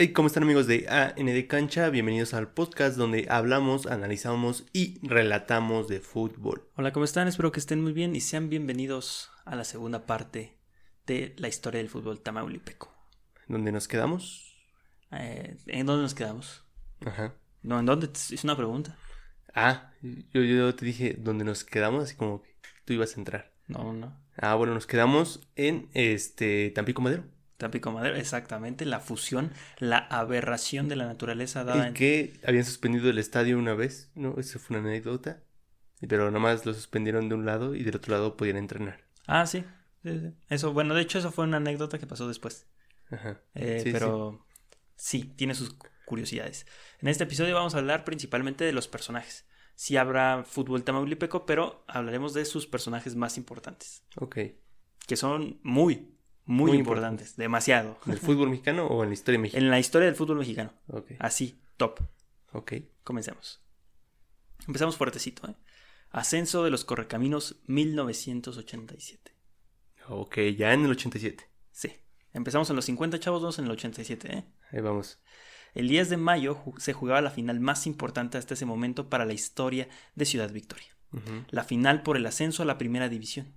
Hey, 0.00 0.12
¿cómo 0.12 0.28
están 0.28 0.44
amigos 0.44 0.68
de 0.68 0.86
AND 0.88 1.48
Cancha? 1.48 1.90
Bienvenidos 1.90 2.32
al 2.32 2.52
podcast 2.52 2.96
donde 2.96 3.26
hablamos, 3.28 3.86
analizamos 3.86 4.64
y 4.72 5.04
relatamos 5.04 5.88
de 5.88 5.98
fútbol. 5.98 6.70
Hola, 6.76 6.92
¿cómo 6.92 7.04
están? 7.04 7.26
Espero 7.26 7.50
que 7.50 7.58
estén 7.58 7.82
muy 7.82 7.92
bien 7.92 8.14
y 8.14 8.20
sean 8.20 8.48
bienvenidos 8.48 9.32
a 9.44 9.56
la 9.56 9.64
segunda 9.64 10.06
parte 10.06 10.56
de 11.04 11.34
la 11.38 11.48
historia 11.48 11.78
del 11.78 11.88
fútbol 11.88 12.20
tamaulipeco. 12.20 12.94
¿Dónde 13.48 13.72
nos 13.72 13.88
quedamos? 13.88 14.54
Eh, 15.10 15.56
¿En 15.66 15.86
dónde 15.86 16.04
nos 16.04 16.14
quedamos? 16.14 16.62
Ajá. 17.04 17.34
No, 17.64 17.80
¿en 17.80 17.86
dónde? 17.86 18.08
Es 18.14 18.44
una 18.44 18.56
pregunta. 18.56 18.96
Ah, 19.52 19.94
yo, 20.32 20.42
yo 20.42 20.72
te 20.76 20.84
dije 20.84 21.16
dónde 21.18 21.44
nos 21.44 21.64
quedamos, 21.64 22.04
así 22.04 22.14
como 22.14 22.42
que 22.42 22.54
tú 22.84 22.92
ibas 22.92 23.16
a 23.16 23.18
entrar. 23.18 23.52
No, 23.66 23.92
no. 23.92 24.16
Ah, 24.36 24.54
bueno, 24.54 24.74
nos 24.74 24.86
quedamos 24.86 25.40
en 25.56 25.88
este 25.92 26.70
Tampico 26.70 27.02
Madero. 27.02 27.24
Tampico 27.58 27.92
Madero, 27.92 28.16
exactamente, 28.16 28.86
la 28.86 29.00
fusión, 29.00 29.52
la 29.78 29.98
aberración 29.98 30.88
de 30.88 30.96
la 30.96 31.06
naturaleza 31.06 31.64
dada 31.64 31.84
Y 31.84 31.88
en... 31.88 31.94
que 31.94 32.40
habían 32.46 32.64
suspendido 32.64 33.10
el 33.10 33.18
estadio 33.18 33.58
una 33.58 33.74
vez, 33.74 34.10
¿no? 34.14 34.36
Eso 34.38 34.58
fue 34.58 34.78
una 34.78 34.88
anécdota. 34.88 35.42
Pero 36.08 36.30
nomás 36.30 36.64
lo 36.64 36.72
suspendieron 36.74 37.28
de 37.28 37.34
un 37.34 37.44
lado 37.44 37.74
y 37.74 37.82
del 37.82 37.96
otro 37.96 38.12
lado 38.12 38.36
podían 38.36 38.56
entrenar. 38.56 39.00
Ah, 39.26 39.46
sí. 39.46 39.64
sí, 40.04 40.18
sí. 40.20 40.32
Eso, 40.48 40.72
bueno, 40.72 40.94
de 40.94 41.02
hecho, 41.02 41.18
eso 41.18 41.32
fue 41.32 41.44
una 41.44 41.56
anécdota 41.56 41.98
que 41.98 42.06
pasó 42.06 42.28
después. 42.28 42.68
Ajá. 43.10 43.40
Eh, 43.54 43.80
Sí, 43.82 43.90
pero 43.92 44.46
sí. 44.96 45.24
tiene 45.36 45.54
sus 45.56 45.76
curiosidades. 46.06 46.66
En 47.00 47.08
este 47.08 47.24
episodio 47.24 47.54
vamos 47.54 47.74
a 47.74 47.78
hablar 47.78 48.04
principalmente 48.04 48.64
de 48.64 48.72
los 48.72 48.86
personajes. 48.86 49.46
Sí 49.74 49.96
habrá 49.96 50.44
fútbol 50.44 50.84
tamaulipeco, 50.84 51.46
pero 51.46 51.84
hablaremos 51.88 52.32
de 52.32 52.44
sus 52.44 52.66
personajes 52.68 53.16
más 53.16 53.36
importantes, 53.36 54.04
Ok. 54.16 54.38
que 55.06 55.16
son 55.16 55.58
muy, 55.62 56.16
muy, 56.48 56.70
Muy 56.70 56.78
importantes, 56.78 57.36
demasiado. 57.36 57.98
¿En 58.06 58.12
el 58.12 58.18
fútbol 58.18 58.48
mexicano 58.48 58.86
o 58.86 59.02
en 59.02 59.10
la 59.10 59.12
historia 59.12 59.38
mexicana? 59.38 59.66
En 59.66 59.70
la 59.70 59.78
historia 59.78 60.06
del 60.06 60.16
fútbol 60.16 60.38
mexicano. 60.38 60.72
Así, 61.18 61.60
top. 61.76 62.00
Ok. 62.52 62.72
Comencemos. 63.04 63.62
Empezamos 64.66 64.96
fuertecito, 64.96 65.46
¿eh? 65.46 65.54
Ascenso 66.10 66.64
de 66.64 66.70
los 66.70 66.86
Correcaminos 66.86 67.60
1987. 67.66 69.36
Ok, 70.08 70.38
ya 70.56 70.72
en 70.72 70.86
el 70.86 70.92
87. 70.92 71.44
Sí. 71.70 71.92
Empezamos 72.32 72.70
en 72.70 72.76
los 72.76 72.86
50 72.86 73.20
chavos, 73.20 73.42
vamos 73.42 73.58
en 73.58 73.66
el 73.66 73.72
87, 73.72 74.34
¿eh? 74.34 74.44
Ahí 74.72 74.80
vamos. 74.80 75.20
El 75.74 75.86
10 75.88 76.08
de 76.08 76.16
mayo 76.16 76.62
se 76.78 76.94
jugaba 76.94 77.20
la 77.20 77.30
final 77.30 77.60
más 77.60 77.86
importante 77.86 78.38
hasta 78.38 78.54
ese 78.54 78.64
momento 78.64 79.10
para 79.10 79.26
la 79.26 79.34
historia 79.34 79.86
de 80.14 80.24
Ciudad 80.24 80.50
Victoria. 80.50 80.96
La 81.50 81.64
final 81.64 82.02
por 82.02 82.16
el 82.16 82.24
ascenso 82.24 82.62
a 82.62 82.66
la 82.66 82.78
primera 82.78 83.10
división. 83.10 83.54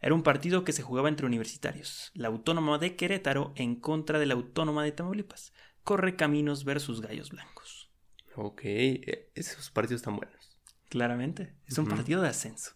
Era 0.00 0.14
un 0.14 0.22
partido 0.22 0.64
que 0.64 0.72
se 0.72 0.82
jugaba 0.82 1.08
entre 1.08 1.26
universitarios. 1.26 2.10
La 2.14 2.28
Autónoma 2.28 2.78
de 2.78 2.96
Querétaro 2.96 3.52
en 3.56 3.76
contra 3.76 4.18
de 4.18 4.26
la 4.26 4.34
Autónoma 4.34 4.84
de 4.84 4.92
Tamaulipas. 4.92 5.52
Correcaminos 5.84 6.64
versus 6.64 7.00
Gallos 7.00 7.30
Blancos. 7.30 7.90
Ok, 8.36 8.60
eh, 8.64 9.30
esos 9.34 9.70
partidos 9.70 10.00
están 10.00 10.16
buenos. 10.16 10.58
Claramente, 10.88 11.54
es 11.66 11.76
un 11.78 11.86
partido 11.88 12.22
de 12.22 12.28
ascenso. 12.28 12.72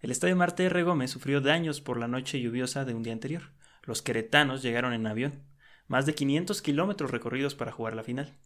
El 0.00 0.10
estadio 0.10 0.36
Marte 0.36 0.64
R. 0.64 0.82
Gómez 0.82 1.10
sufrió 1.10 1.40
daños 1.40 1.80
por 1.80 1.98
la 1.98 2.06
noche 2.06 2.40
lluviosa 2.40 2.84
de 2.84 2.94
un 2.94 3.02
día 3.02 3.12
anterior. 3.12 3.52
Los 3.82 4.02
queretanos 4.02 4.62
llegaron 4.62 4.92
en 4.92 5.06
avión, 5.06 5.44
más 5.86 6.06
de 6.06 6.14
500 6.14 6.62
kilómetros 6.62 7.10
recorridos 7.10 7.54
para 7.54 7.72
jugar 7.72 7.96
la 7.96 8.04
final. 8.04 8.38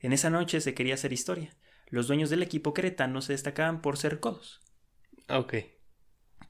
En 0.00 0.12
esa 0.12 0.30
noche 0.30 0.60
se 0.60 0.74
quería 0.74 0.94
hacer 0.94 1.12
historia. 1.12 1.54
Los 1.88 2.06
dueños 2.06 2.30
del 2.30 2.42
equipo 2.42 2.72
queretano 2.72 3.20
se 3.20 3.34
destacaban 3.34 3.82
por 3.82 3.98
ser 3.98 4.20
codos, 4.20 4.60
Ah, 5.28 5.38
Ok, 5.38 5.54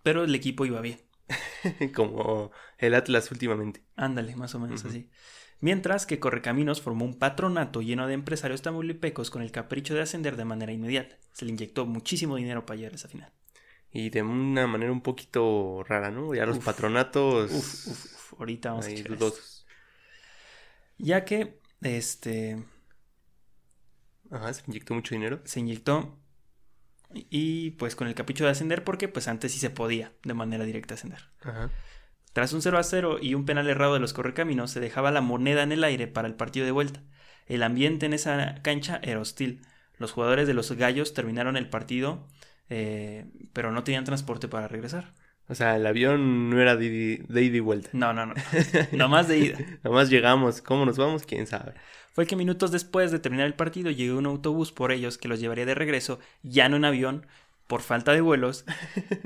pero 0.02 0.24
el 0.24 0.34
equipo 0.34 0.66
iba 0.66 0.80
bien. 0.80 1.00
como 1.94 2.50
el 2.78 2.94
Atlas 2.94 3.30
últimamente. 3.30 3.82
Ándale, 3.96 4.34
más 4.36 4.54
o 4.54 4.58
menos 4.58 4.84
así. 4.84 5.10
Mientras 5.60 6.06
que 6.06 6.18
Correcaminos 6.18 6.80
formó 6.80 7.04
un 7.04 7.18
patronato 7.18 7.82
lleno 7.82 8.06
de 8.06 8.14
empresarios 8.14 8.62
tamaulipecos 8.62 9.30
con 9.30 9.42
el 9.42 9.52
capricho 9.52 9.94
de 9.94 10.02
ascender 10.02 10.36
de 10.36 10.44
manera 10.46 10.72
inmediata. 10.72 11.16
Se 11.32 11.44
le 11.44 11.52
inyectó 11.52 11.86
muchísimo 11.86 12.36
dinero 12.36 12.64
para 12.66 12.78
llegar 12.78 12.92
a 12.92 12.96
esa 12.96 13.08
final. 13.08 13.32
Y 13.92 14.10
de 14.10 14.22
una 14.22 14.66
manera 14.66 14.92
un 14.92 15.00
poquito 15.02 15.82
rara, 15.84 16.10
¿no? 16.10 16.34
Ya 16.34 16.46
los 16.46 16.58
Uf. 16.58 16.64
patronatos. 16.64 17.50
Uf, 17.50 17.86
uf, 17.86 18.06
uf. 18.06 18.34
Ahorita 18.38 18.70
vamos 18.70 18.86
a 18.88 18.88
ahí 18.88 19.02
dudosos. 19.02 19.66
Ya 20.98 21.24
que 21.24 21.58
este 21.82 22.58
Ajá, 24.30 24.52
se 24.54 24.62
inyectó 24.66 24.94
mucho 24.94 25.14
dinero. 25.14 25.40
se 25.44 25.60
inyectó 25.60 26.19
y 27.14 27.72
pues 27.72 27.96
con 27.96 28.06
el 28.08 28.14
capricho 28.14 28.44
de 28.44 28.50
ascender 28.50 28.84
porque 28.84 29.08
pues 29.08 29.28
antes 29.28 29.52
sí 29.52 29.58
se 29.58 29.70
podía 29.70 30.12
de 30.24 30.34
manera 30.34 30.64
directa 30.64 30.94
ascender. 30.94 31.20
Ajá. 31.42 31.70
Tras 32.32 32.52
un 32.52 32.62
0 32.62 32.78
a 32.78 32.82
0 32.84 33.18
y 33.20 33.34
un 33.34 33.44
penal 33.44 33.68
errado 33.68 33.94
de 33.94 34.00
los 34.00 34.12
correcaminos 34.12 34.70
se 34.70 34.80
dejaba 34.80 35.10
la 35.10 35.20
moneda 35.20 35.62
en 35.62 35.72
el 35.72 35.82
aire 35.84 36.06
para 36.06 36.28
el 36.28 36.34
partido 36.34 36.64
de 36.64 36.72
vuelta. 36.72 37.02
El 37.46 37.62
ambiente 37.64 38.06
en 38.06 38.12
esa 38.14 38.56
cancha 38.62 39.00
era 39.02 39.20
hostil. 39.20 39.62
Los 39.98 40.12
jugadores 40.12 40.46
de 40.46 40.54
los 40.54 40.70
gallos 40.72 41.12
terminaron 41.14 41.56
el 41.56 41.68
partido 41.68 42.28
eh, 42.68 43.26
pero 43.52 43.72
no 43.72 43.82
tenían 43.82 44.04
transporte 44.04 44.46
para 44.46 44.68
regresar. 44.68 45.12
O 45.48 45.56
sea, 45.56 45.74
el 45.74 45.84
avión 45.84 46.48
no 46.50 46.60
era 46.60 46.76
de, 46.76 46.86
ida- 46.86 47.24
de 47.28 47.42
ida 47.42 47.56
y 47.56 47.60
vuelta. 47.60 47.90
No, 47.92 48.12
no, 48.12 48.26
no. 48.26 48.34
Nomás 48.92 49.26
de 49.26 49.38
ida. 49.38 49.58
Nomás 49.82 50.08
llegamos. 50.08 50.62
¿Cómo 50.62 50.86
nos 50.86 50.96
vamos? 50.96 51.24
¿Quién 51.24 51.48
sabe? 51.48 51.74
Fue 52.12 52.26
que 52.26 52.36
minutos 52.36 52.70
después 52.70 53.10
de 53.10 53.18
terminar 53.18 53.46
el 53.46 53.54
partido 53.54 53.90
llegó 53.90 54.18
un 54.18 54.26
autobús 54.26 54.72
por 54.72 54.92
ellos 54.92 55.18
que 55.18 55.28
los 55.28 55.40
llevaría 55.40 55.66
de 55.66 55.74
regreso, 55.74 56.18
ya 56.42 56.68
no 56.68 56.76
en 56.76 56.84
avión, 56.84 57.26
por 57.66 57.82
falta 57.82 58.12
de 58.12 58.20
vuelos 58.20 58.64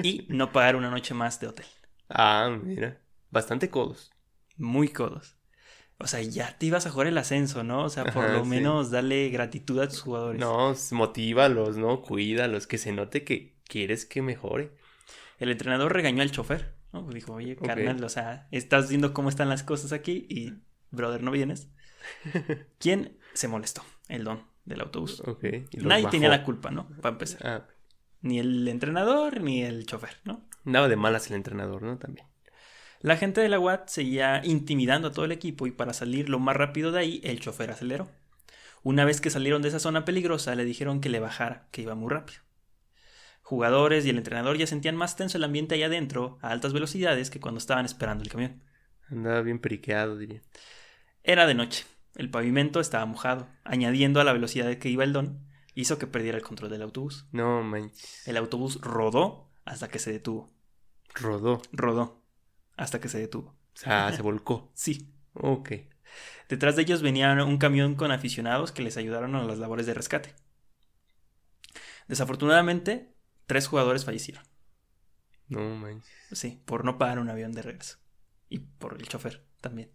y 0.03 0.27
no 0.29 0.53
pagar 0.53 0.77
una 0.77 0.91
noche 0.91 1.15
más 1.15 1.41
de 1.41 1.49
hotel. 1.49 1.67
Ah, 2.09 2.49
mira. 2.63 2.99
Bastante 3.31 3.69
codos. 3.71 4.11
Muy 4.57 4.89
codos. 4.89 5.37
O 5.99 6.07
sea, 6.07 6.23
ya 6.23 6.59
te 6.59 6.67
ibas 6.67 6.87
a 6.87 6.91
jugar 6.91 7.07
el 7.09 7.19
ascenso, 7.19 7.63
¿no? 7.65 7.85
O 7.85 7.89
sea, 7.89 8.11
por 8.11 8.27
Ajá, 8.27 8.29
lo 8.29 8.45
sí. 8.45 8.49
menos 8.51 8.91
darle 8.91 9.29
gratitud 9.31 9.81
a 9.81 9.89
tus 9.89 10.01
jugadores. 10.03 10.41
No, 10.41 10.75
motívalos, 10.93 11.77
¿no? 11.77 12.03
Cuídalos, 12.03 12.67
que 12.67 12.79
se 12.79 12.93
note 12.93 13.25
que 13.25 13.57
quieres 13.69 14.05
que 14.05 14.23
mejore. 14.23 14.73
El 15.39 15.51
entrenador 15.51 15.93
regañó 15.93 16.23
al 16.23 16.31
chofer, 16.31 16.75
¿no? 16.93 17.09
Dijo, 17.11 17.35
oye, 17.35 17.57
carnal, 17.57 18.03
o 18.05 18.09
sea, 18.09 18.49
estás 18.51 18.89
viendo 18.89 19.13
cómo 19.15 19.29
están 19.29 19.49
las 19.49 19.63
cosas 19.63 19.93
aquí 19.93 20.27
y, 20.29 20.55
brother, 20.91 21.23
no 21.23 21.31
vienes. 21.31 21.69
¿Quién 22.79 23.19
se 23.33 23.49
molestó? 23.49 23.83
El 24.09 24.25
don 24.25 24.43
del 24.65 24.81
autobús. 24.81 25.23
Nadie 25.73 26.09
tenía 26.09 26.29
la 26.29 26.43
culpa, 26.45 26.71
¿no? 26.71 26.89
Para 27.01 27.13
empezar. 27.15 27.47
Ah, 27.47 27.67
Ni 28.23 28.39
el 28.39 28.67
entrenador 28.69 29.41
ni 29.41 29.63
el 29.63 29.87
chofer, 29.87 30.17
¿no? 30.25 30.49
nada 30.65 30.89
de 30.89 30.97
malas 30.97 31.29
el 31.29 31.37
entrenador, 31.37 31.83
¿no? 31.83 31.99
También. 31.99 32.27
La 33.01 33.19
gente 33.19 33.43
de 33.43 33.51
la 33.51 33.61
UAT 33.61 33.89
seguía 33.89 34.41
intimidando 34.45 35.09
a 35.09 35.13
todo 35.13 35.27
el 35.27 35.33
equipo 35.33 35.67
y 35.67 35.71
para 35.73 35.93
salir 35.93 36.31
lo 36.31 36.39
más 36.39 36.57
rápido 36.57 36.91
de 36.91 37.01
ahí, 37.01 37.21
el 37.23 37.39
chofer 37.41 37.71
aceleró. 37.71 38.11
Una 38.83 39.05
vez 39.05 39.21
que 39.21 39.29
salieron 39.29 39.61
de 39.61 39.69
esa 39.69 39.79
zona 39.79 40.07
peligrosa, 40.07 40.55
le 40.55 40.65
dijeron 40.65 41.03
que 41.03 41.11
le 41.11 41.21
bajara, 41.21 41.69
que 41.71 41.83
iba 41.83 41.95
muy 41.95 42.11
rápido. 42.11 42.41
Jugadores 43.43 44.07
y 44.07 44.11
el 44.11 44.17
entrenador 44.17 44.57
ya 44.57 44.67
sentían 44.67 44.97
más 44.97 45.17
tenso 45.17 45.37
el 45.37 45.45
ambiente 45.45 45.75
allá 45.75 45.87
adentro, 45.87 46.39
a 46.41 46.49
altas 46.49 46.73
velocidades, 46.73 47.29
que 47.29 47.41
cuando 47.41 47.59
estaban 47.59 47.85
esperando 47.85 48.25
el 48.25 48.31
camión. 48.31 48.63
Andaba 49.11 49.43
bien 49.43 49.59
periqueado, 49.59 50.17
diría. 50.17 50.41
Era 51.23 51.47
de 51.47 51.55
noche, 51.55 51.85
el 52.15 52.31
pavimento 52.31 52.81
estaba 52.81 53.07
mojado, 53.07 53.49
añadiendo 53.65 54.21
a 54.21 54.25
la 54.25 54.33
velocidad 54.33 54.67
de 54.67 54.79
que 54.79 54.89
iba 54.89 55.05
el 55.05 55.13
don, 55.13 55.47
hizo 55.75 55.99
que 55.99 56.07
perdiera 56.07 56.39
el 56.39 56.45
control 56.45 56.71
del 56.71 56.83
autobús. 56.83 57.27
No 57.33 57.63
manches. 57.63 58.27
El 58.27 58.37
autobús 58.37 58.81
rodó 58.81 59.51
hasta 59.65 59.89
que 59.89 59.99
se 59.99 60.13
detuvo. 60.13 60.53
Rodó. 61.15 61.63
Rodó 61.73 62.25
hasta 62.77 63.01
que 63.01 63.09
se 63.09 63.19
detuvo. 63.19 63.51
O 63.51 63.77
sea, 63.77 64.13
se 64.13 64.23
volcó. 64.23 64.71
Sí, 64.75 65.11
Ok. 65.35 65.73
Detrás 66.49 66.77
de 66.77 66.83
ellos 66.83 67.03
venía 67.03 67.33
un 67.45 67.59
camión 67.59 67.97
con 67.97 68.13
aficionados 68.13 68.71
que 68.71 68.83
les 68.83 68.97
ayudaron 68.97 69.35
a 69.35 69.43
las 69.43 69.59
labores 69.59 69.87
de 69.87 69.95
rescate. 69.95 70.35
Desafortunadamente, 72.07 73.13
tres 73.47 73.67
jugadores 73.67 74.05
fallecieron. 74.05 74.45
No 75.49 75.75
manches. 75.75 76.13
Sí, 76.33 76.63
por 76.67 76.85
no 76.85 76.99
pagar 76.99 77.19
un 77.19 77.31
avión 77.31 77.53
de 77.53 77.63
regreso. 77.63 77.99
Y 78.49 78.61
por 78.61 78.95
el 78.95 79.09
chofer 79.09 79.45
también. 79.61 79.91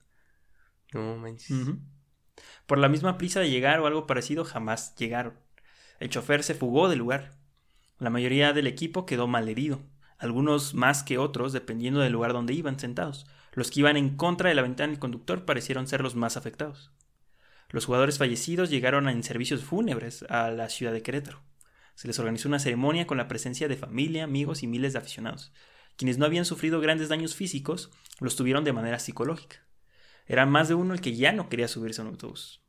No 0.94 1.16
manches. 1.18 1.56
Por 2.66 2.77
la 2.77 2.89
misma 2.89 3.17
prisa 3.17 3.40
de 3.40 3.49
llegar 3.49 3.79
o 3.79 3.87
algo 3.87 4.08
parecido, 4.08 4.46
jamás 4.46 4.96
llegaron. 4.96 5.34
El 5.99 6.09
chofer 6.09 6.43
se 6.43 6.55
fugó 6.55 6.90
del 6.90 6.99
lugar. 6.99 7.31
La 7.97 8.09
mayoría 8.09 8.53
del 8.53 8.67
equipo 8.67 9.05
quedó 9.05 9.28
malherido. 9.28 9.81
Algunos 10.17 10.73
más 10.73 11.03
que 11.03 11.17
otros, 11.17 11.53
dependiendo 11.53 11.99
del 11.99 12.14
lugar 12.14 12.34
donde 12.34 12.53
iban 12.53 12.79
sentados. 12.79 13.25
Los 13.53 13.72
que 13.72 13.81
iban 13.81 13.97
en 13.97 14.16
contra 14.16 14.49
de 14.49 14.55
la 14.55 14.61
ventana 14.61 14.91
del 14.91 14.99
conductor 14.99 15.46
parecieron 15.46 15.87
ser 15.87 16.02
los 16.02 16.16
más 16.16 16.37
afectados. 16.37 16.91
Los 17.69 17.85
jugadores 17.85 18.17
fallecidos 18.17 18.69
llegaron 18.69 19.08
en 19.09 19.23
servicios 19.23 19.64
fúnebres 19.64 20.25
a 20.29 20.49
la 20.49 20.69
ciudad 20.69 20.91
de 20.91 21.02
Querétaro. 21.02 21.41
Se 21.96 22.08
les 22.08 22.17
organizó 22.17 22.47
una 22.47 22.59
ceremonia 22.59 23.05
con 23.05 23.17
la 23.17 23.28
presencia 23.28 23.67
de 23.67 23.78
familia, 23.78 24.23
amigos 24.23 24.64
y 24.64 24.67
miles 24.67 24.93
de 24.93 24.99
aficionados. 24.99 25.52
Quienes 25.97 26.17
no 26.17 26.25
habían 26.25 26.46
sufrido 26.46 26.79
grandes 26.79 27.09
daños 27.09 27.35
físicos 27.35 27.91
los 28.19 28.35
tuvieron 28.35 28.64
de 28.64 28.73
manera 28.73 28.99
psicológica. 28.99 29.58
Era 30.29 30.46
más 30.46 30.70
de 30.70 30.76
uno 30.76 30.93
el 30.93 31.02
que 31.02 31.16
ya 31.16 31.34
no 31.34 31.49
quería 31.49 31.67
subirse 31.67 31.99
a 31.99 32.05
un 32.05 32.11
autobús. 32.11 32.61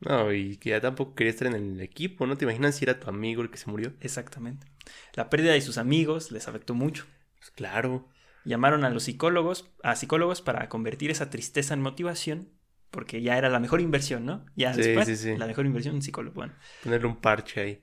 No, 0.00 0.32
y 0.32 0.56
que 0.56 0.70
ya 0.70 0.80
tampoco 0.80 1.14
quería 1.16 1.32
estar 1.32 1.48
en 1.48 1.54
el 1.54 1.80
equipo, 1.80 2.26
¿no? 2.26 2.36
¿Te 2.38 2.44
imaginas 2.46 2.76
si 2.76 2.84
era 2.84 2.98
tu 3.00 3.10
amigo 3.10 3.42
el 3.42 3.50
que 3.50 3.58
se 3.58 3.68
murió? 3.68 3.92
Exactamente. 4.00 4.66
La 5.14 5.28
pérdida 5.28 5.52
de 5.52 5.60
sus 5.60 5.76
amigos 5.76 6.30
les 6.30 6.48
afectó 6.48 6.72
mucho. 6.74 7.04
Pues 7.38 7.50
claro. 7.50 8.08
Llamaron 8.44 8.84
a 8.84 8.90
los 8.90 9.02
psicólogos, 9.02 9.68
a 9.82 9.96
psicólogos 9.96 10.40
para 10.40 10.68
convertir 10.68 11.10
esa 11.10 11.28
tristeza 11.28 11.74
en 11.74 11.82
motivación 11.82 12.48
porque 12.90 13.20
ya 13.20 13.36
era 13.36 13.48
la 13.50 13.58
mejor 13.60 13.80
inversión, 13.82 14.24
¿no? 14.24 14.46
Ya 14.56 14.72
Sí, 14.72 14.80
después, 14.80 15.06
sí, 15.06 15.16
sí. 15.16 15.36
la 15.36 15.46
mejor 15.46 15.66
inversión 15.66 15.96
un 15.96 16.02
psicólogo. 16.02 16.36
Bueno, 16.36 16.54
Ponerle 16.84 17.08
un 17.08 17.16
parche 17.20 17.60
ahí. 17.60 17.82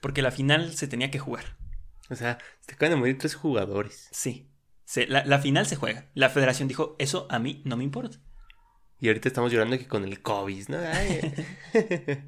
porque 0.00 0.22
la 0.22 0.30
final 0.30 0.72
se 0.72 0.86
tenía 0.88 1.10
que 1.10 1.18
jugar. 1.18 1.56
O 2.08 2.14
sea, 2.14 2.38
se 2.60 2.66
te 2.68 2.74
acaban 2.74 2.92
de 2.92 3.00
morir 3.00 3.18
tres 3.18 3.34
jugadores. 3.34 4.08
Sí. 4.12 4.48
Se- 4.84 5.06
la, 5.06 5.24
la 5.24 5.38
final 5.40 5.66
se 5.66 5.76
juega. 5.76 6.06
La 6.14 6.30
federación 6.30 6.68
dijo, 6.68 6.94
eso 6.98 7.26
a 7.30 7.38
mí 7.40 7.62
no 7.64 7.76
me 7.76 7.84
importa. 7.84 8.18
Y 9.02 9.08
ahorita 9.08 9.28
estamos 9.28 9.50
llorando 9.50 9.76
que 9.76 9.88
con 9.88 10.04
el 10.04 10.22
COVID, 10.22 10.68
¿no? 10.68 10.78
Tres 11.80 12.22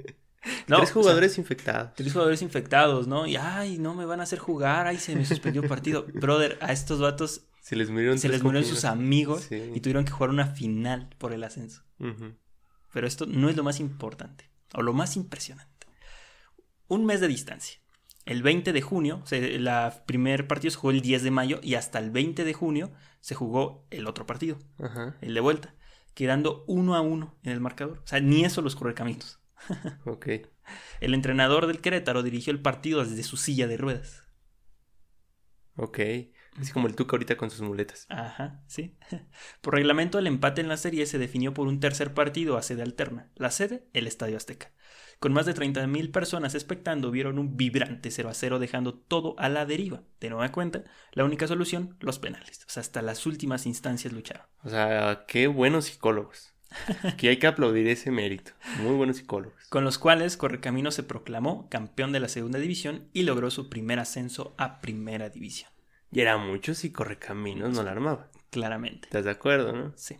o 0.69 0.77
sea, 0.87 0.93
jugadores 0.93 1.39
infectados. 1.39 1.95
Tres 1.95 2.13
jugadores 2.13 2.43
infectados, 2.43 3.07
¿no? 3.07 3.27
Y, 3.29 3.37
ay, 3.37 3.79
no 3.79 3.95
me 3.95 4.05
van 4.05 4.19
a 4.19 4.25
hacer 4.25 4.41
jugar, 4.41 4.89
ay, 4.89 4.99
se 4.99 5.15
me 5.15 5.25
suspendió 5.25 5.63
el 5.63 5.69
partido. 5.69 6.05
Brother, 6.15 6.59
a 6.61 6.73
estos 6.73 7.01
vatos 7.01 7.47
Se 7.63 7.77
les 7.77 7.91
murieron 7.91 8.19
se 8.19 8.27
tres 8.27 8.39
les 8.41 8.43
murieron 8.45 8.69
sus 8.69 8.85
amigos 8.85 9.43
Sí. 9.49 9.71
y 9.73 9.81
tuvieron 9.81 10.05
que 10.05 10.11
jugar 10.11 10.31
una 10.31 10.49
final 10.49 11.11
por 11.19 11.33
el 11.33 11.45
ascenso. 11.45 11.85
Pero 12.93 13.07
esto 13.07 13.25
no 13.27 13.49
es 13.49 13.57
lo 13.57 13.63
más 13.63 13.79
importante, 13.79 14.51
o 14.75 14.83
lo 14.83 14.93
más 14.93 15.15
impresionante. 15.17 15.87
Un 16.89 17.07
mes 17.07 17.21
de 17.21 17.29
distancia. 17.29 17.79
El 18.27 18.43
20 18.43 18.73
de 18.73 18.83
junio, 18.83 19.23
se, 19.27 19.61
la 19.61 20.03
primer 20.07 20.49
partido 20.49 20.73
se 20.73 20.77
jugó 20.79 20.91
el 20.91 21.03
10 21.03 21.23
de 21.23 21.31
mayo 21.31 21.61
y 21.63 21.77
hasta 21.77 22.01
el 22.01 22.11
20 22.11 22.43
de 22.45 22.53
junio 22.53 22.91
se 23.21 23.37
jugó 23.37 23.87
el 23.91 24.09
otro 24.09 24.27
partido, 24.27 24.59
Ajá. 24.81 25.17
el 25.21 25.35
de 25.35 25.41
vuelta, 25.41 25.75
quedando 26.15 26.65
uno 26.67 26.95
a 26.95 27.01
uno 27.01 27.39
en 27.43 27.53
el 27.53 27.61
marcador. 27.61 28.01
O 28.05 28.07
sea, 28.07 28.21
ni 28.21 28.45
eso 28.45 28.63
los 28.63 28.77
correcaminos. 28.77 29.41
Ok. 30.05 30.29
El 31.01 31.15
entrenador 31.15 31.67
del 31.67 31.81
Querétaro 31.81 32.23
dirigió 32.23 32.53
el 32.53 32.63
partido 32.63 33.05
desde 33.05 33.23
su 33.23 33.37
silla 33.37 33.67
de 33.67 33.77
ruedas. 33.77 34.25
Ok. 35.77 35.99
Así 36.57 36.73
como 36.73 36.87
el 36.87 36.95
Tuca 36.95 37.17
ahorita 37.17 37.37
con 37.37 37.51
sus 37.51 37.61
muletas. 37.63 38.07
Ajá, 38.09 38.63
sí. 38.69 38.97
Por 39.61 39.75
reglamento, 39.75 40.19
el 40.19 40.27
empate 40.27 40.61
en 40.61 40.69
la 40.69 40.77
serie 40.77 41.07
se 41.07 41.19
definió 41.19 41.53
por 41.53 41.67
un 41.67 41.81
tercer 41.81 42.15
partido 42.15 42.57
a 42.57 42.63
sede 42.63 42.83
alterna. 42.83 43.31
La 43.35 43.51
sede, 43.51 43.89
el 43.93 44.07
Estadio 44.07 44.37
Azteca. 44.37 44.73
Con 45.25 45.33
más 45.33 45.47
de 45.47 45.55
30.000 45.55 46.13
personas 46.13 46.55
expectando, 46.55 47.11
vieron 47.11 47.39
un 47.39 47.57
vibrante 47.57 48.11
0 48.11 48.29
a 48.29 48.35
0, 48.35 48.59
dejando 48.59 48.93
todo 48.93 49.35
a 49.39 49.49
la 49.49 49.65
deriva. 49.65 50.03
De 50.21 50.29
nueva 50.29 50.53
cuenta, 50.53 50.85
la 51.13 51.25
única 51.25 51.49
solución, 51.49 51.97
los 52.01 52.19
penales. 52.19 52.63
O 52.69 52.71
sea, 52.71 52.83
hasta 52.83 53.01
las 53.01 53.25
últimas 53.25 53.65
instancias 53.65 54.13
lucharon. 54.13 54.45
O 54.65 54.69
sea, 54.69 55.25
qué 55.27 55.47
buenos 55.47 55.87
psicólogos. 55.87 56.53
Que 57.17 57.31
hay 57.31 57.39
que 57.39 57.47
aplaudir 57.47 57.89
ese 57.89 58.11
mérito. 58.11 58.53
Muy 58.83 58.97
buenos 58.97 59.17
psicólogos. 59.17 59.67
Con 59.71 59.83
los 59.83 59.97
cuales 59.97 60.37
Correcaminos 60.37 60.95
se 60.95 61.05
proclamó 61.05 61.71
campeón 61.71 62.13
de 62.13 62.21
la 62.21 62.29
segunda 62.29 62.59
división 62.59 63.09
y 63.15 63.23
logró 63.23 63.51
su 63.51 63.71
primer 63.71 64.01
ascenso 64.01 64.55
a 64.59 64.83
primera 64.83 65.31
división. 65.31 65.71
Y 66.13 66.21
era 66.21 66.37
mucho 66.37 66.75
si 66.75 66.93
Correcaminos 66.93 67.75
no 67.75 67.83
la 67.83 67.93
armaba. 67.93 68.29
Claramente. 68.51 69.09
¿Estás 69.09 69.25
de 69.25 69.31
acuerdo, 69.31 69.73
no? 69.73 69.95
Sí. 69.97 70.17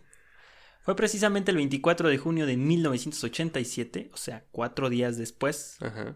Fue 0.85 0.95
precisamente 0.95 1.49
el 1.49 1.57
24 1.57 2.09
de 2.09 2.17
junio 2.19 2.45
de 2.45 2.57
1987, 2.57 4.11
o 4.13 4.17
sea, 4.17 4.45
cuatro 4.51 4.89
días 4.89 5.17
después, 5.17 5.77
Ajá. 5.81 6.15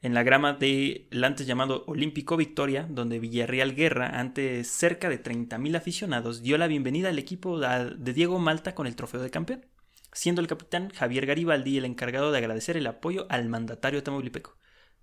en 0.00 0.12
la 0.12 0.24
grama 0.24 0.54
del 0.54 1.22
antes 1.22 1.46
llamado 1.46 1.84
Olímpico 1.86 2.36
Victoria, 2.36 2.88
donde 2.90 3.20
Villarreal 3.20 3.76
Guerra, 3.76 4.18
ante 4.18 4.64
cerca 4.64 5.08
de 5.08 5.22
30.000 5.22 5.76
aficionados, 5.76 6.42
dio 6.42 6.58
la 6.58 6.66
bienvenida 6.66 7.10
al 7.10 7.18
equipo 7.20 7.60
de 7.60 8.12
Diego 8.12 8.40
Malta 8.40 8.74
con 8.74 8.88
el 8.88 8.96
trofeo 8.96 9.22
de 9.22 9.30
campeón, 9.30 9.66
siendo 10.12 10.40
el 10.40 10.48
capitán 10.48 10.90
Javier 10.90 11.24
Garibaldi 11.24 11.78
el 11.78 11.84
encargado 11.84 12.32
de 12.32 12.38
agradecer 12.38 12.76
el 12.76 12.88
apoyo 12.88 13.26
al 13.30 13.48
mandatario 13.48 14.02
tamaulipeco. 14.02 14.58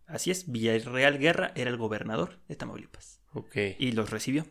Así 0.07 0.29
es, 0.29 0.51
Villarreal 0.51 1.19
Guerra 1.19 1.53
era 1.55 1.69
el 1.69 1.77
gobernador 1.77 2.39
de 2.49 2.55
Tamaulipas 2.57 3.21
Ok. 3.31 3.55
y 3.77 3.91
los 3.93 4.09
recibió. 4.09 4.45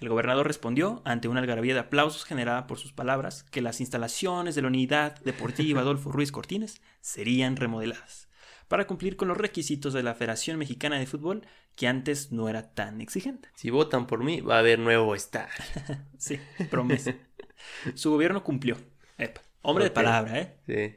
El 0.00 0.08
gobernador 0.08 0.46
respondió, 0.46 1.02
ante 1.04 1.28
una 1.28 1.40
algarabía 1.40 1.74
de 1.74 1.80
aplausos 1.80 2.24
generada 2.24 2.66
por 2.66 2.78
sus 2.78 2.92
palabras, 2.92 3.44
que 3.44 3.62
las 3.62 3.80
instalaciones 3.80 4.54
de 4.54 4.62
la 4.62 4.68
Unidad 4.68 5.20
Deportiva 5.20 5.80
Adolfo 5.80 6.10
Ruiz 6.10 6.32
Cortines 6.32 6.82
serían 7.00 7.56
remodeladas, 7.56 8.28
para 8.66 8.86
cumplir 8.86 9.16
con 9.16 9.28
los 9.28 9.36
requisitos 9.36 9.92
de 9.92 10.02
la 10.02 10.14
Federación 10.14 10.58
Mexicana 10.58 10.98
de 10.98 11.06
Fútbol, 11.06 11.46
que 11.76 11.86
antes 11.86 12.32
no 12.32 12.48
era 12.48 12.74
tan 12.74 13.00
exigente. 13.00 13.48
Si 13.54 13.70
votan 13.70 14.06
por 14.06 14.24
mí, 14.24 14.40
va 14.40 14.56
a 14.56 14.60
haber 14.60 14.78
nuevo 14.78 15.14
estadio. 15.14 15.52
Sí, 16.18 16.40
promesa. 16.70 17.14
Su 17.94 18.10
gobierno 18.10 18.42
cumplió. 18.42 18.76
Epa, 19.18 19.42
hombre 19.62 19.84
de 19.84 19.90
palabra, 19.90 20.40
¿eh? 20.40 20.56
Sí. 20.66 20.96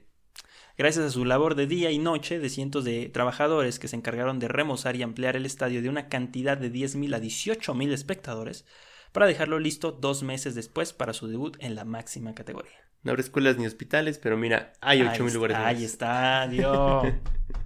Gracias 0.77 1.05
a 1.05 1.09
su 1.09 1.25
labor 1.25 1.55
de 1.55 1.65
día 1.65 1.91
y 1.91 1.97
noche 1.97 2.39
de 2.39 2.49
cientos 2.49 2.83
de 2.83 3.09
trabajadores 3.09 3.79
que 3.79 3.87
se 3.87 3.95
encargaron 3.95 4.37
de 4.39 4.47
remozar 4.47 4.95
y 4.95 5.01
ampliar 5.01 5.35
el 5.35 5.45
estadio 5.45 5.81
de 5.81 5.89
una 5.89 6.07
cantidad 6.07 6.55
de 6.55 6.71
10.000 6.71 7.15
a 7.15 7.19
18.000 7.19 7.91
espectadores 7.91 8.63
para 9.11 9.25
dejarlo 9.25 9.59
listo 9.59 9.91
dos 9.91 10.23
meses 10.23 10.55
después 10.55 10.93
para 10.93 11.13
su 11.13 11.27
debut 11.27 11.57
en 11.59 11.75
la 11.75 11.85
máxima 11.85 12.33
categoría. 12.33 12.87
No 13.03 13.11
habrá 13.11 13.21
escuelas 13.21 13.57
ni 13.57 13.65
hospitales, 13.65 14.17
pero 14.17 14.37
mira, 14.37 14.73
hay 14.81 15.01
Ahí 15.01 15.07
8000 15.07 15.33
lugares. 15.33 15.57
Ahí 15.57 15.83
está, 15.83 16.47
Dios. 16.47 17.07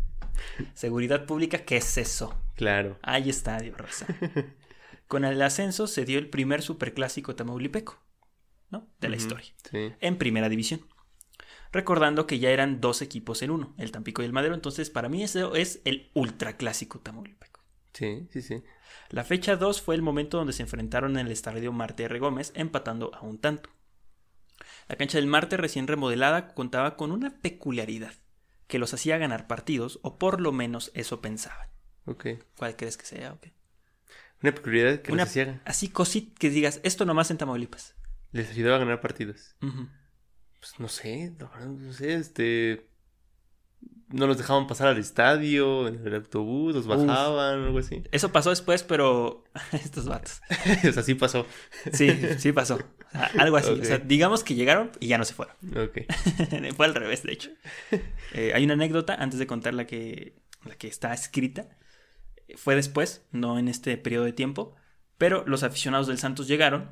Seguridad 0.74 1.26
pública, 1.26 1.60
¿qué 1.60 1.78
es 1.78 1.98
eso? 1.98 2.36
Claro. 2.56 3.00
Hay 3.02 3.30
estadio, 3.30 3.76
raza. 3.76 4.06
Con 5.08 5.26
el 5.26 5.42
ascenso 5.42 5.88
se 5.88 6.06
dio 6.06 6.20
el 6.20 6.30
primer 6.30 6.62
superclásico 6.62 7.36
tamaulipeco, 7.36 8.00
¿no? 8.70 8.88
De 9.00 9.10
la 9.10 9.18
historia. 9.18 9.52
Sí. 9.70 9.94
en 10.00 10.18
primera 10.18 10.48
división. 10.48 10.86
Recordando 11.72 12.28
que 12.28 12.40
ya 12.40 12.52
eran 12.52 12.82
dos 12.82 13.02
equipos 13.02 13.42
en 13.42 13.52
uno, 13.52 13.74
el 13.78 13.92
Tampico 13.92 14.22
y 14.22 14.26
el 14.26 14.34
Madero, 14.34 14.54
entonces 14.54 14.90
para 14.90 15.10
mí 15.10 15.24
eso 15.24 15.56
es 15.56 15.82
el 15.86 16.12
ultraclásico 16.14 17.00
tamaulipeco. 17.00 17.62
Sí, 17.94 18.28
sí, 18.30 18.42
sí. 18.42 18.62
La 19.10 19.24
fecha 19.24 19.56
2 19.56 19.82
fue 19.82 19.96
el 19.96 20.02
momento 20.02 20.38
donde 20.38 20.54
se 20.54 20.64
enfrentaron 20.64 21.18
en 21.18 21.26
el 21.28 21.32
estadio 21.32 21.72
Marte 21.72 22.04
R. 22.04 22.20
Gómez, 22.20 22.52
empatando 22.56 23.14
a 23.14 23.22
un 23.22 23.40
tanto. 23.40 23.70
La 24.88 24.96
cancha 24.96 25.18
del 25.18 25.28
Marte 25.28 25.58
recién 25.58 25.88
remodelada 25.88 26.54
contaba 26.54 26.96
con 26.98 27.12
una 27.12 27.40
peculiaridad, 27.42 28.14
que 28.68 28.80
los 28.80 28.94
hacía 28.94 29.18
ganar 29.18 29.48
partidos, 29.48 30.00
o 30.02 30.18
por 30.18 30.40
lo 30.42 30.52
menos 30.52 30.92
eso 30.94 31.22
pensaban. 31.22 31.70
Ok. 32.06 32.26
¿Cuál 32.58 32.76
crees 32.76 32.98
que 32.98 33.06
sea? 33.06 33.34
Ok. 33.34 33.48
Una 34.44 34.54
peculiaridad 34.56 35.02
que 35.02 35.12
Una- 35.12 35.24
les 35.24 35.30
hacía, 35.32 35.62
Así 35.66 35.90
cosit 35.90 36.38
que 36.38 36.50
digas, 36.50 36.80
esto 36.84 37.06
nomás 37.06 37.32
en 37.32 37.38
Tamaulipas. 37.38 37.96
les 38.32 38.50
ayudaba 38.50 38.78
a 38.78 38.80
ganar 38.80 39.02
partidos. 39.02 39.56
Pues 39.60 40.80
no 40.80 40.88
sé, 40.88 41.34
verdad, 41.38 41.66
no 41.68 41.92
sé, 41.94 42.14
este. 42.16 42.88
No 44.12 44.28
los 44.28 44.38
dejaban 44.38 44.68
pasar 44.68 44.88
al 44.88 44.98
estadio, 44.98 45.88
en 45.88 46.06
el 46.06 46.16
autobús, 46.16 46.76
los 46.76 46.86
Uf. 46.86 47.06
bajaban, 47.06 47.64
algo 47.64 47.80
así. 47.80 48.04
Eso 48.12 48.32
pasó 48.32 48.50
después, 48.50 48.84
pero 48.84 49.44
estos 49.72 50.06
vatos. 50.06 50.42
o 50.88 50.92
sea, 50.92 51.04
sí 51.04 51.16
pasó. 51.16 51.46
Sí, 51.94 52.10
sí 52.38 52.52
pasó. 52.52 52.76
O 52.76 53.12
sea, 53.12 53.32
algo 53.40 53.58
así. 53.58 53.72
O 53.72 53.86
sea, 53.86 53.98
digamos 53.98 54.44
que 54.44 54.56
llegaron 54.56 54.92
y 55.00 55.08
ya 55.08 55.18
no 55.18 55.26
se 55.26 55.34
fueron. 55.34 55.56
Ok. 55.78 56.00
Fue 56.76 56.86
al 56.86 56.96
revés, 56.96 57.24
de 57.24 57.34
hecho. 57.34 57.52
Eh, 58.34 58.54
hay 58.54 58.64
una 58.64 58.74
anécdota, 58.74 59.16
antes 59.16 59.40
de 59.40 59.48
contar 59.48 59.74
la 59.74 59.86
que, 59.86 60.36
la 60.66 60.76
que 60.76 60.88
está 60.88 61.14
escrita. 61.14 61.70
Fue 62.56 62.76
después, 62.76 63.26
no 63.32 63.58
en 63.58 63.68
este 63.68 63.98
periodo 63.98 64.26
de 64.26 64.34
tiempo. 64.34 64.76
Pero 65.18 65.44
los 65.46 65.64
aficionados 65.64 66.08
del 66.08 66.18
Santos 66.18 66.48
llegaron 66.48 66.92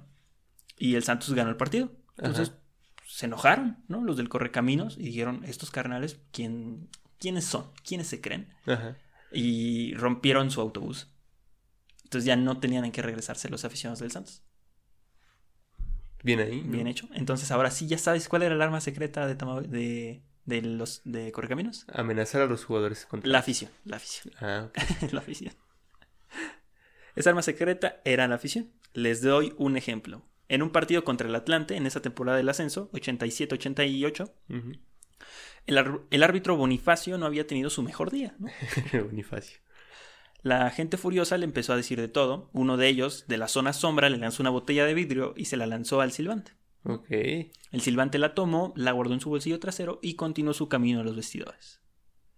y 0.77 0.95
el 0.95 1.03
Santos 1.03 1.33
ganó 1.33 1.49
el 1.49 1.57
partido. 1.57 1.91
Entonces 2.17 2.49
Ajá. 2.49 2.59
se 3.07 3.25
enojaron, 3.25 3.83
¿no? 3.87 4.03
Los 4.03 4.17
del 4.17 4.29
Correcaminos 4.29 4.97
y 4.97 5.03
dijeron, 5.03 5.43
estos 5.45 5.71
carnales, 5.71 6.19
¿quién, 6.31 6.89
¿quiénes 7.19 7.45
son? 7.45 7.71
¿Quiénes 7.85 8.07
se 8.07 8.21
creen? 8.21 8.53
Ajá. 8.65 8.97
Y 9.31 9.93
rompieron 9.95 10.49
su 10.51 10.61
autobús. 10.61 11.07
Entonces 12.03 12.25
ya 12.25 12.35
no 12.35 12.59
tenían 12.59 12.85
en 12.85 12.91
qué 12.91 13.01
regresarse 13.03 13.49
los 13.49 13.65
aficionados 13.65 13.99
del 13.99 14.11
Santos. 14.11 14.41
Bien 16.23 16.39
ahí. 16.39 16.61
¿no? 16.61 16.71
Bien 16.71 16.87
hecho. 16.87 17.07
Entonces 17.13 17.51
ahora 17.51 17.71
sí 17.71 17.87
ya 17.87 17.97
sabes 17.97 18.27
cuál 18.27 18.43
era 18.43 18.55
el 18.55 18.61
arma 18.61 18.81
secreta 18.81 19.27
de, 19.27 19.37
Tamau- 19.37 19.61
de, 19.67 20.21
de 20.45 20.61
los 20.61 21.01
de 21.05 21.31
Correcaminos. 21.31 21.85
Amenazar 21.93 22.41
a 22.41 22.45
los 22.47 22.65
jugadores 22.65 23.05
contra. 23.05 23.29
La 23.31 23.39
afición, 23.39 23.71
la 23.85 23.97
afición, 23.97 24.33
Ah, 24.41 24.69
la 25.11 25.19
afición. 25.19 25.53
Esa 27.15 27.29
arma 27.29 27.41
secreta 27.41 28.01
era 28.05 28.27
la 28.27 28.35
afición. 28.35 28.71
Les 28.93 29.21
doy 29.21 29.53
un 29.57 29.77
ejemplo. 29.77 30.25
En 30.47 30.63
un 30.63 30.71
partido 30.71 31.03
contra 31.03 31.27
el 31.27 31.35
Atlante, 31.35 31.75
en 31.75 31.85
esa 31.85 32.01
temporada 32.01 32.37
del 32.37 32.49
ascenso, 32.49 32.89
87-88, 32.93 34.31
Ujú. 34.49 34.71
El, 35.65 36.01
el 36.09 36.23
árbitro 36.23 36.55
Bonifacio 36.55 37.17
no 37.17 37.25
había 37.25 37.47
tenido 37.47 37.69
su 37.69 37.83
mejor 37.83 38.11
día. 38.11 38.35
¿no? 38.39 38.49
Bonifacio. 39.05 39.59
La 40.41 40.69
gente 40.69 40.97
furiosa 40.97 41.37
le 41.37 41.45
empezó 41.45 41.73
a 41.73 41.77
decir 41.77 41.99
de 41.99 42.07
todo. 42.07 42.49
Uno 42.53 42.77
de 42.77 42.87
ellos, 42.87 43.25
de 43.27 43.37
la 43.37 43.47
zona 43.47 43.73
sombra, 43.73 44.09
le 44.09 44.17
lanzó 44.17 44.41
una 44.41 44.49
botella 44.49 44.85
de 44.85 44.93
vidrio 44.93 45.33
y 45.35 45.45
se 45.45 45.57
la 45.57 45.65
lanzó 45.65 46.01
al 46.01 46.11
silbante. 46.11 46.53
Ok. 46.83 47.09
El 47.09 47.81
silbante 47.81 48.17
la 48.19 48.33
tomó, 48.33 48.73
la 48.75 48.93
guardó 48.93 49.13
en 49.13 49.19
su 49.19 49.29
bolsillo 49.29 49.59
trasero 49.59 49.99
y 50.01 50.15
continuó 50.15 50.53
su 50.53 50.69
camino 50.69 51.01
a 51.01 51.03
los 51.03 51.15
vestidores. 51.15 51.81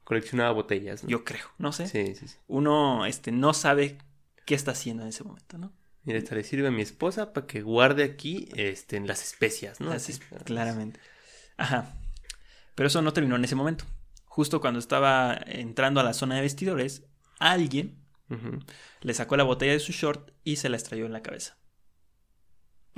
Coleccionaba 0.03 0.51
botellas. 0.51 1.03
¿no? 1.03 1.09
Yo 1.09 1.23
creo, 1.23 1.45
no 1.59 1.71
sé. 1.71 1.87
Sí, 1.87 2.15
sí, 2.15 2.27
sí. 2.27 2.37
Uno 2.47 3.05
este, 3.05 3.31
no 3.31 3.53
sabe 3.53 3.99
qué 4.45 4.55
está 4.55 4.71
haciendo 4.71 5.03
en 5.03 5.09
ese 5.09 5.23
momento, 5.23 5.59
¿no? 5.59 5.71
Mira, 6.03 6.17
esta 6.17 6.33
le 6.33 6.43
sirve 6.43 6.67
a 6.67 6.71
mi 6.71 6.81
esposa 6.81 7.31
para 7.31 7.45
que 7.45 7.61
guarde 7.61 8.03
aquí 8.03 8.49
este, 8.55 8.97
en 8.97 9.05
las 9.05 9.21
especias, 9.21 9.79
¿no? 9.79 9.93
Es, 9.93 10.19
claramente. 10.43 10.99
Ajá. 11.57 11.95
Pero 12.81 12.87
eso 12.87 13.03
no 13.03 13.13
terminó 13.13 13.35
en 13.35 13.43
ese 13.43 13.53
momento. 13.53 13.85
Justo 14.25 14.59
cuando 14.59 14.79
estaba 14.79 15.39
entrando 15.45 15.99
a 15.99 16.03
la 16.03 16.15
zona 16.15 16.33
de 16.33 16.41
vestidores, 16.41 17.03
alguien 17.37 18.03
le 19.01 19.13
sacó 19.13 19.37
la 19.37 19.43
botella 19.43 19.73
de 19.73 19.79
su 19.79 19.91
short 19.91 20.31
y 20.43 20.55
se 20.55 20.67
la 20.67 20.77
estrelló 20.77 21.05
en 21.05 21.13
la 21.13 21.21
cabeza. 21.21 21.59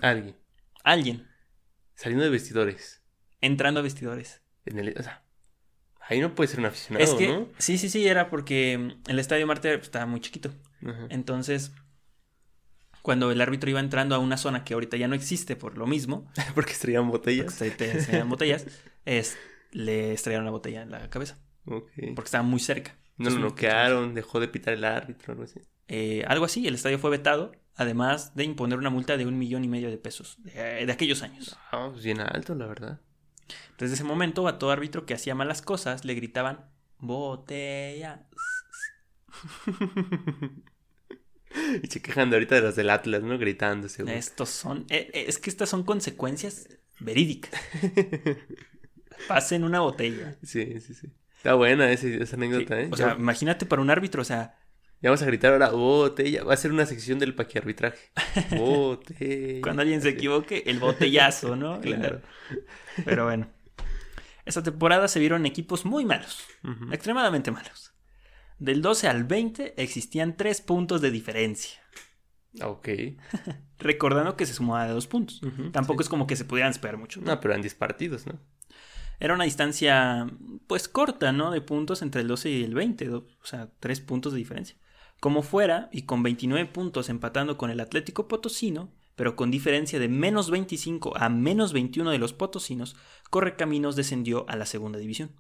Alguien. 0.02 0.38
Alguien. 0.86 1.28
Saliendo 1.96 2.24
de 2.24 2.30
vestidores. 2.30 3.04
entrando 3.42 3.82
a 3.82 3.84
vestidores. 3.84 4.42
En 4.64 4.80
el, 4.80 4.96
o 4.98 5.04
sea, 5.04 5.26
ahí 6.00 6.22
no 6.22 6.34
puede 6.34 6.48
ser 6.48 6.62
un 6.62 6.68
aficionado, 6.68 7.04
Es 7.04 7.14
que, 7.16 7.28
¿no? 7.28 7.50
sí, 7.58 7.78
sí, 7.78 7.90
sí, 7.90 8.08
era 8.08 8.30
porque 8.30 8.96
el 9.06 9.20
Estadio 9.20 9.46
Marte 9.48 9.74
estaba 9.74 10.06
muy 10.06 10.22
chiquito. 10.22 10.54
Entonces, 11.10 11.74
cuando 13.02 13.32
el 13.32 13.42
árbitro 13.42 13.70
iba 13.70 13.82
entrando 13.82 14.16
a 14.16 14.20
una 14.20 14.38
zona 14.38 14.64
que 14.64 14.76
ahorita 14.76 14.96
ya 14.96 15.10
no 15.10 15.16
existe 15.16 15.58
por 15.58 15.78
lo 15.78 15.88
mismo, 15.88 16.32
Porque 16.56 16.72
estrellan 16.72 17.10
botellas. 17.10 17.56
porque 17.58 18.24
botellas, 18.24 18.66
es, 19.06 19.38
le 19.74 20.14
estrellaron 20.14 20.46
la 20.46 20.52
botella 20.52 20.82
en 20.82 20.92
la 20.92 21.10
cabeza, 21.10 21.38
porque 21.66 22.14
estaba 22.24 22.44
muy 22.44 22.60
cerca. 22.60 22.98
No 23.18 23.30
lo 23.30 23.40
noquearon, 23.40 24.16
dejó 24.16 24.40
de 24.40 24.48
pitar 24.48 24.74
el 24.74 24.84
árbitro, 24.84 25.34
algo 25.34 25.44
así. 25.44 25.60
Eh, 25.88 26.24
algo 26.28 26.46
así, 26.46 26.68
el 26.68 26.76
estadio 26.76 26.98
fue 26.98 27.12
vetado, 27.12 27.52
además 27.76 28.36
de 28.36 28.44
imponer 28.44 28.80
una 28.80 28.90
multa 28.90 29.18
de 29.18 29.26
un 29.26 29.38
millón 29.38 29.64
y 29.64 29.68
medio 29.68 29.90
de 29.90 29.98
pesos 29.98 30.38
de, 30.44 30.86
de 30.86 30.92
aquellos 30.92 31.22
años. 31.22 31.58
Ah, 31.72 31.90
pues 31.92 32.04
bien 32.04 32.22
alto, 32.22 32.56
la 32.56 32.66
verdad. 32.66 33.02
Desde 33.78 33.96
ese 33.96 34.04
momento, 34.04 34.48
a 34.48 34.58
todo 34.58 34.72
árbitro 34.72 35.06
que 35.06 35.14
hacía 35.14 35.36
malas 35.36 35.62
cosas 35.62 36.06
le 36.06 36.16
gritaban 36.16 36.66
botella. 37.00 38.28
y 41.84 41.88
se 41.88 42.02
quejan 42.02 42.30
de 42.30 42.38
ahorita 42.38 42.56
de 42.56 42.62
los 42.62 42.76
del 42.76 42.90
Atlas, 42.90 43.24
¿no? 43.24 43.38
Gritando, 43.38 43.90
seguro. 43.90 44.16
Estos 44.16 44.50
son. 44.50 44.86
eh, 44.90 45.10
eh, 45.14 45.26
es 45.28 45.38
que 45.38 45.50
estas 45.50 45.70
son 45.70 45.84
consecuencias 45.84 46.70
verídicas. 47.00 47.52
Pasen 49.28 49.64
una 49.64 49.80
botella. 49.80 50.36
Sí, 50.44 50.80
sí, 50.80 50.94
sí. 50.94 51.08
Está 51.38 51.56
buena 51.56 51.92
esa 51.92 52.08
Sí, 52.08 52.36
anécdota, 52.36 52.80
¿eh? 52.80 52.90
O 52.92 52.96
sea, 52.96 53.10
ya, 53.10 53.16
imagínate 53.20 53.66
para 53.66 53.82
un 53.82 53.90
árbitro, 53.90 54.22
o 54.22 54.26
sea, 54.26 54.56
ya 55.04 55.10
vamos 55.10 55.22
a 55.22 55.26
gritar 55.26 55.52
ahora, 55.52 55.70
botella. 55.72 56.46
Va 56.46 56.54
a 56.54 56.58
ser 56.58 56.72
una 56.72 56.86
sección 56.86 57.20
del 57.20 57.36
paquiarbitraje. 57.36 58.00
Botella. 58.58 59.62
cuando 59.62 59.82
alguien 59.82 60.02
se 60.02 60.08
equivoque, 60.10 60.64
el 60.66 60.80
botellazo, 60.80 61.58
¿no? 61.58 61.82
Claro. 61.82 62.22
Pero 63.04 63.26
bueno. 63.26 63.50
Esta 64.46 64.64
temporada 64.64 65.10
se 65.10 65.20
vieron 65.20 65.46
equipos 65.46 65.86
muy 65.86 66.06
malos, 66.06 66.46
extremadamente 66.92 67.52
malos. 67.52 67.94
Del 68.60 68.82
12 68.82 69.10
al 69.10 69.26
20 69.26 69.82
existían 69.82 70.38
3 70.38 70.62
puntos 70.62 71.02
de 71.02 71.12
diferencia. 71.12 71.82
Ok. 72.62 72.88
Recordando 73.80 74.38
que 74.38 74.46
se 74.46 74.54
sumaba 74.54 74.86
de 74.86 74.94
2 74.94 75.08
puntos. 75.08 75.42
Tampoco 75.74 76.02
sí. 76.02 76.06
es 76.06 76.10
como 76.10 76.28
que 76.28 76.38
se 76.38 76.46
pudieran 76.46 76.72
esperar 76.72 76.98
mucho. 76.98 77.20
¿no? 77.20 77.28
No, 77.28 77.40
pero 77.42 77.54
eran 77.54 77.62
10 77.62 77.76
partidos, 77.76 78.26
¿no? 78.26 78.40
Era 79.24 79.36
una 79.36 79.46
distancia, 79.46 80.28
pues 80.68 80.90
corta, 80.90 81.32
¿no? 81.32 81.50
De 81.50 81.62
puntos 81.62 82.02
entre 82.02 82.20
el 82.20 82.28
12 82.28 82.50
y 82.50 82.62
el 82.66 82.74
20, 82.74 83.06
do- 83.06 83.26
o 83.42 83.46
sea, 83.46 83.72
3 83.80 84.02
puntos 84.02 84.34
de 84.34 84.40
diferencia. 84.40 84.76
Como 85.22 85.44
fuera, 85.44 85.88
y 85.94 86.02
con 86.02 86.24
29 86.24 86.66
puntos 86.70 87.08
empatando 87.08 87.58
con 87.58 87.70
el 87.70 87.80
Atlético 87.80 88.28
Potosino, 88.28 88.92
pero 89.16 89.38
con 89.38 89.50
diferencia 89.50 89.98
de 89.98 90.10
menos 90.10 90.52
25 90.52 91.16
a 91.16 91.30
menos 91.30 91.72
21 91.72 92.12
de 92.12 92.18
los 92.18 92.34
potosinos, 92.34 92.98
Correcaminos 93.30 93.96
descendió 93.96 94.46
a 94.50 94.58
la 94.58 94.66
segunda 94.66 95.00
división. 95.00 95.32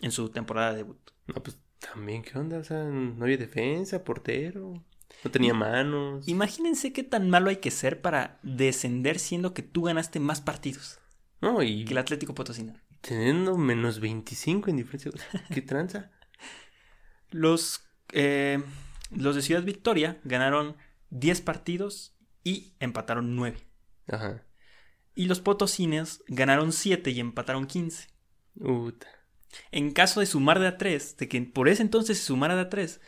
En 0.00 0.12
su 0.12 0.28
temporada 0.28 0.70
de 0.70 0.76
debut. 0.76 1.10
No, 1.26 1.42
pues 1.42 1.58
también, 1.80 2.22
¿qué 2.22 2.38
onda? 2.38 2.58
O 2.58 2.62
sea, 2.62 2.84
no 2.84 3.24
había 3.24 3.36
defensa, 3.36 4.04
portero. 4.04 4.84
No 5.24 5.30
tenía 5.32 5.54
manos. 5.54 6.28
Imagínense 6.28 6.92
qué 6.92 7.02
tan 7.02 7.30
malo 7.30 7.50
hay 7.50 7.56
que 7.56 7.72
ser 7.72 8.00
para 8.00 8.38
descender 8.44 9.18
siendo 9.18 9.54
que 9.54 9.62
tú 9.62 9.82
ganaste 9.82 10.20
más 10.20 10.40
partidos 10.40 10.99
No, 11.40 11.62
y 11.62 11.84
que 11.84 11.92
el 11.92 11.98
Atlético 11.98 12.34
Potosino. 12.34 12.74
teniendo 13.00 13.56
menos 13.56 13.98
25 14.00 14.70
en 14.70 14.76
diferencia. 14.76 15.10
¿Qué 15.54 15.62
tranza? 15.62 16.10
Los, 17.30 17.84
eh, 18.12 18.62
los 19.10 19.36
de 19.36 19.42
Ciudad 19.42 19.62
Victoria 19.62 20.20
ganaron 20.24 20.76
10 21.10 21.40
partidos 21.42 22.14
y 22.44 22.74
empataron 22.80 23.36
9. 23.36 23.58
Ajá. 24.08 24.42
Y 25.14 25.26
los 25.26 25.40
potosines 25.40 26.22
ganaron 26.28 26.72
7 26.72 27.10
y 27.10 27.20
empataron 27.20 27.66
15. 27.66 28.08
Uta. 28.56 29.06
En 29.72 29.92
caso 29.92 30.20
de 30.20 30.26
sumar 30.26 30.58
de 30.60 30.66
a 30.68 30.78
3, 30.78 31.16
de 31.16 31.28
que 31.28 31.40
por 31.42 31.68
ese 31.68 31.82
entonces 31.82 32.18
se 32.18 32.24
sumara 32.24 32.54
de 32.54 32.62
a 32.62 32.68
3, 32.68 33.00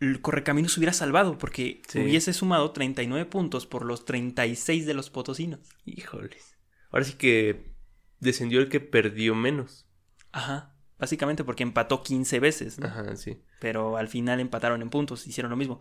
el 0.00 0.20
Correcaminos 0.20 0.72
se 0.72 0.80
hubiera 0.80 0.92
salvado 0.92 1.38
porque 1.38 1.80
Sí. 1.88 2.00
hubiese 2.00 2.32
sumado 2.32 2.72
39 2.72 3.26
puntos 3.26 3.66
por 3.66 3.84
los 3.84 4.04
36 4.04 4.86
de 4.86 4.94
los 4.94 5.10
potosinos. 5.10 5.60
Híjoles. 5.84 6.51
Ahora 6.92 7.04
sí 7.04 7.14
que 7.14 7.72
descendió 8.20 8.60
el 8.60 8.68
que 8.68 8.80
perdió 8.80 9.34
menos. 9.34 9.86
Ajá. 10.30 10.74
Básicamente 10.98 11.42
porque 11.42 11.64
empató 11.64 12.02
15 12.02 12.38
veces, 12.38 12.78
¿no? 12.78 12.86
Ajá, 12.86 13.16
sí. 13.16 13.38
pero 13.58 13.96
al 13.96 14.06
final 14.06 14.38
empataron 14.38 14.82
en 14.82 14.90
puntos, 14.90 15.26
hicieron 15.26 15.50
lo 15.50 15.56
mismo. 15.56 15.80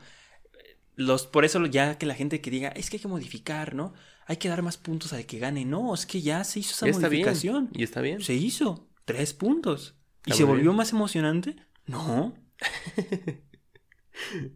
Los, 0.96 1.28
por 1.28 1.46
eso 1.46 1.64
ya 1.68 1.98
que 1.98 2.08
la 2.08 2.16
gente 2.16 2.42
que 2.42 2.50
diga, 2.50 2.70
es 2.70 2.90
que 2.90 2.98
hay 2.98 3.02
que 3.02 3.08
modificar, 3.08 3.76
¿no? 3.76 3.94
Hay 4.26 4.38
que 4.38 4.50
dar 4.50 4.62
más 4.64 4.78
puntos 4.78 5.14
al 5.14 5.26
que 5.26 5.38
gane. 5.38 5.64
No, 5.66 5.94
es 5.94 6.06
que 6.06 6.22
ya 6.22 6.44
se 6.44 6.60
hizo 6.60 6.72
esa 6.72 6.86
bien. 6.86 7.02
modificación. 7.02 7.70
Y 7.74 7.84
está 7.84 8.02
bien. 8.02 8.22
Se 8.22 8.34
hizo. 8.34 8.90
Tres 9.06 9.34
puntos. 9.34 9.96
¿Y 10.26 10.34
se 10.34 10.44
volvió 10.44 10.72
bien. 10.72 10.78
más 10.78 10.92
emocionante? 10.92 11.56
No. 11.86 12.34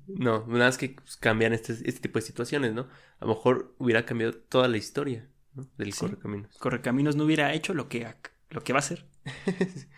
No, 0.08 0.46
nada 0.48 0.66
más 0.66 0.78
que 0.78 0.96
cambian 1.20 1.54
este, 1.54 1.74
este 1.74 2.00
tipo 2.00 2.20
de 2.20 2.26
situaciones, 2.26 2.74
¿no? 2.74 2.88
A 3.20 3.26
lo 3.26 3.30
mejor 3.30 3.76
hubiera 3.80 4.06
cambiado 4.06 4.34
toda 4.34 4.68
la 4.68 4.78
historia, 4.78 5.28
¿no? 5.56 5.68
Del 5.78 5.94
Sí. 5.94 6.00
Correcaminos. 6.00 6.58
Correcaminos 6.58 7.16
no 7.16 7.24
hubiera 7.26 7.54
hecho 7.54 7.74
lo 7.74 7.90
que, 7.90 8.14
lo 8.50 8.64
que 8.64 8.74
va 8.74 8.80
a 8.80 8.82
hacer. 8.82 9.06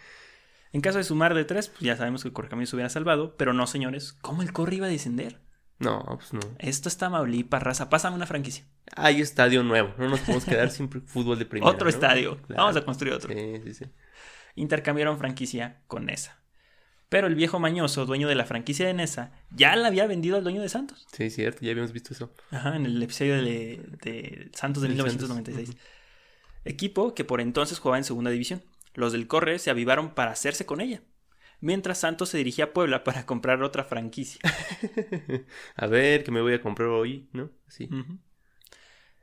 en 0.72 0.82
caso 0.82 0.98
de 0.98 1.04
sumar 1.04 1.34
de 1.34 1.46
tres, 1.46 1.70
pues 1.70 1.82
ya 1.82 1.98
sabemos 1.98 2.22
que 2.24 2.30
el 2.30 2.34
Correcaminos 2.34 2.70
se 2.70 2.76
hubiera 2.76 2.90
salvado, 2.90 3.36
pero 3.38 3.54
no, 3.54 3.68
señores. 3.68 4.14
¿Cómo 4.22 4.42
el 4.42 4.54
Corre 4.54 4.76
iba 4.76 4.88
a 4.88 4.90
descender? 4.90 5.42
No, 5.80 6.04
pues 6.18 6.34
no. 6.34 6.40
Esto 6.58 6.90
está 6.90 7.06
Tamaulipas, 7.06 7.62
raza. 7.62 7.90
Pásame 7.90 8.16
una 8.16 8.26
franquicia. 8.26 8.66
Hay 8.96 9.22
estadio 9.22 9.64
nuevo. 9.64 9.94
No 9.98 10.10
nos 10.10 10.22
podemos 10.22 10.46
quedar 10.46 10.70
sin 10.72 10.90
fútbol 10.90 11.38
de 11.38 11.46
primera. 11.46 11.72
Otro 11.72 11.86
¿no? 11.86 11.90
estadio. 11.90 12.42
Claro. 12.42 12.64
Vamos 12.64 12.76
a 12.78 12.86
construir 12.86 13.14
otro. 13.14 13.32
Sí, 13.34 13.62
sí, 13.64 13.74
sí. 13.74 13.86
intercambiaron 14.56 15.20
franquicia 15.20 15.84
con 15.88 16.06
Nesa. 16.06 16.42
Pero 17.10 17.28
el 17.28 17.36
viejo 17.36 17.60
mañoso, 17.60 18.06
dueño 18.06 18.28
de 18.28 18.36
la 18.36 18.46
franquicia 18.46 18.86
de 18.86 18.94
Nesa, 18.94 19.32
ya 19.50 19.76
la 19.76 19.88
había 19.88 20.08
vendido 20.08 20.36
al 20.36 20.44
dueño 20.44 20.62
de 20.62 20.68
Santos. 20.68 21.08
Sí, 21.12 21.30
cierto. 21.30 21.60
Ya 21.62 21.72
habíamos 21.72 21.94
visto 21.94 22.14
eso. 22.14 22.34
Ajá, 22.52 22.76
en 22.76 22.86
el 22.86 23.02
episodio 23.02 23.42
de, 23.42 23.82
de 24.04 24.50
Santos 24.54 24.84
de 24.84 24.90
Del 24.90 24.98
1996. 24.98 25.78
Equipo 26.66 27.16
que 27.16 27.24
por 27.24 27.40
entonces 27.40 27.80
jugaba 27.80 27.98
en 27.98 28.04
segunda 28.04 28.30
división. 28.30 28.62
Los 28.94 29.14
del 29.14 29.28
Corre 29.28 29.60
se 29.60 29.70
avivaron 29.70 30.14
para 30.16 30.32
hacerse 30.32 30.66
con 30.66 30.82
ella. 30.82 31.02
Mientras 31.62 32.00
Santos 32.00 32.30
se 32.30 32.38
dirigía 32.38 32.66
a 32.66 32.74
Puebla 32.74 33.04
para 33.04 33.26
comprar 33.26 33.64
otra 33.64 33.84
franquicia. 33.84 34.42
a 35.76 35.88
ver, 35.88 36.24
que 36.24 36.32
me 36.32 36.42
voy 36.42 36.54
a 36.54 36.62
comprar 36.62 36.90
hoy, 36.90 37.30
¿no? 37.32 37.50
Sí. 37.68 37.90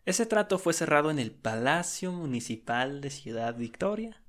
Ese 0.04 0.26
trato 0.26 0.58
fue 0.58 0.72
cerrado 0.72 1.10
en 1.10 1.18
el 1.18 1.32
Palacio 1.32 2.12
Municipal 2.12 3.00
de 3.00 3.10
Ciudad 3.10 3.56
Victoria. 3.56 4.23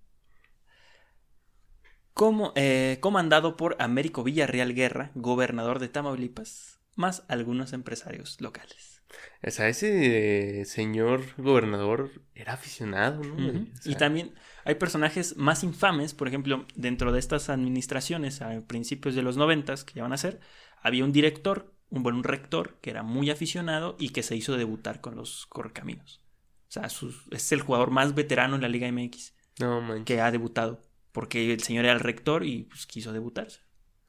Como, 2.15 2.53
eh, 2.55 2.97
comandado 3.01 3.57
por 3.57 3.75
Américo 3.79 4.23
Villarreal 4.23 4.73
Guerra, 4.73 5.11
gobernador 5.15 5.79
de 5.79 5.89
Tamaulipas, 5.89 6.79
más 6.95 7.25
algunos 7.27 7.73
empresarios 7.73 8.39
locales. 8.39 9.03
O 9.45 9.51
sea, 9.51 9.67
ese 9.67 10.61
eh, 10.61 10.65
señor 10.65 11.21
gobernador 11.37 12.23
era 12.33 12.53
aficionado, 12.53 13.21
¿no? 13.21 13.33
Ujú. 13.35 13.67
O 13.77 13.81
sea, 13.81 13.91
Y 13.91 13.95
también 13.95 14.33
hay 14.63 14.75
personajes 14.75 15.35
más 15.35 15.63
infames, 15.63 16.13
por 16.13 16.29
ejemplo, 16.29 16.65
dentro 16.75 17.11
de 17.11 17.19
estas 17.19 17.49
administraciones 17.49 18.41
a 18.41 18.61
principios 18.61 19.13
de 19.15 19.21
los 19.21 19.35
noventas, 19.35 19.83
que 19.83 19.95
ya 19.95 20.03
van 20.03 20.13
a 20.13 20.17
ser, 20.17 20.39
había 20.81 21.03
un 21.03 21.11
director, 21.11 21.73
un 21.89 22.01
buen 22.01 22.23
rector, 22.23 22.77
que 22.81 22.91
era 22.91 23.03
muy 23.03 23.29
aficionado 23.29 23.97
y 23.99 24.09
que 24.09 24.23
se 24.23 24.37
hizo 24.37 24.55
debutar 24.57 25.01
con 25.01 25.15
los 25.15 25.45
Correcaminos. 25.47 26.21
O 26.69 26.71
sea, 26.71 26.89
sus- 26.89 27.25
es 27.31 27.51
el 27.51 27.61
jugador 27.61 27.91
más 27.91 28.15
veterano 28.15 28.55
en 28.55 28.61
la 28.61 28.69
Liga 28.69 28.87
MX 28.87 29.33
No, 29.59 30.03
que 30.05 30.19
ha 30.21 30.31
debutado, 30.31 30.81
porque 31.15 31.51
el 31.53 31.63
señor 31.63 31.85
era 31.85 31.93
el 31.95 31.99
rector 32.01 32.45
y 32.45 32.63
pues, 32.65 32.85
quiso 32.85 33.13
debutarse. 33.13 33.61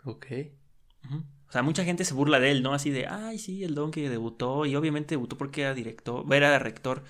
Ok. 0.04 0.26
O 1.48 1.52
sea, 1.52 1.62
mucha 1.62 1.84
gente 1.84 2.04
se 2.04 2.14
burla 2.14 2.40
de 2.40 2.50
él, 2.50 2.62
¿no? 2.62 2.75
Así 2.75 2.90
de, 2.90 3.06
ay, 3.06 3.38
sí, 3.38 3.62
el 3.62 3.75
don 3.75 3.92
que 3.92 4.08
debutó, 4.10 4.66
y 4.66 4.75
obviamente 4.75 5.14
debutó 5.14 5.38
porque 5.38 5.62
era 5.62 5.75
director, 5.75 6.25
era 6.34 6.58
rector. 6.58 7.04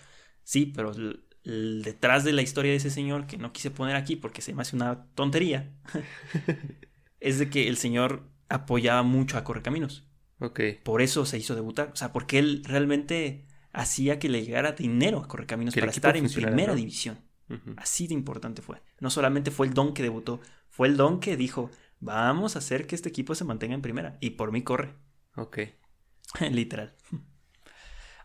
Sí, 0.44 0.66
pero 0.66 0.92
el- 0.92 1.24
el 1.44 1.82
detrás 1.82 2.24
de 2.24 2.32
la 2.32 2.42
historia 2.42 2.72
de 2.72 2.76
ese 2.76 2.90
señor, 2.90 3.26
que 3.26 3.38
no 3.38 3.52
quise 3.52 3.70
poner 3.70 3.96
aquí 3.96 4.16
porque 4.16 4.42
se 4.42 4.52
me 4.52 4.62
hace 4.62 4.76
una 4.76 5.06
tontería, 5.14 5.72
es 7.20 7.38
de 7.38 7.48
que 7.50 7.68
el 7.68 7.76
señor 7.78 8.28
apoyaba 8.48 9.02
mucho 9.02 9.38
a 9.38 9.44
Correcaminos. 9.44 10.06
Ok. 10.38 10.60
Por 10.84 11.00
eso 11.02 11.24
se 11.24 11.38
hizo 11.38 11.54
debutar. 11.54 11.90
O 11.92 11.96
sea, 11.96 12.12
porque 12.12 12.38
él 12.38 12.62
realmente 12.64 13.46
hacía 13.72 14.18
que 14.18 14.28
le 14.28 14.44
llegara 14.44 14.72
dinero 14.72 15.18
a 15.20 15.28
Correcaminos 15.28 15.74
Que 15.74 15.80
para 15.80 15.92
estar 15.92 16.16
en 16.16 16.30
primera 16.30 16.72
¿no? 16.72 16.76
división. 16.76 17.18
Así 17.76 18.06
de 18.06 18.14
importante 18.14 18.62
fue. 18.62 18.82
No 19.00 19.10
solamente 19.10 19.50
fue 19.50 19.66
el 19.66 19.74
don 19.74 19.94
que 19.94 20.02
debutó, 20.02 20.40
fue 20.68 20.88
el 20.88 20.96
don 20.96 21.20
que 21.20 21.36
dijo, 21.36 21.70
vamos 22.00 22.56
a 22.56 22.58
hacer 22.58 22.86
que 22.86 22.94
este 22.94 23.08
equipo 23.08 23.34
se 23.34 23.44
mantenga 23.44 23.74
en 23.74 23.82
primera. 23.82 24.18
Y 24.20 24.30
por 24.30 24.52
mí 24.52 24.62
corre. 24.62 24.94
Ok. 25.36 25.58
Literal. 26.50 26.94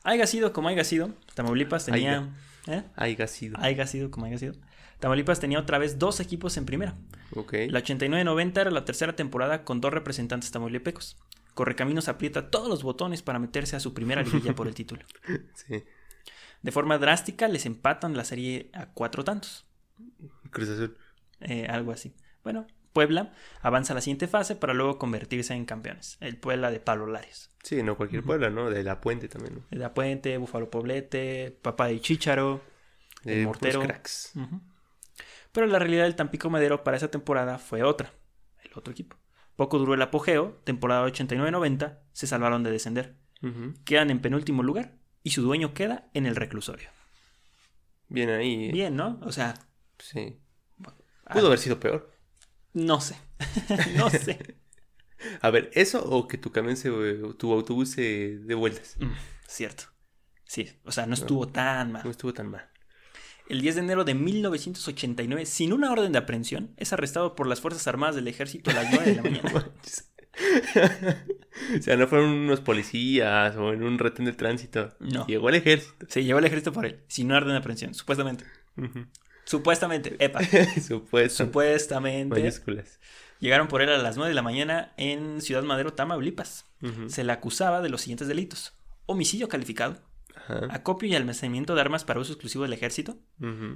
Haya 0.03 0.25
sido 0.25 0.51
como 0.53 0.69
haya 0.69 0.83
sido, 0.83 1.13
Tamaulipas 1.35 1.85
tenía... 1.85 2.35
¿eh? 2.67 2.83
Haiga 2.95 3.27
sido. 3.27 3.57
Sido 3.85 4.11
como 4.11 4.25
haya 4.25 4.37
sido. 4.37 4.55
Tamaulipas 4.99 5.39
tenía 5.39 5.59
otra 5.59 5.77
vez 5.77 5.99
dos 5.99 6.19
equipos 6.19 6.57
en 6.57 6.65
primera. 6.65 6.95
Ok. 7.35 7.53
La 7.69 7.83
89-90 7.83 8.61
era 8.61 8.71
la 8.71 8.85
tercera 8.85 9.15
temporada 9.15 9.63
con 9.63 9.81
dos 9.81 9.93
representantes 9.93 10.51
tamaulipecos. 10.51 11.17
Correcaminos 11.53 12.07
aprieta 12.07 12.49
todos 12.49 12.69
los 12.69 12.83
botones 12.83 13.21
para 13.21 13.39
meterse 13.39 13.75
a 13.75 13.79
su 13.79 13.93
primera 13.93 14.23
liguilla 14.23 14.55
por 14.55 14.67
el 14.67 14.75
título. 14.75 15.03
Sí. 15.53 15.83
De 16.61 16.71
forma 16.71 16.97
drástica 16.97 17.47
les 17.47 17.65
empatan 17.65 18.15
la 18.15 18.23
serie 18.23 18.69
a 18.73 18.87
cuatro 18.87 19.23
tantos. 19.23 19.65
Cruz 20.51 20.69
Azul. 20.69 20.97
Eh, 21.39 21.67
algo 21.67 21.91
así. 21.91 22.13
Bueno, 22.43 22.67
Puebla 22.93 23.33
avanza 23.61 23.93
a 23.93 23.95
la 23.95 24.01
siguiente 24.01 24.27
fase 24.27 24.55
para 24.55 24.73
luego 24.73 24.97
convertirse 24.97 25.53
en 25.53 25.65
campeones. 25.65 26.17
El 26.19 26.37
Puebla 26.37 26.71
de 26.71 26.79
Pablo 26.79 27.07
Lares. 27.07 27.49
Sí, 27.63 27.81
no 27.83 27.95
cualquier 27.97 28.23
Puebla, 28.23 28.49
¿no? 28.49 28.69
De 28.69 28.83
La 28.83 29.01
Puente 29.01 29.27
también, 29.27 29.55
¿no? 29.55 29.61
De 29.69 29.77
La 29.77 29.93
Puente, 29.93 30.37
Búfalo 30.37 30.69
Poblete, 30.69 31.57
Papá 31.61 31.87
de 31.87 31.99
Chícharo, 31.99 32.61
el 33.23 33.45
Mortero. 33.45 33.81
cracks. 33.81 34.33
Pero 35.51 35.67
la 35.67 35.79
realidad 35.79 36.03
del 36.03 36.15
Tampico 36.15 36.49
Madero 36.49 36.83
para 36.83 36.97
esa 36.97 37.09
temporada 37.09 37.57
fue 37.57 37.83
otra. 37.83 38.13
El 38.63 38.71
otro 38.75 38.91
equipo. 38.91 39.17
Poco 39.55 39.77
duró 39.77 39.93
el 39.93 40.01
apogeo, 40.01 40.59
temporada 40.63 41.05
89-90, 41.07 41.99
se 42.13 42.27
salvaron 42.27 42.63
de 42.63 42.71
descender. 42.71 43.15
Quedan 43.85 44.11
en 44.11 44.21
penúltimo 44.21 44.61
lugar 44.61 45.00
y 45.23 45.31
su 45.31 45.41
dueño 45.41 45.73
queda 45.73 46.09
en 46.13 46.25
el 46.25 46.35
reclusorio. 46.35 46.89
Bien 48.07 48.29
ahí. 48.29 48.65
¿eh? 48.65 48.71
Bien, 48.71 48.95
¿no? 48.95 49.19
O 49.23 49.31
sea, 49.31 49.53
Sí. 49.99 50.39
ah, 51.25 51.33
Pudo 51.33 51.47
haber 51.47 51.59
sido 51.59 51.79
peor. 51.79 52.11
no 52.73 52.99
sé. 53.01 53.15
no 53.95 54.09
sé. 54.09 54.57
A 55.41 55.49
ver, 55.51 55.69
¿eso 55.73 56.03
o 56.03 56.27
que 56.27 56.37
tu 56.37 56.51
camión 56.51 56.75
se. 56.75 56.89
tu 57.37 57.53
autobús 57.53 57.91
se 57.91 58.39
dé 58.39 58.55
vueltas? 58.55 58.95
Mm, 58.99 59.11
Cierto. 59.47 59.83
Sí, 60.45 60.69
o 60.83 60.91
sea, 60.91 61.05
no 61.05 61.13
estuvo 61.13 61.47
tan 61.47 61.91
mal. 61.91 62.01
No 62.03 62.11
estuvo 62.11 62.33
tan 62.33 62.49
mal. 62.49 62.67
El 63.47 63.61
10 63.61 63.75
de 63.75 63.81
enero 63.81 64.03
de 64.03 64.13
1989, 64.15 65.45
sin 65.45 65.73
una 65.73 65.91
orden 65.91 66.11
de 66.11 66.17
aprehensión, 66.19 66.73
es 66.77 66.91
arrestado 66.93 67.35
por 67.35 67.47
las 67.47 67.61
Fuerzas 67.61 67.85
Armadas 67.87 68.15
del 68.15 68.27
Ejército 68.27 68.71
a 68.71 68.73
las 68.73 68.91
9 68.91 69.05
de 69.05 69.15
la 69.15 69.21
mañana. 69.23 69.71
O 71.77 71.81
sea, 71.81 71.97
no 71.97 72.07
fueron 72.07 72.29
unos 72.29 72.61
policías 72.61 73.55
o 73.55 73.73
en 73.73 73.83
un 73.83 73.99
retén 73.99 74.25
de 74.25 74.33
tránsito. 74.33 74.93
No. 74.99 75.27
Llegó 75.27 75.49
el 75.49 75.55
ejército. 75.55 76.05
Se 76.09 76.23
llevó 76.23 76.39
el 76.39 76.45
ejército 76.45 76.71
por 76.71 76.85
él, 76.85 77.01
sin 77.07 77.27
una 77.27 77.37
orden 77.37 77.51
de 77.51 77.57
aprehensión, 77.57 77.93
supuestamente. 77.93 78.45
Ujú. 78.77 79.05
Supuestamente, 79.43 80.15
epa. 80.19 80.39
Supuesto. 80.87 81.45
Supuestamente. 81.45 82.39
Mayúsculas. 82.39 82.99
Llegaron 83.39 83.67
por 83.67 83.81
él 83.81 83.89
a 83.89 83.97
las 83.97 84.17
9 84.17 84.29
de 84.29 84.35
la 84.35 84.41
mañana 84.41 84.93
en 84.97 85.41
Ciudad 85.41 85.63
Madero, 85.63 85.93
Tamaulipas. 85.93 86.65
Ujú. 86.81 87.09
Se 87.09 87.23
le 87.23 87.31
acusaba 87.31 87.81
de 87.81 87.89
los 87.89 88.01
siguientes 88.01 88.27
delitos: 88.27 88.73
homicidio 89.07 89.49
calificado, 89.49 90.01
Ajá. 90.35 90.67
acopio 90.71 91.09
y 91.09 91.15
almacenamiento 91.15 91.75
de 91.75 91.81
armas 91.81 92.03
para 92.05 92.19
uso 92.19 92.33
exclusivo 92.33 92.63
del 92.63 92.73
ejército, 92.73 93.17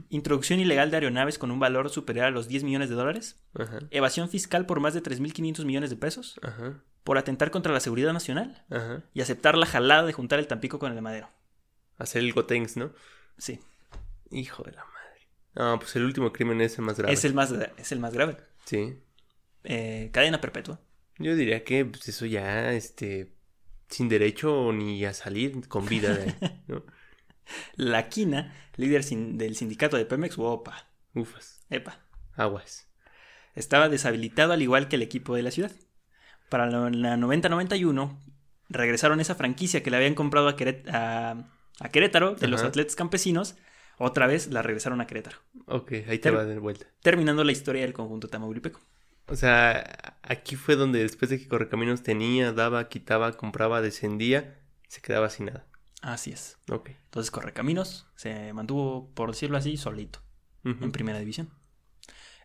introducción 0.09 0.59
ilegal 0.59 0.89
de 0.91 0.97
aeronaves 0.97 1.37
con 1.37 1.51
un 1.51 1.59
valor 1.59 1.89
superior 1.89 2.25
a 2.25 2.31
los 2.31 2.47
10 2.47 2.63
millones 2.63 2.89
de 2.89 2.95
dólares, 2.95 3.39
Ajá. 3.53 3.79
evasión 3.91 4.29
fiscal 4.29 4.65
por 4.65 4.79
más 4.79 4.93
de 4.93 5.03
3.500 5.03 5.65
millones 5.65 5.89
de 5.89 5.95
pesos, 5.97 6.39
Ajá. 6.41 6.81
por 7.03 7.17
atentar 7.17 7.51
contra 7.51 7.73
la 7.73 7.79
seguridad 7.79 8.13
nacional 8.13 8.63
Ajá. 8.69 9.03
y 9.13 9.21
aceptar 9.21 9.57
la 9.57 9.65
jalada 9.65 10.05
de 10.05 10.13
juntar 10.13 10.39
el 10.39 10.47
Tampico 10.47 10.79
con 10.79 10.89
el 10.91 10.95
de 10.95 11.01
Madero. 11.01 11.29
Hacer 11.97 12.21
el 12.23 12.33
Gotenks, 12.33 12.77
¿no? 12.77 12.91
Sí, 13.37 13.59
Hijo 14.31 14.63
de 14.63 14.71
la 14.71 14.83
madre. 14.83 15.27
No, 15.53 15.77
pues 15.79 15.95
el 15.95 16.03
último 16.03 16.33
crimen 16.33 16.59
es 16.61 16.77
el 16.79 16.83
más 16.85 16.97
grave. 16.97 17.13
es 17.13 17.23
el 17.25 17.33
más, 17.33 17.53
es 17.77 17.91
el 17.91 17.99
más 17.99 18.13
grave. 18.13 18.37
Sí. 18.65 18.97
Eh, 19.63 20.09
cadena 20.11 20.41
perpetua. 20.41 20.79
Yo 21.19 21.35
diría 21.35 21.63
que 21.63 21.85
pues, 21.85 22.09
eso 22.09 22.25
ya, 22.25 22.73
este, 22.73 23.31
sin 23.89 24.09
derecho 24.09 24.71
ni 24.73 25.03
a 25.05 25.13
salir 25.13 25.67
con 25.67 25.85
vida 25.85 26.13
de 26.13 26.23
ahí, 26.23 26.35
¿no? 26.67 26.83
La 27.75 28.09
Quina, 28.09 28.53
líder 28.75 29.03
sin- 29.03 29.37
del 29.37 29.55
sindicato 29.55 29.97
de 29.97 30.05
Pemex, 30.05 30.37
opa, 30.39 30.87
Ufas. 31.13 31.61
epa, 31.69 31.99
Aguas. 32.35 32.87
estaba 33.53 33.87
deshabilitado 33.89 34.53
al 34.53 34.61
igual 34.61 34.87
que 34.87 34.95
el 34.95 35.01
equipo 35.03 35.35
de 35.35 35.43
la 35.43 35.51
ciudad. 35.51 35.71
Para 36.49 36.69
la 36.69 36.89
la 36.89 37.17
90-91 37.17 38.19
regresaron 38.69 39.19
esa 39.19 39.35
franquicia 39.35 39.83
que 39.83 39.91
le 39.91 39.97
habían 39.97 40.15
comprado 40.15 40.47
a, 40.47 40.55
Queret- 40.57 40.87
a- 40.89 41.49
a 41.79 41.89
Querétaro 41.89 42.35
de 42.35 42.47
los 42.47 42.63
atletas 42.63 42.95
campesinos. 42.95 43.55
Otra 43.97 44.27
vez 44.27 44.47
la 44.47 44.61
regresaron 44.61 44.99
a 44.99 45.07
Querétaro, 45.07 45.37
Ok, 45.67 45.91
ahí 45.93 46.03
te 46.03 46.17
Ter- 46.19 46.35
va 46.35 46.43
de 46.45 46.59
vuelta. 46.59 46.85
terminando 47.01 47.43
la 47.45 47.51
historia 47.53 47.83
del 47.83 47.93
conjunto 47.93 48.27
tamaulipeco. 48.27 48.81
O 49.27 49.35
sea, 49.35 50.17
aquí 50.21 50.55
fue 50.55 50.75
donde 50.75 50.99
después 50.99 51.29
de 51.31 51.39
que 51.39 51.47
Correcaminos 51.47 52.03
tenía, 52.03 52.51
daba, 52.53 52.87
quitaba, 52.89 53.33
compraba, 53.33 53.81
descendía, 53.81 54.59
se 54.87 55.01
quedaba 55.01 55.29
sin 55.29 55.47
nada. 55.47 55.65
Así 56.01 56.31
es. 56.31 56.57
Ok. 56.71 56.89
Entonces 57.05 57.31
Correcaminos 57.31 58.07
se 58.15 58.53
mantuvo, 58.53 59.11
por 59.15 59.31
decirlo 59.31 59.57
así, 59.57 59.77
solito 59.77 60.19
en 60.63 60.91
primera 60.91 61.19
división. 61.19 61.49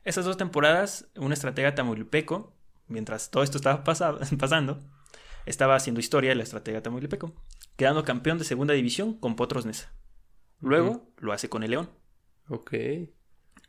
Esas 0.04 0.24
dos 0.24 0.36
temporadas, 0.38 1.08
un 1.16 1.32
estratega 1.32 1.74
tamaulipeco, 1.74 2.54
mientras 2.86 3.30
todo 3.30 3.42
esto 3.42 3.56
estaba 3.58 3.84
pasa- 3.84 4.18
pasando, 4.38 4.78
estaba 5.46 5.74
haciendo 5.74 6.00
historia 6.00 6.32
el 6.32 6.40
estratega 6.40 6.82
tamaulipeco, 6.82 7.34
quedando 7.76 8.04
campeón 8.04 8.38
de 8.38 8.44
segunda 8.44 8.72
división 8.74 9.14
con 9.14 9.36
Potros 9.36 9.66
Nesa. 9.66 9.92
Luego 10.60 11.12
lo 11.18 11.32
hace 11.32 11.48
con 11.48 11.62
el 11.62 11.70
León, 11.72 11.90
Ok. 12.48 12.72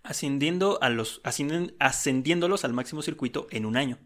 Ascendiendo 0.03 0.79
a 0.81 0.89
los, 0.89 1.21
ascendiéndolos 1.23 2.65
al 2.65 2.73
máximo 2.73 3.01
circuito 3.01 3.47
en 3.51 3.65
un 3.65 3.77
año. 3.77 3.97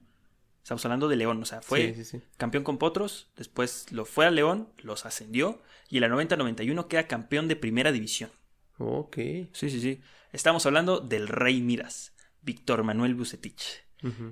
Estamos 0.63 0.83
hablando 0.85 1.07
de 1.07 1.15
León, 1.15 1.41
o 1.41 1.45
sea, 1.45 1.61
fue 1.61 1.93
Sí, 1.93 2.03
sí, 2.03 2.17
sí. 2.17 2.23
campeón 2.37 2.63
con 2.63 2.77
Potros, 2.79 3.29
después 3.37 3.91
lo 3.91 4.05
fue 4.05 4.25
a 4.25 4.31
León, 4.31 4.69
los 4.81 5.05
ascendió 5.05 5.61
y 5.89 5.97
en 5.97 6.01
la 6.01 6.09
90-91 6.09 6.87
queda 6.87 7.07
campeón 7.07 7.47
de 7.47 7.55
primera 7.55 7.91
división. 7.91 8.31
Ok. 8.79 9.15
Sí, 9.53 9.69
sí, 9.69 9.79
sí. 9.79 10.01
Estamos 10.31 10.65
hablando 10.65 10.99
del 10.99 11.27
Rey 11.27 11.61
Midas, 11.61 12.13
Víctor 12.41 12.83
Manuel 12.83 13.15
Bucetich. 13.15 13.83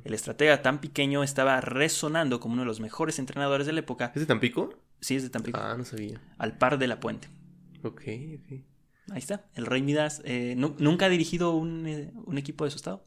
El 0.03 0.13
estratega 0.13 0.61
tan 0.61 0.81
pequeño 0.81 1.23
estaba 1.23 1.59
resonando 1.59 2.39
como 2.39 2.53
uno 2.53 2.61
de 2.61 2.67
los 2.67 2.79
mejores 2.79 3.17
entrenadores 3.17 3.65
de 3.65 3.73
la 3.73 3.79
época. 3.79 4.11
¿Es 4.13 4.21
de 4.21 4.27
Tampico? 4.27 4.77
Sí, 5.01 5.15
es 5.15 5.23
de 5.23 5.31
Tampico. 5.31 5.59
Ah, 5.59 5.75
no 5.75 5.83
sabía. 5.83 6.21
Al 6.37 6.57
par 6.59 6.77
de 6.77 6.85
la 6.87 6.99
puente. 6.99 7.27
Ok, 7.81 8.01
ok. 8.39 8.61
Ahí 9.11 9.19
está. 9.19 9.45
El 9.55 9.65
Rey 9.65 9.81
Midas 9.81 10.21
eh, 10.25 10.55
nu- 10.57 10.75
nunca 10.79 11.05
ha 11.05 11.09
dirigido 11.09 11.51
un, 11.55 11.85
eh, 11.87 12.11
un 12.13 12.37
equipo 12.37 12.65
de 12.65 12.71
su 12.71 12.77
estado. 12.77 13.05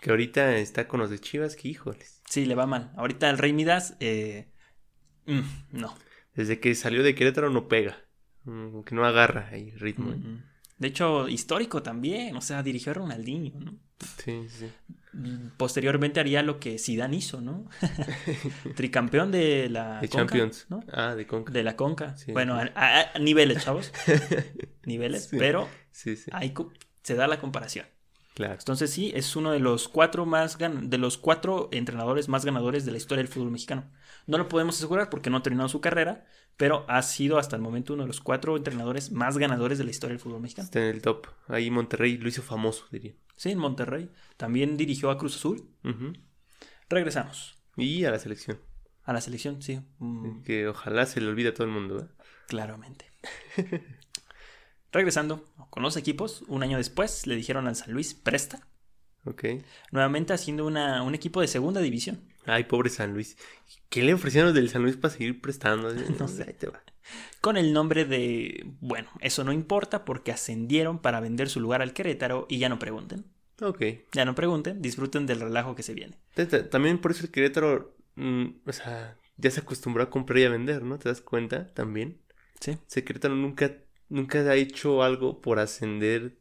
Que 0.00 0.10
ahorita 0.10 0.56
está 0.56 0.88
con 0.88 1.00
los 1.00 1.10
de 1.10 1.18
Chivas, 1.18 1.56
que 1.56 1.68
híjoles. 1.68 2.22
Sí, 2.28 2.46
le 2.46 2.54
va 2.54 2.66
mal. 2.66 2.92
Ahorita 2.96 3.28
el 3.30 3.38
Rey 3.38 3.52
Midas, 3.52 3.96
eh, 4.00 4.48
mm, 5.26 5.40
no. 5.72 5.94
Desde 6.34 6.60
que 6.60 6.74
salió 6.74 7.02
de 7.02 7.14
Querétaro 7.14 7.50
no 7.50 7.68
pega. 7.68 7.98
Mm, 8.44 8.80
que 8.82 8.94
no 8.94 9.04
agarra 9.04 9.48
ahí 9.52 9.70
ritmo. 9.72 10.12
¿eh? 10.12 10.16
Mm. 10.16 10.44
De 10.80 10.88
hecho, 10.88 11.28
histórico 11.28 11.82
también. 11.82 12.34
O 12.36 12.40
sea, 12.40 12.62
dirigió 12.64 12.90
a 12.90 12.94
Ronaldinho, 12.96 13.52
¿no? 13.60 13.78
Sí, 14.24 14.48
sí. 14.48 14.66
Posteriormente 15.56 16.20
haría 16.20 16.42
lo 16.42 16.58
que 16.58 16.78
Zidane 16.78 17.16
hizo, 17.16 17.40
¿no? 17.40 17.68
Tricampeón 18.76 19.30
de 19.30 19.68
la 19.68 20.00
De 20.00 20.08
Conca, 20.08 20.26
Champions. 20.26 20.66
¿no? 20.68 20.80
Ah, 20.92 21.14
de 21.14 21.26
Conca. 21.26 21.52
De 21.52 21.62
la 21.62 21.76
Conca. 21.76 22.16
Sí. 22.16 22.32
bueno, 22.32 22.54
a, 22.54 22.70
a- 22.74 23.12
a 23.14 23.18
niveles, 23.18 23.64
chavos. 23.64 23.92
niveles, 24.84 25.24
Sí. 25.28 25.36
pero 25.38 25.68
Sí, 25.90 26.16
sí. 26.16 26.30
ahí 26.32 26.52
se 27.02 27.14
da 27.14 27.26
la 27.28 27.40
comparación. 27.40 27.86
Claro. 28.34 28.54
Entonces 28.54 28.90
sí, 28.90 29.12
es 29.14 29.36
uno 29.36 29.50
de 29.50 29.58
los 29.58 29.88
cuatro 29.88 30.24
más 30.24 30.58
gan- 30.58 30.88
de 30.88 30.98
los 30.98 31.18
cuatro 31.18 31.68
entrenadores 31.72 32.28
más 32.28 32.44
ganadores 32.44 32.84
de 32.86 32.92
la 32.92 32.96
historia 32.98 33.22
del 33.22 33.32
fútbol 33.32 33.50
mexicano. 33.50 33.90
No 34.26 34.38
lo 34.38 34.48
podemos 34.48 34.76
asegurar 34.76 35.10
porque 35.10 35.30
no 35.30 35.38
ha 35.38 35.42
terminado 35.42 35.68
su 35.68 35.80
carrera, 35.80 36.26
pero 36.56 36.84
ha 36.88 37.02
sido 37.02 37.38
hasta 37.38 37.56
el 37.56 37.62
momento 37.62 37.94
uno 37.94 38.02
de 38.04 38.08
los 38.08 38.20
cuatro 38.20 38.56
entrenadores 38.56 39.10
más 39.12 39.38
ganadores 39.38 39.78
de 39.78 39.84
la 39.84 39.90
historia 39.90 40.12
del 40.14 40.20
fútbol 40.20 40.40
mexicano. 40.42 40.66
Está 40.66 40.80
en 40.80 40.94
el 40.94 41.02
top. 41.02 41.26
Ahí 41.48 41.70
Monterrey 41.70 42.16
lo 42.18 42.28
hizo 42.28 42.42
famoso, 42.42 42.86
diría. 42.90 43.14
Sí, 43.36 43.50
en 43.50 43.58
Monterrey. 43.58 44.10
También 44.36 44.76
dirigió 44.76 45.10
a 45.10 45.16
Cruz 45.18 45.36
Azul. 45.36 45.70
Regresamos 46.88 47.58
Y 47.76 48.04
a 48.04 48.10
la 48.10 48.18
selección. 48.18 48.58
a 49.04 49.12
la 49.12 49.20
selección, 49.20 49.62
sí. 49.62 49.80
mm, 49.98 50.42
Que 50.42 50.68
ojalá 50.68 51.06
se 51.06 51.20
le 51.20 51.28
olvide 51.28 51.48
a 51.48 51.54
todo 51.54 51.66
el 51.66 51.72
mundo, 51.72 52.00
¿eh? 52.00 52.08
Claramente. 52.48 53.10
Regresando 54.92 55.52
con 55.70 55.82
los 55.82 55.96
equipos, 55.96 56.42
un 56.48 56.62
año 56.62 56.76
después 56.76 57.26
le 57.26 57.36
dijeron 57.36 57.68
al 57.68 57.76
San 57.76 57.92
Luis, 57.92 58.12
presta, 58.14 58.66
Ok. 59.24 59.44
nuevamente 59.92 60.32
haciendo 60.32 60.66
una, 60.66 61.02
un 61.02 61.14
equipo 61.14 61.40
de 61.40 61.46
segunda 61.48 61.80
división. 61.80 62.28
Ay, 62.54 62.64
pobre 62.64 62.90
San 62.90 63.12
Luis. 63.14 63.36
¿Qué 63.88 64.02
le 64.02 64.14
ofrecieron 64.14 64.48
los 64.48 64.54
del 64.54 64.68
San 64.70 64.82
Luis 64.82 64.96
para 64.96 65.12
seguir 65.14 65.40
prestando? 65.40 65.92
No 66.18 66.28
sé. 66.28 66.44
Ahí 66.44 66.54
te 66.54 66.66
va. 66.68 66.82
Con 67.40 67.56
el 67.56 67.72
nombre 67.72 68.04
de, 68.04 68.64
bueno, 68.80 69.08
eso 69.20 69.42
no 69.44 69.52
importa 69.52 70.04
porque 70.04 70.30
ascendieron 70.32 71.00
para 71.00 71.20
vender 71.20 71.48
su 71.48 71.60
lugar 71.60 71.82
al 71.82 71.92
Querétaro 71.92 72.46
y 72.48 72.58
ya 72.58 72.68
no 72.68 72.78
pregunten. 72.78 73.24
Ok. 73.62 73.82
Ya 74.12 74.24
no 74.24 74.34
pregunten, 74.34 74.80
disfruten 74.80 75.26
del 75.26 75.40
relajo 75.40 75.74
que 75.74 75.82
se 75.82 75.94
viene. 75.94 76.16
Ta- 76.34 76.46
ta- 76.48 76.68
También 76.70 76.98
por 76.98 77.10
eso 77.10 77.24
el 77.24 77.30
Querétaro, 77.30 77.96
mm, 78.16 78.46
o 78.66 78.72
sea, 78.72 79.16
ya 79.36 79.50
se 79.50 79.60
acostumbró 79.60 80.02
a 80.02 80.10
comprar 80.10 80.38
y 80.38 80.44
a 80.44 80.50
vender, 80.50 80.82
¿no? 80.82 80.98
¿Te 80.98 81.08
das 81.08 81.20
cuenta? 81.20 81.66
También. 81.74 82.20
Sí. 82.60 82.76
Ese 82.88 83.04
Querétaro 83.04 83.34
nunca, 83.34 83.72
nunca 84.08 84.38
ha 84.40 84.54
hecho 84.54 85.02
algo 85.02 85.40
por 85.40 85.58
ascender 85.58 86.36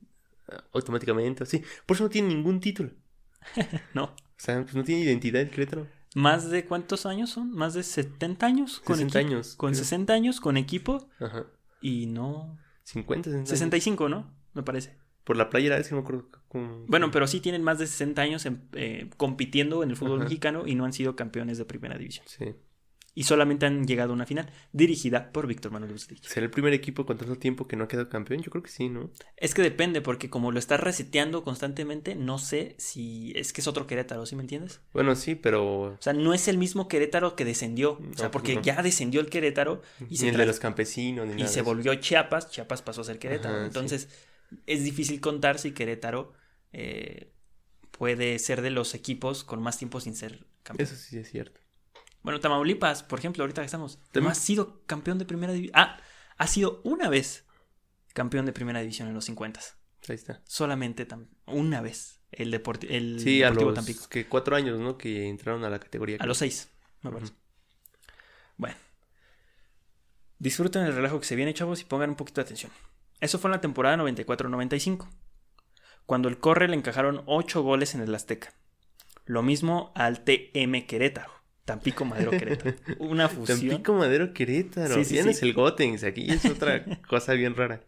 ah, 0.49 0.63
automáticamente, 0.73 1.43
así. 1.43 1.63
Por 1.85 1.95
eso 1.95 2.03
no 2.03 2.09
tiene 2.09 2.27
ningún 2.29 2.59
título. 2.59 2.91
No. 3.93 4.03
O 4.05 4.41
sea, 4.41 4.61
pues 4.63 4.75
no 4.75 4.83
tiene 4.83 5.01
identidad 5.03 5.41
el 5.41 5.49
Querétaro. 5.49 5.87
¿Más 6.15 6.49
de 6.49 6.65
cuántos 6.65 7.05
años 7.05 7.29
son? 7.29 7.51
¿Más 7.51 7.73
de 7.73 7.83
70 7.83 8.45
años? 8.45 8.81
60 8.85 9.19
equipo? 9.19 9.33
años, 9.35 9.55
Con 9.55 9.71
creo. 9.71 9.83
60 9.83 10.13
años, 10.13 10.39
con 10.41 10.57
equipo. 10.57 11.07
Ajá. 11.19 11.45
Y 11.81 12.07
no... 12.07 12.57
50, 12.83 13.25
60. 13.25 13.37
años. 13.39 13.49
65, 13.49 14.09
¿no? 14.09 14.33
Me 14.53 14.63
parece. 14.63 14.97
Por 15.23 15.37
la 15.37 15.49
playera, 15.51 15.77
es 15.77 15.87
que 15.87 15.93
no 15.95 16.01
me 16.01 16.07
acuerdo. 16.07 16.27
cómo- 16.47 16.85
Bueno, 16.87 17.11
pero 17.11 17.27
sí 17.27 17.39
tienen 17.39 17.61
más 17.61 17.77
de 17.77 17.85
60 17.85 18.21
años 18.23 18.45
en- 18.47 18.67
eh, 18.73 19.09
compitiendo 19.17 19.83
en 19.83 19.91
el 19.91 19.95
fútbol 19.95 20.15
Ajá. 20.19 20.23
mexicano 20.23 20.65
y 20.65 20.73
no 20.73 20.85
han 20.85 20.93
sido 20.93 21.15
campeones 21.15 21.59
de 21.59 21.65
primera 21.65 21.97
división. 21.99 22.25
Sí. 22.27 22.55
Y 23.19 23.23
solamente 23.23 23.65
han 23.65 23.85
llegado 23.85 24.11
a 24.11 24.15
una 24.15 24.25
final, 24.25 24.49
dirigida 24.71 25.33
por 25.33 25.45
Víctor 25.45 25.73
Manuel 25.73 25.91
Bucetich. 25.91 26.23
¿Será 26.25 26.45
el 26.45 26.51
primer 26.51 26.71
equipo 26.71 27.05
con 27.05 27.17
tanto 27.17 27.35
tiempo 27.35 27.67
que 27.67 27.75
no 27.75 27.83
ha 27.83 27.87
quedado 27.89 28.07
campeón? 28.07 28.41
Yo 28.41 28.49
creo 28.49 28.63
que 28.63 28.69
sí, 28.71 28.87
¿no? 28.87 29.11
Es 29.35 29.53
que 29.53 29.61
depende, 29.61 29.99
porque 29.99 30.29
como 30.29 30.53
lo 30.53 30.57
estás 30.57 30.79
reseteando 30.79 31.43
constantemente, 31.43 32.15
no 32.15 32.37
sé 32.39 32.75
si 32.77 33.33
es 33.35 33.51
que 33.51 33.59
es 33.59 33.67
otro 33.67 33.87
Querétaro, 33.87 34.25
¿sí 34.25 34.37
me 34.37 34.43
entiendes? 34.43 34.79
Bueno, 34.93 35.17
sí, 35.17 35.35
pero... 35.35 35.81
O 35.81 35.97
sea, 35.99 36.13
no 36.13 36.33
es 36.33 36.47
el 36.47 36.57
mismo 36.57 36.87
Querétaro 36.87 37.35
que 37.35 37.43
descendió, 37.43 37.99
o 37.99 38.15
sea, 38.15 38.27
No, 38.27 38.31
porque 38.31 38.55
no. 38.55 38.61
ya 38.61 38.81
descendió 38.81 39.19
el 39.19 39.27
Querétaro 39.29 39.81
y 39.99 40.11
Ni 40.11 40.15
se, 40.15 40.29
el 40.29 40.37
de 40.37 40.45
los 40.45 40.59
campesinos, 40.61 41.27
ni 41.27 41.41
y 41.41 41.47
se 41.47 41.61
volvió 41.61 41.93
Chiapas, 41.95 42.49
Chiapas 42.49 42.81
pasó 42.81 43.01
a 43.01 43.03
ser 43.03 43.19
Querétaro. 43.19 43.53
Ajá, 43.53 43.63
sí. 43.63 43.67
Entonces, 43.67 44.07
es 44.65 44.85
difícil 44.85 45.19
contar 45.19 45.59
si 45.59 45.73
Querétaro 45.73 46.31
eh, 46.71 47.33
puede 47.91 48.39
ser 48.39 48.61
de 48.61 48.69
los 48.69 48.95
equipos 48.95 49.43
con 49.43 49.61
más 49.61 49.77
tiempo 49.77 49.99
sin 49.99 50.15
ser 50.15 50.45
campeón. 50.63 50.87
Eso 50.87 50.95
sí 50.95 51.17
es 51.17 51.29
cierto. 51.29 51.59
Bueno, 52.29 52.41
Tamaulipas, 52.41 53.01
por 53.01 53.17
ejemplo, 53.17 53.41
ahorita 53.43 53.63
que 53.63 53.65
estamos, 53.65 53.97
no 53.97 54.03
También- 54.11 54.31
ha 54.33 54.35
sido 54.35 54.83
campeón 54.85 55.17
de 55.17 55.25
primera 55.25 55.51
división. 55.51 55.75
Ah, 55.75 55.99
ha 56.37 56.45
sido 56.45 56.79
una 56.83 57.09
vez 57.09 57.43
campeón 58.13 58.45
de 58.45 58.53
primera 58.53 58.81
división 58.81 59.07
en 59.07 59.15
los 59.15 59.25
50. 59.25 59.59
Ahí 60.07 60.13
está. 60.15 60.39
Solamente 60.45 61.07
una 61.47 61.81
vez. 61.81 62.21
El, 62.31 62.53
el 62.53 63.19
Sí, 63.19 63.41
a 63.41 63.47
Deportivo 63.47 63.71
los 63.71 63.75
Tampico. 63.75 64.07
que 64.09 64.27
cuatro 64.27 64.55
años, 64.55 64.79
¿no? 64.79 64.95
Que 64.95 65.27
entraron 65.27 65.63
a 65.63 65.71
la 65.71 65.79
categoría. 65.79 66.17
A 66.19 66.27
los 66.27 66.37
seis, 66.37 66.69
me 67.01 67.09
parece. 67.09 67.33
Bueno. 68.57 68.75
Disfruten 70.37 70.83
el 70.83 70.93
relajo 70.93 71.19
que 71.19 71.25
se 71.25 71.35
viene, 71.35 71.55
chavos, 71.55 71.81
y 71.81 71.85
pongan 71.85 72.11
un 72.11 72.15
poquito 72.15 72.41
de 72.41 72.45
atención. 72.45 72.71
Eso 73.21 73.39
fue 73.39 73.47
en 73.49 73.53
la 73.53 73.61
temporada 73.61 73.97
94-95. 73.97 75.09
Cuando 76.05 76.29
el 76.29 76.37
Corre 76.39 76.67
le 76.67 76.75
encajaron 76.75 77.23
8 77.25 77.63
goles 77.63 77.95
en 77.95 78.01
el 78.01 78.13
Azteca. 78.13 78.53
Lo 79.25 79.41
mismo 79.41 79.91
al 79.95 80.23
TM 80.23 80.85
Querétaro. 80.85 81.38
Tampico 81.69 82.05
Madero 82.05 82.31
Querétaro. 82.31 82.75
Una 82.99 83.27
fusión. 83.29 83.59
Tampico 83.59 83.93
Madero 83.93 84.33
Querétaro. 84.33 84.95
Sí, 84.95 85.05
sí, 85.05 85.17
no 85.17 85.23
sí. 85.23 85.29
es 85.29 85.41
el 85.43 85.53
Gotenks, 85.53 86.03
aquí 86.03 86.29
es 86.29 86.45
otra 86.45 86.83
cosa 87.07 87.33
bien 87.33 87.55
rara. 87.55 87.81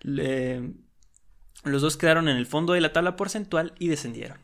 Le- 0.00 0.72
Los 1.64 1.82
dos 1.82 1.96
quedaron 1.96 2.28
en 2.28 2.36
el 2.36 2.46
fondo 2.46 2.72
de 2.72 2.80
la 2.80 2.92
tabla 2.92 3.16
porcentual 3.16 3.74
y 3.78 3.88
descendieron. 3.88 4.38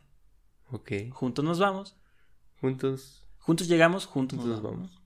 Ok. 0.70 0.92
Juntos 1.10 1.44
nos 1.44 1.58
vamos. 1.58 1.96
Juntos, 2.60 3.26
Juntos 3.38 3.68
llegamos, 3.68 4.06
juntos, 4.06 4.38
juntos 4.38 4.60
nos 4.60 4.62
vamos. 4.62 5.02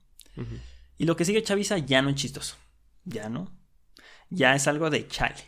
Y 0.97 1.05
lo 1.05 1.15
que 1.15 1.25
sigue 1.25 1.41
Chavisa 1.43 1.77
ya 1.77 2.01
no 2.01 2.09
es 2.09 2.15
chistoso. 2.15 2.57
Ya 3.05 3.29
no. 3.29 3.51
Ya 4.29 4.55
es 4.55 4.67
algo 4.67 4.89
de 4.89 5.07
chale. 5.07 5.43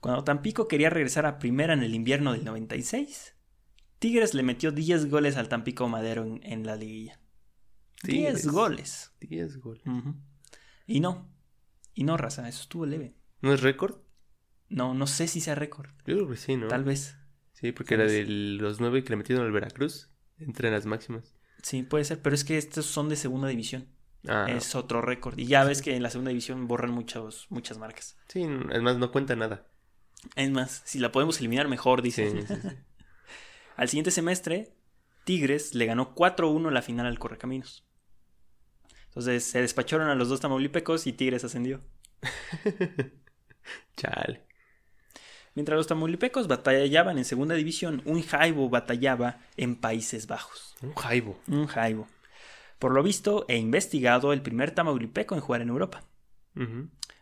Cuando 0.00 0.24
Tampico 0.24 0.68
quería 0.68 0.88
regresar 0.90 1.26
a 1.26 1.38
primera 1.38 1.72
en 1.74 1.82
el 1.82 1.94
invierno 1.94 2.32
del 2.32 2.44
96, 2.44 3.33
Tigres 4.04 4.34
le 4.34 4.42
metió 4.42 4.70
10 4.70 5.08
goles 5.10 5.38
al 5.38 5.48
Tampico 5.48 5.88
Madero 5.88 6.24
en, 6.24 6.40
en 6.42 6.66
la 6.66 6.76
liguilla. 6.76 7.18
10 8.02 8.12
Tigres. 8.34 8.46
goles. 8.48 9.12
10 9.20 9.56
goles. 9.60 9.82
Y 10.86 11.00
no. 11.00 11.26
Y 11.94 12.04
no, 12.04 12.18
raza, 12.18 12.46
eso 12.46 12.60
estuvo 12.60 12.84
leve. 12.84 13.14
¿No 13.40 13.54
es 13.54 13.62
récord? 13.62 13.96
No, 14.68 14.92
no 14.92 15.06
sé 15.06 15.26
si 15.26 15.40
sea 15.40 15.54
récord. 15.54 15.88
Yo 16.06 16.16
creo 16.16 16.28
que 16.28 16.36
sí, 16.36 16.54
¿no? 16.54 16.68
Tal 16.68 16.84
vez. 16.84 17.16
Sí, 17.54 17.72
porque 17.72 17.94
era 17.94 18.04
de 18.04 18.26
los 18.26 18.78
nueve 18.78 19.02
que 19.04 19.08
le 19.08 19.16
metieron 19.16 19.42
al 19.42 19.52
Veracruz. 19.52 20.10
Entre 20.38 20.70
las 20.70 20.84
máximas. 20.84 21.34
Sí, 21.62 21.82
puede 21.82 22.04
ser, 22.04 22.20
pero 22.20 22.34
es 22.34 22.44
que 22.44 22.58
estos 22.58 22.84
son 22.84 23.08
de 23.08 23.16
segunda 23.16 23.48
división. 23.48 23.88
Ah, 24.28 24.44
Es 24.50 24.74
otro 24.74 25.00
récord. 25.00 25.38
Y 25.38 25.46
ya 25.46 25.64
ves 25.64 25.80
que 25.80 25.96
en 25.96 26.02
la 26.02 26.10
segunda 26.10 26.28
división 26.28 26.68
borran 26.68 26.90
muchos, 26.90 27.46
muchas 27.48 27.78
marcas. 27.78 28.18
sí, 28.28 28.42
además 28.70 28.98
no 28.98 29.10
cuenta 29.10 29.34
nada. 29.34 29.66
Es 30.36 30.50
más, 30.50 30.82
si 30.84 30.98
la 30.98 31.10
podemos 31.10 31.38
eliminar 31.38 31.68
mejor, 31.68 32.02
dice. 32.02 32.30
sí, 32.30 32.46
sí. 32.46 32.68
Al 33.76 33.88
siguiente 33.88 34.10
semestre, 34.10 34.72
Tigres 35.24 35.74
le 35.74 35.86
ganó 35.86 36.14
4-1 36.14 36.70
la 36.70 36.82
final 36.82 37.06
al 37.06 37.18
Correcaminos. 37.18 37.84
Entonces 39.06 39.44
se 39.44 39.60
despacharon 39.60 40.08
a 40.08 40.14
los 40.14 40.28
dos 40.28 40.40
tamaulipecos 40.40 41.06
y 41.06 41.12
Tigres 41.12 41.44
ascendió. 41.44 41.80
Chale. 43.96 44.44
Mientras 45.54 45.76
los 45.76 45.86
tamaulipecos 45.86 46.48
batallaban 46.48 47.16
en 47.16 47.24
segunda 47.24 47.54
división, 47.54 48.02
un 48.06 48.22
Jaibo 48.22 48.68
batallaba 48.68 49.38
en 49.56 49.76
Países 49.76 50.26
Bajos. 50.26 50.74
Un 50.82 50.94
jaibo. 50.94 51.40
Un 51.46 51.66
Jaibo. 51.66 52.08
Por 52.80 52.92
lo 52.92 53.02
visto 53.02 53.46
e 53.48 53.56
investigado, 53.56 54.32
el 54.32 54.42
primer 54.42 54.72
tamaulipeco 54.72 55.34
en 55.34 55.40
jugar 55.40 55.62
en 55.62 55.68
Europa. 55.68 56.04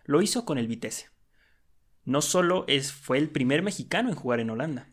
Lo 0.05 0.23
hizo 0.23 0.45
con 0.45 0.59
el 0.59 0.67
Vitesse. 0.67 1.11
No 2.05 2.23
solo 2.23 2.65
es, 2.69 2.93
fue 2.93 3.19
el 3.19 3.31
primer 3.31 3.63
mexicano 3.63 4.09
en 4.09 4.17
jugar 4.17 4.41
en 4.41 4.51
Holanda. 4.51 4.89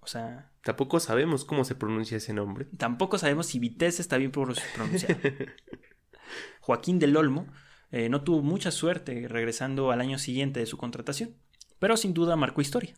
O 0.00 0.06
sea, 0.06 0.52
Tampoco 0.64 0.98
sabemos 1.00 1.44
cómo 1.44 1.64
se 1.64 1.74
pronuncia 1.74 2.16
ese 2.16 2.32
nombre. 2.32 2.66
Tampoco 2.78 3.18
sabemos 3.18 3.46
si 3.46 3.58
Vitesse 3.58 4.00
está 4.00 4.16
bien 4.16 4.30
pro- 4.30 4.52
pronunciado. 4.74 5.20
Joaquín 6.60 6.98
del 6.98 7.16
Olmo 7.16 7.46
eh, 7.90 8.08
no 8.08 8.22
tuvo 8.24 8.42
mucha 8.42 8.70
suerte 8.70 9.28
regresando 9.28 9.90
al 9.90 10.00
año 10.00 10.18
siguiente 10.18 10.60
de 10.60 10.66
su 10.66 10.76
contratación, 10.78 11.36
pero 11.78 11.96
sin 11.96 12.14
duda 12.14 12.36
marcó 12.36 12.60
historia. 12.60 12.94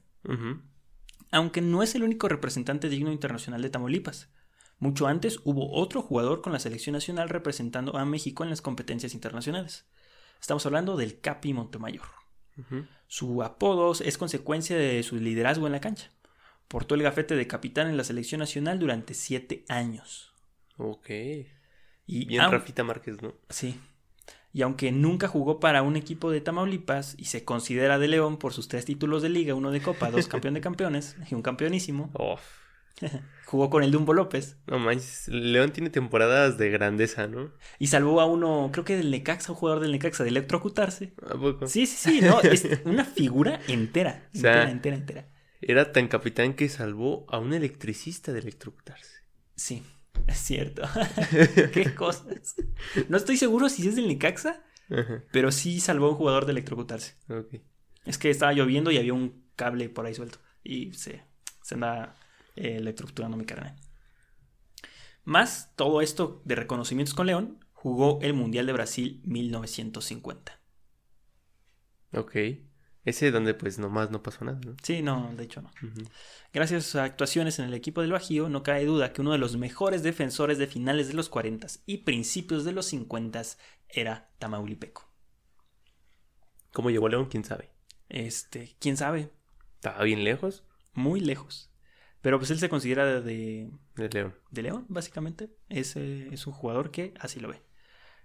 Aunque 1.33 1.61
no 1.61 1.83
es 1.83 1.94
el 1.94 2.02
único 2.05 2.29
representante 2.29 2.88
digno 2.88 3.12
internacional 3.12 3.61
de 3.62 3.70
Tamaulipas. 3.70 4.31
Mucho 4.79 5.07
antes 5.07 5.40
hubo 5.44 5.72
otro 5.72 6.02
jugador 6.02 6.42
con 6.42 6.52
la 6.52 6.59
selección 6.61 6.92
nacional 6.94 7.29
representando 7.29 7.96
a 7.96 8.05
México 8.05 8.44
en 8.44 8.50
las 8.50 8.62
competencias 8.62 9.14
internacionales. 9.14 9.87
Estamos 10.40 10.66
hablando 10.66 10.96
del 10.96 11.20
Capi 11.20 11.52
Montemayor. 11.52 12.07
Su 13.07 13.42
apodo 13.42 13.92
es 14.02 14.16
consecuencia 14.18 14.76
de 14.76 15.02
su 15.02 15.16
liderazgo 15.16 15.66
en 15.66 15.72
la 15.72 15.81
cancha. 15.81 16.11
Portó 16.68 16.94
el 16.94 17.02
gafete 17.02 17.37
de 17.37 17.46
capitán 17.46 17.88
en 17.88 17.96
la 17.96 18.05
selección 18.05 18.40
nacional 18.40 18.79
durante 18.79 19.14
siete 19.14 19.64
años. 19.68 20.33
Ok. 20.76 21.09
Y 22.07 22.24
Bien 22.26 22.50
Rafita 22.50 22.85
Márquez, 22.85 23.20
¿no? 23.22 23.35
Sí. 23.48 23.81
Y 24.52 24.62
aunque 24.62 24.90
nunca 24.90 25.29
jugó 25.29 25.61
para 25.61 25.83
un 25.83 25.96
equipo 25.96 26.31
de 26.31 26.40
Tamaulipas 26.40 27.14
y 27.18 27.26
se 27.26 27.44
considera 27.44 27.98
de 27.98 28.09
León 28.09 28.38
por 28.38 28.52
sus 28.52 28.68
tres 28.68 28.85
títulos 28.85 29.22
de 29.22 29.29
liga, 29.29 29.55
uno 29.55 29.70
de 29.70 29.83
Copa, 29.83 30.11
dos 30.11 30.29
campeón 30.29 30.55
de 30.55 30.61
campeones 30.61 31.16
y 31.31 31.35
un 31.35 31.42
campeonísimo, 31.42 32.11
Oh, 32.18 32.38
jugó 33.46 33.68
con 33.68 33.83
el 33.83 33.90
Dumbo 33.90 34.14
López 34.14 34.57
no 34.66 34.79
manches. 34.79 35.29
León 35.29 35.70
tiene 35.72 35.90
temporadas 35.90 36.57
de 36.57 36.70
grandeza, 36.70 37.26
¿no? 37.26 37.52
y 37.79 37.88
salvó 37.88 38.20
a 38.22 38.26
uno, 38.26 38.70
creo 38.72 38.85
que 38.87 38.96
del 38.96 39.11
Necaxa, 39.11 39.52
un 39.52 39.59
jugador 39.59 39.83
del 39.83 39.92
Necaxa, 39.92 40.22
de 40.24 40.31
electrocutarse. 40.31 41.12
¿A 41.31 41.35
poco? 41.38 41.66
Sí, 41.66 41.85
sí, 41.87 41.96
sí, 41.98 42.20
no, 42.22 42.40
es 42.42 42.66
una 42.87 43.05
figura 43.05 43.61
entera, 43.68 44.26
O 44.35 44.38
sea- 44.38 44.70
entera, 44.70 44.70
entera, 44.70 44.96
entera. 44.96 45.29
Era 45.61 45.92
tan 45.92 46.09
capitán 46.09 46.55
que 46.55 46.69
salvó 46.69 47.27
a 47.29 47.38
un 47.38 47.55
electricista 47.55 48.33
de 48.33 48.40
electrocutarse. 48.40 49.16
Sí, 49.55 49.83
es 50.27 50.38
cierto. 50.38 50.83
Qué 51.73 51.95
cosas. 51.95 52.57
No 53.09 53.16
estoy 53.16 53.37
seguro 53.37 53.69
si 53.69 53.88
es 53.88 53.97
del 53.97 54.09
Necaxa, 54.09 54.62
Ajá. 54.90 55.25
pero 55.33 55.51
sí 55.51 55.81
salvó 55.81 56.07
a 56.07 56.11
un 56.11 56.16
jugador 56.16 56.45
de 56.47 56.53
electrocutarse. 56.53 57.14
Ok. 57.29 57.57
Es 58.05 58.19
que 58.19 58.31
estaba 58.31 58.53
lloviendo 58.53 58.90
y 58.90 58.99
había 58.99 59.14
un 59.14 59.45
cable 59.57 59.88
por 59.88 60.07
ahí 60.07 60.14
suelto. 60.14 60.38
Y 60.62 60.92
se, 60.92 61.23
se 61.62 61.75
anda 61.75 62.14
eh, 62.55 62.77
electrocutando 62.77 63.37
mi 63.37 63.45
carnal. 63.47 63.77
Más 65.25 65.73
todo 65.75 66.03
esto 66.03 66.42
de 66.45 66.55
reconocimientos 66.55 67.14
con 67.14 67.27
León, 67.27 67.64
jugó 67.73 68.21
el 68.23 68.33
Mundial 68.35 68.66
de 68.66 68.73
Brasil 68.73 69.21
1950. 69.25 70.61
Ok. 72.12 72.37
Ese 73.07 73.31
donde 73.31 73.55
pues 73.55 73.79
nomás 73.79 74.11
no 74.11 74.23
pasó 74.23 74.45
nada, 74.45 74.61
¿no? 74.66 74.77
Sí, 74.83 75.01
no, 75.01 75.33
de 75.35 75.45
hecho 75.45 75.62
no. 75.62 75.71
Gracias 76.53 76.85
a 76.85 76.87
sus 76.87 76.95
actuaciones 76.97 77.59
en 77.59 77.64
el 77.64 77.75
equipo 77.75 78.03
del 78.03 78.12
Bajío, 78.12 78.51
no 78.51 78.62
cabe 78.62 78.85
duda 78.85 79.14
que 79.14 79.23
uno 79.23 79.33
de 79.33 79.38
los 79.38 79.57
mejores 79.57 80.03
defensores 80.03 80.59
de 80.59 80.66
finales 80.66 81.09
de 81.09 81.14
los 81.14 81.31
40 81.31 81.66
y 81.87 81.99
principios 81.99 82.64
de 82.64 82.73
los 82.73 82.87
50 82.87 83.42
era 83.88 84.31
Tamaulipeco. 84.38 85.11
¿Cómo 86.73 86.90
llegó 86.90 87.09
León? 87.09 87.29
¿Quién 87.31 87.45
sabe? 87.45 87.71
Este, 88.11 88.77
quién 88.79 88.99
sabe, 88.99 89.31
¿Estaba 89.77 90.03
bien 90.05 90.23
lejos 90.25 90.64
muy 90.97 91.21
lejos. 91.21 91.71
Pero 92.23 92.38
pues 92.38 92.51
él 92.51 92.59
se 92.59 92.69
considera 92.69 93.21
de, 93.21 93.71
de 93.95 94.09
León? 94.09 94.35
de 94.51 94.62
León, 94.62 94.87
básicamente. 94.88 95.51
Es, 95.69 95.95
eh, 95.97 96.29
es 96.33 96.47
un 96.47 96.53
jugador 96.53 96.90
que 96.90 97.14
así 97.21 97.38
lo 97.38 97.49
ve. 97.49 97.62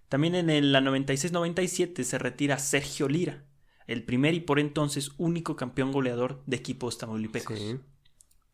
También 0.10 0.36
en 0.36 0.50
el, 0.50 0.72
la 0.72 0.82
96-97 0.82 2.04
se 2.04 2.18
retira 2.18 2.58
Sergio 2.58 3.08
Lira, 3.08 3.46
el 3.92 4.04
primer 4.04 4.34
y 4.34 4.40
por 4.40 4.60
entonces 4.60 5.12
único 5.18 5.56
campeón 5.56 5.92
goleador 5.92 6.42
de 6.46 6.58
equipos 6.58 6.98
tamaulipecos. 6.98 7.58
Sí. 7.58 7.80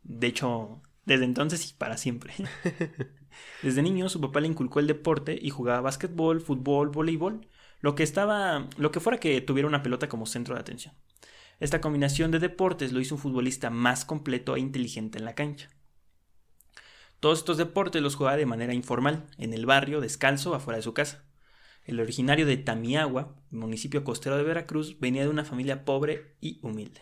De 0.03 0.27
hecho, 0.27 0.81
desde 1.05 1.25
entonces 1.25 1.69
y 1.69 1.73
para 1.73 1.97
siempre. 1.97 2.33
Desde 3.61 3.83
niño 3.83 4.09
su 4.09 4.19
papá 4.19 4.39
le 4.39 4.47
inculcó 4.47 4.79
el 4.79 4.87
deporte 4.87 5.37
y 5.39 5.51
jugaba 5.51 5.81
básquetbol, 5.81 6.41
fútbol, 6.41 6.89
voleibol, 6.89 7.47
lo 7.81 7.95
que 7.95 8.03
estaba, 8.03 8.67
lo 8.77 8.91
que 8.91 8.99
fuera 8.99 9.19
que 9.19 9.39
tuviera 9.41 9.67
una 9.67 9.83
pelota 9.83 10.09
como 10.09 10.25
centro 10.25 10.55
de 10.55 10.61
atención. 10.61 10.95
Esta 11.59 11.81
combinación 11.81 12.31
de 12.31 12.39
deportes 12.39 12.93
lo 12.93 12.99
hizo 12.99 13.15
un 13.15 13.21
futbolista 13.21 13.69
más 13.69 14.05
completo 14.05 14.55
e 14.55 14.59
inteligente 14.59 15.17
en 15.17 15.25
la 15.25 15.35
cancha. 15.35 15.69
Todos 17.19 17.39
estos 17.39 17.57
deportes 17.57 18.01
los 18.01 18.15
jugaba 18.15 18.37
de 18.37 18.45
manera 18.45 18.73
informal, 18.73 19.25
en 19.37 19.53
el 19.53 19.65
barrio, 19.65 20.01
descalzo, 20.01 20.53
afuera 20.53 20.77
de 20.77 20.83
su 20.83 20.93
casa. 20.93 21.26
El 21.87 21.99
originario 21.99 22.45
de 22.45 22.57
Tamiagua, 22.57 23.35
municipio 23.49 24.03
costero 24.03 24.37
de 24.37 24.43
Veracruz, 24.43 24.99
venía 24.99 25.23
de 25.23 25.29
una 25.29 25.45
familia 25.45 25.85
pobre 25.85 26.35
y 26.41 26.59
humilde, 26.61 27.01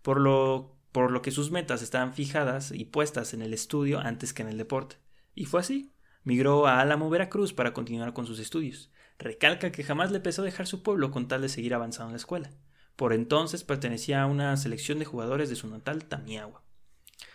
por 0.00 0.18
lo, 0.18 0.78
por 0.92 1.10
lo 1.10 1.20
que 1.20 1.32
sus 1.32 1.50
metas 1.50 1.82
estaban 1.82 2.14
fijadas 2.14 2.72
y 2.72 2.86
puestas 2.86 3.34
en 3.34 3.42
el 3.42 3.52
estudio 3.52 3.98
antes 3.98 4.32
que 4.32 4.42
en 4.42 4.48
el 4.48 4.56
deporte. 4.56 4.96
Y 5.34 5.44
fue 5.44 5.60
así, 5.60 5.92
Migró 6.24 6.68
a 6.68 6.80
Álamo, 6.80 7.10
Veracruz 7.10 7.52
para 7.52 7.72
continuar 7.72 8.12
con 8.12 8.26
sus 8.26 8.38
estudios. 8.38 8.92
Recalca 9.18 9.72
que 9.72 9.82
jamás 9.82 10.12
le 10.12 10.20
pesó 10.20 10.42
dejar 10.42 10.68
su 10.68 10.84
pueblo 10.84 11.10
con 11.10 11.26
tal 11.26 11.42
de 11.42 11.48
seguir 11.48 11.74
avanzando 11.74 12.10
en 12.10 12.12
la 12.12 12.18
escuela. 12.18 12.50
Por 12.94 13.12
entonces 13.12 13.64
pertenecía 13.64 14.22
a 14.22 14.26
una 14.26 14.56
selección 14.56 15.00
de 15.00 15.04
jugadores 15.04 15.48
de 15.48 15.56
su 15.56 15.66
natal 15.66 16.04
Tamiagua. 16.04 16.62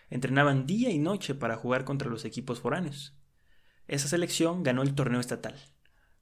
Entrenaban 0.09 0.65
día 0.65 0.89
y 0.89 0.99
noche 0.99 1.35
para 1.35 1.57
jugar 1.57 1.83
contra 1.83 2.09
los 2.09 2.23
equipos 2.23 2.61
foráneos. 2.61 3.13
Esa 3.89 4.07
selección 4.07 4.63
ganó 4.63 4.83
el 4.83 4.95
torneo 4.95 5.19
estatal, 5.19 5.55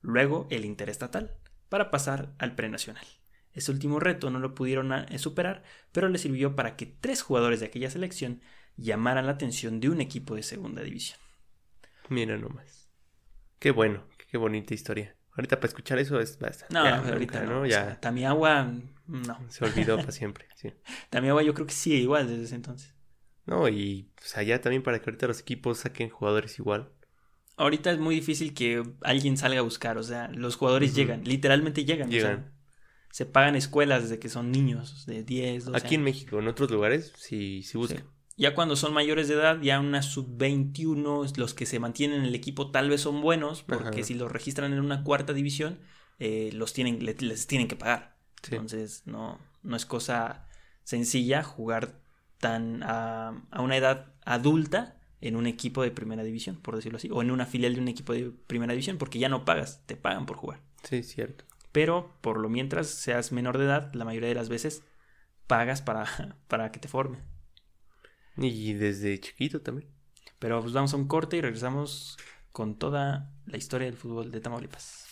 luego 0.05 0.47
el 0.49 0.65
interestatal, 0.65 1.35
para 1.69 1.91
pasar 1.91 2.33
al 2.37 2.55
prenacional. 2.55 3.05
Ese 3.53 3.71
último 3.71 3.99
reto 3.99 4.29
no 4.29 4.39
lo 4.39 4.53
pudieron 4.53 4.91
eh, 4.93 5.17
superar, 5.17 5.63
pero 5.91 6.09
le 6.09 6.17
sirvió 6.17 6.55
para 6.55 6.75
que 6.75 6.85
tres 6.85 7.21
jugadores 7.21 7.59
de 7.59 7.67
aquella 7.67 7.89
selección 7.89 8.41
llamaran 8.77 9.25
la 9.25 9.33
atención 9.33 9.79
de 9.79 9.89
un 9.89 10.01
equipo 10.01 10.35
de 10.35 10.43
segunda 10.43 10.83
división. 10.83 11.19
Mira 12.09 12.37
nomás. 12.37 12.89
Qué 13.59 13.71
bueno, 13.71 14.03
qué 14.29 14.37
bonita 14.37 14.73
historia. 14.73 15.15
Ahorita 15.31 15.57
para 15.57 15.67
escuchar 15.67 15.99
eso 15.99 16.19
es 16.19 16.37
basta. 16.37 16.65
No, 16.69 16.85
ahorita 16.85 17.43
no. 17.43 17.65
Ya. 17.65 17.99
Tamiagua, 17.99 18.73
no. 19.07 19.39
Se 19.49 19.65
olvidó 19.65 19.97
para 19.97 20.11
siempre, 20.11 20.47
sí. 20.55 20.73
Tamiagua 21.09 21.41
yo 21.43 21.53
creo 21.53 21.67
que 21.67 21.73
sí, 21.73 21.93
igual 21.93 22.27
desde 22.27 22.43
ese 22.43 22.55
entonces. 22.55 22.93
No, 23.45 23.69
y 23.69 24.11
pues 24.15 24.37
allá 24.37 24.59
también 24.59 24.83
para 24.83 24.99
que 24.99 25.09
ahorita 25.09 25.27
los 25.27 25.39
equipos 25.39 25.79
saquen 25.79 26.09
jugadores 26.09 26.57
igual. 26.59 26.91
Ahorita 27.57 27.91
es 27.91 27.99
muy 27.99 28.15
difícil 28.15 28.53
que 28.53 28.83
alguien 29.01 29.37
salga 29.37 29.59
a 29.59 29.63
buscar, 29.63 29.97
o 29.97 30.03
sea, 30.03 30.27
los 30.29 30.55
jugadores 30.57 30.93
llegan, 30.93 31.23
literalmente 31.23 31.85
llegan. 31.85 32.09
Llegan. 32.09 32.51
se 33.11 33.25
pagan 33.25 33.55
escuelas 33.55 34.03
desde 34.03 34.19
que 34.19 34.27
son 34.27 34.51
niños, 34.51 35.05
de 35.05 35.23
10, 35.23 35.65
12 35.65 35.77
Aquí 35.77 35.95
en 35.95 36.03
México, 36.03 36.39
en 36.39 36.47
otros 36.47 36.69
lugares, 36.69 37.13
sí, 37.17 37.63
sí 37.63 37.77
buscan. 37.77 38.03
Ya 38.37 38.53
cuando 38.53 38.75
son 38.75 38.93
mayores 38.93 39.29
de 39.29 39.35
edad, 39.35 39.61
ya 39.61 39.79
una 39.79 40.01
sub-21, 40.01 41.37
los 41.37 41.53
que 41.53 41.65
se 41.65 41.79
mantienen 41.79 42.19
en 42.19 42.25
el 42.25 42.35
equipo 42.35 42.69
tal 42.69 42.89
vez 42.89 42.99
son 42.99 43.21
buenos, 43.21 43.63
porque 43.63 44.03
si 44.03 44.13
los 44.13 44.29
registran 44.29 44.73
en 44.73 44.81
una 44.81 45.03
cuarta 45.03 45.31
división, 45.31 45.79
eh, 46.19 46.49
los 46.53 46.73
tienen, 46.73 47.05
les, 47.05 47.47
tienen 47.47 47.69
que 47.69 47.77
pagar. 47.77 48.17
Entonces, 48.43 49.03
no, 49.05 49.39
no 49.63 49.75
es 49.77 49.85
cosa 49.85 50.47
sencilla 50.83 51.43
jugar 51.43 52.01
tan 52.39 52.83
a, 52.83 53.41
a, 53.51 53.61
una 53.61 53.77
edad 53.77 54.13
adulta 54.25 54.97
en 55.27 55.35
un 55.35 55.47
equipo 55.47 55.81
de 55.81 55.89
primera 55.89 56.23
división, 56.23 56.57
por 56.57 56.75
decirlo 56.75 56.97
así, 56.97 57.09
o 57.11 57.21
en 57.23 57.31
una 57.31 57.47
filial 57.47 57.73
de 57.73 57.81
un 57.81 57.87
equipo 57.87 58.13
de 58.13 58.31
primera 58.45 58.73
división, 58.73 58.99
porque 58.99 59.17
ya 59.17 59.27
no 59.27 59.43
pagas, 59.43 59.81
te 59.87 59.95
pagan 59.95 60.27
por 60.27 60.37
jugar. 60.37 60.61
Sí, 60.83 61.01
cierto. 61.01 61.45
Pero 61.71 62.15
por 62.21 62.39
lo 62.39 62.47
mientras 62.47 62.87
seas 62.87 63.31
menor 63.31 63.57
de 63.57 63.65
edad, 63.65 63.91
la 63.93 64.05
mayoría 64.05 64.29
de 64.29 64.35
las 64.35 64.49
veces 64.49 64.83
pagas 65.47 65.81
para, 65.81 66.05
para 66.47 66.71
que 66.71 66.79
te 66.79 66.87
forme. 66.87 67.17
Y 68.37 68.73
desde 68.73 69.19
chiquito 69.19 69.61
también. 69.61 69.89
Pero 70.37 70.61
pues 70.61 70.73
vamos 70.73 70.93
a 70.93 70.97
un 70.97 71.07
corte 71.07 71.37
y 71.37 71.41
regresamos 71.41 72.17
con 72.51 72.77
toda 72.77 73.33
la 73.47 73.57
historia 73.57 73.87
del 73.87 73.97
fútbol 73.97 74.31
de 74.31 74.41
Tamaulipas. 74.41 75.07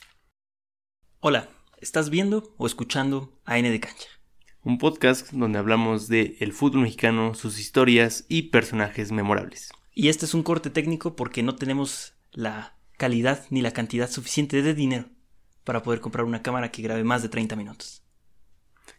Hola, 1.22 1.50
¿estás 1.80 2.12
viendo 2.12 2.54
o 2.58 2.68
escuchando 2.68 3.40
a 3.46 3.58
N 3.58 3.68
de 3.72 3.80
Cancha? 3.80 4.10
Un 4.62 4.78
podcast 4.78 5.32
donde 5.32 5.58
hablamos 5.58 6.08
de 6.08 6.38
el 6.40 6.54
fútbol 6.54 6.82
mexicano, 6.82 7.34
sus 7.34 7.60
historias 7.60 8.26
y 8.30 8.44
personajes 8.44 9.12
memorables. 9.12 9.72
Y 9.94 10.10
este 10.10 10.26
es 10.26 10.34
un 10.34 10.44
corte 10.44 10.70
técnico 10.70 11.16
porque 11.16 11.44
no 11.44 11.56
tenemos 11.56 12.16
la 12.32 12.78
calidad 12.98 13.46
ni 13.50 13.62
la 13.62 13.72
cantidad 13.72 14.10
suficiente 14.10 14.62
de 14.62 14.74
dinero 14.74 15.10
para 15.64 15.84
poder 15.84 16.02
comprar 16.02 16.26
una 16.26 16.42
cámara 16.42 16.72
que 16.72 16.82
grabe 16.82 17.04
más 17.04 17.22
de 17.22 17.30
30 17.30 17.56
minutos. 17.56 18.04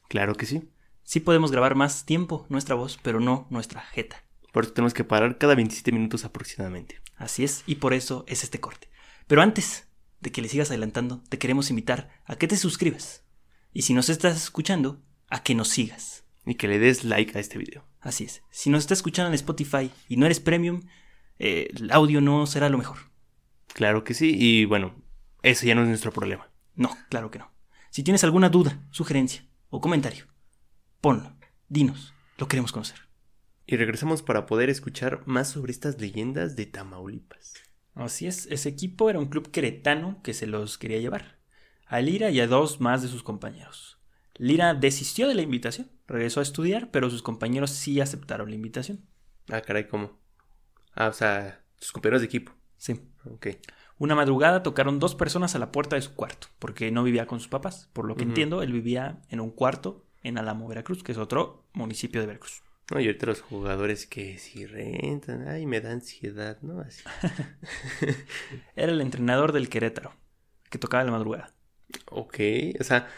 Claro 0.09 0.35
que 0.35 0.46
sí. 0.46 0.68
Sí 1.02 1.20
podemos 1.20 1.50
grabar 1.50 1.74
más 1.74 2.07
tiempo 2.07 2.46
nuestra 2.48 2.74
voz, 2.74 2.98
pero 3.02 3.20
no 3.20 3.46
nuestra 3.50 3.83
jeta. 3.83 4.24
Por 4.52 4.64
eso 4.64 4.72
tenemos 4.72 4.94
que 4.94 5.04
parar 5.04 5.37
cada 5.37 5.54
27 5.54 5.92
minutos 5.92 6.24
aproximadamente. 6.24 7.00
Así 7.16 7.44
es, 7.44 7.62
y 7.66 7.76
por 7.76 7.92
eso 7.92 8.24
es 8.28 8.44
este 8.44 8.61
corte. 8.61 8.88
Pero 9.26 9.42
antes 9.42 9.88
de 10.20 10.33
que 10.33 10.40
le 10.40 10.48
sigas 10.48 10.70
adelantando, 10.70 11.22
te 11.28 11.38
queremos 11.38 11.70
invitar 11.70 12.11
a 12.24 12.37
que 12.37 12.48
te 12.48 12.57
suscribas. 12.57 13.24
Y 13.72 13.83
si 13.83 13.94
nos 13.94 14.09
estás 14.09 14.37
escuchando, 14.37 15.02
a 15.28 15.42
que 15.42 15.54
nos 15.54 15.68
sigas. 15.68 16.24
Y 16.46 16.54
que 16.54 16.68
le 16.68 16.78
des 16.78 17.04
like 17.04 17.37
a 17.37 17.40
este 17.40 17.59
video. 17.59 17.85
Así 18.04 18.24
es. 18.24 18.42
Si 18.50 18.70
nos 18.70 18.80
estás 18.84 18.98
escuchando 18.98 19.28
en 19.28 19.34
Spotify 19.34 19.90
y 20.08 20.18
no 20.18 20.26
eres 20.26 20.38
premium, 20.38 20.82
eh, 21.38 21.70
el 21.74 21.90
audio 21.90 22.20
no 22.20 22.46
será 22.46 22.68
lo 22.68 22.78
mejor. 22.78 22.98
Claro 23.72 24.04
que 24.04 24.14
sí, 24.14 24.36
y 24.38 24.66
bueno, 24.66 24.94
ese 25.42 25.66
ya 25.66 25.74
no 25.74 25.82
es 25.82 25.88
nuestro 25.88 26.12
problema. 26.12 26.50
No, 26.76 26.96
claro 27.08 27.30
que 27.30 27.38
no. 27.38 27.50
Si 27.90 28.02
tienes 28.02 28.22
alguna 28.22 28.50
duda, 28.50 28.86
sugerencia 28.90 29.48
o 29.70 29.80
comentario, 29.80 30.26
Ponlo, 31.00 31.36
dinos, 31.68 32.14
lo 32.38 32.46
queremos 32.46 32.72
conocer. 32.72 32.98
Y 33.66 33.76
regresamos 33.76 34.22
para 34.22 34.46
poder 34.46 34.70
escuchar 34.70 35.22
más 35.26 35.48
sobre 35.48 35.72
estas 35.72 36.00
leyendas 36.00 36.56
de 36.56 36.66
Tamaulipas. 36.66 37.54
Así 37.94 38.26
es, 38.26 38.46
ese 38.46 38.68
equipo 38.68 39.08
era 39.08 39.18
un 39.18 39.26
club 39.26 39.50
queretano 39.50 40.20
que 40.22 40.34
se 40.34 40.46
los 40.46 40.78
quería 40.78 41.00
llevar. 41.00 41.40
A 41.86 42.00
Lira 42.00 42.30
y 42.30 42.40
a 42.40 42.46
dos 42.46 42.80
más 42.80 43.02
de 43.02 43.08
sus 43.08 43.22
compañeros. 43.22 43.93
Lira 44.36 44.74
desistió 44.74 45.28
de 45.28 45.34
la 45.34 45.42
invitación, 45.42 45.90
regresó 46.06 46.40
a 46.40 46.42
estudiar, 46.42 46.90
pero 46.90 47.10
sus 47.10 47.22
compañeros 47.22 47.70
sí 47.70 48.00
aceptaron 48.00 48.48
la 48.50 48.56
invitación. 48.56 49.04
Ah, 49.50 49.60
caray, 49.60 49.86
¿cómo? 49.86 50.18
Ah, 50.94 51.08
o 51.08 51.12
sea, 51.12 51.62
sus 51.78 51.92
compañeros 51.92 52.20
de 52.20 52.26
equipo. 52.26 52.52
Sí. 52.76 53.00
Ok. 53.24 53.48
Una 53.98 54.14
madrugada 54.14 54.62
tocaron 54.62 54.98
dos 54.98 55.14
personas 55.14 55.54
a 55.54 55.58
la 55.58 55.70
puerta 55.70 55.96
de 55.96 56.02
su 56.02 56.14
cuarto, 56.14 56.48
porque 56.58 56.90
no 56.90 57.04
vivía 57.04 57.26
con 57.26 57.38
sus 57.38 57.48
papás. 57.48 57.90
Por 57.92 58.06
lo 58.06 58.16
que 58.16 58.24
entiendo, 58.24 58.62
él 58.62 58.72
vivía 58.72 59.22
en 59.28 59.40
un 59.40 59.50
cuarto 59.50 60.04
en 60.22 60.36
Alamo, 60.36 60.66
Veracruz, 60.66 61.04
que 61.04 61.12
es 61.12 61.18
otro 61.18 61.68
municipio 61.72 62.20
de 62.20 62.26
Veracruz. 62.26 62.62
No, 62.90 63.00
y 63.00 63.06
ahorita 63.06 63.26
los 63.26 63.40
jugadores 63.40 64.06
que 64.06 64.38
si 64.38 64.66
rentan, 64.66 65.48
ay, 65.48 65.64
me 65.64 65.80
da 65.80 65.92
ansiedad, 65.92 66.58
¿no? 66.60 66.80
Así. 66.80 67.02
Era 68.76 68.92
el 68.92 69.00
entrenador 69.00 69.52
del 69.52 69.68
Querétaro, 69.68 70.12
que 70.68 70.78
tocaba 70.78 71.04
la 71.04 71.12
madrugada. 71.12 71.54
Ok, 72.10 72.40
o 72.78 72.84
sea, 72.84 73.08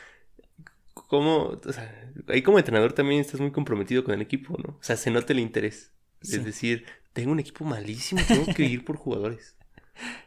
como, 1.09 1.59
o 1.65 1.73
sea, 1.73 2.13
ahí 2.29 2.43
como 2.43 2.59
entrenador 2.59 2.93
también 2.93 3.21
estás 3.21 3.41
muy 3.41 3.53
comprometido 3.53 4.03
con 4.03 4.15
el 4.15 4.23
equipo, 4.23 4.57
¿no? 4.59 4.77
O 4.79 4.83
sea, 4.83 4.97
se 4.97 5.11
nota 5.11 5.33
el 5.33 5.41
interés. 5.41 5.93
Es 6.23 6.45
decir, 6.45 6.87
tengo 7.13 7.31
un 7.31 7.39
equipo 7.39 7.65
malísimo, 7.65 8.23
tengo 8.27 8.53
que 8.55 8.65
ir 8.65 8.85
por 8.85 8.97
jugadores. 8.97 9.57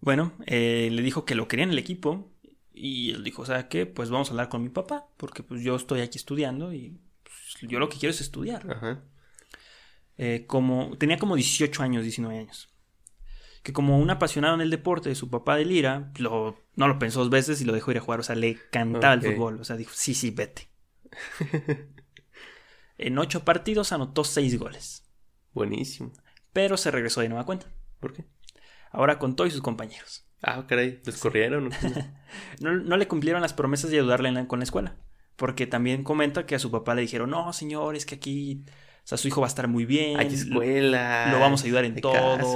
Bueno, 0.00 0.32
eh, 0.46 0.90
le 0.92 1.02
dijo 1.02 1.24
que 1.24 1.34
lo 1.34 1.48
quería 1.48 1.64
en 1.64 1.72
el 1.72 1.78
equipo 1.78 2.30
y 2.72 3.10
él 3.10 3.24
dijo, 3.24 3.42
o 3.42 3.44
sea, 3.44 3.68
¿qué? 3.68 3.84
Pues 3.84 4.10
vamos 4.10 4.28
a 4.28 4.30
hablar 4.30 4.48
con 4.48 4.62
mi 4.62 4.68
papá, 4.68 5.08
porque 5.16 5.42
pues 5.42 5.60
yo 5.60 5.74
estoy 5.74 6.02
aquí 6.02 6.18
estudiando 6.18 6.72
y 6.72 6.96
pues, 7.24 7.68
yo 7.68 7.80
lo 7.80 7.88
que 7.88 7.98
quiero 7.98 8.12
es 8.12 8.20
estudiar. 8.20 8.70
Ajá. 8.70 9.02
Eh, 10.16 10.44
como, 10.46 10.96
tenía 10.98 11.18
como 11.18 11.34
18 11.34 11.82
años, 11.82 12.04
19 12.04 12.38
años. 12.38 12.68
Que 13.68 13.74
como 13.74 13.98
un 13.98 14.08
apasionado 14.08 14.54
en 14.54 14.62
el 14.62 14.70
deporte 14.70 15.10
de 15.10 15.14
su 15.14 15.28
papá 15.28 15.56
de 15.56 15.66
Lira, 15.66 16.10
lo, 16.16 16.58
no 16.74 16.88
lo 16.88 16.98
pensó 16.98 17.18
dos 17.18 17.28
veces 17.28 17.60
y 17.60 17.66
lo 17.66 17.74
dejó 17.74 17.90
ir 17.90 17.98
a 17.98 18.00
jugar. 18.00 18.18
O 18.18 18.22
sea, 18.22 18.34
le 18.34 18.58
cantaba 18.70 19.12
el 19.12 19.20
fútbol. 19.20 19.60
O 19.60 19.64
sea, 19.64 19.76
dijo, 19.76 19.90
sí, 19.92 20.14
sí, 20.14 20.30
vete. 20.30 20.70
en 22.96 23.18
ocho 23.18 23.44
partidos 23.44 23.92
anotó 23.92 24.24
seis 24.24 24.58
goles. 24.58 25.04
Buenísimo. 25.52 26.14
Pero 26.54 26.78
se 26.78 26.90
regresó 26.90 27.20
de 27.20 27.28
nueva 27.28 27.44
cuenta. 27.44 27.66
¿Por 28.00 28.14
qué? 28.14 28.24
Ahora 28.90 29.18
contó 29.18 29.44
y 29.44 29.50
sus 29.50 29.60
compañeros. 29.60 30.26
Ah, 30.40 30.64
caray, 30.66 31.02
¿les 31.04 31.18
corrieron? 31.18 31.68
no, 32.60 32.72
no 32.74 32.96
le 32.96 33.06
cumplieron 33.06 33.42
las 33.42 33.52
promesas 33.52 33.90
de 33.90 33.98
ayudarle 33.98 34.46
con 34.46 34.60
la 34.60 34.64
escuela. 34.64 34.96
Porque 35.36 35.66
también 35.66 36.04
comenta 36.04 36.46
que 36.46 36.54
a 36.54 36.58
su 36.58 36.70
papá 36.70 36.94
le 36.94 37.02
dijeron, 37.02 37.28
no, 37.28 37.52
señor, 37.52 37.96
es 37.96 38.06
que 38.06 38.14
aquí, 38.14 38.64
sea, 39.08 39.18
su 39.18 39.28
hijo 39.28 39.40
va 39.40 39.46
a 39.46 39.48
estar 39.48 39.68
muy 39.68 39.86
bien. 39.86 40.18
Hay 40.18 40.26
escuela. 40.26 41.30
Lo 41.32 41.40
vamos 41.40 41.62
a 41.62 41.64
ayudar 41.64 41.84
en 41.84 42.00
todo. 42.00 42.50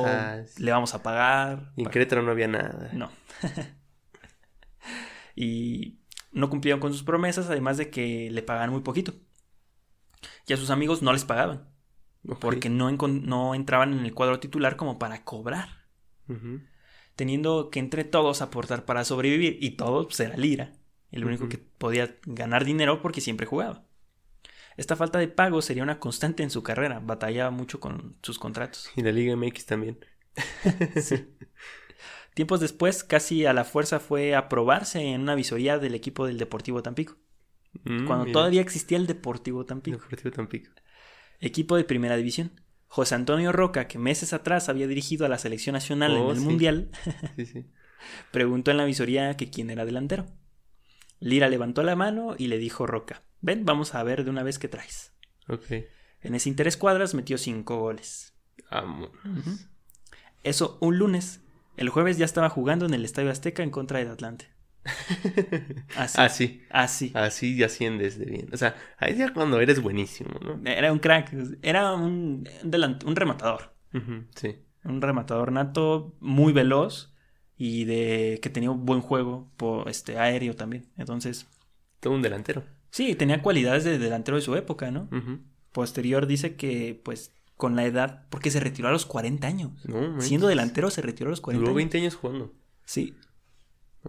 Le 0.59 0.71
vamos 0.71 0.95
a 0.95 1.03
pagar. 1.03 1.73
Y 1.77 1.83
en 1.83 1.91
Querétaro 1.91 2.23
no 2.23 2.31
había 2.31 2.49
nada. 2.49 2.91
No. 2.93 3.11
y 5.37 5.99
no 6.33 6.51
cumplieron 6.51 6.81
con 6.81 6.93
sus 6.93 7.03
promesas, 7.03 7.49
además 7.49 7.77
de 7.79 7.91
que 7.91 8.31
le 8.31 8.43
pagaban 8.43 8.71
muy 8.71 8.83
poquito. 8.83 9.15
Y 10.47 10.53
a 10.53 10.57
sus 10.57 10.71
amigos 10.71 11.03
no 11.03 11.13
les 11.13 11.25
pagaban. 11.25 11.69
Porque 12.41 12.69
no, 12.69 12.91
no 12.91 13.55
entraban 13.55 13.93
en 13.93 14.05
el 14.05 14.15
cuadro 14.15 14.39
titular 14.39 14.77
como 14.77 14.99
para 14.99 15.25
cobrar 15.25 15.83
teniendo 17.17 17.71
que 17.71 17.79
entre 17.79 18.05
todos 18.05 18.43
aportar 18.43 18.85
para 18.85 19.05
sobrevivir 19.05 19.59
y 19.61 19.73
todos 19.73 20.07
pues, 20.07 20.21
era 20.21 20.37
Lira, 20.37 20.73
el 21.11 21.25
único 21.25 21.49
que 21.49 21.59
podía 21.59 22.17
ganar 22.25 22.65
dinero 22.65 23.03
porque 23.03 23.21
siempre 23.21 23.47
jugaba. 23.47 23.85
Esta 24.77 24.97
falta 24.97 25.19
de 25.19 25.29
pago 25.29 25.63
sería 25.63 25.83
una 25.83 25.99
constante 25.99 26.43
en 26.43 26.51
su 26.51 26.63
carrera, 26.63 27.01
batallaba 27.01 27.51
mucho 27.51 27.81
con 27.81 28.17
sus 28.23 28.39
contratos. 28.39 28.91
Y 28.97 29.03
la 29.03 29.13
Liga 29.13 29.37
MX 29.37 29.67
también. 29.67 29.99
Tiempos 32.35 32.61
después, 32.61 33.05
casi 33.05 33.45
a 33.45 33.53
la 33.53 33.65
fuerza 33.65 34.01
fue 34.01 34.35
aprobarse 34.35 35.01
en 35.01 35.21
una 35.21 35.35
visoría 35.35 35.79
del 35.79 35.95
equipo 35.95 36.27
del 36.27 36.39
Deportivo 36.39 36.83
Tampico. 36.83 37.17
Mm, 37.85 38.07
cuando 38.07 38.33
todavía 38.33 38.63
existía 38.63 38.97
el 38.97 39.07
Deportivo 39.07 39.67
Tampico. 39.67 39.99
Deportivo 39.99 40.31
Tampico. 40.31 40.71
Equipo 41.41 41.77
de 41.77 41.85
primera 41.85 42.17
división. 42.17 42.53
José 42.87 43.15
Antonio 43.15 43.53
Roca, 43.53 43.89
que 43.89 43.99
meses 43.99 44.33
atrás 44.33 44.69
había 44.69 44.87
dirigido 44.87 45.25
a 45.25 45.29
la 45.29 45.39
selección 45.39 45.73
nacional 45.73 46.13
en 46.13 46.23
oh, 46.23 46.33
el 46.33 46.41
Mundial, 46.41 46.91
preguntó 48.33 48.71
en 48.71 48.77
la 48.77 48.85
visoría 48.85 49.35
que 49.37 49.51
quién 49.51 49.71
era 49.71 49.87
delantero. 49.87 50.27
Lira 51.23 51.49
levantó 51.49 51.83
la 51.85 51.95
mano 51.95 52.35
y 52.37 52.49
le 52.49 52.59
dijo 52.59 52.87
Roca, 52.87 53.23
ven, 53.41 53.65
vamos 53.65 53.95
a 53.95 54.03
ver 54.03 54.25
de 54.25 54.31
una 54.31 54.43
vez 54.43 54.59
qué 54.59 54.69
traes. 54.69 55.13
En 56.21 56.35
ese 56.35 56.49
interés 56.49 56.77
cuadras 56.77 57.15
metió 57.15 57.39
cinco 57.39 57.79
goles. 57.79 58.35
Eso 60.43 60.79
un 60.81 60.99
lunes, 60.99 61.41
El 61.77 61.89
jueves 61.89 62.19
ya 62.19 62.25
estaba 62.25 62.49
jugando 62.51 62.87
en 62.87 62.95
el 62.95 63.05
Estadio 63.05 63.31
Azteca 63.31 63.63
en 63.63 63.71
contra 63.71 64.01
del 64.01 64.09
Atlante. 64.09 64.51
Así. 65.97 66.21
Así. 66.21 66.63
Así. 66.71 67.13
Así 67.15 67.57
ya 67.57 67.67
asciendes 67.67 68.19
de 68.19 68.25
bien. 68.27 68.49
O 68.53 68.57
sea, 68.57 68.75
ahí 68.99 69.15
ya 69.15 69.33
cuando 69.33 69.61
eres 69.61 69.81
buenísimo, 69.81 70.39
¿no? 70.41 70.61
Era 70.69 70.93
un 70.93 70.99
crack. 70.99 71.33
Era 71.63 71.95
un, 71.95 72.49
un 72.65 73.17
rematador. 73.17 73.77
sí. 74.35 74.57
Un 74.85 75.01
rematador 75.01 75.53
nato, 75.53 76.17
muy 76.19 76.53
veloz 76.53 77.12
y 77.65 77.85
de 77.85 78.41
que 78.43 78.51
tenía 78.51 78.73
un 78.73 78.85
buen 78.85 79.01
juego 79.01 79.49
por 79.57 79.89
este 79.89 80.19
aéreo 80.19 80.57
también. 80.57 80.89
Entonces. 80.97 81.47
Todo 82.01 82.13
un 82.13 82.21
delantero. 82.21 82.65
Sí, 82.91 83.15
tenía 83.15 83.41
cualidades 83.41 83.85
de 83.85 84.01
delantero 84.01 84.37
de 84.37 84.43
su 84.43 84.57
época, 84.57 84.91
¿no? 84.91 85.09
Posterior 85.71 86.27
dice 86.27 86.57
que, 86.57 87.01
pues, 87.05 87.31
con 87.57 87.77
la 87.77 87.85
edad, 87.85 88.27
porque 88.31 88.51
se 88.51 88.59
retiró 88.59 88.89
a 88.89 88.91
los 88.91 89.07
40 89.07 89.47
años. 89.47 89.71
Siendo 90.19 90.49
delantero 90.49 90.91
se 90.91 91.03
retiró 91.03 91.29
a 91.29 91.31
los 91.31 91.41
40 91.41 91.63
Duró 91.63 91.75
20 91.77 91.99
años 91.99 92.17
jugando. 92.17 92.53
Sí. 92.85 93.15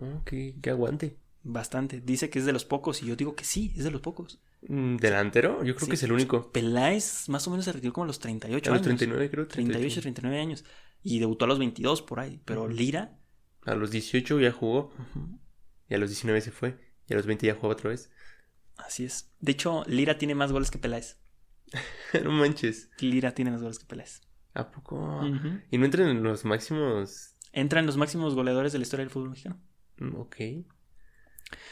Oh, 0.02 0.24
qué, 0.26 0.56
aguante. 0.72 1.20
Bastante. 1.44 2.02
Dice 2.02 2.32
que 2.32 2.40
es 2.40 2.46
de 2.46 2.54
los 2.54 2.66
pocos 2.66 3.04
y 3.04 3.06
yo 3.06 3.16
digo 3.16 3.36
que 3.36 3.44
sí, 3.44 3.72
es 3.78 3.84
de 3.84 3.92
los 3.92 4.02
pocos. 4.02 4.40
Mm, 4.68 4.96
¿Delantero? 4.96 5.64
Yo 5.64 5.76
creo 5.76 5.90
que 5.90 5.96
es 5.96 6.02
el 6.02 6.12
único. 6.12 6.52
Peláez 6.52 7.30
más 7.30 7.48
o 7.48 7.52
menos 7.52 7.66
se 7.66 7.72
retiró 7.72 7.94
como 7.94 8.06
a 8.06 8.08
los 8.08 8.18
38 8.18 8.72
a 8.72 8.74
los 8.74 8.82
39 8.82 9.30
creo. 9.30 9.48
38, 9.48 10.02
39 10.02 10.40
años. 10.40 10.66
Y 11.04 11.20
debutó 11.20 11.46
a 11.46 11.48
los 11.48 11.60
22 11.60 12.02
por 12.02 12.20
ahí. 12.20 12.42
Pero 12.46 12.68
Lira... 12.68 13.20
A 13.66 13.76
los 13.76 13.92
18 13.92 14.40
ya 14.40 14.52
jugó. 14.52 14.92
Y 15.90 15.96
a 15.96 15.98
los 15.98 16.10
19 16.10 16.42
se 16.42 16.52
fue. 16.52 16.80
Y 17.08 17.14
a 17.14 17.18
los 17.18 17.26
20 17.26 17.48
ya 17.48 17.56
jugó 17.56 17.70
otra 17.70 17.90
vez. 17.90 18.10
Así 18.78 19.06
es. 19.06 19.32
De 19.40 19.52
hecho, 19.52 19.84
Lira 19.88 20.18
tiene 20.18 20.36
más 20.36 20.52
goles 20.52 20.72
que 20.72 20.80
Peláez. 20.80 21.18
no 22.24 22.32
manches. 22.32 22.90
Lira 23.00 23.34
tiene 23.34 23.52
más 23.52 23.62
goles 23.62 23.80
que 23.80 23.86
Peláez. 23.86 24.22
¿A 24.54 24.72
poco? 24.72 25.22
¿Y 25.72 25.78
no 25.78 25.86
entran 25.86 26.10
en 26.10 26.24
los 26.24 26.46
máximos? 26.46 27.36
Entra 27.52 27.80
en 27.80 27.86
los 27.86 27.98
máximos 27.98 28.36
goleadores 28.36 28.72
de 28.72 28.80
la 28.80 28.84
historia 28.84 29.04
del 29.04 29.12
fútbol 29.12 29.32
mexicano. 29.32 29.60
Mm, 29.98 30.16
ok. 30.16 30.36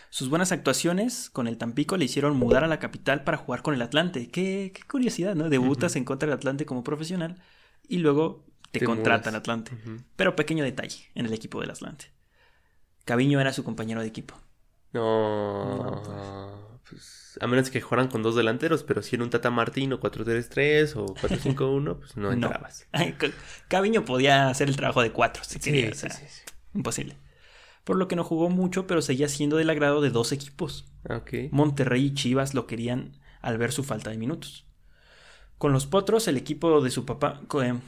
Sus 0.09 0.29
buenas 0.29 0.51
actuaciones 0.51 1.29
con 1.29 1.47
el 1.47 1.57
Tampico 1.57 1.97
le 1.97 2.05
hicieron 2.05 2.37
mudar 2.37 2.63
a 2.63 2.67
la 2.67 2.79
capital 2.79 3.23
para 3.23 3.37
jugar 3.37 3.61
con 3.61 3.73
el 3.73 3.81
Atlante. 3.81 4.29
Qué, 4.29 4.73
curiosidad, 4.89 5.35
¿no? 5.35 5.49
Debutas 5.49 5.95
en 5.95 6.05
contra 6.05 6.27
del 6.27 6.37
Atlante 6.37 6.65
como 6.65 6.83
profesional 6.83 7.41
y 7.87 7.99
luego 7.99 8.45
te, 8.71 8.83
contrata 8.83 9.29
el 9.29 9.35
Atlante. 9.35 9.71
Pero 10.15 10.35
pequeño 10.35 10.63
detalle 10.63 11.09
en 11.15 11.25
el 11.25 11.33
equipo 11.33 11.61
del 11.61 11.71
Atlante. 11.71 12.05
Caviño 13.05 13.39
era 13.39 13.53
su 13.53 13.63
compañero 13.63 14.01
de 14.01 14.07
equipo. 14.07 14.35
No. 14.93 16.79
Pues, 16.89 17.37
a 17.39 17.47
menos 17.47 17.69
que 17.69 17.81
jugaran 17.81 18.07
con 18.07 18.23
dos 18.23 18.35
delanteros, 18.35 18.83
pero 18.83 19.01
si 19.01 19.15
era 19.15 19.23
un 19.23 19.29
Tata 19.29 19.49
Martino 19.49 19.99
4-3-3 19.99 20.95
o 20.95 21.05
4-5-1, 21.15 21.97
pues 21.97 22.17
no 22.17 22.31
entrabas. 22.33 22.87
Caviño 23.67 24.05
podía 24.05 24.49
hacer 24.49 24.67
el 24.67 24.75
trabajo 24.75 25.01
de 25.01 25.11
cuatro 25.11 25.43
si 25.43 25.59
quería. 25.59 25.91
imposible 26.73 27.17
por 27.83 27.97
lo 27.97 28.07
que 28.07 28.15
no 28.15 28.23
jugó 28.23 28.49
mucho, 28.49 28.87
pero 28.87 29.01
seguía 29.01 29.27
siendo 29.27 29.57
del 29.57 29.69
agrado 29.69 30.01
de 30.01 30.11
dos 30.11 30.31
equipos. 30.31 30.85
Monterrey 31.51 32.05
y 32.05 32.13
Chivas 32.13 32.53
lo 32.53 32.67
querían 32.67 33.17
al 33.41 33.57
ver 33.57 33.71
su 33.71 33.83
falta 33.83 34.11
de 34.11 34.17
minutos. 34.17 34.67
Con 35.57 35.73
los 35.73 35.87
Potros, 35.87 36.27
el 36.27 36.37
equipo 36.37 36.81
de 36.81 36.91
su 36.91 37.05
papá, 37.05 37.41
eh, 37.63 37.79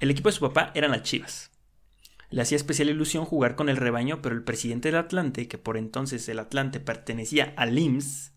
el 0.00 0.10
equipo 0.10 0.28
de 0.28 0.34
su 0.34 0.40
papá 0.40 0.72
eran 0.74 0.90
las 0.90 1.02
Chivas. 1.02 1.50
Le 2.30 2.42
hacía 2.42 2.56
especial 2.56 2.88
ilusión 2.88 3.24
jugar 3.24 3.54
con 3.54 3.68
el 3.68 3.76
rebaño, 3.76 4.20
pero 4.20 4.34
el 4.34 4.42
presidente 4.42 4.88
del 4.88 4.98
Atlante, 4.98 5.48
que 5.48 5.58
por 5.58 5.76
entonces 5.76 6.28
el 6.28 6.38
Atlante 6.38 6.80
pertenecía 6.80 7.54
al 7.56 7.78
IMSS, 7.78 8.32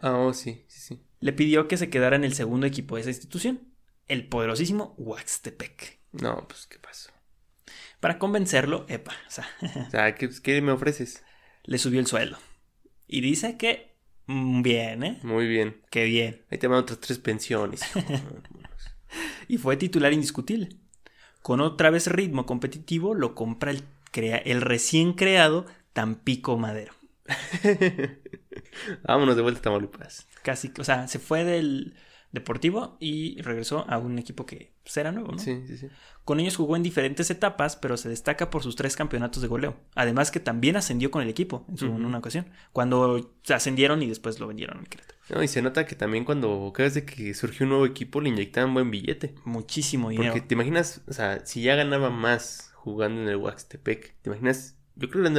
ah, 0.00 0.16
oh, 0.16 0.32
sí, 0.32 0.64
sí, 0.68 0.80
sí. 0.80 1.02
le 1.20 1.32
pidió 1.32 1.68
que 1.68 1.76
se 1.76 1.90
quedara 1.90 2.16
en 2.16 2.24
el 2.24 2.34
segundo 2.34 2.66
equipo 2.66 2.96
de 2.96 3.02
esa 3.02 3.10
institución, 3.10 3.60
el 4.08 4.28
poderosísimo 4.28 4.94
Huaxtepec. 4.96 6.00
No, 6.12 6.46
pues, 6.48 6.66
¿qué 6.66 6.78
pasó? 6.78 7.10
Para 8.00 8.18
convencerlo, 8.18 8.86
epa, 8.88 9.14
o 9.26 9.30
sea, 9.30 9.48
o 9.86 9.90
sea 9.90 10.14
¿qué, 10.14 10.62
me 10.62 10.72
ofreces? 10.72 11.22
Le 11.64 11.78
subió 11.78 12.00
el 12.00 12.06
sueldo. 12.06 12.38
Y 13.06 13.20
dice 13.20 13.56
que 13.56 13.96
mm, 14.26 14.62
bien, 14.62 15.04
¿eh? 15.04 15.20
Muy 15.22 15.46
bien. 15.46 15.82
Qué 15.90 16.04
bien. 16.04 16.44
Ahí 16.50 16.58
te 16.58 16.68
van 16.68 16.80
otras 16.80 17.00
tres 17.00 17.18
pensiones. 17.18 17.82
y 19.48 19.58
fue 19.58 19.76
titular 19.76 20.12
indiscutible. 20.12 20.70
Con 21.46 21.60
otra 21.60 21.90
vez 21.90 22.08
ritmo 22.08 22.44
competitivo, 22.44 23.14
lo 23.14 23.36
compra 23.36 23.70
el, 23.70 23.84
el 24.12 24.60
recién 24.62 25.12
creado 25.12 25.64
Tampico 25.92 26.58
Madero. 26.58 26.92
Vámonos 29.04 29.36
de 29.36 29.42
vuelta 29.42 29.60
a 29.60 29.62
Tamaulipas. 29.62 30.26
Casi, 30.42 30.72
o 30.76 30.82
sea, 30.82 31.06
se 31.06 31.20
fue 31.20 31.44
del, 31.44 31.94
deportivo 32.32 32.96
y 32.98 33.40
regresó 33.42 33.88
a 33.88 33.98
un 33.98 34.18
equipo 34.18 34.44
que 34.44 34.72
pues, 34.86 34.96
era 34.98 35.10
nuevo, 35.10 35.32
¿no? 35.32 35.38
Sí, 35.40 35.64
sí, 35.66 35.76
sí. 35.76 35.88
Con 36.24 36.38
ellos 36.38 36.54
jugó 36.54 36.76
en 36.76 36.84
diferentes 36.84 37.28
etapas, 37.28 37.74
pero 37.74 37.96
se 37.96 38.08
destaca 38.08 38.50
por 38.50 38.62
sus 38.62 38.76
tres 38.76 38.94
campeonatos 38.94 39.42
de 39.42 39.48
goleo. 39.48 39.76
Además 39.96 40.30
que 40.30 40.38
también 40.38 40.76
ascendió 40.76 41.10
con 41.10 41.22
el 41.22 41.28
equipo 41.28 41.66
en, 41.76 42.04
una 42.04 42.18
ocasión, 42.18 42.46
cuando 42.72 43.34
se 43.42 43.52
ascendieron 43.52 44.00
y 44.00 44.06
después 44.06 44.38
lo 44.38 44.46
vendieron 44.46 44.78
al 44.78 44.88
Querétaro. 44.88 45.18
No, 45.30 45.42
y 45.42 45.48
se 45.48 45.60
nota 45.60 45.86
que 45.86 45.96
también 45.96 46.24
cuando 46.24 46.70
cada 46.72 46.86
vez 46.86 46.94
de 46.94 47.04
que 47.04 47.34
surgió 47.34 47.64
un 47.64 47.70
nuevo 47.70 47.84
equipo 47.84 48.20
le 48.20 48.28
inyectaban 48.28 48.74
buen 48.74 48.92
billete. 48.92 49.34
Muchísimo 49.44 50.10
dinero. 50.10 50.32
Porque 50.32 50.46
te 50.46 50.54
imaginas, 50.54 51.00
o 51.08 51.12
sea, 51.12 51.44
si 51.44 51.62
ya 51.62 51.74
ganaba 51.74 52.10
más 52.10 52.70
jugando 52.74 53.22
en 53.22 53.28
el 53.28 53.36
Huaxtepec, 53.38 54.14
¿te 54.22 54.30
imaginas 54.30 54.76
yo 54.94 55.10
creo 55.10 55.24
que 55.24 55.30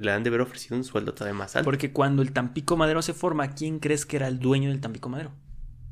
le 0.00 0.10
han, 0.12 0.22
de, 0.22 0.28
haber 0.28 0.40
ofrecido 0.40 0.76
un 0.76 0.82
sueldo 0.82 1.14
todavía 1.14 1.38
más 1.38 1.54
alto. 1.54 1.64
Porque 1.64 1.92
cuando 1.92 2.22
el 2.22 2.32
Tampico 2.32 2.76
Madero 2.76 3.00
se 3.00 3.12
forma, 3.12 3.50
¿quién 3.52 3.78
crees 3.78 4.06
que 4.06 4.16
era 4.16 4.26
el 4.26 4.40
dueño 4.40 4.70
del 4.70 4.80
Tampico 4.80 5.08
Madero? 5.08 5.30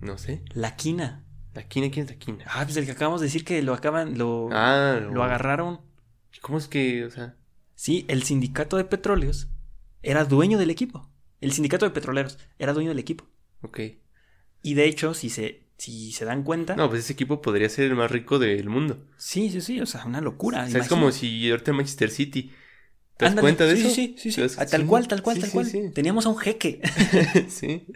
No 0.00 0.18
sé. 0.18 0.42
La 0.54 0.74
Quina. 0.74 1.21
¿La 1.54 1.62
Quina 1.64 1.90
quién 1.90 2.06
es 2.08 2.38
la? 2.38 2.44
Ah, 2.46 2.64
pues 2.64 2.76
el 2.76 2.86
que 2.86 2.92
acabamos 2.92 3.20
de 3.20 3.26
decir 3.26 3.44
que 3.44 3.60
lo 3.62 3.74
acaban, 3.74 4.16
lo, 4.16 4.48
ah, 4.52 4.98
lo... 5.00 5.22
agarraron. 5.22 5.80
¿Cómo 6.40 6.58
es 6.58 6.66
que, 6.66 7.04
o 7.04 7.10
sea? 7.10 7.36
Sí, 7.74 8.04
el 8.08 8.22
sindicato 8.22 8.76
de 8.76 8.84
petróleos 8.84 9.48
era 10.02 10.24
dueño 10.24 10.58
del 10.58 10.70
equipo. 10.70 11.10
El 11.40 11.52
sindicato 11.52 11.84
de 11.84 11.90
petroleros 11.90 12.38
era 12.58 12.72
dueño 12.72 12.90
del 12.90 12.98
equipo. 12.98 13.26
Ok. 13.60 13.80
Y 14.62 14.74
de 14.74 14.86
hecho, 14.86 15.12
si 15.12 15.28
se, 15.28 15.66
si 15.76 16.12
se 16.12 16.24
dan 16.24 16.42
cuenta. 16.42 16.74
No, 16.76 16.88
pues 16.88 17.00
ese 17.00 17.12
equipo 17.12 17.42
podría 17.42 17.68
ser 17.68 17.86
el 17.86 17.96
más 17.96 18.10
rico 18.10 18.38
del 18.38 18.68
mundo. 18.68 19.04
Sí, 19.16 19.50
sí, 19.50 19.60
sí. 19.60 19.80
O 19.80 19.86
sea, 19.86 20.04
una 20.06 20.20
locura. 20.20 20.64
O 20.64 20.70
sea, 20.70 20.80
es 20.80 20.88
como 20.88 21.10
si 21.12 21.50
ahorita 21.50 21.72
Manchester 21.72 22.10
City. 22.10 22.52
¿Te 23.16 23.26
das 23.26 23.34
cuenta 23.34 23.66
de 23.66 23.74
eso? 23.74 23.90
Sí, 23.90 24.14
sí, 24.16 24.32
sí. 24.32 24.42
Tal 24.70 24.86
cual, 24.86 25.06
tal 25.06 25.22
cual, 25.22 25.38
tal 25.38 25.50
cual. 25.50 25.92
Teníamos 25.92 26.24
a 26.26 26.30
un 26.30 26.38
jeque. 26.38 26.80
sí. 27.48 27.86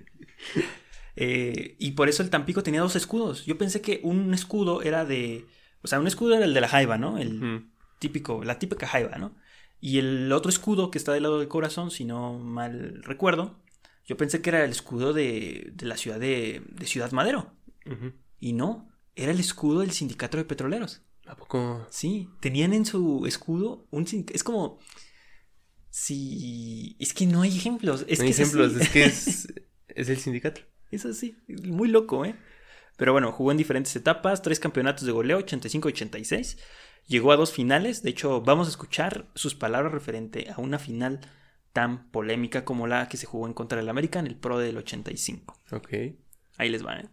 Eh, 1.16 1.76
y 1.78 1.92
por 1.92 2.08
eso 2.08 2.22
el 2.22 2.30
Tampico 2.30 2.62
tenía 2.62 2.82
dos 2.82 2.94
escudos. 2.94 3.44
Yo 3.46 3.58
pensé 3.58 3.80
que 3.80 4.00
un 4.02 4.32
escudo 4.34 4.82
era 4.82 5.04
de. 5.04 5.46
O 5.82 5.88
sea, 5.88 5.98
un 5.98 6.06
escudo 6.06 6.34
era 6.34 6.44
el 6.44 6.54
de 6.54 6.60
la 6.60 6.68
jaiba, 6.68 6.98
¿no? 6.98 7.18
El 7.18 7.66
típico, 7.98 8.44
la 8.44 8.58
típica 8.58 8.86
jaiba, 8.86 9.16
¿no? 9.16 9.34
Y 9.80 9.98
el 9.98 10.32
otro 10.32 10.50
escudo 10.50 10.90
que 10.90 10.98
está 10.98 11.12
del 11.12 11.22
lado 11.22 11.38
del 11.38 11.48
corazón, 11.48 11.90
si 11.90 12.04
no 12.04 12.38
mal 12.38 13.02
recuerdo, 13.02 13.58
yo 14.06 14.16
pensé 14.16 14.42
que 14.42 14.50
era 14.50 14.64
el 14.64 14.70
escudo 14.70 15.12
de, 15.12 15.72
de 15.74 15.86
la 15.86 15.96
ciudad 15.96 16.20
de, 16.20 16.62
de 16.68 16.86
Ciudad 16.86 17.12
Madero. 17.12 17.52
Y 18.40 18.52
no, 18.52 18.88
era 19.14 19.32
el 19.32 19.40
escudo 19.40 19.80
del 19.80 19.92
sindicato 19.92 20.36
de 20.36 20.44
petroleros. 20.44 21.02
¿A 21.26 21.36
poco? 21.36 21.86
Sí, 21.90 22.28
tenían 22.40 22.72
en 22.72 22.84
su 22.84 23.26
escudo 23.26 23.86
un 23.90 24.06
Es 24.32 24.44
como. 24.44 24.78
Si. 25.90 26.96
Es 26.98 27.14
que 27.14 27.26
no 27.26 27.42
hay 27.42 27.56
ejemplos. 27.56 28.04
Es 28.08 28.18
no 28.18 28.24
hay 28.24 28.30
ejemplos, 28.30 28.74
es 28.74 28.88
que 28.90 29.04
es, 29.04 29.48
es 29.88 30.08
el 30.08 30.18
sindicato. 30.18 30.60
Es 30.96 31.04
así, 31.04 31.36
muy 31.64 31.88
loco, 31.88 32.24
¿eh? 32.24 32.34
Pero 32.96 33.12
bueno, 33.12 33.30
jugó 33.32 33.52
en 33.52 33.58
diferentes 33.58 33.94
etapas, 33.96 34.40
tres 34.40 34.58
campeonatos 34.58 35.04
de 35.04 35.12
goleo, 35.12 35.38
85-86. 35.40 36.58
Llegó 37.06 37.32
a 37.32 37.36
dos 37.36 37.52
finales, 37.52 38.02
de 38.02 38.10
hecho 38.10 38.40
vamos 38.40 38.66
a 38.66 38.70
escuchar 38.70 39.26
sus 39.34 39.54
palabras 39.54 39.92
referente 39.92 40.50
a 40.50 40.58
una 40.60 40.78
final 40.78 41.20
tan 41.74 42.10
polémica 42.10 42.64
como 42.64 42.86
la 42.86 43.08
que 43.08 43.18
se 43.18 43.26
jugó 43.26 43.46
en 43.46 43.52
contra 43.52 43.76
del 43.76 43.90
América 43.90 44.18
en 44.18 44.26
el 44.26 44.36
Pro 44.36 44.58
del 44.58 44.78
85. 44.78 45.54
Ok. 45.72 45.88
Ahí 46.56 46.70
les 46.70 46.84
va, 46.84 47.00
¿eh? 47.00 47.08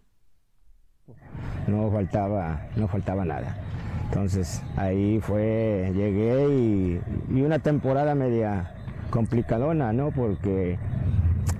No 1.67 1.91
faltaba, 1.91 2.69
no 2.77 2.87
faltaba 2.87 3.25
nada. 3.25 3.57
Entonces 4.05 4.61
ahí 4.77 5.19
fue, 5.19 5.91
llegué 5.93 6.47
y, 6.47 7.01
y 7.29 7.41
una 7.41 7.59
temporada 7.59 8.15
media 8.15 8.73
complicadona, 9.09 9.91
¿no? 9.91 10.11
Porque 10.11 10.79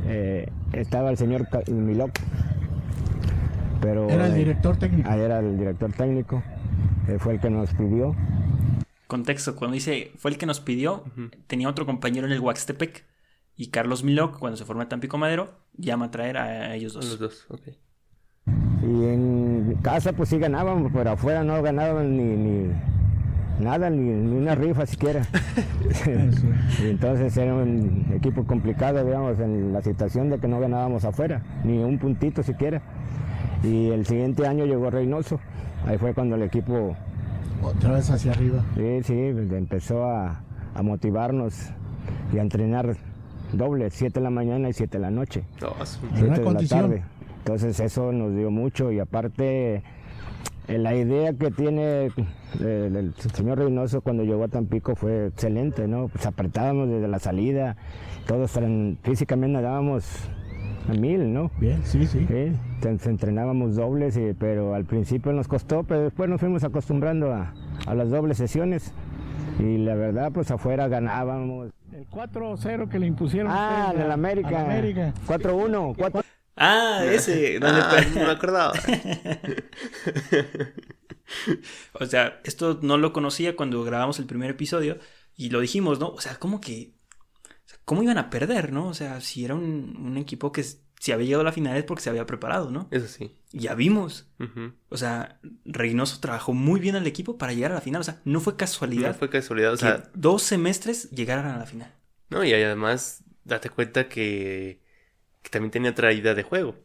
eh, 0.05 0.51
estaba 0.73 1.09
el 1.09 1.17
señor 1.17 1.47
Milok. 1.69 2.11
Pero, 3.81 4.09
era 4.09 4.27
el 4.27 4.35
director 4.35 4.77
técnico. 4.77 5.09
Era 5.09 5.39
el 5.39 5.57
director 5.57 5.91
técnico. 5.91 6.43
fue 7.19 7.33
el 7.33 7.39
que 7.39 7.49
nos 7.49 7.73
pidió. 7.73 8.15
Contexto, 9.07 9.55
cuando 9.55 9.75
dice 9.75 10.11
fue 10.17 10.31
el 10.31 10.37
que 10.37 10.45
nos 10.45 10.59
pidió, 10.59 11.03
tenía 11.47 11.69
otro 11.69 11.85
compañero 11.85 12.25
en 12.27 12.33
el 12.33 12.39
Huaxtepec. 12.39 13.05
Y 13.55 13.67
Carlos 13.67 14.03
Milok, 14.03 14.39
cuando 14.39 14.57
se 14.57 14.65
forma 14.65 14.89
Tampico 14.89 15.17
Madero, 15.17 15.53
llama 15.77 16.05
a 16.05 16.11
traer 16.11 16.37
a 16.37 16.73
ellos 16.75 16.93
dos. 16.93 17.05
los 17.05 17.19
dos, 17.19 17.45
ok. 17.49 17.61
Y 18.81 19.05
en 19.05 19.77
casa 19.81 20.13
pues 20.13 20.29
sí 20.29 20.39
ganábamos, 20.39 20.91
pero 20.93 21.11
afuera 21.11 21.43
no 21.43 21.61
ganaban 21.61 22.17
ni 22.17 22.73
Nada, 23.59 23.89
ni, 23.89 24.09
una 24.35 24.55
rifa 24.55 24.85
siquiera. 24.85 25.21
entonces 26.81 27.35
era 27.37 27.53
un 27.53 28.05
equipo 28.13 28.45
complicado, 28.45 29.03
digamos, 29.05 29.39
en 29.39 29.73
la 29.73 29.81
situación 29.81 30.29
de 30.29 30.39
que 30.39 30.47
no 30.47 30.59
ganábamos 30.59 31.05
afuera, 31.05 31.41
ni 31.63 31.77
un 31.83 31.97
puntito 31.99 32.43
siquiera. 32.43 32.81
Y 33.63 33.89
el 33.89 34.05
siguiente 34.05 34.45
año 34.47 34.65
llegó 34.65 34.89
Reynoso. 34.89 35.39
Ahí 35.87 35.97
fue 35.97 36.13
cuando 36.13 36.35
el 36.35 36.43
equipo 36.43 36.95
Otra 37.61 37.91
vez 37.93 38.09
hacia 38.09 38.31
arriba. 38.31 38.63
Sí, 38.75 39.03
sí, 39.03 39.13
empezó 39.13 40.05
a, 40.05 40.41
a 40.75 40.81
motivarnos 40.81 41.53
y 42.33 42.39
a 42.39 42.41
entrenar 42.41 42.95
doble, 43.53 43.89
7 43.89 44.19
de 44.19 44.23
la 44.23 44.29
mañana 44.29 44.69
y 44.69 44.73
7 44.73 44.97
de 44.97 45.01
la 45.01 45.11
noche. 45.11 45.43
No, 45.61 45.85
su- 45.85 45.99
Buena 46.01 46.15
7 46.17 46.31
de 46.31 46.37
la 46.37 46.43
condición. 46.43 46.81
tarde. 46.81 47.03
Entonces 47.39 47.79
eso 47.79 48.11
nos 48.11 48.35
dio 48.35 48.49
mucho 48.51 48.91
y 48.91 48.99
aparte 48.99 49.83
la 50.67 50.95
idea 50.95 51.33
que 51.33 51.51
tiene 51.51 52.05
eh, 52.05 52.11
el, 52.59 52.95
el 52.95 53.13
señor 53.15 53.57
Reynoso 53.59 54.01
cuando 54.01 54.23
llegó 54.23 54.43
a 54.45 54.47
Tampico 54.47 54.95
fue 54.95 55.27
excelente, 55.27 55.87
¿no? 55.87 56.07
Pues 56.07 56.25
apretábamos 56.25 56.89
desde 56.89 57.07
la 57.07 57.19
salida, 57.19 57.75
todos 58.27 58.57
físicamente 59.03 59.53
nadábamos 59.53 60.05
a 60.89 60.93
mil, 60.93 61.33
¿no? 61.33 61.51
Bien, 61.59 61.81
sí, 61.83 62.05
sí. 62.05 62.25
Sí, 62.27 62.51
entonces 62.75 63.07
entrenábamos 63.07 63.75
dobles, 63.75 64.17
y- 64.17 64.33
pero 64.33 64.73
al 64.75 64.85
principio 64.85 65.31
nos 65.33 65.47
costó, 65.47 65.83
pero 65.83 66.01
después 66.01 66.29
nos 66.29 66.39
fuimos 66.39 66.63
acostumbrando 66.63 67.33
a, 67.33 67.53
a 67.85 67.93
las 67.95 68.09
dobles 68.09 68.37
sesiones 68.37 68.93
y 69.59 69.77
la 69.77 69.95
verdad 69.95 70.31
pues 70.33 70.49
afuera 70.51 70.87
ganábamos. 70.87 71.71
El 71.93 72.07
4-0 72.09 72.89
que 72.89 72.97
le 72.99 73.05
impusieron. 73.05 73.51
Ah, 73.53 73.83
ustedes 73.87 73.95
en 73.99 74.05
el 74.05 74.11
a- 74.11 74.13
América. 74.15 74.61
América. 74.65 75.13
4-1, 75.27 75.93
4 75.97 76.21
Ah, 76.55 77.03
ese. 77.05 77.59
donde 77.59 77.81
Ah, 77.81 78.05
no 78.15 78.21
me 78.25 78.31
acordaba. 78.31 78.73
O 81.93 82.05
sea, 82.05 82.41
esto 82.43 82.79
no 82.81 82.97
lo 82.97 83.13
conocía 83.13 83.55
cuando 83.55 83.83
grabamos 83.83 84.19
el 84.19 84.25
primer 84.25 84.51
episodio 84.51 84.99
y 85.35 85.49
lo 85.49 85.61
dijimos, 85.61 85.99
¿no? 85.99 86.09
O 86.09 86.21
sea, 86.21 86.35
¿cómo 86.35 86.61
que... 86.61 86.93
¿Cómo 87.85 88.03
iban 88.03 88.17
a 88.17 88.29
perder, 88.29 88.71
no? 88.71 88.87
O 88.87 88.93
sea, 88.93 89.19
si 89.21 89.43
era 89.43 89.55
un, 89.55 89.97
un 89.99 90.17
equipo 90.17 90.51
que 90.51 90.63
si 90.63 91.11
había 91.11 91.25
llegado 91.25 91.41
a 91.41 91.45
la 91.45 91.51
final 91.51 91.75
es 91.75 91.83
porque 91.83 92.03
se 92.03 92.09
había 92.09 92.25
preparado, 92.25 92.71
¿no? 92.71 92.87
Eso 92.91 93.07
sí. 93.07 93.35
Ya 93.51 93.73
vimos. 93.75 94.27
O 94.89 94.97
sea, 94.97 95.39
Reynoso 95.65 96.19
trabajó 96.19 96.53
muy 96.53 96.79
bien 96.79 96.95
al 96.95 97.07
equipo 97.07 97.37
para 97.37 97.53
llegar 97.53 97.71
a 97.71 97.75
la 97.75 97.81
final. 97.81 98.01
O 98.01 98.03
sea, 98.03 98.21
no 98.25 98.39
fue 98.39 98.55
casualidad 98.55 99.09
No 99.09 99.13
fue 99.15 99.29
casualidad, 99.29 99.73
o 99.73 99.77
que 99.77 99.79
sea, 99.79 100.03
dos 100.13 100.43
semestres 100.43 101.09
llegaran 101.11 101.47
a 101.47 101.57
la 101.57 101.65
final. 101.65 101.91
no, 102.29 102.43
y 102.43 102.53
además, 102.53 103.23
date 103.43 103.69
cuenta 103.69 104.07
que, 104.07 104.81
que 105.43 105.49
también 105.51 105.69
tenía 105.71 105.91
otra 105.91 106.11
idea 106.11 106.33
de 106.33 106.41
juego. 106.43 106.75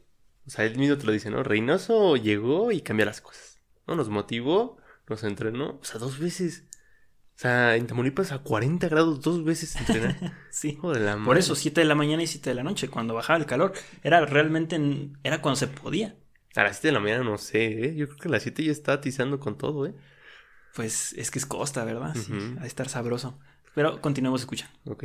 O 0.47 0.51
sea, 0.51 0.65
él 0.67 0.77
mismo 0.79 0.99
te 0.99 1.07
lo 1.07 1.13
dice, 1.13 1.31
¿no? 1.31 1.43
Reynoso 1.43 2.17
llegó 2.17 2.71
y 2.73 2.83
cambió 2.83 3.07
las 3.07 3.21
cosas. 3.23 3.61
¿No? 3.87 3.95
Nos 3.95 4.11
motivó, 4.11 4.77
nos 5.09 5.25
entrenó, 5.25 5.79
o 5.81 5.85
sea, 5.85 5.99
dos 5.99 6.19
veces. 6.19 6.65
O 7.37 7.41
sea, 7.41 7.77
en 7.77 7.87
Tamaulipas 7.87 8.33
a 8.33 8.39
40 8.41 8.89
grados 8.89 9.21
dos 9.23 9.45
veces 9.45 9.77
entrenar. 9.77 10.17
Sí. 10.51 10.71
Hijo 10.71 10.93
de 10.93 11.01
la 11.01 11.17
Por 11.25 11.39
eso, 11.39 11.55
7 11.55 11.81
de 11.81 11.87
la 11.87 11.95
mañana 11.95 12.23
y 12.23 12.27
7 12.27 12.51
de 12.51 12.55
la 12.57 12.65
noche, 12.65 12.89
cuando 12.89 13.15
bajaba 13.15 13.39
el 13.39 13.47
calor. 13.47 13.73
Era 14.03 14.27
realmente, 14.27 14.75
en- 14.77 15.17
era 15.23 15.41
cuando 15.41 15.57
se 15.57 15.69
podía. 15.69 16.17
A 16.57 16.65
las 16.65 16.77
7 16.79 16.89
de 16.89 16.93
la 16.95 17.01
mañana 17.01 17.23
no 17.25 17.39
sé, 17.39 17.67
¿eh? 17.91 17.95
Yo 17.95 18.07
creo 18.09 18.19
que 18.19 18.29
a 18.29 18.33
las 18.33 18.43
7 18.43 18.65
ya 18.65 18.73
está 18.73 18.95
atizando 18.95 19.39
con 19.39 19.57
todo, 19.57 19.87
¿eh? 19.87 19.95
Pues 20.75 21.13
es 21.13 21.31
que 21.31 21.39
es 21.39 21.47
costa, 21.47 21.85
¿verdad? 21.85 22.15
Sí, 22.17 22.33
Ujú. 22.33 22.59
ha 22.59 22.63
de 22.63 22.67
estar 22.69 22.89
sabroso. 22.89 23.39
Pero 23.75 24.01
continuemos 24.01 24.41
escuchando. 24.41 24.75
Ok. 24.87 25.05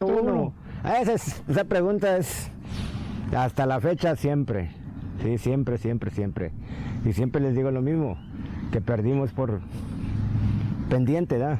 Uno. 0.00 0.54
Ah, 0.82 1.00
Esa, 1.00 1.12
es- 1.14 1.42
esa 1.48 1.64
pregunta 1.64 2.16
es 2.16 2.50
hasta 3.36 3.66
la 3.66 3.80
fecha 3.80 4.16
siempre. 4.16 4.70
Sí, 5.22 5.38
siempre, 5.38 5.78
siempre, 5.78 6.10
siempre. 6.10 6.52
Y 7.04 7.12
siempre 7.12 7.40
les 7.40 7.54
digo 7.54 7.70
lo 7.70 7.82
mismo, 7.82 8.16
que 8.70 8.80
perdimos 8.80 9.32
por 9.32 9.60
pendiente, 10.88 11.38
¿da? 11.38 11.58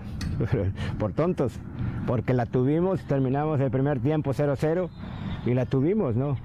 por 0.98 1.12
tontos. 1.12 1.58
Porque 2.06 2.34
la 2.34 2.46
tuvimos, 2.46 3.02
terminamos 3.04 3.60
el 3.60 3.70
primer 3.70 4.00
tiempo 4.00 4.32
0-0 4.32 4.88
y 5.46 5.54
la 5.54 5.66
tuvimos, 5.66 6.16
¿no? 6.16 6.36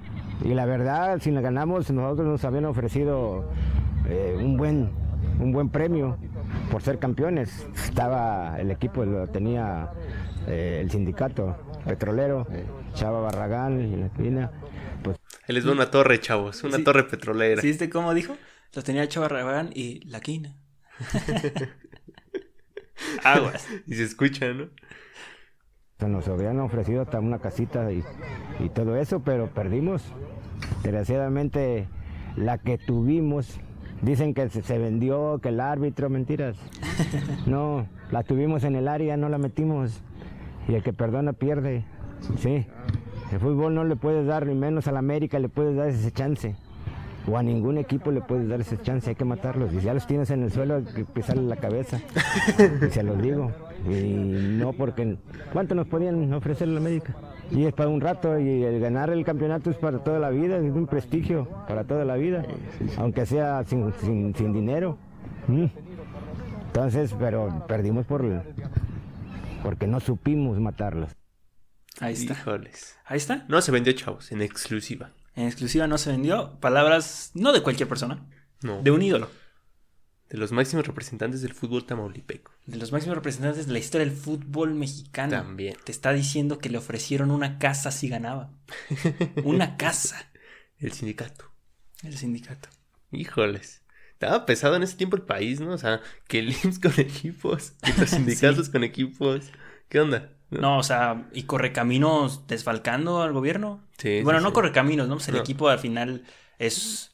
Y 0.44 0.54
la 0.54 0.66
verdad, 0.66 1.18
si 1.20 1.30
la 1.32 1.40
ganamos, 1.40 1.90
nosotros 1.90 2.26
nos 2.26 2.44
habían 2.44 2.66
ofrecido 2.66 3.50
eh, 4.08 4.36
un 4.38 4.56
buen 4.56 4.90
un 5.40 5.52
buen 5.52 5.68
premio 5.68 6.16
por 6.70 6.82
ser 6.82 6.98
campeones. 6.98 7.66
Estaba 7.74 8.58
el 8.58 8.70
equipo, 8.70 9.04
lo 9.04 9.26
tenía 9.28 9.90
eh, 10.46 10.80
el 10.82 10.90
sindicato 10.90 11.56
petrolero, 11.84 12.46
eh, 12.52 12.64
Chava 12.94 13.20
Barragán 13.20 13.80
y 13.80 13.96
la. 14.30 14.50
Pues 15.02 15.18
Ahí 15.48 15.54
les 15.54 15.66
va 15.66 15.72
una 15.72 15.90
torre, 15.90 16.20
chavos. 16.20 16.62
Una 16.64 16.76
Sí. 16.78 16.84
torre 16.84 17.04
petrolera. 17.04 17.60
¿Sí 17.62 17.68
viste 17.68 17.88
cómo 17.90 18.12
dijo? 18.14 18.36
Lo 18.74 18.82
tenía 18.82 19.08
Chavarrabán 19.08 19.70
y 19.74 20.00
la 20.08 20.20
quina. 20.20 20.56
Aguas. 23.24 23.66
Y 23.86 23.94
se 23.94 24.04
escucha, 24.04 24.52
¿no? 24.52 24.68
se 25.98 26.06
nos 26.08 26.28
habían 26.28 26.60
ofrecido 26.60 27.02
hasta 27.02 27.18
una 27.18 27.40
casita 27.40 27.90
y, 27.92 28.04
y 28.60 28.68
todo 28.68 28.96
eso, 28.96 29.20
pero 29.24 29.48
perdimos. 29.48 30.04
Desgraciadamente, 30.84 31.88
la 32.36 32.58
que 32.58 32.78
tuvimos, 32.78 33.58
dicen 34.02 34.32
que 34.32 34.48
se, 34.48 34.62
se 34.62 34.78
vendió, 34.78 35.40
que 35.42 35.48
el 35.48 35.58
árbitro, 35.60 36.08
mentiras. 36.08 36.56
No, 37.46 37.88
la 38.12 38.22
tuvimos 38.22 38.62
en 38.64 38.76
el 38.76 38.86
área, 38.86 39.16
no 39.16 39.28
la 39.28 39.38
metimos. 39.38 40.00
Y 40.68 40.74
el 40.74 40.82
que 40.84 40.92
perdona 40.92 41.32
pierde. 41.32 41.84
Sí. 42.38 42.66
El 43.32 43.40
fútbol 43.40 43.74
no 43.74 43.84
le 43.84 43.96
puedes 43.96 44.26
dar, 44.26 44.46
ni 44.46 44.54
menos 44.54 44.86
al 44.88 44.96
América 44.96 45.38
le 45.38 45.48
puedes 45.48 45.76
dar 45.76 45.88
ese 45.88 46.10
chance. 46.12 46.54
O 47.30 47.36
a 47.36 47.42
ningún 47.42 47.76
equipo 47.76 48.10
le 48.10 48.22
puedes 48.22 48.48
dar 48.48 48.60
ese 48.60 48.80
chance, 48.80 49.10
hay 49.10 49.16
que 49.16 49.24
matarlos. 49.26 49.72
Y 49.74 49.80
si 49.80 49.84
ya 49.84 49.92
los 49.92 50.06
tienes 50.06 50.30
en 50.30 50.42
el 50.44 50.50
suelo, 50.50 50.76
hay 50.76 50.84
que 50.84 51.04
pisarle 51.04 51.42
la 51.42 51.56
cabeza. 51.56 52.00
Y 52.86 52.90
se 52.90 53.02
los 53.02 53.20
digo. 53.20 53.50
Y 53.86 54.14
no 54.58 54.72
porque... 54.72 55.18
¿Cuánto 55.52 55.74
nos 55.74 55.86
podían 55.86 56.32
ofrecer 56.32 56.68
la 56.68 56.78
América? 56.80 57.14
Y 57.50 57.64
es 57.64 57.72
para 57.74 57.88
un 57.90 58.00
rato, 58.00 58.38
y 58.38 58.62
el 58.64 58.80
ganar 58.80 59.10
el 59.10 59.24
campeonato 59.24 59.70
es 59.70 59.76
para 59.76 59.98
toda 59.98 60.18
la 60.18 60.30
vida, 60.30 60.56
es 60.56 60.72
un 60.72 60.86
prestigio 60.86 61.48
para 61.66 61.84
toda 61.84 62.04
la 62.04 62.16
vida, 62.16 62.44
aunque 62.98 63.24
sea 63.26 63.62
sin, 63.64 63.92
sin- 64.00 64.34
sin 64.34 64.52
dinero. 64.52 64.96
Mm. 65.48 65.64
Entonces, 66.66 67.14
pero 67.18 67.64
perdimos 67.66 68.04
por 68.06 68.22
porque 69.62 69.86
no 69.86 70.00
supimos 70.00 70.58
matarlos. 70.60 71.17
Ahí 72.00 72.14
está. 72.14 72.34
Híjoles. 72.34 72.96
Ahí 73.04 73.16
está. 73.16 73.44
No 73.48 73.60
se 73.60 73.72
vendió, 73.72 73.92
chavos, 73.92 74.30
en 74.32 74.42
exclusiva. 74.42 75.12
En 75.34 75.46
exclusiva 75.46 75.86
no 75.86 75.98
se 75.98 76.10
vendió. 76.10 76.58
Palabras 76.60 77.30
no 77.34 77.52
de 77.52 77.62
cualquier 77.62 77.88
persona, 77.88 78.26
No. 78.62 78.82
de 78.82 78.90
un 78.90 79.02
ídolo. 79.02 79.30
De 80.28 80.36
los 80.36 80.52
máximos 80.52 80.86
representantes 80.86 81.40
del 81.40 81.54
fútbol 81.54 81.86
tamaulipeco. 81.86 82.52
De 82.66 82.76
los 82.76 82.92
máximos 82.92 83.16
representantes 83.16 83.66
de 83.66 83.72
la 83.72 83.78
historia 83.78 84.06
del 84.06 84.14
fútbol 84.14 84.74
mexicano. 84.74 85.30
También. 85.32 85.74
Te 85.84 85.90
está 85.90 86.12
diciendo 86.12 86.58
que 86.58 86.68
le 86.68 86.76
ofrecieron 86.78 87.30
una 87.30 87.58
casa 87.58 87.90
si 87.90 88.08
ganaba. 88.08 88.52
Una 89.44 89.76
casa. 89.78 90.30
El 90.78 90.92
sindicato. 90.92 91.50
El 92.02 92.16
sindicato. 92.16 92.68
Híjoles. 93.10 93.82
Estaba 94.12 94.44
pesado 94.44 94.76
en 94.76 94.82
ese 94.82 94.96
tiempo 94.96 95.16
el 95.16 95.22
país, 95.22 95.60
¿no? 95.60 95.72
O 95.72 95.78
sea, 95.78 96.00
que 96.26 96.40
el 96.40 96.50
IMSS 96.64 96.78
con 96.78 96.92
equipos, 96.98 97.72
que 97.82 97.94
los 97.98 98.10
sindicatos 98.10 98.68
con 98.68 98.84
equipos. 98.84 99.46
¿Qué 99.88 99.98
onda? 100.00 100.32
No, 100.50 100.78
o 100.78 100.82
sea, 100.82 101.28
y 101.32 101.42
correcaminos 101.44 102.46
desfalcando 102.46 103.22
al 103.22 103.32
gobierno. 103.32 103.84
Sí, 103.98 104.22
bueno, 104.22 104.38
sí, 104.38 104.44
no 104.44 104.48
sí. 104.50 104.54
correcaminos, 104.54 105.08
¿no? 105.08 105.16
Pues 105.16 105.28
el 105.28 105.34
No. 105.34 105.40
equipo 105.40 105.68
al 105.68 105.78
final 105.78 106.24
es 106.58 107.12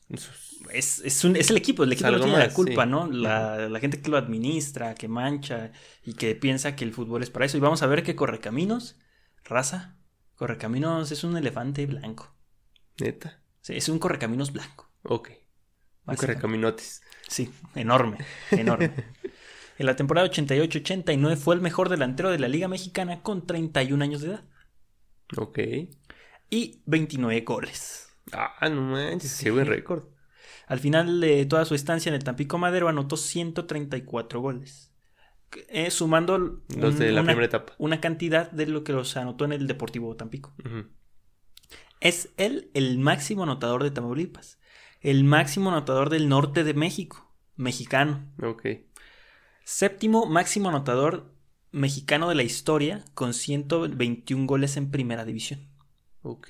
es, 0.71 1.01
es, 1.05 1.25
un- 1.25 1.37
es 1.37 1.51
el 1.51 1.57
equipo, 1.57 1.85
el 1.85 1.93
equipo 1.93 2.11
no 2.11 2.21
tiene 2.21 2.39
la 2.39 2.51
culpa. 2.53 2.87
¿no? 2.87 3.07
La, 3.11 3.69
la 3.69 3.81
gente 3.81 4.01
que 4.01 4.11
lo 4.11 4.17
administra, 4.17 4.95
que 4.95 5.09
mancha 5.09 5.73
y 6.05 6.15
que 6.15 6.35
piensa 6.35 6.75
que 6.75 6.85
el 6.85 6.93
fútbol 6.93 7.23
es 7.23 7.31
para 7.31 7.45
eso. 7.47 7.57
Y 7.57 7.61
vamos 7.61 7.83
a 7.83 7.87
ver 7.87 8.03
que 8.03 8.17
Correcaminos, 8.17 8.97
raza, 9.45 9.97
Correcaminos 10.37 11.13
es 11.13 11.23
un 11.25 11.37
elefante 11.37 11.87
blanco. 11.87 12.35
Neta. 13.01 13.41
Sí, 13.61 13.75
es 13.77 13.89
un 13.89 13.99
Correcaminos 13.99 14.53
blanco. 14.53 14.91
Ok. 15.03 15.31
Un 16.07 16.17
correcaminotes. 16.17 17.03
Sí, 17.29 17.51
enorme, 17.75 18.19
enorme. 18.51 18.93
en 19.79 19.87
la 19.87 19.97
temporada 19.97 20.29
88-89 20.31 21.37
fue 21.37 21.55
el 21.55 21.61
mejor 21.61 21.89
delantero 21.89 22.31
de 22.31 22.39
la 22.39 22.49
Liga 22.49 22.69
Mexicana 22.69 23.23
con 23.23 23.47
31 23.47 24.03
años 24.05 24.21
de 24.23 24.29
edad 24.29 24.45
Ok. 25.37 25.59
y 26.51 26.83
29 26.87 27.41
goles. 27.43 28.09
Ah, 28.33 28.69
no 28.71 28.81
manches, 28.83 29.31
sí, 29.33 29.51
buen 29.51 29.67
récord. 29.67 30.05
Al 30.67 30.79
final 30.81 31.21
de 31.21 31.45
toda 31.47 31.65
su 31.67 31.75
estancia 31.75 32.09
en 32.09 32.15
el 32.15 32.25
Tampico 32.25 32.57
Madero 32.59 32.89
anotó 32.89 33.17
134 33.17 34.41
goles. 34.41 34.91
eh, 35.69 35.91
sumando 35.93 36.37
Los 36.39 36.95
un- 36.95 36.99
de 36.99 37.13
la 37.13 37.21
una, 37.21 37.29
primera 37.33 37.47
etapa. 37.47 37.75
una 37.79 38.01
cantidad 38.01 38.51
de 38.51 38.67
lo 38.67 38.83
que 38.83 38.93
los 38.93 39.17
anotó 39.17 39.45
en 39.45 39.53
el 39.53 39.69
Deportivo 39.69 40.17
Tampico. 40.17 40.53
Es 42.01 42.33
él 42.37 42.71
el 42.75 42.99
máximo 42.99 43.45
anotador 43.45 43.83
de 43.85 43.91
Tamaulipas, 43.93 44.59
el 45.01 45.23
máximo 45.25 45.71
anotador 45.71 46.11
del 46.11 46.29
norte 46.29 46.65
de 46.65 46.75
México, 46.75 47.33
mexicano. 47.57 48.33
Ok. 48.43 48.67
Séptimo 49.65 50.27
máximo 50.27 50.69
anotador 50.69 51.33
mexicano 51.73 52.29
de 52.29 52.35
la 52.35 52.43
historia 52.43 53.05
con 53.15 53.33
121 53.33 54.47
goles 54.47 54.77
en 54.77 54.91
primera 54.91 55.25
división. 55.25 55.69
Ok. 56.23 56.49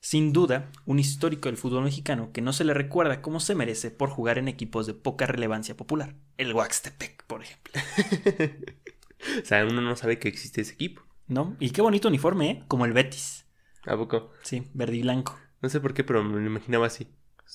Sin 0.00 0.32
duda, 0.32 0.70
un 0.84 1.00
histórico 1.00 1.48
del 1.48 1.56
fútbol 1.56 1.82
mexicano 1.82 2.30
que 2.32 2.42
no 2.42 2.52
se 2.52 2.64
le 2.64 2.72
recuerda 2.72 3.20
como 3.20 3.40
se 3.40 3.56
merece 3.56 3.90
por 3.90 4.10
jugar 4.10 4.38
en 4.38 4.46
equipos 4.46 4.86
de 4.86 4.94
poca 4.94 5.26
relevancia 5.26 5.76
popular. 5.76 6.14
El 6.38 6.54
Huaxtepec, 6.54 7.24
por 7.26 7.42
ejemplo. 7.42 7.72
O 9.42 9.44
sea, 9.44 9.64
uno 9.64 9.80
no 9.80 9.96
sabe 9.96 10.18
que 10.18 10.28
existe 10.28 10.60
ese 10.60 10.74
equipo. 10.74 11.02
¿No? 11.26 11.56
Y 11.58 11.70
qué 11.70 11.82
bonito 11.82 12.06
uniforme, 12.06 12.50
¿eh? 12.50 12.64
Como 12.68 12.84
el 12.84 12.92
Betis. 12.92 13.46
¿A 13.84 13.96
poco? 13.96 14.30
Sí, 14.42 14.68
verde 14.74 14.96
y 14.96 15.02
blanco. 15.02 15.36
No 15.62 15.68
sé 15.68 15.80
por 15.80 15.94
qué, 15.94 16.04
pero 16.04 16.22
me 16.22 16.38
lo 16.38 16.46
imaginaba 16.46 16.86
así. 16.86 17.08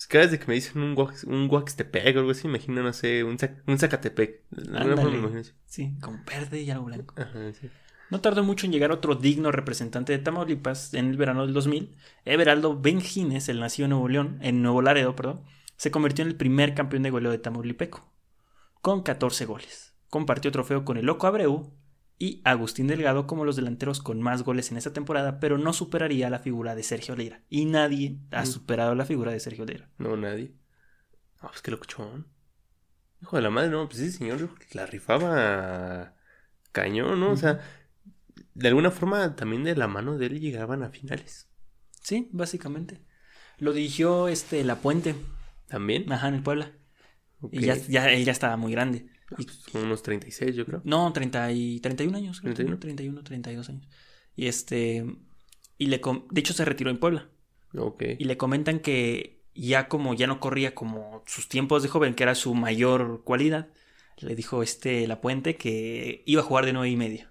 Cada 0.09 0.25
vez 0.25 0.39
que 0.39 0.47
me 0.47 0.53
dicen 0.55 0.81
un, 0.81 0.97
Wax, 0.97 1.25
un 1.25 1.49
Waxtepec 1.49 2.15
o 2.15 2.19
algo 2.19 2.31
así, 2.31 2.47
imagino, 2.47 2.81
no 2.81 2.93
sé, 2.93 3.23
un, 3.23 3.37
un 3.67 3.79
Zacatepec. 3.79 4.43
Ándale. 4.73 5.43
Sí, 5.65 5.95
con 6.01 6.23
verde 6.25 6.61
y 6.61 6.71
algo 6.71 6.85
blanco. 6.85 7.13
Ajá, 7.17 7.53
sí. 7.53 7.69
No 8.09 8.19
tardó 8.19 8.43
mucho 8.43 8.65
en 8.65 8.73
llegar 8.73 8.91
otro 8.91 9.15
digno 9.15 9.53
representante 9.53 10.11
de 10.11 10.19
Tamaulipas 10.19 10.93
en 10.93 11.09
el 11.09 11.17
verano 11.17 11.45
del 11.45 11.53
2000. 11.53 11.95
Everaldo 12.25 12.79
Benjines, 12.79 13.47
el 13.47 13.61
nacido 13.61 13.85
en 13.85 13.91
Nuevo 13.91 14.09
León, 14.09 14.37
en 14.41 14.61
Nuevo 14.61 14.81
Laredo, 14.81 15.15
perdón, 15.15 15.43
se 15.77 15.91
convirtió 15.91 16.23
en 16.23 16.27
el 16.27 16.35
primer 16.35 16.73
campeón 16.73 17.03
de 17.03 17.09
goleo 17.09 17.31
de 17.31 17.37
Tamaulipeco, 17.37 18.11
con 18.81 19.01
14 19.01 19.45
goles. 19.45 19.93
Compartió 20.09 20.51
trofeo 20.51 20.83
con 20.83 20.97
el 20.97 21.05
Loco 21.05 21.25
Abreu 21.25 21.73
y 22.23 22.39
Agustín 22.43 22.85
Delgado 22.85 23.25
como 23.25 23.45
los 23.45 23.55
delanteros 23.55 23.99
con 23.99 24.21
más 24.21 24.43
goles 24.43 24.69
en 24.71 24.77
esa 24.77 24.93
temporada, 24.93 25.39
pero 25.39 25.57
no 25.57 25.73
superaría 25.73 26.29
la 26.29 26.37
figura 26.37 26.75
de 26.75 26.83
Sergio 26.83 27.15
Leira. 27.15 27.41
Y 27.49 27.65
nadie 27.65 28.19
ha 28.31 28.43
Mm. 28.43 28.45
superado 28.45 28.93
la 28.93 29.05
figura 29.05 29.31
de 29.31 29.39
Sergio 29.39 29.65
Leira. 29.65 29.89
No, 29.97 30.15
nadie. 30.15 30.53
Ah, 31.39 31.47
pues 31.49 31.61
qué 31.63 31.71
locuchón. 31.71 32.27
Hijo 33.23 33.35
de 33.37 33.41
la 33.41 33.49
madre, 33.49 33.69
no, 33.71 33.87
pues 33.89 33.99
ese 34.01 34.19
señor 34.19 34.49
la 34.73 34.85
rifaba 34.85 36.13
cañón, 36.71 37.19
¿no? 37.19 37.31
O 37.31 37.37
sea, 37.37 37.59
de 38.53 38.67
alguna 38.67 38.91
forma 38.91 39.35
también 39.35 39.63
de 39.63 39.75
la 39.75 39.87
mano 39.87 40.17
de 40.19 40.27
él 40.27 40.39
llegaban 40.39 40.83
a 40.83 40.89
finales. 40.89 41.47
Sí, 42.01 42.29
básicamente. 42.31 43.01
Lo 43.57 43.73
dirigió 43.73 44.27
este 44.27 44.63
La 44.63 44.75
Puente, 44.75 45.15
También. 45.67 46.11
ajá, 46.11 46.27
en 46.27 46.35
el 46.35 46.43
Puebla. 46.43 46.71
Y 47.51 47.61
ya, 47.61 47.75
ya, 47.75 48.11
él 48.11 48.25
ya 48.25 48.31
estaba 48.31 48.57
muy 48.57 48.71
grande. 48.71 49.07
Y- 49.37 49.45
Pues, 49.45 49.83
unos 49.83 50.03
36, 50.03 50.55
yo 50.55 50.65
creo. 50.65 50.81
No, 50.83 51.11
30 51.13 51.51
y 51.51 51.79
31 51.79 52.17
años. 52.17 52.39
creo 52.41 52.51
que 52.51 52.55
31. 52.55 52.79
tenía, 52.79 52.95
31, 52.95 53.23
32 53.23 53.69
años. 53.69 53.87
Y 54.35 54.47
este. 54.47 55.05
Y 55.77 55.87
le 55.87 55.99
de 56.31 56.39
hecho, 56.39 56.53
se 56.53 56.65
retiró 56.65 56.89
en 56.91 56.97
Puebla. 56.99 57.29
Ok. 57.75 58.03
Y 58.19 58.25
le 58.25 58.37
comentan 58.37 58.79
que 58.79 59.41
ya 59.55 59.87
como 59.87 60.13
ya 60.13 60.27
no 60.27 60.39
corría 60.39 60.75
como 60.75 61.23
sus 61.25 61.47
tiempos 61.49 61.83
de 61.83 61.89
joven, 61.89 62.13
que 62.13 62.23
era 62.23 62.35
su 62.35 62.53
mayor 62.53 63.23
cualidad, 63.23 63.69
le 64.19 64.35
dijo 64.35 64.61
este 64.63 65.07
La 65.07 65.19
Puente 65.21 65.57
que 65.57 66.23
iba 66.25 66.41
a 66.41 66.45
jugar 66.45 66.65
de 66.65 66.73
nueve 66.73 66.89
y 66.89 66.97
medio. 66.97 67.27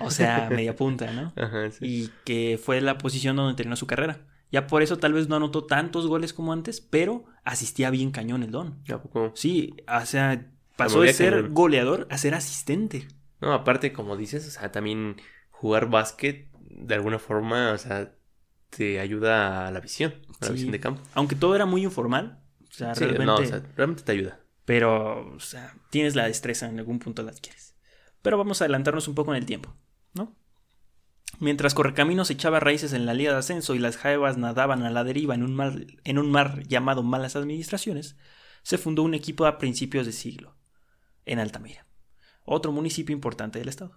O 0.00 0.10
sea, 0.10 0.48
media 0.50 0.74
punta, 0.76 1.12
¿no? 1.12 1.32
Ajá, 1.36 1.70
sí. 1.70 1.84
Y 1.86 2.10
que 2.24 2.58
fue 2.62 2.80
la 2.80 2.98
posición 2.98 3.36
donde 3.36 3.56
terminó 3.56 3.76
su 3.76 3.86
carrera. 3.86 4.26
Ya 4.52 4.66
por 4.68 4.82
eso 4.82 4.98
tal 4.98 5.12
vez 5.12 5.28
no 5.28 5.36
anotó 5.36 5.64
tantos 5.64 6.06
goles 6.06 6.32
como 6.32 6.52
antes, 6.52 6.80
pero 6.80 7.24
asistía 7.44 7.90
bien 7.90 8.10
cañón 8.12 8.42
el 8.44 8.50
don. 8.52 8.82
¿A 8.88 9.02
poco? 9.02 9.32
Sí, 9.34 9.74
o 9.88 10.06
sea, 10.06 10.52
pasó 10.76 11.00
de 11.00 11.12
ser 11.12 11.48
goleador 11.50 12.06
a 12.10 12.18
ser 12.18 12.34
asistente. 12.34 13.08
No, 13.40 13.52
aparte, 13.52 13.92
como 13.92 14.16
dices, 14.16 14.46
o 14.46 14.50
sea, 14.50 14.72
también 14.72 15.16
jugar 15.50 15.88
básquet, 15.90 16.50
de 16.70 16.94
alguna 16.94 17.18
forma, 17.18 17.72
o 17.72 17.78
sea, 17.78 18.14
te 18.70 18.98
ayuda 19.00 19.68
a 19.68 19.70
la 19.70 19.80
visión, 19.80 20.14
a 20.40 20.44
la 20.44 20.46
Sí. 20.48 20.52
visión 20.54 20.72
de 20.72 20.80
campo. 20.80 21.00
Aunque 21.14 21.36
todo 21.36 21.54
era 21.54 21.66
muy 21.66 21.84
informal. 21.84 22.40
O 22.68 22.72
sea, 22.72 22.94
Sí, 22.94 23.00
realmente. 23.04 23.26
no, 23.26 23.36
o 23.36 23.44
sea, 23.44 23.62
realmente 23.76 24.02
te 24.02 24.12
ayuda. 24.12 24.40
Pero, 24.64 25.34
o 25.36 25.40
sea, 25.40 25.74
tienes 25.90 26.16
la 26.16 26.26
destreza, 26.26 26.68
en 26.68 26.78
algún 26.78 26.98
punto 26.98 27.22
la 27.22 27.30
adquieres. 27.30 27.76
Pero 28.22 28.38
vamos 28.38 28.60
a 28.60 28.64
adelantarnos 28.64 29.06
un 29.06 29.14
poco 29.14 29.32
en 29.32 29.38
el 29.38 29.46
tiempo, 29.46 29.76
¿no? 30.14 30.34
Mientras 31.40 31.74
Correcaminos 31.74 32.30
echaba 32.30 32.60
raíces 32.60 32.92
en 32.92 33.06
la 33.06 33.14
Liga 33.14 33.32
de 33.32 33.38
Ascenso 33.38 33.74
y 33.74 33.78
las 33.78 33.96
Jaivas 33.96 34.38
nadaban 34.38 34.82
a 34.84 34.90
la 34.90 35.04
deriva 35.04 35.34
en 35.34 35.42
un 35.42 35.54
mar, 35.54 35.74
en 36.04 36.18
un 36.18 36.30
mar 36.30 36.62
llamado 36.66 37.02
Malas 37.02 37.36
Administraciones, 37.36 38.16
se 38.62 38.78
fundó 38.78 39.02
un 39.02 39.14
equipo 39.14 39.44
a 39.46 39.58
principios 39.58 40.06
de 40.06 40.12
siglo, 40.12 40.53
en 41.26 41.38
Altamira, 41.38 41.86
otro 42.44 42.72
municipio 42.72 43.14
importante 43.14 43.58
del 43.58 43.68
estado. 43.68 43.94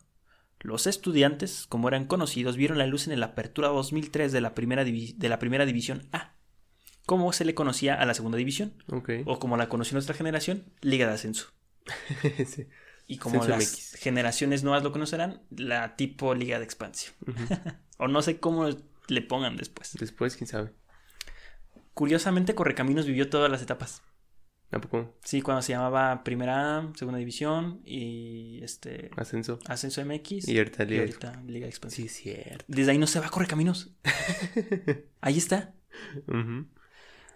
Los 0.59 0.87
estudiantes, 0.87 1.67
como 1.67 1.87
eran 1.87 2.05
conocidos, 2.05 2.57
vieron 2.57 2.77
la 2.77 2.87
luz 2.87 3.07
en 3.07 3.19
la 3.19 3.27
apertura 3.27 3.67
2003 3.69 4.31
de 4.31 4.41
la 4.41 4.55
primera, 4.55 4.83
de 4.83 5.29
la 5.29 5.39
primera 5.39 5.65
división 5.65 6.07
A, 6.11 6.33
como 7.05 7.31
se 7.31 7.45
le 7.45 7.53
conocía 7.53 7.93
a 7.95 8.05
la 8.05 8.13
segunda 8.13 8.37
división, 8.37 8.73
o 9.25 9.39
como 9.39 9.55
la 9.55 9.69
conoció 9.69 9.93
nuestra 9.93 10.15
generación, 10.15 10.65
Liga 10.81 11.07
de 11.07 11.13
Ascenso. 11.13 11.53
Sí. 12.45 12.67
Y 13.09 13.19
como 13.19 13.41
Ascenso 13.41 13.57
las 13.57 13.71
MX. 13.71 13.95
generaciones 14.01 14.63
nuevas 14.63 14.83
lo 14.83 14.91
conocerán, 14.91 15.41
la 15.49 15.95
tipo 15.95 16.35
Liga 16.35 16.57
de 16.59 16.65
Expansión. 16.65 17.15
O 17.99 18.07
no 18.07 18.21
sé 18.21 18.39
cómo 18.39 18.69
le 19.07 19.21
pongan 19.23 19.57
después. 19.57 19.93
Después, 19.99 20.35
quién 20.35 20.47
sabe. 20.47 20.71
Curiosamente, 21.95 22.53
Correcaminos 22.53 23.07
vivió 23.07 23.27
todas 23.27 23.49
las 23.49 23.63
etapas. 23.63 24.03
¿A 24.71 24.79
poco? 24.81 25.15
Sí, 25.23 25.41
cuando 25.41 25.61
se 25.61 25.71
llamaba 25.71 26.23
Primera 26.23 26.77
A, 26.79 26.91
Segunda 26.95 27.19
División 27.19 27.81
y 27.85 28.59
este 28.63 29.11
Ascenso. 29.15 29.59
Ascenso 29.65 30.03
MX. 30.05 30.47
Y 30.47 30.57
ahorita 30.57 30.83
y 30.83 30.87
Liga. 30.87 31.01
ahorita 31.01 31.41
Liga 31.47 31.67
Expansión. 31.67 32.07
Sí, 32.09 32.13
cierto. 32.13 32.65
Desde 32.67 32.91
ahí 32.91 32.97
no 32.97 33.07
se 33.07 33.19
va 33.19 33.29
Correcaminos. 33.29 33.91
Ahí 35.21 35.37
está. 35.37 35.73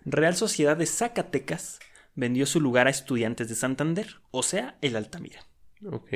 Real 0.05 0.35
Sociedad 0.35 0.75
de 0.75 0.85
Zacatecas 0.85 1.79
vendió 2.15 2.45
su 2.45 2.59
lugar 2.59 2.87
a 2.87 2.91
Estudiantes 2.91 3.47
de 3.49 3.55
Santander, 3.55 4.17
o 4.31 4.43
sea, 4.43 4.77
el 4.81 4.95
Altamira. 4.95 5.45
Ok. 5.89 6.09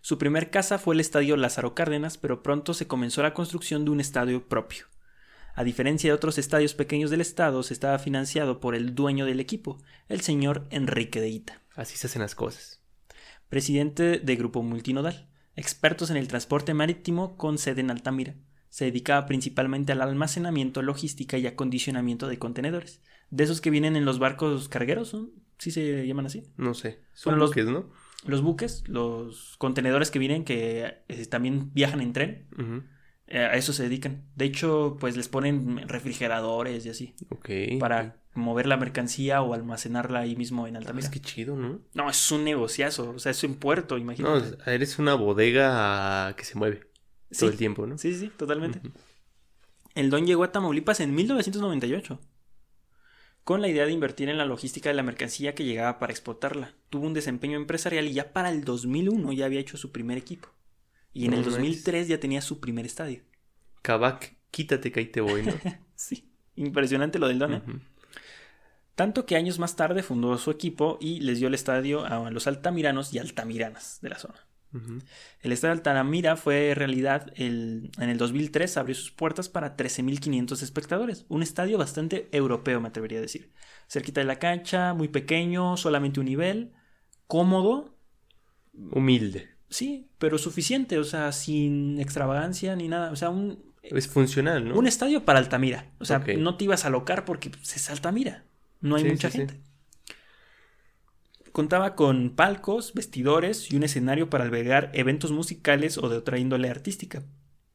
Su 0.00 0.18
primer 0.18 0.50
casa 0.50 0.78
fue 0.78 0.94
el 0.94 1.00
estadio 1.00 1.36
Lázaro 1.36 1.74
Cárdenas, 1.74 2.18
pero 2.18 2.42
pronto 2.42 2.74
se 2.74 2.86
comenzó 2.86 3.22
la 3.22 3.34
construcción 3.34 3.84
de 3.84 3.90
un 3.92 4.00
estadio 4.00 4.48
propio. 4.48 4.86
A 5.54 5.64
diferencia 5.64 6.10
de 6.10 6.14
otros 6.14 6.38
estadios 6.38 6.74
pequeños 6.74 7.10
del 7.10 7.20
estado, 7.20 7.62
se 7.62 7.74
estaba 7.74 7.98
financiado 7.98 8.60
por 8.60 8.74
el 8.74 8.94
dueño 8.94 9.24
del 9.24 9.40
equipo, 9.40 9.78
el 10.08 10.20
señor 10.20 10.66
Enrique 10.70 11.20
de 11.20 11.28
Ita, 11.28 11.60
Así 11.76 11.96
se 11.96 12.06
hacen 12.06 12.22
las 12.22 12.34
cosas. 12.34 12.80
presidente 13.48 14.18
de 14.18 14.36
Grupo 14.36 14.62
Multinodal, 14.62 15.28
expertos 15.56 16.10
en 16.10 16.16
el 16.16 16.28
transporte 16.28 16.74
marítimo 16.74 17.36
con 17.36 17.58
sede 17.58 17.80
en 17.82 17.90
Altamira. 17.90 18.34
Se 18.70 18.86
dedicaba 18.86 19.26
principalmente 19.26 19.92
al 19.92 20.02
almacenamiento, 20.02 20.82
logística 20.82 21.38
y 21.38 21.46
acondicionamiento 21.46 22.26
de 22.26 22.38
contenedores. 22.40 23.00
De 23.30 23.44
esos 23.44 23.60
que 23.60 23.70
vienen 23.70 23.94
en 23.94 24.04
los 24.04 24.18
barcos 24.18 24.68
cargueros, 24.68 25.14
¿no? 25.14 25.28
¿sí 25.58 25.70
se 25.70 26.04
llaman 26.06 26.26
así? 26.26 26.42
No 26.56 26.74
sé. 26.74 27.00
Son 27.12 27.32
Bueno, 27.32 27.38
los- 27.44 27.50
buques, 27.50 27.66
¿no? 27.66 27.90
Los 28.26 28.42
buques, 28.42 28.82
los 28.88 29.56
contenedores 29.58 30.10
que 30.10 30.18
vienen 30.18 30.44
que 30.44 31.02
eh, 31.08 31.26
también 31.26 31.70
viajan 31.74 32.00
en 32.00 32.12
tren. 32.12 32.48
Eh, 32.58 32.80
a 33.28 33.54
eso 33.56 33.72
se 33.72 33.84
dedican. 33.84 34.24
De 34.36 34.44
hecho, 34.44 34.96
pues 35.00 35.16
les 35.16 35.28
ponen 35.28 35.86
refrigeradores 35.88 36.84
y 36.86 36.90
así. 36.90 37.14
Ok. 37.30 37.50
Para 37.80 38.20
mover 38.34 38.66
la 38.66 38.76
mercancía 38.76 39.42
o 39.42 39.54
almacenarla 39.54 40.20
ahí 40.20 40.36
mismo 40.36 40.66
en 40.66 40.76
Ah, 40.76 40.80
Altamira. 40.80 41.04
Es 41.06 41.10
que 41.12 41.20
chido, 41.20 41.56
¿no? 41.56 41.80
No, 41.94 42.10
es 42.10 42.30
un 42.32 42.44
negociazo. 42.44 43.10
O 43.10 43.18
sea, 43.18 43.30
es 43.30 43.42
un 43.44 43.54
puerto, 43.54 43.94
No, 43.96 44.00
imagínate. 44.02 44.56
eres 44.70 44.98
una 44.98 45.14
bodega 45.14 46.34
que 46.36 46.44
se 46.44 46.58
mueve 46.58 46.80
sí, 47.30 47.40
todo 47.40 47.50
el 47.50 47.56
tiempo, 47.56 47.86
¿no? 47.86 47.96
sí, 47.98 48.14
sí, 48.14 48.30
totalmente. 48.36 48.80
El 49.94 50.10
Don 50.10 50.26
llegó 50.26 50.42
a 50.44 50.50
Tamaulipas 50.52 51.00
en 51.00 51.14
1998. 51.14 52.20
Con 53.44 53.60
la 53.60 53.68
idea 53.68 53.84
de 53.84 53.92
invertir 53.92 54.28
en 54.30 54.38
la 54.38 54.46
logística 54.46 54.88
de 54.88 54.94
la 54.94 55.02
mercancía 55.02 55.54
que 55.54 55.64
llegaba 55.64 55.98
para 55.98 56.12
exportarla. 56.12 56.72
Tuvo 56.88 57.06
un 57.06 57.12
desempeño 57.14 57.56
empresarial 57.58 58.06
y 58.06 58.14
ya 58.14 58.32
para 58.32 58.50
el 58.50 58.64
2001 58.64 59.32
ya 59.34 59.44
había 59.44 59.60
hecho 59.60 59.76
su 59.76 59.92
primer 59.92 60.16
equipo. 60.18 60.48
Y 61.14 61.24
en 61.24 61.30
No 61.30 61.36
el 61.38 61.42
manches. 61.44 61.58
2003 61.62 62.08
ya 62.08 62.20
tenía 62.20 62.42
su 62.42 62.60
primer 62.60 62.84
estadio. 62.84 63.22
Kavak, 63.80 64.36
quítate 64.50 64.92
que 64.92 65.00
ahí 65.00 65.06
te 65.06 65.20
voy, 65.22 65.42
¿no? 65.42 65.52
Sí, 65.94 66.28
impresionante 66.56 67.18
lo 67.18 67.28
del 67.28 67.38
Don, 67.38 67.54
¿eh? 67.54 67.62
Ujú. 67.66 67.78
Tanto 68.94 69.24
que 69.26 69.36
años 69.36 69.58
más 69.58 69.74
tarde 69.76 70.02
fundó 70.02 70.36
su 70.38 70.50
equipo 70.50 70.98
y 71.00 71.20
les 71.20 71.38
dio 71.38 71.48
el 71.48 71.54
estadio 71.54 72.04
a 72.04 72.30
los 72.30 72.46
altamiranos 72.46 73.12
y 73.14 73.18
altamiranas 73.18 73.98
de 74.02 74.08
la 74.10 74.18
zona. 74.18 74.46
El 75.40 75.52
estadio 75.52 75.70
Altamira 75.70 76.34
fue 76.34 76.74
realidad 76.74 77.32
el- 77.36 77.92
en 78.00 78.08
el 78.10 78.18
2003, 78.18 78.76
abrió 78.76 78.96
sus 78.96 79.12
puertas 79.12 79.48
para 79.48 79.76
13.500 79.76 80.62
espectadores. 80.62 81.26
Un 81.28 81.44
estadio 81.44 81.78
bastante 81.78 82.28
europeo, 82.32 82.80
me 82.80 82.88
atrevería 82.88 83.18
a 83.18 83.22
decir. 83.22 83.52
Cerquita 83.86 84.20
de 84.20 84.26
la 84.26 84.40
cancha, 84.40 84.92
muy 84.92 85.06
pequeño, 85.06 85.76
solamente 85.76 86.18
un 86.18 86.26
nivel, 86.26 86.72
cómodo, 87.28 87.94
Humilde. 88.90 89.53
Sí, 89.74 90.08
pero 90.18 90.38
suficiente, 90.38 90.98
o 90.98 91.04
sea, 91.04 91.32
sin 91.32 91.98
extravagancia 92.00 92.76
ni 92.76 92.88
nada. 92.88 93.10
O 93.12 93.16
sea, 93.16 93.30
un, 93.30 93.74
Es 93.82 94.08
funcional, 94.08 94.68
¿no? 94.68 94.76
un 94.78 94.86
estadio 94.86 95.24
para 95.24 95.38
Altamira. 95.38 95.92
O 95.98 96.04
sea, 96.04 96.20
no 96.38 96.56
te 96.56 96.64
ibas 96.64 96.84
a 96.84 96.90
locar 96.90 97.24
porque 97.24 97.50
es 97.62 97.90
Altamira. 97.90 98.44
No 98.80 98.96
hay 98.96 99.04
Sí, 99.04 99.08
mucha 99.08 99.30
sí, 99.30 99.38
sí. 99.38 99.38
gente. 99.38 99.60
Contaba 101.52 101.94
con 101.94 102.34
palcos, 102.36 102.94
vestidores 102.94 103.70
y 103.70 103.76
un 103.76 103.84
escenario 103.84 104.28
para 104.28 104.44
albergar 104.44 104.90
eventos 104.92 105.30
musicales 105.30 105.98
o 105.98 106.08
de 106.08 106.16
otra 106.16 106.38
índole 106.38 106.68
artística. 106.68 107.22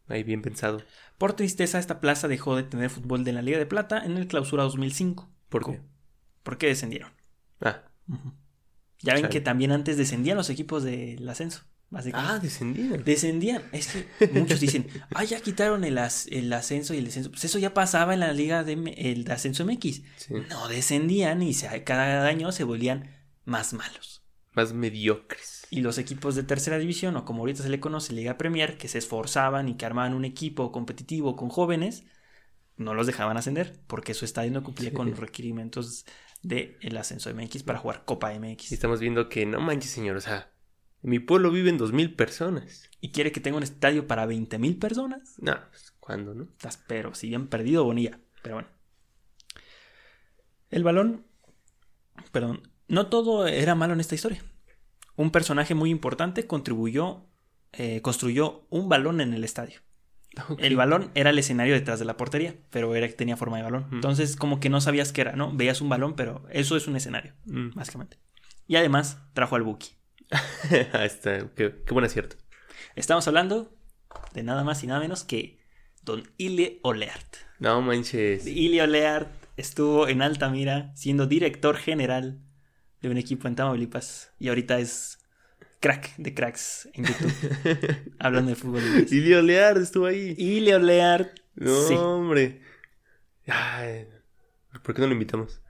Ahí 0.07 0.23
bien 0.23 0.41
pensado. 0.41 0.83
Por 1.17 1.33
tristeza, 1.33 1.79
esta 1.79 1.99
plaza 2.01 2.27
dejó 2.27 2.55
de 2.55 2.63
tener 2.63 2.89
fútbol 2.89 3.23
de 3.23 3.33
la 3.33 3.41
Liga 3.41 3.57
de 3.59 3.65
Plata 3.65 4.03
en 4.03 4.17
el 4.17 4.27
clausura 4.27 4.63
2005. 4.63 5.29
¿Por 5.49 5.65
qué? 5.65 5.81
¿Por 6.43 6.57
qué 6.57 6.67
descendieron? 6.67 7.11
Ah, 7.61 7.83
Ya 9.01 9.13
ven 9.13 9.23
Chale. 9.23 9.29
que 9.29 9.41
también 9.41 9.71
antes 9.71 9.97
descendían 9.97 10.37
los 10.37 10.49
equipos 10.49 10.83
del 10.83 11.27
ascenso. 11.29 11.63
Básicamente. 11.91 12.47
ah. 12.47 13.01
Descendían. 13.03 13.63
Es 13.71 13.87
que 13.87 14.27
muchos 14.27 14.59
dicen, 14.59 14.87
ah, 15.15 15.23
ya 15.23 15.39
quitaron 15.41 15.83
el, 15.83 15.97
as- 15.97 16.27
el 16.31 16.51
ascenso 16.53 16.93
y 16.93 16.97
el 16.99 17.05
descenso. 17.05 17.31
Pues 17.31 17.45
eso 17.45 17.57
ya 17.59 17.73
pasaba 17.73 18.13
en 18.13 18.19
la 18.19 18.31
liga 18.33 18.63
de 18.63 18.73
M- 18.73 18.93
el 18.97 19.23
de 19.23 19.33
ascenso 19.33 19.65
MX. 19.65 20.01
Sí. 20.17 20.33
No 20.49 20.67
descendían 20.67 21.41
y 21.41 21.53
se- 21.53 21.83
cada 21.83 22.25
año 22.27 22.51
se 22.51 22.63
volvían 22.63 23.15
más 23.45 23.73
malos. 23.73 24.21
Más 24.53 24.73
mediocres. 24.73 25.65
Y 25.71 25.81
los 25.81 25.97
equipos 25.97 26.35
de 26.35 26.43
tercera 26.43 26.77
división, 26.79 27.15
o 27.15 27.25
como 27.25 27.41
ahorita 27.41 27.63
se 27.63 27.69
le 27.69 27.79
conoce, 27.79 28.13
Liga 28.13 28.37
Premier, 28.37 28.77
que 28.77 28.87
se 28.87 28.97
esforzaban 28.97 29.69
y 29.69 29.75
que 29.75 29.85
armaban 29.85 30.13
un 30.13 30.25
equipo 30.25 30.71
competitivo 30.71 31.35
con 31.35 31.49
jóvenes, 31.49 32.03
no 32.77 32.93
los 32.93 33.07
dejaban 33.07 33.37
ascender 33.37 33.79
porque 33.87 34.13
su 34.13 34.25
estadio 34.25 34.51
no 34.51 34.63
cumplía 34.63 34.89
Sí. 34.89 34.95
con 34.95 35.09
los 35.09 35.19
requerimientos 35.19 36.05
del 36.41 36.97
ascenso 36.97 37.29
MX 37.33 37.63
para 37.63 37.77
jugar 37.79 38.05
Copa 38.05 38.33
Y 38.33 38.39
MX. 38.39 38.71
estamos 38.71 38.99
viendo 38.99 39.27
que 39.29 39.45
no 39.45 39.59
manches, 39.59 39.91
señor. 39.91 40.15
O 40.17 40.21
sea, 40.21 40.51
en 41.03 41.09
mi 41.09 41.19
pueblo 41.19 41.51
viven 41.51 41.77
dos 41.77 41.91
mil 41.93 42.13
personas. 42.15 42.89
Y 43.01 43.11
quiere 43.11 43.31
que 43.31 43.39
tenga 43.39 43.57
un 43.57 43.63
estadio 43.63 44.07
para 44.07 44.25
20 44.25 44.57
mil 44.59 44.77
personas. 44.77 45.35
No, 45.39 45.57
pues, 45.69 45.93
¿cuándo, 45.99 46.33
no? 46.33 46.43
Estás 46.43 46.77
pero 46.87 47.13
si 47.15 47.29
bien 47.29 47.47
perdido 47.47 47.83
Bonilla. 47.85 48.19
Pero 48.43 48.55
bueno. 48.55 48.67
El 50.69 50.83
balón. 50.83 51.25
Perdón. 52.31 52.61
No 52.87 53.07
todo 53.07 53.47
era 53.47 53.75
malo 53.75 53.93
en 53.93 53.99
esta 53.99 54.15
historia. 54.15 54.43
Un 55.15 55.31
personaje 55.31 55.75
muy 55.75 55.89
importante 55.89 56.47
contribuyó. 56.47 57.25
eh, 57.73 58.01
construyó 58.01 58.65
un 58.71 58.89
balón 58.89 59.21
en 59.21 59.33
el 59.33 59.43
estadio. 59.43 59.81
El 60.57 60.75
balón 60.75 61.11
era 61.15 61.29
el 61.31 61.37
escenario 61.39 61.73
detrás 61.75 61.99
de 61.99 62.05
la 62.05 62.17
portería, 62.17 62.55
pero 62.71 62.95
era, 62.95 63.07
tenía 63.09 63.37
forma 63.37 63.57
de 63.57 63.63
balón. 63.63 63.87
Entonces, 63.91 64.35
como 64.35 64.59
que 64.59 64.69
no 64.69 64.79
sabías 64.81 65.11
qué 65.11 65.21
era, 65.21 65.35
¿no? 65.35 65.51
Veías 65.55 65.81
un 65.81 65.89
balón, 65.89 66.15
pero 66.15 66.43
eso 66.49 66.75
es 66.77 66.87
un 66.87 66.95
escenario, 66.95 67.33
Mm. 67.45 67.71
básicamente. 67.75 68.17
Y 68.67 68.75
además 68.77 69.19
trajo 69.33 69.55
al 69.55 69.63
Buki. 69.63 69.89
Ahí 70.93 71.05
está. 71.07 71.49
Qué, 71.55 71.75
qué 71.85 71.93
buen 71.93 72.05
acierto. 72.05 72.35
Estamos 72.95 73.27
hablando 73.27 73.75
de 74.33 74.43
nada 74.43 74.63
más 74.63 74.83
y 74.83 74.87
nada 74.87 74.99
menos 74.99 75.23
que 75.23 75.59
Don 76.03 76.23
Ile 76.37 76.79
Oleart. 76.83 77.35
No 77.59 77.81
manches. 77.81 78.45
Ile 78.45 78.81
Oleart 78.81 79.29
estuvo 79.57 80.07
en 80.07 80.21
Altamira 80.21 80.91
siendo 80.95 81.25
director 81.27 81.77
general 81.77 82.39
de 83.01 83.09
un 83.09 83.17
equipo 83.17 83.47
en 83.47 83.55
Tamaulipas 83.55 84.31
y 84.39 84.49
ahorita 84.49 84.79
es 84.79 85.19
crack 85.79 86.15
de 86.17 86.33
cracks 86.33 86.89
en 86.93 87.05
YouTube, 87.05 88.13
hablando 88.19 88.49
de 88.49 88.55
fútbol. 88.55 88.81
inglés. 88.83 89.11
Leard 89.43 89.81
estuvo 89.81 90.05
ahí. 90.05 90.35
Ile 90.37 90.75
Oleart, 90.75 91.37
No, 91.55 91.81
sí, 91.87 91.93
hombre. 91.95 92.61
Ay, 93.47 94.07
¿Por 94.83 94.93
qué 94.93 95.01
no 95.01 95.07
lo 95.07 95.13
invitamos? 95.13 95.61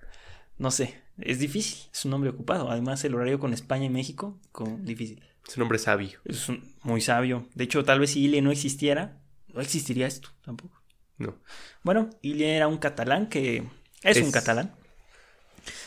no 0.58 0.72
sé, 0.72 1.02
es 1.22 1.40
difícil, 1.40 1.90
es 1.94 2.06
un 2.06 2.14
hombre 2.14 2.30
ocupado. 2.32 2.70
Además, 2.72 3.04
el 3.06 3.16
horario 3.16 3.40
con 3.40 3.54
España 3.54 3.86
y 3.86 3.90
México, 3.90 4.40
con 4.52 4.86
difícil. 4.86 5.24
Es 5.48 5.58
un 5.58 5.64
hombre 5.64 5.80
sabio. 5.80 6.20
Es 6.26 6.48
un- 6.50 6.64
muy 6.84 7.02
sabio. 7.02 7.48
De 7.56 7.64
hecho, 7.64 7.84
tal 7.84 8.00
vez 8.00 8.12
si 8.12 8.24
Ile 8.26 8.42
no 8.42 8.52
existiera, 8.52 9.18
no 9.54 9.62
existiría 9.62 10.06
esto 10.08 10.30
tampoco. 10.44 10.80
No. 11.18 11.36
Bueno, 11.84 12.10
Ile 12.22 12.56
era 12.56 12.68
un 12.68 12.78
catalán 12.78 13.28
que 13.28 13.64
es, 14.04 14.22
un 14.22 14.32
catalán 14.32 14.74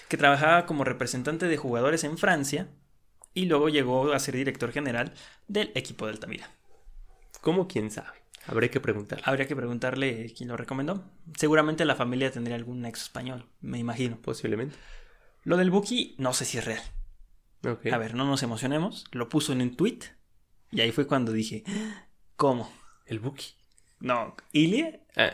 que 0.09 0.17
trabajaba 0.17 0.67
como 0.67 0.85
representante 0.85 1.47
de 1.47 1.57
jugadores 1.57 2.05
en 2.05 2.19
Francia 2.19 2.69
y 3.35 3.47
luego 3.47 3.69
llegó 3.71 4.13
a 4.13 4.19
ser 4.19 4.35
director 4.37 4.73
general 4.73 5.15
del 5.49 5.71
equipo 5.75 6.07
de 6.07 6.13
Altamira. 6.13 6.51
¿Cómo? 7.41 7.67
¿Quién 7.67 7.91
sabe? 7.91 8.19
Habrá 8.47 8.69
que 8.69 8.81
preguntar. 8.81 9.23
Habría 9.25 9.47
que 9.47 9.57
preguntarle 9.57 10.33
quién 10.37 10.49
lo 10.49 10.57
recomendó. 10.57 11.05
Seguramente 11.37 11.85
la 11.85 11.95
familia 11.95 12.31
tendría 12.33 12.57
algún 12.57 12.83
nexo 12.83 13.05
español, 13.05 13.47
me 13.61 13.79
imagino. 13.79 14.19
Posiblemente. 14.21 14.75
Lo 15.45 15.57
del 15.57 15.71
Buki, 15.71 16.15
no 16.19 16.33
sé 16.33 16.45
si 16.45 16.59
es 16.59 16.65
real. 16.65 16.83
A 17.93 17.99
ver, 17.99 18.15
no 18.15 18.25
nos 18.25 18.43
emocionemos. 18.43 19.05
Lo 19.13 19.29
puso 19.29 19.53
en 19.53 19.63
un 19.63 19.77
tweet 19.77 20.01
y 20.71 20.81
ahí 20.81 20.91
fue 20.91 21.07
cuando 21.07 21.33
dije, 21.33 21.65
¿cómo? 22.37 22.73
El 23.07 23.21
Buki. 23.21 23.55
No, 24.01 24.35
Ilie 24.53 25.03
Ah, 25.17 25.31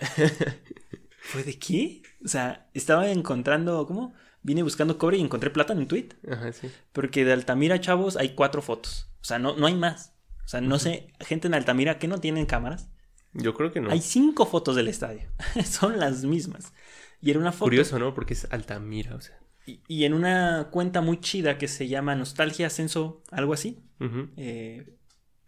¿Fue 1.20 1.42
de 1.42 1.58
qué? 1.58 2.02
O 2.24 2.28
sea, 2.28 2.68
estaba 2.74 3.10
encontrando, 3.10 3.86
¿cómo? 3.86 4.14
Vine 4.42 4.62
buscando 4.62 4.98
cobre 4.98 5.18
y 5.18 5.20
encontré 5.20 5.50
plata 5.50 5.72
en 5.72 5.80
un 5.80 5.88
tweet. 5.88 6.08
Ajá, 6.30 6.52
sí. 6.52 6.70
Porque 6.92 7.24
de 7.24 7.32
Altamira, 7.32 7.80
chavos, 7.80 8.16
hay 8.16 8.34
cuatro 8.34 8.62
fotos. 8.62 9.10
O 9.20 9.24
sea, 9.24 9.38
no, 9.38 9.56
no 9.56 9.66
hay 9.66 9.74
más. 9.74 10.14
O 10.44 10.48
sea, 10.48 10.60
no 10.60 10.78
sé, 10.78 11.12
gente 11.20 11.48
en 11.48 11.54
Altamira 11.54 11.98
que 11.98 12.08
no 12.08 12.18
tienen 12.18 12.46
cámaras. 12.46 12.88
Yo 13.34 13.54
creo 13.54 13.72
que 13.72 13.80
no. 13.80 13.90
Hay 13.90 14.00
cinco 14.00 14.46
fotos 14.46 14.74
del 14.74 14.88
estadio. 14.88 15.30
Son 15.64 15.98
las 15.98 16.24
mismas. 16.24 16.72
Y 17.20 17.30
era 17.30 17.40
una 17.40 17.52
foto. 17.52 17.64
Curioso, 17.64 17.98
¿no? 17.98 18.14
Porque 18.14 18.34
es 18.34 18.48
Altamira, 18.50 19.14
o 19.14 19.20
sea. 19.20 19.38
Y, 19.68 19.80
y 19.86 20.04
en 20.04 20.14
una 20.14 20.68
cuenta 20.70 21.00
muy 21.02 21.20
chida 21.20 21.58
que 21.58 21.68
se 21.68 21.88
llama 21.88 22.14
Nostalgia 22.14 22.66
Ascenso, 22.68 23.22
algo 23.30 23.52
así. 23.52 23.78
Ujú. 24.00 24.30
eh, 24.36 24.94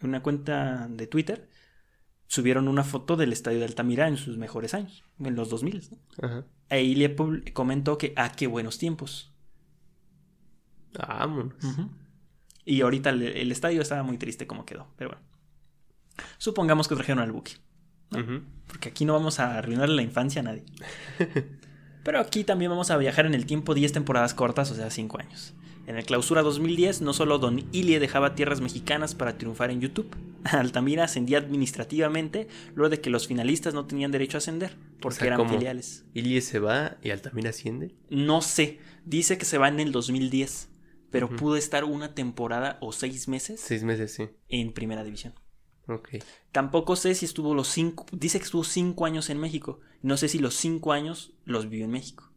una 0.03 0.23
cuenta 0.23 0.89
de 0.89 1.07
Twitter. 1.07 1.49
Subieron 2.27 2.69
una 2.69 2.85
foto 2.85 3.17
del 3.17 3.33
estadio 3.33 3.59
de 3.61 3.65
Altamira 3.65 4.09
en 4.09 4.17
sus 4.17 4.37
mejores 4.39 4.75
años, 4.75 5.05
en 5.19 5.35
los 5.37 5.49
2000. 5.51 5.83
¿no? 5.91 6.27
Ajá. 6.27 6.45
Ahí 6.69 6.95
le 6.95 7.15
comentó 7.53 7.97
que, 7.99 8.13
ah, 8.17 8.33
qué 8.33 8.47
buenos 8.47 8.79
tiempos. 8.79 9.33
Vámonos. 10.93 11.55
Y 12.65 12.83
ahorita 12.83 13.11
el, 13.11 13.23
el 13.23 13.53
estadio 13.53 13.81
estaba 13.83 14.03
muy 14.03 14.19
triste 14.19 14.47
como 14.47 14.65
quedó, 14.67 14.89
pero 14.97 15.11
bueno. 15.11 15.25
Supongamos 16.39 16.89
que 16.89 16.95
trajeron 16.95 17.21
al 17.23 17.31
Ujú. 17.33 18.43
porque 18.67 18.89
aquí 18.91 19.05
no 19.05 19.13
vamos 19.15 19.39
a 19.41 19.57
arruinarle 19.59 19.97
la 19.97 20.03
infancia 20.03 20.41
a 20.41 20.45
nadie. 20.45 20.65
Pero 22.03 22.19
aquí 22.21 22.45
también 22.45 22.71
vamos 22.71 22.91
a 22.91 22.97
viajar 22.97 23.27
en 23.27 23.35
el 23.35 23.47
tiempo 23.47 23.75
10 23.75 23.93
temporadas 23.93 24.35
cortas, 24.35 24.71
o 24.71 24.75
sea, 24.75 24.91
5 24.91 25.19
años. 25.21 25.55
En 25.87 25.97
el 25.97 26.05
clausura 26.05 26.43
2010, 26.43 27.01
no 27.03 27.13
solo 27.13 27.39
Don 27.39 27.65
Ilie 27.73 27.99
dejaba 28.01 28.35
tierras 28.35 28.61
mexicanas 28.61 29.15
para 29.15 29.37
triunfar 29.39 29.71
en 29.71 29.81
YouTube, 29.81 30.15
Altamira 30.45 31.05
ascendía 31.05 31.39
administrativamente 31.39 32.49
luego 32.75 32.91
de 32.91 33.01
que 33.01 33.11
los 33.11 33.27
finalistas 33.27 33.75
no 33.75 33.87
tenían 33.87 34.11
derecho 34.11 34.37
a 34.37 34.39
ascender, 34.39 34.77
porque 35.01 35.19
sea, 35.19 35.27
eran 35.29 35.39
¿cómo? 35.39 35.51
filiales. 35.51 36.05
Ilie 36.15 36.41
se 36.43 36.59
va 36.59 36.97
y 37.03 37.11
Altamira 37.11 37.51
asciende. 37.51 37.95
No 38.09 38.41
sé, 38.43 38.79
dice 39.05 39.37
que 39.39 39.45
se 39.45 39.59
va 39.59 39.69
en 39.69 39.81
el 39.81 39.91
2010, 39.93 40.69
pero 41.11 41.27
Ujú. 41.27 41.37
pudo 41.37 41.57
estar 41.57 41.85
una 41.85 42.15
temporada 42.15 42.79
o 42.81 42.93
seis 42.93 43.27
meses 43.29 43.61
Seis 43.61 43.83
meses, 43.83 44.13
sí. 44.15 44.29
en 44.49 44.73
primera 44.73 45.03
división. 45.03 45.35
Ok. 45.91 46.09
Tampoco 46.53 46.97
sé 46.97 47.15
si 47.15 47.25
estuvo 47.25 47.55
los 47.55 47.69
cinco, 47.69 48.07
dice 48.13 48.39
que 48.39 48.45
estuvo 48.45 48.65
cinco 48.65 49.07
años 49.07 49.29
en 49.31 49.39
México. 49.39 49.81
No 50.03 50.17
sé 50.17 50.29
si 50.29 50.39
los 50.39 50.55
cinco 50.55 50.93
años 50.93 51.33
los 51.45 51.69
vivió 51.69 51.85
en 51.85 51.91
México. 51.91 52.31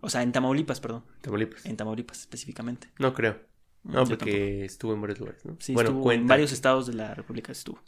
O 0.00 0.10
sea, 0.10 0.22
en 0.22 0.32
Tamaulipas, 0.32 0.80
perdón. 0.80 1.04
Tamaulipas. 1.20 1.64
En 1.66 1.76
Tamaulipas 1.76 2.20
específicamente. 2.20 2.88
No 2.98 3.14
creo. 3.14 3.40
No, 3.84 4.04
Yo 4.04 4.16
porque 4.16 4.32
tampoco. 4.32 4.64
estuvo 4.64 4.94
en 4.94 5.00
varios 5.00 5.18
lugares, 5.20 5.44
¿no? 5.44 5.56
Sí, 5.60 5.74
bueno, 5.74 5.90
estuvo 5.90 6.12
en 6.12 6.26
varios 6.26 6.52
estados 6.52 6.86
de 6.86 6.94
la 6.94 7.14
República 7.14 7.52
estuvo. 7.52 7.80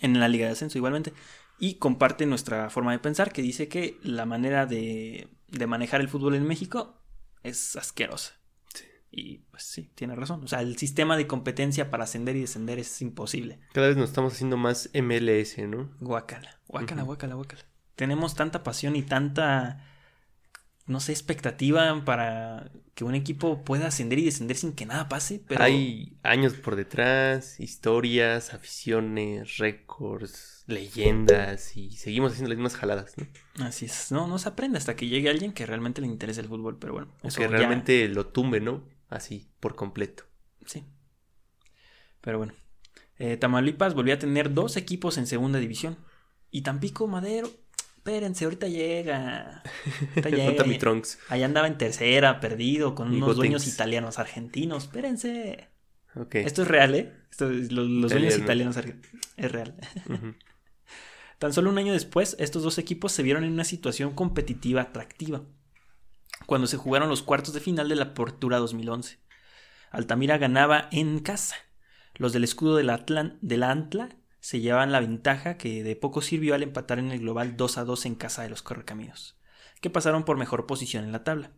En 0.00 0.18
la 0.18 0.28
Liga 0.28 0.46
de 0.46 0.52
Ascenso 0.52 0.78
igualmente. 0.78 1.12
Y 1.58 1.74
comparte 1.74 2.26
nuestra 2.26 2.68
forma 2.70 2.92
de 2.92 2.98
pensar 2.98 3.32
que 3.32 3.42
dice 3.42 3.68
que 3.68 3.98
la 4.02 4.26
manera 4.26 4.66
de, 4.66 5.28
de 5.48 5.66
manejar 5.66 6.00
el 6.00 6.08
fútbol 6.08 6.34
en 6.34 6.44
México 6.46 7.00
es 7.42 7.76
asquerosa. 7.76 8.34
Y 9.16 9.38
pues 9.52 9.62
sí, 9.62 9.88
tiene 9.94 10.16
razón. 10.16 10.42
O 10.42 10.48
sea, 10.48 10.60
el 10.60 10.76
sistema 10.76 11.16
de 11.16 11.26
competencia 11.28 11.88
para 11.90 12.02
ascender 12.04 12.34
y 12.34 12.40
descender 12.40 12.78
es 12.80 13.00
imposible. 13.00 13.60
Cada 13.72 13.86
vez 13.88 13.96
nos 13.96 14.08
estamos 14.08 14.32
haciendo 14.32 14.56
más 14.56 14.90
MLS, 14.92 15.58
¿no? 15.68 15.88
Guácala, 16.00 16.58
guácala, 16.66 17.02
Ujú. 17.02 17.06
guácala, 17.06 17.34
guácala. 17.34 17.62
Tenemos 17.94 18.34
tanta 18.34 18.64
pasión 18.64 18.96
y 18.96 19.02
tanta, 19.02 19.84
no 20.86 21.00
sé, 21.00 21.12
expectativa 21.12 22.04
para 22.04 22.70
que 22.94 23.04
un 23.04 23.14
equipo 23.14 23.62
pueda 23.64 23.86
ascender 23.86 24.18
y 24.18 24.24
descender 24.24 24.56
sin 24.56 24.72
que 24.72 24.84
nada 24.86 25.08
pase, 25.08 25.40
pero 25.46 25.62
Hay 25.62 26.16
años 26.22 26.54
por 26.54 26.76
detrás, 26.76 27.58
historias, 27.60 28.52
aficiones, 28.52 29.58
récords, 29.58 30.64
leyendas 30.66 31.76
y 31.76 31.90
seguimos 31.92 32.32
haciendo 32.32 32.48
las 32.50 32.58
mismas 32.58 32.76
jaladas, 32.76 33.14
¿no? 33.16 33.26
así 33.66 33.86
es. 33.86 34.10
No, 34.12 34.26
no 34.26 34.38
se 34.38 34.48
aprende 34.48 34.78
hasta 34.78 34.96
que 34.96 35.06
llegue 35.08 35.30
alguien 35.30 35.52
que 35.52 35.66
realmente 35.66 36.00
le 36.00 36.06
interese 36.08 36.40
el 36.40 36.48
fútbol, 36.48 36.78
pero 36.78 36.92
bueno, 36.94 37.08
O 37.22 37.28
que 37.28 37.42
ya- 37.42 37.48
realmente 37.48 38.08
lo 38.08 38.26
tumbe, 38.26 38.60
¿no? 38.60 38.82
Así, 39.08 39.48
por 39.60 39.74
completo. 39.76 40.24
Sí. 40.66 40.84
Pero 42.20 42.38
bueno. 42.38 42.52
Eh, 43.18 43.36
Tamaulipas 43.36 43.94
volvió 43.94 44.14
a 44.14 44.18
tener 44.18 44.52
dos 44.54 44.76
equipos 44.76 45.18
en 45.18 45.26
segunda 45.26 45.58
división. 45.58 45.96
Y 46.50 46.62
Tampico 46.62 47.06
Madero, 47.06 47.48
espérense, 47.96 48.44
ahorita 48.44 48.68
llega. 48.68 49.62
Ahorita 50.16 50.28
llega. 50.30 50.50
Nota 50.50 50.64
mi 50.64 50.78
Trunks. 50.78 51.18
Allá 51.28 51.46
andaba 51.46 51.66
en 51.66 51.78
tercera, 51.78 52.40
perdido, 52.40 52.94
con 52.94 53.12
Y 53.12 53.16
unos 53.18 53.36
dueños 53.36 53.66
italianos 53.66 54.18
argentinos. 54.18 54.84
Espérense. 54.84 55.68
Esto 56.32 56.62
es 56.62 56.68
real, 56.68 56.94
¿eh? 56.94 57.12
Esto 57.30 57.50
es- 57.50 57.72
lo- 57.72 57.82
los 57.84 58.10
dueños 58.12 58.36
Italiano. 58.38 58.70
italianos 58.70 58.76
arge- 58.76 59.00
es 59.36 59.50
real. 59.52 59.74
Tan 61.38 61.52
solo 61.52 61.70
un 61.70 61.78
año 61.78 61.92
después, 61.92 62.36
estos 62.38 62.62
dos 62.62 62.78
equipos 62.78 63.10
se 63.12 63.22
vieron 63.24 63.42
en 63.44 63.52
una 63.52 63.64
situación 63.64 64.14
competitiva 64.14 64.82
atractiva. 64.82 65.42
Cuando 66.46 66.66
se 66.66 66.76
jugaron 66.76 67.08
los 67.08 67.22
cuartos 67.22 67.54
de 67.54 67.60
final 67.60 67.88
de 67.88 67.96
la 67.96 68.04
Apertura 68.04 68.58
2011. 68.58 69.18
Altamira 69.90 70.38
ganaba 70.38 70.88
en 70.92 71.20
casa. 71.20 71.56
Los 72.14 72.32
del 72.32 72.44
escudo 72.44 72.76
del, 72.76 72.90
Atlan- 72.90 73.38
Antla 73.62 74.10
se 74.40 74.60
llevaban 74.60 74.92
la 74.92 75.00
ventaja 75.00 75.56
que 75.56 75.82
de 75.82 75.96
poco 75.96 76.20
sirvió 76.20 76.54
al 76.54 76.62
empatar 76.62 76.98
en 76.98 77.10
el 77.10 77.20
global 77.20 77.56
2 77.56 77.78
a 77.78 77.84
2 77.84 78.06
en 78.06 78.14
casa 78.14 78.42
de 78.42 78.50
los 78.50 78.62
Correcaminos, 78.62 79.38
que 79.80 79.90
pasaron 79.90 80.24
por 80.24 80.36
mejor 80.36 80.66
posición 80.66 81.04
en 81.04 81.12
la 81.12 81.24
tabla. 81.24 81.52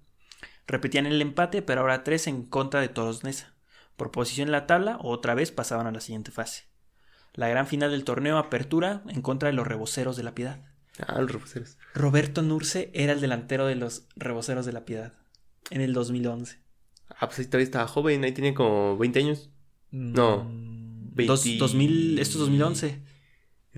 Repetían 0.69 1.07
el 1.07 1.21
empate, 1.21 1.63
pero 1.63 1.81
ahora 1.81 2.05
3 2.05 2.29
en 2.29 2.45
contra 2.45 2.81
de 2.81 2.89
Toros 2.89 3.25
Neza. 3.25 3.55
Por 3.97 4.11
posición 4.13 4.49
en 4.49 4.53
la 4.53 4.67
tabla, 4.67 4.99
otra 5.01 5.35
vez 5.35 5.51
pasaban 5.51 5.87
a 5.87 5.93
la 5.93 6.01
siguiente 6.01 6.31
fase. 6.31 6.69
La 7.33 7.49
gran 7.49 7.67
final 7.67 7.91
del 7.91 8.05
torneo 8.05 8.39
Apertura 8.39 9.03
en 9.09 9.21
contra 9.23 9.49
de 9.49 9.55
los 9.55 9.67
Reboceros 9.67 10.17
de 10.17 10.23
la 10.23 10.35
Piedad. 10.35 10.61
Ah, 11.07 11.21
los 11.21 11.31
reposeros. 11.31 11.77
Roberto 11.95 12.43
Nurce 12.43 12.91
era 12.95 13.13
el 13.13 13.21
delantero 13.21 13.67
de 13.67 13.75
los 13.75 14.07
Reboceros 14.17 14.65
de 14.67 14.73
la 14.73 14.85
Piedad 14.85 15.13
en 15.71 15.81
el 15.83 15.93
2011. 15.93 16.59
Ah, 17.09 17.27
pues 17.27 17.39
ahí 17.39 17.45
todavía 17.47 17.65
estaba 17.65 17.87
joven, 17.87 18.25
ahí 18.25 18.33
tenía 18.33 18.55
como 18.55 18.97
20 18.99 19.19
años. 19.19 19.51
No, 19.91 20.39
Dos- 21.17 21.45
20 21.45 21.59
2000, 21.59 22.19
esto 22.19 22.33
es 22.35 22.39
2011. 22.41 23.03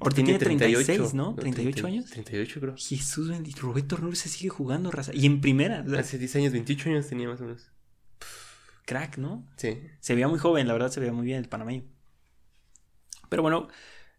Ahorita 0.01 0.23
tiene 0.23 0.39
36, 0.39 1.15
¿no? 1.15 1.35
38 1.35 1.87
años. 1.87 2.07
38, 2.11 2.61
creo. 2.61 2.75
Jesús 2.77 3.29
bendito. 3.31 3.61
Roberto 3.63 3.97
Ornur 3.97 4.15
se 4.17 4.29
sigue 4.29 4.49
jugando, 4.49 4.93
raza. 4.93 5.11
Y 5.13 5.27
en 5.27 5.41
primera. 5.41 5.85
Hace 5.99 6.19
10 6.19 6.37
años, 6.37 6.53
28 6.53 6.91
años 6.91 7.09
tenía 7.09 7.29
más 7.29 7.41
o 7.41 7.45
menos. 7.45 7.69
Crack, 8.87 9.19
¿no? 9.19 9.45
Sí. 9.57 9.77
Se 10.01 10.15
veía 10.15 10.29
muy 10.29 10.39
joven, 10.39 10.67
la 10.69 10.73
verdad 10.73 10.91
se 10.91 11.01
veía 11.01 11.13
muy 11.13 11.27
bien 11.27 11.39
el 11.39 11.49
panameño. 11.49 11.83
Pero 13.29 13.43
bueno, 13.43 13.69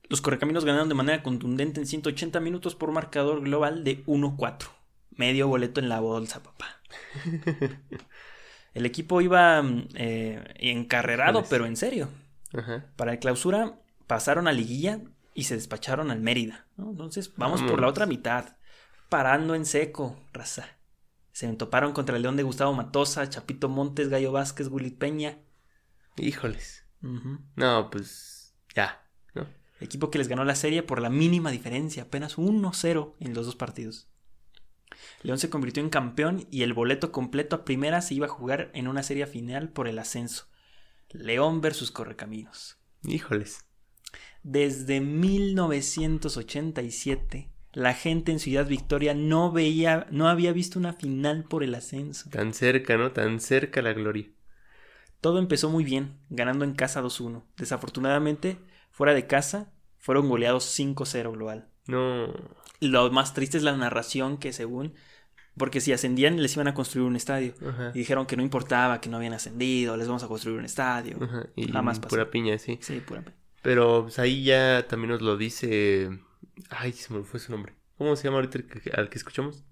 los 0.09 0.21
correcaminos 0.21 0.65
ganaron 0.65 0.89
de 0.89 0.95
manera 0.95 1.23
contundente 1.23 1.79
en 1.79 1.87
180 1.87 2.39
minutos 2.39 2.75
por 2.75 2.91
marcador 2.91 3.41
global 3.41 3.83
de 3.83 4.03
1-4. 4.05 4.67
Medio 5.11 5.47
boleto 5.47 5.79
en 5.79 5.89
la 5.89 5.99
bolsa, 5.99 6.41
papá. 6.43 6.81
El 8.73 8.85
equipo 8.85 9.21
iba 9.21 9.61
eh, 9.95 10.53
encarrerado, 10.55 11.39
Híjoles. 11.39 11.49
pero 11.49 11.65
en 11.65 11.77
serio. 11.77 12.09
Ajá. 12.53 12.85
Para 12.95 13.13
el 13.13 13.19
clausura 13.19 13.79
pasaron 14.07 14.47
a 14.47 14.51
liguilla 14.51 15.01
y 15.33 15.43
se 15.43 15.55
despacharon 15.55 16.11
al 16.11 16.19
Mérida. 16.19 16.67
¿no? 16.77 16.91
Entonces 16.91 17.33
vamos 17.35 17.61
por 17.63 17.81
la 17.81 17.87
otra 17.87 18.05
mitad. 18.05 18.57
Parando 19.09 19.55
en 19.55 19.65
seco, 19.65 20.19
raza. 20.33 20.67
Se 21.31 21.47
toparon 21.53 21.93
contra 21.93 22.15
el 22.15 22.21
León 22.23 22.35
de 22.35 22.43
Gustavo 22.43 22.73
Matosa, 22.73 23.29
Chapito 23.29 23.69
Montes, 23.69 24.09
Gallo 24.09 24.31
Vázquez, 24.31 24.67
Willy 24.67 24.91
Peña. 24.91 25.37
Híjoles. 26.17 26.85
No, 27.55 27.89
pues 27.89 28.55
ya. 28.75 29.01
Equipo 29.79 30.11
que 30.11 30.17
les 30.17 30.27
ganó 30.27 30.43
la 30.43 30.55
serie 30.55 30.83
por 30.83 31.01
la 31.01 31.09
mínima 31.09 31.51
diferencia, 31.51 32.03
apenas 32.03 32.37
1-0 32.37 33.13
en 33.19 33.33
los 33.33 33.45
dos 33.45 33.55
partidos. 33.55 34.09
León 35.23 35.39
se 35.39 35.49
convirtió 35.49 35.81
en 35.83 35.89
campeón 35.89 36.47
y 36.51 36.63
el 36.63 36.73
boleto 36.73 37.11
completo 37.11 37.55
a 37.55 37.65
primera 37.65 38.01
se 38.01 38.15
iba 38.15 38.25
a 38.25 38.29
jugar 38.29 38.71
en 38.73 38.87
una 38.87 39.03
serie 39.03 39.27
final 39.27 39.69
por 39.69 39.87
el 39.87 39.99
ascenso. 39.99 40.47
León 41.11 41.61
versus 41.61 41.91
Correcaminos. 41.91 42.77
Híjoles. 43.03 43.65
Desde 44.43 45.01
1987, 45.01 47.49
la 47.73 47.93
gente 47.93 48.31
en 48.31 48.39
Ciudad 48.39 48.67
Victoria 48.67 49.13
no 49.13 49.51
veía, 49.51 50.07
no 50.11 50.27
había 50.27 50.53
visto 50.53 50.79
una 50.79 50.93
final 50.93 51.43
por 51.43 51.63
el 51.63 51.75
ascenso. 51.75 52.29
Tan 52.29 52.53
cerca, 52.53 52.97
¿no? 52.97 53.11
Tan 53.11 53.39
cerca 53.39 53.81
la 53.81 53.93
gloria. 53.93 54.29
Todo 55.21 55.39
empezó 55.39 55.69
muy 55.69 55.83
bien, 55.83 56.17
ganando 56.29 56.65
en 56.65 56.73
casa 56.73 57.01
2-1. 57.01 57.43
Desafortunadamente, 57.57 58.57
fuera 58.91 59.13
de 59.13 59.27
casa, 59.27 59.71
fueron 59.97 60.29
goleados 60.29 60.77
5-0 60.79 61.31
global. 61.33 61.67
No. 61.87 62.33
Lo 62.79 63.11
más 63.11 63.33
triste 63.33 63.57
es 63.57 63.63
la 63.63 63.75
narración 63.75 64.37
que 64.37 64.53
según... 64.53 64.93
Porque 65.57 65.81
si 65.81 65.91
ascendían 65.91 66.41
les 66.41 66.53
iban 66.53 66.69
a 66.69 66.73
construir 66.73 67.05
un 67.05 67.17
estadio. 67.17 67.53
Ajá. 67.67 67.91
Y 67.93 67.99
dijeron 67.99 68.25
que 68.25 68.37
no 68.37 68.43
importaba, 68.43 69.01
que 69.01 69.09
no 69.09 69.17
habían 69.17 69.33
ascendido, 69.33 69.97
les 69.97 70.07
vamos 70.07 70.23
a 70.23 70.29
construir 70.29 70.57
un 70.57 70.63
estadio. 70.63 71.17
Ajá. 71.21 71.47
Y 71.55 71.69
Jamás 71.69 71.99
pasó. 71.99 72.09
pura 72.09 72.31
piña, 72.31 72.57
sí. 72.57 72.79
Sí, 72.81 73.01
pura... 73.01 73.23
Pero 73.61 74.03
pues, 74.03 74.19
ahí 74.19 74.43
ya 74.43 74.87
también 74.87 75.11
nos 75.11 75.21
lo 75.21 75.35
dice. 75.35 76.09
Ay, 76.69 76.93
se 76.93 77.13
me 77.13 77.23
fue 77.23 77.41
su 77.41 77.51
nombre. 77.51 77.75
¿Cómo 77.97 78.15
se 78.15 78.23
llama 78.23 78.37
ahorita 78.37 78.59
al 78.93 79.09
que 79.09 79.17
escuchamos? 79.17 79.65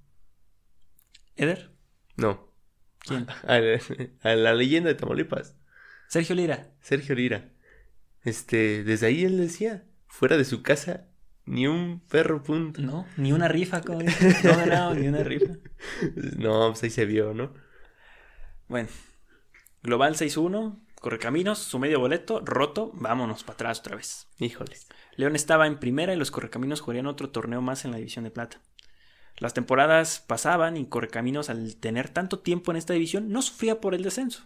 ¿Eder? 1.38 1.72
No. 2.18 2.47
¿Quién? 3.08 3.28
A 3.43 3.60
la, 3.60 3.80
a 4.22 4.36
la 4.36 4.53
leyenda 4.53 4.89
de 4.89 4.95
Tamaulipas. 4.95 5.55
Sergio 6.08 6.36
Lira. 6.36 6.70
Sergio 6.82 7.16
Lira. 7.16 7.49
Este, 8.24 8.84
desde 8.84 9.08
ahí 9.08 9.24
él 9.24 9.38
decía, 9.38 9.86
fuera 10.08 10.38
de 10.38 10.45
su 10.45 10.62
casa, 10.62 11.08
ni 11.45 11.68
un 11.68 12.01
perro 12.10 12.43
punto. 12.43 12.82
No, 12.82 13.05
ni 13.16 13.32
una 13.32 13.47
rifa, 13.47 13.82
como 13.82 13.99
dice. 13.99 14.36
No 14.43 14.58
ganaron 14.58 15.01
ni 15.01 15.08
una 15.08 15.24
rifa. 15.24 15.53
No, 16.38 16.70
pues 16.70 16.84
ahí 16.84 16.89
se 16.89 17.05
vio, 17.05 17.34
¿no? 17.34 17.53
Bueno, 18.68 18.89
Global 19.82 20.16
6-1, 20.16 20.78
Correcaminos, 20.99 21.60
su 21.60 21.80
medio 21.80 21.99
boleto, 21.99 22.41
roto, 22.43 22.91
vámonos 22.95 23.43
para 23.43 23.53
atrás 23.53 23.80
otra 23.80 23.95
vez. 23.95 24.28
Híjoles. 24.39 24.88
León 25.16 25.36
estaba 25.36 25.68
en 25.68 25.80
primera 25.80 26.14
y 26.14 26.18
los 26.18 26.32
Correcaminos 26.32 26.82
jugarían 26.82 27.08
otro 27.08 27.30
torneo 27.30 27.62
más 27.62 27.86
en 27.86 27.91
la 27.91 27.97
División 27.97 28.26
de 28.26 28.32
Plata. 28.32 28.60
Las 29.38 29.53
temporadas 29.53 30.23
pasaban 30.25 30.77
y 30.77 30.85
Correcaminos, 30.88 31.49
al 31.49 31.75
tener 31.75 32.09
tanto 32.09 32.39
tiempo 32.39 32.71
en 32.71 32.77
esta 32.77 32.93
división, 32.93 33.29
no 33.31 33.41
sufría 33.41 33.79
por 33.79 33.93
el 33.93 34.03
descenso. 34.03 34.45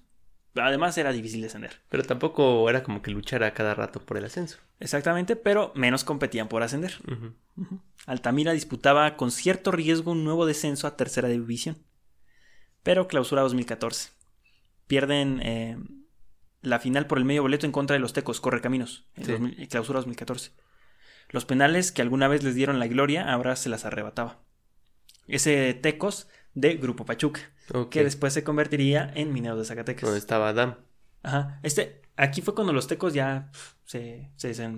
Además, 0.55 0.97
era 0.97 1.13
difícil 1.13 1.41
descender. 1.41 1.79
Pero 1.87 2.03
tampoco 2.03 2.69
era 2.69 2.83
como 2.83 3.01
que 3.01 3.09
luchara 3.11 3.53
cada 3.53 3.73
rato 3.73 4.01
por 4.01 4.17
el 4.17 4.25
ascenso. 4.25 4.57
Exactamente, 4.81 5.37
pero 5.37 5.71
menos 5.75 6.03
competían 6.03 6.49
por 6.49 6.61
ascender. 6.61 6.93
Altamira 8.05 8.51
disputaba 8.51 9.15
con 9.15 9.31
cierto 9.31 9.71
riesgo 9.71 10.11
un 10.11 10.25
nuevo 10.25 10.45
descenso 10.45 10.87
a 10.87 10.97
tercera 10.97 11.29
división. 11.29 11.77
Pero 12.83 13.07
clausura 13.07 13.43
2014. 13.43 14.09
Pierden 14.87 15.39
eh, 15.41 15.77
la 16.61 16.79
final 16.79 17.07
por 17.07 17.17
el 17.17 17.23
medio 17.25 17.43
boleto 17.43 17.65
en 17.65 17.71
contra 17.71 17.93
de 17.93 17.99
los 18.01 18.11
Tecos, 18.11 18.41
Correcaminos, 18.41 19.05
en 19.15 19.25
Sí. 19.25 19.31
2000 19.31 19.67
clausura 19.69 19.99
2014. 19.99 20.51
Los 21.29 21.45
penales 21.45 21.93
que 21.93 22.01
alguna 22.01 22.27
vez 22.27 22.43
les 22.43 22.55
dieron 22.55 22.77
la 22.79 22.87
gloria, 22.87 23.31
ahora 23.31 23.55
se 23.55 23.69
las 23.69 23.85
arrebataba. 23.85 24.39
Ese 25.27 25.73
Tecos 25.73 26.27
de 26.53 26.75
Grupo 26.75 27.05
Pachuca, 27.05 27.41
que 27.89 28.03
después 28.03 28.33
se 28.33 28.43
convertiría 28.43 29.11
en 29.15 29.31
Mineros 29.33 29.59
de 29.59 29.65
Zacatecas. 29.65 30.03
Donde 30.03 30.19
estaba 30.19 30.49
Adam. 30.49 30.77
Ajá. 31.23 31.59
Este, 31.63 32.01
aquí 32.17 32.41
fue 32.41 32.55
cuando 32.55 32.73
los 32.73 32.87
Tecos 32.87 33.13
ya 33.13 33.51
se, 33.85 34.31
se, 34.35 34.71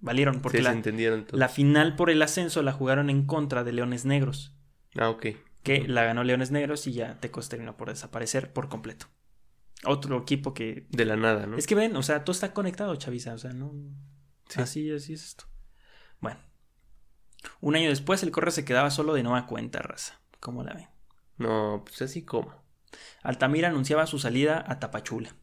valieron, 0.00 0.40
porque 0.40 0.58
se 0.58 0.64
la, 0.64 0.72
entendieron 0.72 1.26
todo. 1.26 1.38
la 1.38 1.48
final 1.48 1.96
por 1.96 2.10
el 2.10 2.22
ascenso 2.22 2.62
la 2.62 2.72
jugaron 2.72 3.10
en 3.10 3.26
contra 3.26 3.64
de 3.64 3.72
Leones 3.72 4.04
Negros, 4.04 4.54
Ah, 4.96 5.10
ok. 5.10 5.26
que 5.62 5.86
la 5.86 6.04
ganó 6.04 6.24
Leones 6.24 6.50
Negros 6.50 6.86
y 6.86 6.92
ya 6.92 7.18
Tecos 7.20 7.48
terminó 7.48 7.76
por 7.76 7.88
desaparecer 7.90 8.52
por 8.52 8.68
completo. 8.68 9.06
Otro 9.84 10.18
equipo 10.18 10.54
que... 10.54 10.86
De 10.90 11.04
la 11.04 11.16
nada, 11.16 11.46
¿no? 11.46 11.56
Es 11.56 11.68
que 11.68 11.76
ven, 11.76 11.94
o 11.94 12.02
sea, 12.02 12.24
todo 12.24 12.32
está 12.32 12.52
conectado, 12.52 12.96
Chavisa, 12.96 13.34
o 13.34 13.38
sea, 13.38 13.52
no... 13.52 13.72
Sí. 14.48 14.60
Así, 14.60 14.90
así 14.90 15.12
es 15.12 15.24
esto. 15.24 15.44
Bueno. 16.20 16.40
Un 17.60 17.76
año 17.76 17.88
después 17.88 18.22
el 18.22 18.30
Corre 18.30 18.50
se 18.50 18.64
quedaba 18.64 18.90
solo 18.90 19.14
de 19.14 19.22
nueva 19.22 19.46
cuenta, 19.46 19.80
raza. 19.80 20.20
¿Cómo 20.40 20.62
la 20.62 20.74
ven? 20.74 20.88
No, 21.36 21.82
pues 21.84 22.02
así 22.02 22.24
como. 22.24 22.54
Altamira 23.22 23.68
anunciaba 23.68 24.06
su 24.06 24.18
salida 24.18 24.64
a 24.66 24.78
Tapachula. 24.78 25.34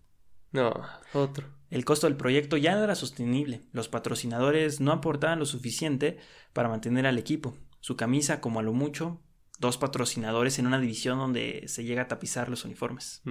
No, 0.52 0.74
otro. 1.14 1.48
El 1.70 1.84
costo 1.84 2.08
del 2.08 2.16
proyecto 2.16 2.58
ya 2.58 2.76
no 2.76 2.84
era 2.84 2.96
sostenible. 2.96 3.62
Los 3.72 3.90
patrocinadores 3.90 4.80
no 4.80 4.92
aportaban 4.92 5.40
lo 5.40 5.46
suficiente 5.46 6.18
para 6.54 6.70
mantener 6.70 7.06
al 7.08 7.18
equipo. 7.18 7.58
Su 7.82 7.98
camisa, 7.98 8.40
como 8.40 8.60
a 8.60 8.64
lo 8.64 8.72
mucho, 8.72 9.22
dos 9.60 9.78
patrocinadores 9.78 10.60
en 10.60 10.68
una 10.68 10.80
división 10.80 11.18
donde 11.18 11.64
se 11.68 11.84
llega 11.84 12.04
a 12.04 12.08
tapizar 12.08 12.50
los 12.50 12.66
uniformes. 12.66 13.22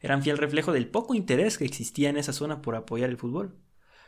Eran 0.00 0.22
fiel 0.22 0.38
reflejo 0.38 0.72
del 0.72 0.88
poco 0.88 1.14
interés 1.14 1.58
que 1.58 1.64
existía 1.64 2.10
en 2.10 2.16
esa 2.16 2.32
zona 2.32 2.62
por 2.62 2.74
apoyar 2.76 3.10
el 3.10 3.16
fútbol. 3.16 3.56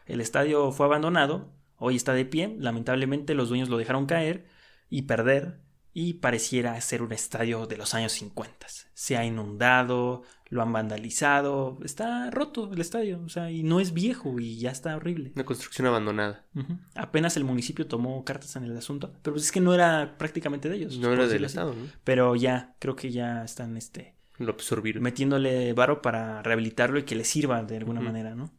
El 0.06 0.20
estadio 0.20 0.72
fue 0.72 0.86
abandonado, 0.86 1.52
hoy 1.82 1.96
está 1.96 2.14
de 2.14 2.24
pie, 2.24 2.56
lamentablemente 2.58 3.34
los 3.34 3.48
dueños 3.48 3.68
lo 3.68 3.76
dejaron 3.76 4.06
caer 4.06 4.46
y 4.88 5.02
perder 5.02 5.60
y 5.92 6.14
pareciera 6.14 6.80
ser 6.80 7.02
un 7.02 7.12
estadio 7.12 7.66
de 7.66 7.76
los 7.76 7.92
años 7.94 8.12
50. 8.12 8.66
Se 8.94 9.16
ha 9.16 9.24
inundado, 9.24 10.22
lo 10.48 10.62
han 10.62 10.72
vandalizado, 10.72 11.78
está 11.84 12.30
roto 12.30 12.70
el 12.72 12.80
estadio, 12.80 13.20
o 13.24 13.28
sea, 13.28 13.50
y 13.50 13.62
no 13.62 13.80
es 13.80 13.92
viejo 13.92 14.38
y 14.38 14.58
ya 14.58 14.70
está 14.70 14.96
horrible. 14.96 15.32
Una 15.34 15.44
construcción 15.44 15.86
abandonada. 15.88 16.46
Apenas 16.94 17.36
el 17.36 17.44
municipio 17.44 17.86
tomó 17.86 18.24
cartas 18.24 18.54
en 18.56 18.64
el 18.64 18.76
asunto, 18.76 19.12
pero 19.22 19.34
pues 19.34 19.46
es 19.46 19.52
que 19.52 19.60
no 19.60 19.74
era 19.74 20.16
prácticamente 20.18 20.68
de 20.68 20.76
ellos. 20.76 20.98
No 20.98 21.12
era 21.12 21.26
del. 21.26 21.44
Estado, 21.44 21.74
¿no? 21.74 21.86
Pero 22.04 22.36
ya, 22.36 22.76
creo 22.78 22.94
que 22.94 23.10
ya 23.10 23.44
están 23.44 23.76
este 23.76 24.14
Lo 24.38 24.52
absorbieron. 24.52 25.02
metiéndole 25.02 25.72
varo 25.72 26.00
para 26.00 26.42
rehabilitarlo 26.42 27.00
y 27.00 27.02
que 27.02 27.16
le 27.16 27.24
sirva 27.24 27.62
de 27.64 27.76
alguna 27.76 28.00
manera, 28.00 28.34
¿no? 28.34 28.50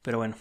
Pero 0.00 0.18
bueno, 0.18 0.36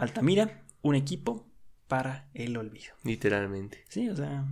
Altamira, 0.00 0.64
un 0.82 0.94
equipo 0.94 1.46
para 1.88 2.28
el 2.34 2.56
olvido. 2.56 2.94
Literalmente. 3.04 3.84
Sí, 3.88 4.08
o 4.08 4.16
sea, 4.16 4.46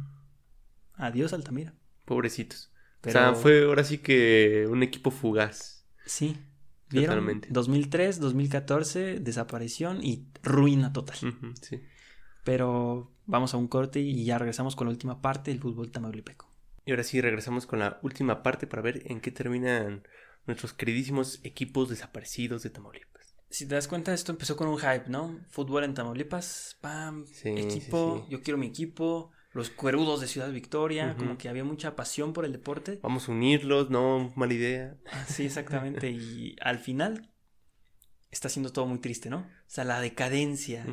adiós 0.95 1.33
Altamira. 1.33 1.75
Pobrecitos. 2.05 2.71
Pero 3.01 3.19
O 3.19 3.23
sea, 3.23 3.35
fue 3.35 3.65
ahora 3.65 3.85
sí 3.85 3.99
que 3.99 4.67
un 4.69 4.83
equipo 4.83 5.11
fugaz. 5.11 5.85
sí, 6.05 6.37
vieron 6.91 7.17
Totalmente. 7.17 7.49
2003, 7.51 8.19
2014, 8.21 9.21
desaparición 9.21 10.03
y 10.03 10.27
ruina 10.43 10.93
total. 10.93 11.17
Sí. 11.61 11.81
Pero 12.45 13.13
vamos 13.27 13.55
a 13.55 13.57
un 13.59 13.69
corte 13.69 14.01
y 14.01 14.25
ya 14.25 14.39
regresamos 14.39 14.75
con 14.75 14.87
la 14.87 14.93
última 14.93 15.21
parte 15.21 15.51
del 15.51 15.61
fútbol 15.61 15.91
tamaulipeco. 15.91 16.51
Y 16.87 16.91
ahora 16.93 17.05
sí 17.05 17.21
regresamos 17.21 17.67
con 17.67 17.79
la 17.81 17.99
última 18.03 18.43
parte 18.43 18.67
para 18.67 18.81
ver 18.83 19.03
en 19.11 19.21
qué 19.21 19.31
terminan 19.31 20.03
nuestros 20.47 20.73
queridísimos 20.73 21.41
equipos 21.45 21.91
desaparecidos 21.91 22.63
de 22.63 22.71
Tamaulipas. 22.71 23.18
Si 23.51 23.67
te 23.67 23.75
das 23.75 23.89
cuenta, 23.89 24.13
esto 24.13 24.33
empezó 24.33 24.57
con 24.57 24.69
un 24.69 24.79
hype, 24.79 25.05
¿no? 25.09 25.41
Fútbol 25.49 25.85
en 25.85 25.95
Tamaulipas, 25.95 26.77
pam, 26.81 27.25
Sí, 27.27 27.49
equipo, 27.51 28.17
sí, 28.19 28.25
sí. 28.27 28.31
yo 28.33 28.43
quiero 28.43 28.59
mi 28.59 28.67
equipo, 28.67 29.31
los 29.53 29.71
cuerudos 29.71 30.21
de 30.21 30.27
Ciudad 30.27 30.53
Victoria, 30.53 31.17
como 31.19 31.39
que 31.39 31.49
había 31.49 31.65
mucha 31.65 31.97
pasión 31.97 32.33
por 32.35 32.45
el 32.45 32.53
deporte. 32.53 33.01
Vamos 33.03 33.29
a 33.29 33.33
unirlos, 33.33 33.89
no, 33.91 34.33
mala 34.37 34.53
idea. 34.55 34.97
Ah, 35.11 35.25
Sí, 35.27 35.47
exactamente. 35.47 36.11
y 36.11 36.57
al 36.61 36.79
final 36.79 37.33
está 38.31 38.51
siendo 38.51 38.71
todo 38.71 38.85
muy 38.87 38.99
triste, 38.99 39.31
¿no? 39.31 39.39
O 39.39 39.47
sea, 39.71 39.85
la 39.85 40.01
decadencia. 40.03 40.85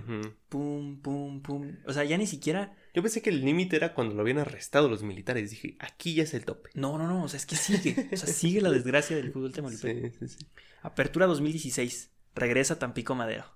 Pum, 0.47 1.01
pum, 1.01 1.41
pum. 1.41 1.75
O 1.85 1.91
sea, 1.91 2.05
ya 2.05 2.17
ni 2.17 2.25
siquiera. 2.27 2.73
Yo 2.93 3.01
pensé 3.01 3.21
que 3.21 3.29
el 3.29 3.41
límite 3.43 3.75
era 3.75 3.93
cuando 3.93 4.15
lo 4.15 4.21
habían 4.21 4.37
arrestado 4.39 4.87
los 4.87 5.03
militares. 5.03 5.49
Dije, 5.49 5.75
aquí 5.81 6.13
ya 6.15 6.23
es 6.23 6.33
el 6.33 6.45
tope. 6.45 6.69
No, 6.75 6.97
no, 6.97 7.05
no. 7.07 7.23
O 7.23 7.27
sea, 7.27 7.37
es 7.37 7.45
que 7.45 7.57
sigue. 7.57 8.09
O 8.13 8.15
sea, 8.17 8.27
sigue 8.33 8.61
la 8.61 8.71
desgracia 8.71 9.17
del 9.17 9.33
fútbol 9.33 9.51
tamaulipeco. 9.51 10.07
Sí, 10.17 10.27
sí, 10.27 10.37
sí. 10.39 10.47
Apertura 10.81 11.25
2016. 11.27 12.11
Regresa 12.35 12.77
Tampico 12.77 13.15
Madero. 13.15 13.55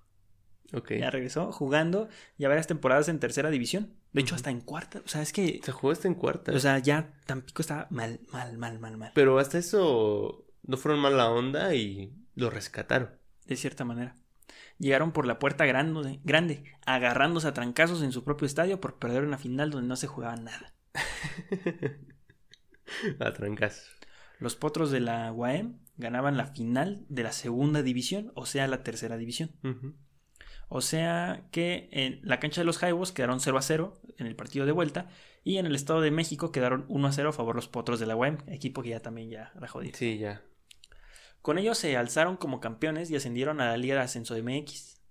Ok. 0.73 0.91
Ya 0.99 1.09
regresó 1.09 1.51
jugando 1.51 2.09
ya 2.38 2.47
varias 2.47 2.67
temporadas 2.67 3.09
en 3.09 3.19
tercera 3.19 3.49
división. 3.49 3.95
De 4.13 4.21
hecho, 4.21 4.36
hasta 4.36 4.51
en 4.51 4.61
cuarta. 4.61 5.01
O 5.05 5.07
sea, 5.07 5.21
es 5.21 5.34
que. 5.34 5.61
Se 5.63 5.71
jugó 5.71 5.91
hasta 5.91 6.07
en 6.07 6.15
cuarta. 6.15 6.51
O 6.51 6.59
sea, 6.59 6.80
ya 6.80 7.13
Tampico 7.25 7.61
estaba 7.61 7.88
mal, 7.89 8.19
mal, 8.32 8.57
mal, 8.57 8.80
mal, 8.80 8.97
mal. 8.97 9.11
Pero 9.15 9.39
hasta 9.39 9.57
eso 9.57 10.45
no 10.63 10.77
fueron 10.77 11.01
mala 11.01 11.30
onda 11.30 11.73
y 11.73 12.13
lo 12.36 12.49
rescataron. 12.49 13.09
De 13.45 13.55
cierta 13.55 13.86
manera. 13.86 14.15
Llegaron 14.77 15.11
por 15.11 15.27
la 15.27 15.39
puerta 15.39 15.65
grande, 15.65 16.21
grande, 16.23 16.63
agarrándose 16.86 17.47
a 17.47 17.53
trancazos 17.53 18.01
en 18.01 18.11
su 18.11 18.23
propio 18.23 18.45
estadio 18.45 18.80
por 18.80 18.97
perder 18.97 19.25
una 19.25 19.38
final 19.38 19.71
donde 19.71 19.88
no 19.88 19.95
se 19.95 20.07
jugaba 20.07 20.36
nada. 20.38 20.73
A 23.19 23.34
trancas. 23.34 23.89
Los 24.39 24.55
potros 24.55 24.89
de 24.89 25.01
la 25.01 25.32
UAM 25.34 25.80
ganaban 25.99 26.37
la 26.37 26.47
final 26.47 27.05
de 27.09 27.23
la 27.23 27.31
segunda 27.31 27.83
división, 27.83 28.31
o 28.35 28.45
sea, 28.45 28.67
la 28.67 28.83
tercera 28.83 29.17
división. 29.17 29.51
O 30.67 30.81
sea 30.81 31.47
que 31.51 31.89
en 31.91 32.19
la 32.23 32.39
cancha 32.39 32.61
de 32.61 32.65
los 32.65 32.77
Jaibos 32.77 33.11
quedaron 33.11 33.39
0 33.39 33.57
a 33.57 33.61
0 33.61 34.01
en 34.17 34.27
el 34.27 34.35
partido 34.35 34.65
de 34.65 34.71
vuelta 34.71 35.09
y 35.43 35.57
en 35.57 35.65
el 35.65 35.75
Estado 35.75 36.01
de 36.01 36.11
México 36.11 36.51
quedaron 36.51 36.85
1 36.89 37.07
a 37.07 37.11
0 37.11 37.29
a 37.29 37.33
favor 37.33 37.55
los 37.55 37.67
potros 37.67 37.99
de 37.99 38.05
la 38.05 38.15
UAM, 38.15 38.37
equipo 38.47 38.81
que 38.81 38.89
ya 38.89 39.01
también 39.01 39.29
ya 39.29 39.51
era 39.55 39.67
jodido. 39.67 39.97
Sí, 39.97 40.17
ya. 40.17 40.43
Con 41.41 41.57
ellos 41.57 41.77
se 41.77 41.95
alzaron 41.97 42.37
como 42.37 42.59
campeones 42.59 43.09
y 43.09 43.15
ascendieron 43.15 43.61
a 43.61 43.67
la 43.67 43.77
Liga 43.77 43.95
de 43.95 44.01
Ascenso 44.01 44.33
de 44.35 44.43
MX. 44.43 45.01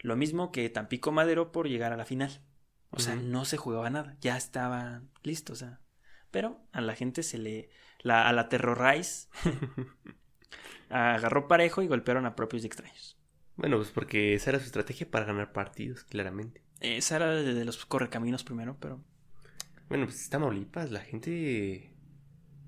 Lo 0.00 0.16
mismo 0.16 0.50
que 0.50 0.68
Tampico 0.70 1.12
Madero 1.12 1.52
por 1.52 1.68
llegar 1.68 1.92
a 1.92 1.96
la 1.96 2.06
final. 2.06 2.42
O 2.92 2.98
sea, 2.98 3.14
no 3.14 3.44
se 3.44 3.56
jugaba 3.56 3.88
nada, 3.88 4.16
ya 4.20 4.36
estaba 4.36 5.02
listo, 5.22 5.52
o 5.52 5.56
sea. 5.56 5.80
Pero 6.32 6.66
a 6.72 6.80
la 6.80 6.96
gente 6.96 7.22
se 7.22 7.38
le. 7.38 7.70
La, 8.02 8.28
a 8.28 8.32
la 8.32 8.48
Terrorize 8.48 9.28
agarró 10.90 11.48
parejo 11.48 11.82
y 11.82 11.86
golpearon 11.86 12.26
a 12.26 12.34
propios 12.34 12.62
y 12.62 12.66
extraños. 12.66 13.18
Bueno, 13.56 13.76
pues 13.76 13.90
porque 13.90 14.34
esa 14.34 14.50
era 14.50 14.58
su 14.58 14.66
estrategia 14.66 15.10
para 15.10 15.26
ganar 15.26 15.52
partidos, 15.52 16.04
claramente. 16.04 16.62
Esa 16.80 17.16
era 17.16 17.30
de, 17.30 17.54
de 17.54 17.64
los 17.64 17.84
correcaminos 17.84 18.42
primero, 18.42 18.76
pero. 18.80 19.00
Bueno, 19.88 20.06
pues 20.06 20.22
está 20.22 20.38
Tamaulipas, 20.38 20.90
la 20.90 21.00
gente 21.00 21.92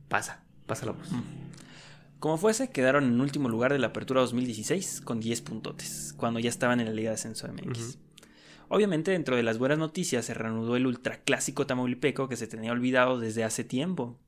pasa, 0.08 0.44
pasa 0.66 0.86
la 0.86 0.92
voz. 0.92 1.10
mm. 1.10 1.22
Como 2.22 2.36
fuese, 2.36 2.70
quedaron 2.70 3.04
en 3.04 3.20
último 3.20 3.48
lugar 3.48 3.72
de 3.72 3.80
la 3.80 3.88
Apertura 3.88 4.20
2016 4.20 5.00
con 5.00 5.18
10 5.18 5.40
puntotes, 5.40 6.14
cuando 6.16 6.38
ya 6.38 6.50
estaban 6.50 6.78
en 6.78 6.86
la 6.86 6.92
Liga 6.92 7.10
de 7.10 7.14
Ascenso 7.14 7.48
MX. 7.52 7.98
Obviamente, 8.68 9.10
dentro 9.10 9.34
de 9.34 9.42
las 9.42 9.58
buenas 9.58 9.78
noticias 9.78 10.24
se 10.24 10.32
reanudó 10.32 10.76
el 10.76 10.86
ultraclásico 10.86 11.66
tamaulipeco 11.66 12.28
que 12.28 12.36
se 12.36 12.46
tenía 12.46 12.70
olvidado 12.70 13.18
desde 13.18 13.42
hace 13.42 13.64
tiempo. 13.64 14.20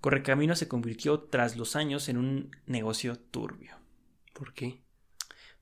Correcaminos 0.00 0.58
se 0.58 0.68
convirtió 0.68 1.20
tras 1.20 1.56
los 1.56 1.76
años 1.76 2.08
en 2.08 2.18
un 2.18 2.50
negocio 2.66 3.18
turbio. 3.18 3.76
¿Por 4.32 4.52
qué? 4.52 4.82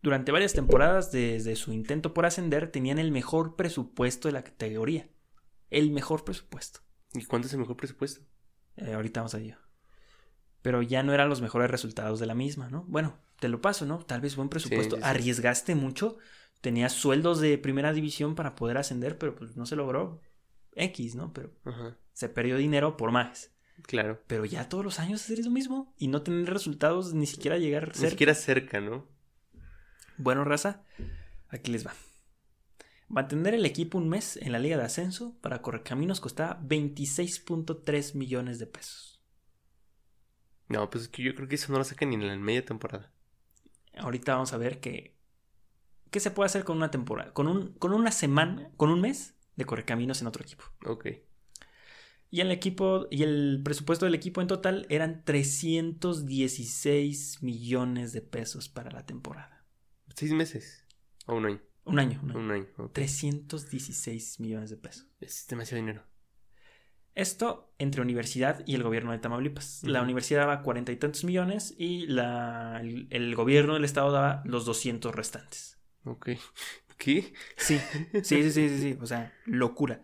Durante 0.03 0.33
varias 0.33 0.53
temporadas 0.53 1.13
desde 1.13 1.57
su 1.57 1.73
intento 1.73 2.13
por 2.13 2.27
ascender 2.27 2.71
tenían 2.71 2.99
el 2.99 3.11
mejor 3.11 3.57
presupuesto 3.57 4.29
de 4.29 4.33
la 4.33 4.45
categoría. 4.45 5.09
El 5.71 5.93
mejor 5.93 6.25
presupuesto. 6.25 6.81
¿Y 7.15 7.25
cuánto 7.25 7.47
es 7.47 7.55
el 7.55 7.61
mejor 7.61 7.77
presupuesto? 7.77 8.21
Eh, 8.77 8.93
ahorita 8.93 9.21
vamos 9.21 9.35
a 9.35 9.39
ello. 9.39 9.57
Pero 10.61 10.83
ya 10.83 11.03
no 11.03 11.15
eran 11.15 11.29
los 11.29 11.41
mejores 11.41 11.71
resultados 11.71 12.21
de 12.21 12.27
la 12.27 12.35
misma, 12.35 12.69
¿no? 12.69 12.85
Bueno, 12.89 13.19
te 13.39 13.49
lo 13.49 13.61
paso, 13.61 13.87
¿no? 13.87 13.99
Tal 13.99 14.21
vez 14.21 14.37
buen 14.37 14.49
presupuesto. 14.49 14.97
Sí, 14.97 15.03
sí. 15.03 15.09
Arriesgaste 15.09 15.75
mucho. 15.75 16.19
Tenías 16.61 16.93
sueldos 16.93 17.41
de 17.41 17.57
primera 17.59 17.93
división 17.93 18.35
para 18.35 18.57
poder 18.57 18.79
ascender, 18.79 19.17
pero 19.19 19.35
pues 19.35 19.57
no 19.57 19.67
se 19.67 19.77
logró. 19.77 20.21
X, 20.73 21.15
¿no? 21.15 21.33
Pero 21.33 21.53
Ajá, 21.65 21.97
se 22.13 22.29
perdió 22.29 22.57
dinero 22.57 22.97
por 22.97 23.11
más. 23.11 23.54
Claro. 23.83 24.23
Pero 24.27 24.45
ya 24.45 24.69
todos 24.69 24.85
los 24.85 24.99
años 24.99 25.23
hacer 25.23 25.45
lo 25.45 25.51
mismo 25.51 25.95
y 25.99 26.09
no 26.09 26.23
tener 26.23 26.51
resultados, 26.51 27.15
ni 27.15 27.27
siquiera 27.27 27.59
llegar 27.59 27.93
a 27.95 28.01
Ni 28.01 28.11
siquiera 28.11 28.35
cerca, 28.35 28.81
¿no? 28.81 29.07
Bueno, 30.17 30.45
raza, 30.45 30.83
aquí 31.49 31.73
les 31.73 31.87
va. 31.87 31.95
Mantener 33.09 33.55
el 33.55 33.67
equipo 33.67 33.99
un 33.99 34.09
mes 34.09 34.37
en 34.39 34.53
la 34.53 34.59
liga 34.59 34.77
de 34.77 34.85
ascenso 34.85 35.37
para 35.41 35.63
Correcaminos 35.63 36.21
costaba 36.21 36.61
26.3 36.63 38.15
millones 38.15 38.59
de 38.59 38.67
pesos. 38.67 39.23
No, 40.69 40.89
pues 40.89 41.05
es 41.05 41.09
que 41.11 41.23
yo 41.23 41.35
creo 41.35 41.47
que 41.49 41.57
eso 41.57 41.73
no 41.73 41.79
lo 41.79 41.85
sacan 41.85 42.09
ni 42.09 42.15
en 42.15 42.27
la 42.27 42.37
media 42.37 42.65
temporada. 42.65 43.13
Ahorita 43.97 44.35
vamos 44.35 44.53
a 44.53 44.57
ver 44.57 44.81
que 44.81 45.15
qué 46.11 46.21
se 46.21 46.31
puede 46.31 46.47
hacer 46.47 46.65
con 46.65 46.77
una 46.77 46.91
temporada, 46.91 47.33
con 47.33 47.47
un 47.47 47.75
con 47.75 47.93
una 47.93 48.11
semana, 48.11 48.71
con 48.77 48.91
un 48.91 49.01
mes 49.01 49.35
de 49.57 49.65
Correcaminos 49.65 50.21
en 50.21 50.27
otro 50.27 50.43
equipo. 50.43 50.65
Ok. 50.87 51.07
Y 52.35 52.41
el 52.41 52.51
equipo 52.51 53.07
y 53.13 53.23
el 53.23 53.61
presupuesto 53.63 54.07
del 54.07 54.17
equipo 54.17 54.41
en 54.41 54.49
total 54.49 54.87
eran 54.89 55.23
316 55.25 57.45
millones 57.45 58.13
de 58.13 58.23
pesos 58.23 58.69
para 58.69 58.91
la 58.91 59.07
temporada. 59.07 59.65
¿Seis 60.17 60.33
meses? 60.33 60.85
¿O 61.27 61.37
un 61.37 61.47
año? 61.47 61.61
Un 61.85 62.01
año, 62.01 62.19
un 62.25 62.31
año. 62.31 62.41
Un 62.41 62.51
año. 62.51 62.67
ok. 62.77 62.93
316 62.93 64.41
millones 64.41 64.71
de 64.71 64.77
pesos. 64.77 65.07
Es 65.21 65.47
demasiado 65.47 65.81
dinero. 65.81 66.03
Esto 67.15 67.73
entre 67.79 68.03
universidad 68.03 68.65
y 68.67 68.75
el 68.75 68.83
gobierno 68.83 69.13
de 69.13 69.19
Tamaulipas. 69.19 69.85
La 69.85 70.03
universidad 70.03 70.41
daba 70.41 70.63
cuarenta 70.63 70.91
y 70.91 70.97
tantos 70.97 71.23
millones 71.23 71.73
y 71.79 72.09
la, 72.09 72.81
el, 72.81 73.07
el 73.11 73.37
gobierno 73.37 73.75
del 73.75 73.85
estado 73.85 74.11
daba 74.11 74.43
los 74.45 74.65
200 74.65 75.15
restantes. 75.15 75.79
Ok. 76.03 76.31
¿Qué? 76.99 77.33
Sí, 77.57 77.79
sí, 78.25 78.25
sí, 78.25 78.51
sí, 78.51 78.53
sí, 78.69 78.79
sí, 78.81 78.99
o 79.01 79.07
sea, 79.07 79.33
locura. 79.45 80.03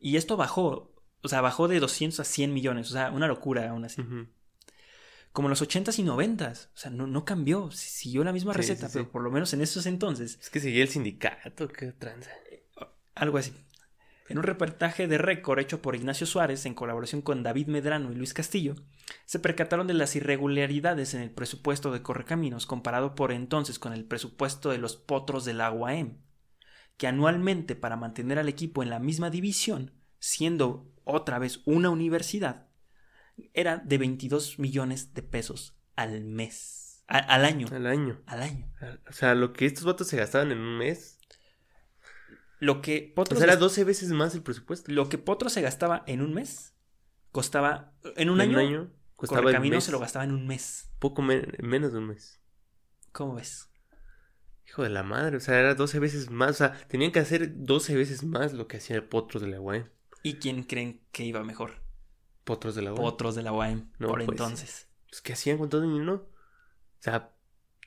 Y 0.00 0.16
esto 0.16 0.36
bajó, 0.36 0.91
o 1.22 1.28
sea, 1.28 1.40
bajó 1.40 1.68
de 1.68 1.80
200 1.80 2.20
a 2.20 2.24
100 2.24 2.52
millones, 2.52 2.90
o 2.90 2.92
sea, 2.92 3.10
una 3.10 3.26
locura 3.26 3.70
aún 3.70 3.84
así. 3.84 4.02
Como 5.32 5.48
en 5.48 5.50
los 5.50 5.62
80s 5.62 5.98
y 5.98 6.04
90s, 6.04 6.66
o 6.74 6.76
sea, 6.76 6.90
no, 6.90 7.06
no 7.06 7.24
cambió, 7.24 7.70
siguió 7.70 8.22
la 8.22 8.32
misma 8.32 8.52
Sí, 8.52 8.58
receta, 8.58 8.86
sí, 8.88 8.92
sí. 8.92 8.98
pero 8.98 9.10
por 9.10 9.22
lo 9.22 9.30
menos 9.30 9.52
en 9.54 9.62
esos 9.62 9.86
entonces, 9.86 10.38
Es 10.40 10.50
que 10.50 10.60
seguía 10.60 10.82
el 10.82 10.88
sindicato, 10.90 11.68
qué 11.68 11.92
tranza. 11.92 12.30
algo 13.14 13.38
así. 13.38 13.54
En 14.28 14.38
un 14.38 14.44
reportaje 14.44 15.08
de 15.08 15.18
récord 15.18 15.58
hecho 15.58 15.82
por 15.82 15.94
Ignacio 15.96 16.26
Suárez 16.26 16.64
en 16.64 16.74
colaboración 16.74 17.22
con 17.22 17.42
David 17.42 17.66
Medrano 17.66 18.12
y 18.12 18.14
Luis 18.14 18.32
Castillo, 18.34 18.76
se 19.26 19.38
percataron 19.38 19.86
de 19.86 19.94
las 19.94 20.16
irregularidades 20.16 21.12
en 21.14 21.20
el 21.22 21.30
presupuesto 21.30 21.92
de 21.92 22.02
Correcaminos 22.02 22.64
comparado 22.66 23.14
por 23.14 23.32
entonces 23.32 23.78
con 23.78 23.92
el 23.92 24.04
presupuesto 24.04 24.70
de 24.70 24.78
los 24.78 24.96
potros 24.96 25.44
del 25.44 25.60
Agua 25.60 25.94
M, 25.96 26.16
que 26.96 27.06
anualmente 27.08 27.74
para 27.74 27.96
mantener 27.96 28.38
al 28.38 28.48
equipo 28.48 28.82
en 28.82 28.90
la 28.90 28.98
misma 29.00 29.28
división, 29.28 29.92
siendo 30.18 30.91
otra 31.04 31.38
vez 31.38 31.60
una 31.64 31.90
universidad, 31.90 32.68
era 33.54 33.78
de 33.78 33.98
22 33.98 34.58
millones 34.58 35.14
de 35.14 35.22
pesos 35.22 35.76
al 35.96 36.22
mes, 36.24 37.02
a- 37.08 37.18
al 37.18 37.44
año, 37.44 37.66
Al 37.72 37.86
año. 37.86 38.22
al 38.26 38.42
año. 38.42 38.72
O 39.08 39.12
sea, 39.12 39.34
lo 39.34 39.52
que 39.52 39.66
estos 39.66 39.84
vatos 39.84 40.08
se 40.08 40.16
gastaban 40.16 40.52
en 40.52 40.58
un 40.58 40.78
mes. 40.78 41.18
Lo 42.58 42.80
que 42.80 43.08
O 43.12 43.14
Potros 43.16 43.38
sea, 43.40 43.48
era 43.48 43.56
12 43.56 43.84
veces 43.84 44.10
más 44.10 44.34
el 44.34 44.42
presupuesto. 44.42 44.92
Lo 44.92 45.08
que 45.08 45.18
Potro 45.18 45.48
se 45.50 45.62
gastaba 45.62 46.04
en 46.06 46.22
un 46.22 46.32
mes, 46.32 46.74
costaba. 47.32 47.92
En 48.16 48.30
un 48.30 48.40
En 48.40 48.54
año, 48.54 48.92
costaba 49.16 49.50
el 49.50 49.60
mes. 49.60 49.84
se 49.84 49.90
lo 49.92 49.98
gastaba 49.98 50.24
en 50.24 50.32
un 50.32 50.46
mes. 50.46 50.90
Poco 51.00 51.22
men- 51.22 51.52
menos 51.60 51.92
de 51.92 51.98
un 51.98 52.06
mes. 52.08 52.40
¿Cómo 53.10 53.34
ves? 53.34 53.68
Hijo 54.68 54.84
de 54.84 54.90
la 54.90 55.02
madre, 55.02 55.36
o 55.36 55.40
sea, 55.40 55.58
era 55.58 55.74
12 55.74 55.98
veces 55.98 56.30
más. 56.30 56.50
O 56.52 56.54
sea, 56.54 56.72
tenían 56.86 57.10
que 57.10 57.18
hacer 57.18 57.52
12 57.64 57.96
veces 57.96 58.22
más 58.22 58.52
lo 58.52 58.68
que 58.68 58.76
hacía 58.76 58.94
el 58.96 59.04
Potros 59.04 59.42
de 59.42 59.48
la 59.48 59.60
UAM. 59.60 59.90
¿Y 60.22 60.34
quién 60.34 60.62
creen 60.64 61.00
que 61.12 61.24
iba 61.24 61.42
mejor? 61.42 61.82
Potros 62.44 62.74
de 62.74 62.82
la 62.82 62.92
UAM. 62.92 63.02
Potros 63.02 63.34
de 63.34 63.42
la 63.42 63.52
UAM, 63.52 63.92
No, 63.98 64.08
por 64.08 64.24
pues. 64.24 64.28
entonces. 64.28 64.88
Pues, 65.08 65.20
¿qué 65.22 65.32
hacían 65.32 65.58
con 65.58 65.68
todo 65.68 65.82
el 65.82 65.92
dinero? 65.92 66.28
O 66.98 67.02
sea, 67.02 67.32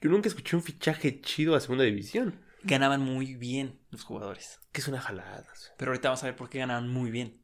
yo 0.02 0.10
nunca 0.10 0.28
escuché 0.28 0.56
un 0.56 0.64
fichaje 0.64 1.22
chido 1.22 1.56
a 1.56 1.60
segunda 1.60 1.84
división. 1.84 2.42
Ganaban 2.64 3.02
muy 3.02 3.36
bien 3.36 3.80
los 3.92 4.04
jugadores. 4.04 4.60
Que 4.72 4.82
es 4.82 4.88
una 4.88 5.00
jalada. 5.00 5.46
Pero 5.78 5.92
ahorita 5.92 6.10
vamos 6.10 6.24
a 6.24 6.28
ver 6.28 6.36
por 6.36 6.50
qué 6.50 6.60
ganaban 6.60 6.90
muy 6.90 7.12
bien. 7.12 7.42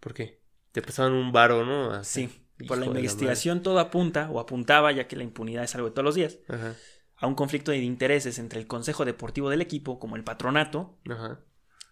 ¿Por 0.00 0.14
qué? 0.14 0.40
Te 0.72 0.82
pasaban 0.82 1.12
un 1.12 1.32
varo, 1.32 1.64
¿no? 1.64 1.92
A- 1.92 2.04
Sí, 2.04 2.30
por 2.66 2.78
la 2.78 2.86
investigación 2.86 3.62
todo 3.62 3.78
apunta, 3.80 4.30
o 4.30 4.40
apuntaba, 4.40 4.92
ya 4.92 5.08
que 5.08 5.16
la 5.16 5.24
impunidad 5.24 5.64
es 5.64 5.74
algo 5.74 5.88
de 5.88 5.94
todos 5.94 6.04
los 6.04 6.14
días. 6.14 6.38
Ajá, 6.48 6.74
a 7.20 7.26
un 7.26 7.34
conflicto 7.34 7.72
de 7.72 7.78
intereses 7.78 8.38
entre 8.38 8.60
el 8.60 8.68
consejo 8.68 9.04
deportivo 9.04 9.50
del 9.50 9.60
equipo, 9.60 9.98
como 9.98 10.14
el 10.14 10.22
patronato, 10.22 10.98
ajá. 11.08 11.40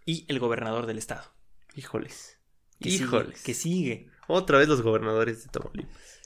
y 0.04 0.24
el 0.28 0.38
gobernador 0.38 0.86
del 0.86 0.98
estado. 0.98 1.24
Híjoles. 1.76 2.38
Que 2.80 2.90
sigue- 2.90 3.04
Híjoles. 3.04 3.42
que 3.44 3.54
sigue. 3.54 4.10
Otra 4.26 4.58
vez 4.58 4.66
los 4.68 4.82
gobernadores 4.82 5.44
de 5.44 5.50
Tamaulipas. 5.50 6.20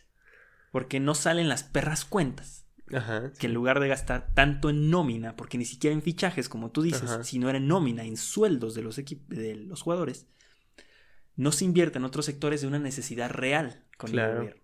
Porque 0.73 1.01
no 1.01 1.15
salen 1.15 1.49
las 1.49 1.63
perras 1.65 2.05
cuentas. 2.05 2.57
Ajá. 2.93 3.31
que 3.39 3.47
en 3.47 3.55
lugar 3.55 3.79
de 3.79 3.87
gastar 3.87 4.35
tanto 4.35 4.69
en 4.69 4.91
nómina, 4.91 5.37
porque 5.37 5.57
ni 5.59 5.65
siquiera 5.65 5.95
en 5.95 6.03
fichajes, 6.03 6.49
como 6.49 6.73
tú 6.73 6.83
dices, 6.83 7.05
Ajá. 7.09 7.23
sino 7.23 7.49
era 7.49 7.59
en 7.59 7.69
nómina, 7.69 8.03
en 8.03 8.17
sueldos 8.17 8.75
de 8.75 8.83
los, 8.83 8.97
de 8.97 9.55
los 9.55 9.83
jugadores, 9.83 10.27
no 11.37 11.53
se 11.53 11.65
invierte 11.67 11.99
en 11.99 12.05
otros 12.05 12.25
sectores 12.27 12.63
de 12.63 12.67
una 12.67 12.81
necesidad 12.81 13.31
real 13.31 13.87
con 13.97 14.11
Claro. 14.11 14.33
el 14.33 14.39
gobierno. 14.39 14.63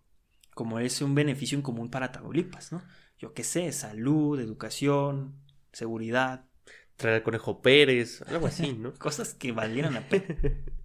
Como 0.57 0.81
es 0.81 1.01
un 1.03 1.15
beneficio 1.15 1.55
en 1.57 1.63
común 1.63 1.89
para 1.89 2.11
Tamaulipas, 2.11 2.73
¿no? 2.73 2.83
Yo 3.17 3.33
qué 3.33 3.45
sé, 3.45 3.71
salud, 3.71 4.41
educación, 4.41 5.37
seguridad, 5.73 6.47
Traer 6.97 7.17
al 7.19 7.23
Conejo 7.23 7.63
Pérez, 7.63 8.23
algo 8.23 8.49
así, 8.49 8.73
¿no? 8.73 8.93
cosas 8.99 9.35
que 9.35 9.53
valieran 9.53 9.95
la 9.95 10.09
pena. 10.09 10.25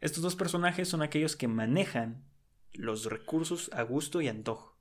Estos 0.00 0.22
dos 0.22 0.36
personajes 0.36 0.88
son 0.88 1.02
aquellos 1.02 1.36
que 1.36 1.48
manejan 1.48 2.24
los 2.72 3.04
recursos 3.06 3.70
a 3.72 3.82
gusto 3.82 4.20
y 4.20 4.28
antojo. 4.28 4.78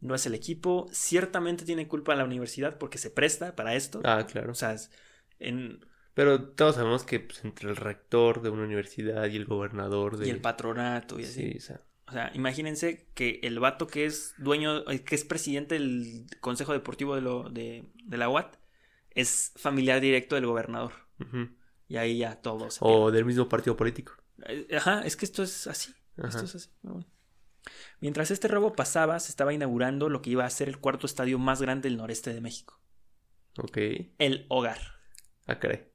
no 0.00 0.14
es 0.14 0.26
el 0.26 0.34
equipo. 0.34 0.88
Ciertamente 0.92 1.64
tiene 1.64 1.88
culpa 1.88 2.14
la 2.14 2.24
universidad 2.24 2.78
porque 2.78 2.98
se 2.98 3.10
presta 3.10 3.56
para 3.56 3.74
esto. 3.74 4.00
Ah, 4.04 4.26
claro. 4.26 4.52
O 4.52 4.54
sea, 4.54 4.76
en, 5.38 5.84
Pero 6.14 6.50
todos 6.50 6.76
sabemos 6.76 7.04
que 7.04 7.20
pues, 7.20 7.44
entre 7.44 7.68
el 7.70 7.76
rector 7.76 8.42
de 8.42 8.50
una 8.50 8.64
universidad 8.64 9.26
y 9.26 9.36
el 9.36 9.44
gobernador 9.46 10.16
de... 10.18 10.26
y 10.26 10.30
el 10.30 10.40
patronato 10.40 11.18
y 11.20 11.24
así. 11.24 11.52
Sí, 11.52 11.58
o 11.58 11.60
sea, 11.60 11.80
O 12.08 12.12
sea, 12.12 12.30
imagínense 12.34 13.10
que 13.14 13.40
el 13.42 13.58
vato 13.60 13.86
que 13.86 14.06
es 14.06 14.34
dueño, 14.38 14.88
eh, 14.90 15.04
que 15.04 15.14
es 15.14 15.24
presidente 15.24 15.74
del 15.74 16.26
Consejo 16.40 16.72
Deportivo 16.72 17.14
de, 17.14 17.20
lo, 17.20 17.50
de, 17.50 17.84
de 18.04 18.16
la 18.16 18.28
UAT, 18.28 18.56
es 19.10 19.52
familiar 19.56 20.00
directo 20.00 20.34
del 20.34 20.46
gobernador. 20.46 20.92
Y 21.88 21.96
ahí 21.96 22.18
ya 22.18 22.36
todo 22.40 22.70
se 22.70 22.78
O 22.82 23.10
del 23.10 23.24
mismo 23.24 23.48
partido 23.48 23.76
político. 23.76 24.12
Eh, 24.46 24.66
Ajá, 24.76 25.02
es 25.04 25.16
que 25.16 25.24
esto 25.24 25.42
es 25.42 25.66
así. 25.66 25.94
Ajá. 26.16 26.28
Esto 26.28 26.44
es 26.44 26.54
así. 26.54 26.70
bueno. 26.82 27.06
Mientras 28.00 28.30
este 28.30 28.48
robo 28.48 28.74
pasaba, 28.74 29.18
se 29.20 29.30
estaba 29.30 29.52
inaugurando 29.52 30.08
lo 30.08 30.22
que 30.22 30.30
iba 30.30 30.44
a 30.44 30.50
ser 30.50 30.68
el 30.68 30.78
cuarto 30.78 31.06
estadio 31.06 31.38
más 31.38 31.60
grande 31.60 31.88
del 31.88 31.98
noreste 31.98 32.32
de 32.32 32.40
México. 32.40 32.80
Ok. 33.58 33.76
El 34.18 34.46
Hogar. 34.48 34.80
Ah, 35.46 35.58
caray. 35.58 35.86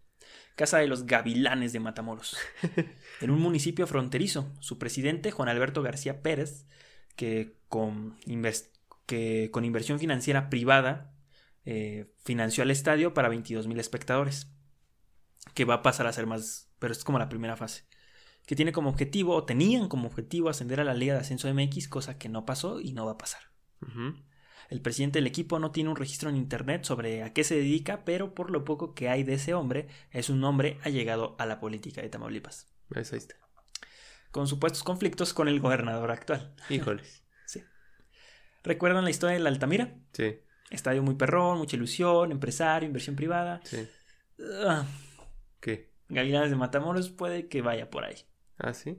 Casa 0.56 0.78
de 0.78 0.88
los 0.88 1.06
Gavilanes 1.06 1.74
de 1.74 1.80
Matamoros. 1.80 2.38
en 3.22 3.32
un 3.32 3.40
municipio 3.40 3.88
fronterizo, 3.88 4.52
su 4.60 4.78
presidente, 4.78 5.32
Juan 5.32 5.50
Alberto 5.50 5.82
García 5.82 6.22
Pérez, 6.22 6.68
que 7.16 7.58
con, 7.70 8.20
invers- 8.26 8.70
que 9.08 9.50
con 9.52 9.66
inversión 9.66 9.98
financiera 10.00 10.50
privada 10.50 11.16
eh, 11.66 12.14
financió 12.24 12.64
el 12.64 12.72
estadio 12.72 13.14
para 13.16 13.30
22 13.30 13.68
mil 13.68 13.80
espectadores, 13.80 14.48
que 15.56 15.66
va 15.66 15.76
a 15.76 15.82
pasar 15.82 16.06
a 16.06 16.14
ser 16.14 16.28
más, 16.28 16.70
pero 16.78 16.92
es 16.94 17.04
como 17.04 17.18
la 17.20 17.30
primera 17.30 17.56
fase, 17.56 17.86
que 18.46 18.56
tiene 18.56 18.72
como 18.72 18.90
objetivo, 18.90 19.36
o 19.36 19.44
tenían 19.46 19.88
como 19.88 20.08
objetivo, 20.08 20.50
ascender 20.50 20.80
a 20.80 20.84
la 20.84 20.94
Liga 20.94 21.14
de 21.14 21.22
Ascenso 21.22 21.54
MX, 21.54 21.88
cosa 21.88 22.18
que 22.18 22.30
no 22.30 22.46
pasó 22.46 22.82
y 22.82 22.94
no 22.94 23.06
va 23.06 23.14
a 23.14 23.18
pasar. 23.18 23.42
El 24.70 24.82
presidente 24.82 25.20
del 25.20 25.28
equipo 25.28 25.60
no 25.60 25.72
tiene 25.72 25.90
un 25.90 25.96
registro 25.96 26.30
en 26.30 26.36
internet 26.38 26.84
sobre 26.84 27.24
a 27.24 27.34
qué 27.34 27.44
se 27.44 27.56
dedica, 27.56 28.04
pero 28.06 28.34
por 28.34 28.50
lo 28.50 28.64
poco 28.66 28.94
que 28.96 29.10
hay 29.10 29.24
de 29.24 29.34
ese 29.36 29.54
hombre, 29.54 29.88
es 30.12 30.30
un 30.30 30.44
hombre 30.44 30.80
allegado 30.84 31.36
a 31.40 31.46
la 31.46 31.60
política 31.60 32.02
de 32.02 32.10
Tamaulipas, 32.10 32.68
Pues 32.90 33.12
ahí 33.14 33.20
está. 33.20 33.36
con 34.32 34.48
supuestos 34.48 34.84
conflictos 34.84 35.34
con 35.34 35.48
el 35.48 35.60
gobernador 35.60 36.12
actual. 36.12 36.56
Híjoles. 36.70 37.24
¿Recuerdan 38.64 39.04
la 39.04 39.10
historia 39.10 39.34
del 39.36 39.46
Altamira? 39.48 39.94
Sí, 40.14 40.40
Estadio 40.70 41.04
muy 41.04 41.16
perrón, 41.16 41.58
mucha 41.60 41.76
ilusión, 41.76 42.32
empresario, 42.32 42.88
inversión 42.88 43.16
privada. 43.16 43.62
sí. 43.66 43.88
Ah, 44.66 44.86
¿Qué? 45.60 45.92
Gavilanes 46.10 46.50
de 46.50 46.56
Matamoros 46.56 47.10
puede 47.10 47.48
que 47.48 47.62
vaya 47.62 47.90
por 47.90 48.04
ahí. 48.06 48.16
Ah, 48.58 48.74
sí. 48.74 48.98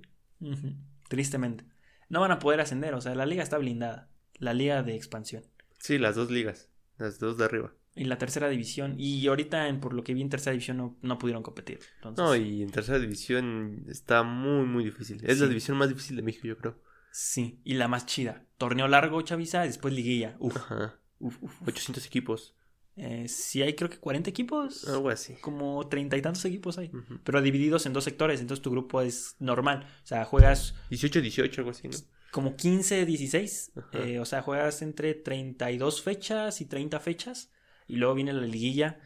Tristemente. 1.08 1.64
No 2.08 2.20
van 2.20 2.30
a 2.32 2.38
poder 2.38 2.60
ascender, 2.60 2.94
o 2.94 3.00
sea, 3.00 3.14
la 3.14 3.26
liga 3.26 3.42
está 3.42 3.58
blindada. 3.58 4.10
La 4.38 4.52
liga 4.54 4.82
de 4.82 4.94
expansión. 4.96 5.44
Sí, 5.78 5.98
las 5.98 6.16
dos 6.16 6.30
ligas. 6.30 6.70
Las 6.98 7.18
dos 7.18 7.38
de 7.38 7.44
arriba. 7.44 7.72
Y 7.96 8.04
la 8.04 8.18
tercera 8.18 8.48
división. 8.48 8.96
Y 8.98 9.26
ahorita, 9.26 9.68
en- 9.68 9.80
por 9.80 9.94
lo 9.94 10.02
que 10.02 10.14
vi 10.14 10.22
en 10.22 10.28
tercera 10.28 10.52
división, 10.52 10.76
no, 10.76 10.96
no 11.02 11.18
pudieron 11.18 11.42
competir. 11.42 11.78
Entonces, 11.96 12.24
No, 12.24 12.34
y 12.34 12.62
en 12.62 12.70
tercera 12.70 12.98
división 12.98 13.84
está 13.88 14.22
muy, 14.24 14.66
muy 14.66 14.84
difícil. 14.84 15.20
Es 15.24 15.40
la 15.40 15.46
división 15.46 15.76
más 15.76 15.88
difícil 15.88 16.16
de 16.16 16.22
México, 16.22 16.46
yo 16.48 16.56
creo. 16.58 16.80
Sí, 17.12 17.60
y 17.64 17.74
la 17.74 17.86
más 17.86 18.06
chida. 18.06 18.44
Torneo 18.58 18.88
largo, 18.88 19.22
Chavisa, 19.22 19.62
después 19.62 19.94
liguilla. 19.94 20.34
Uf, 20.40 20.56
Ajá. 20.56 20.98
uf, 21.20 21.40
uf. 21.42 21.62
uf. 21.62 21.68
800 21.68 22.04
equipos. 22.06 22.56
Eh, 22.96 23.26
sí, 23.28 23.62
hay 23.62 23.74
creo 23.74 23.90
que 23.90 23.98
40 23.98 24.30
equipos. 24.30 24.86
Algo 24.88 25.08
así. 25.10 25.34
Como 25.40 25.88
treinta 25.88 26.16
y 26.16 26.22
tantos 26.22 26.44
equipos 26.44 26.78
hay. 26.78 26.90
Pero 27.24 27.42
divididos 27.42 27.86
en 27.86 27.92
dos 27.92 28.04
sectores, 28.04 28.40
entonces 28.40 28.62
tu 28.62 28.70
grupo 28.70 29.00
es 29.00 29.36
normal. 29.40 29.86
O 30.02 30.06
sea, 30.06 30.24
juegas 30.24 30.74
18, 30.90 31.20
18, 31.20 31.60
algo 31.60 31.70
así, 31.70 31.88
¿no? 31.88 31.96
como 32.30 32.56
15, 32.56 33.06
16. 33.06 33.72
Ajá. 33.76 33.98
eh, 33.98 34.18
o 34.18 34.24
sea, 34.24 34.42
juegas 34.42 34.82
entre 34.82 35.14
32 35.14 36.02
fechas 36.02 36.60
y 36.60 36.66
30 36.66 36.98
fechas. 37.00 37.52
Y 37.86 37.96
luego 37.96 38.14
viene 38.14 38.32
la 38.32 38.46
liguilla. 38.46 39.00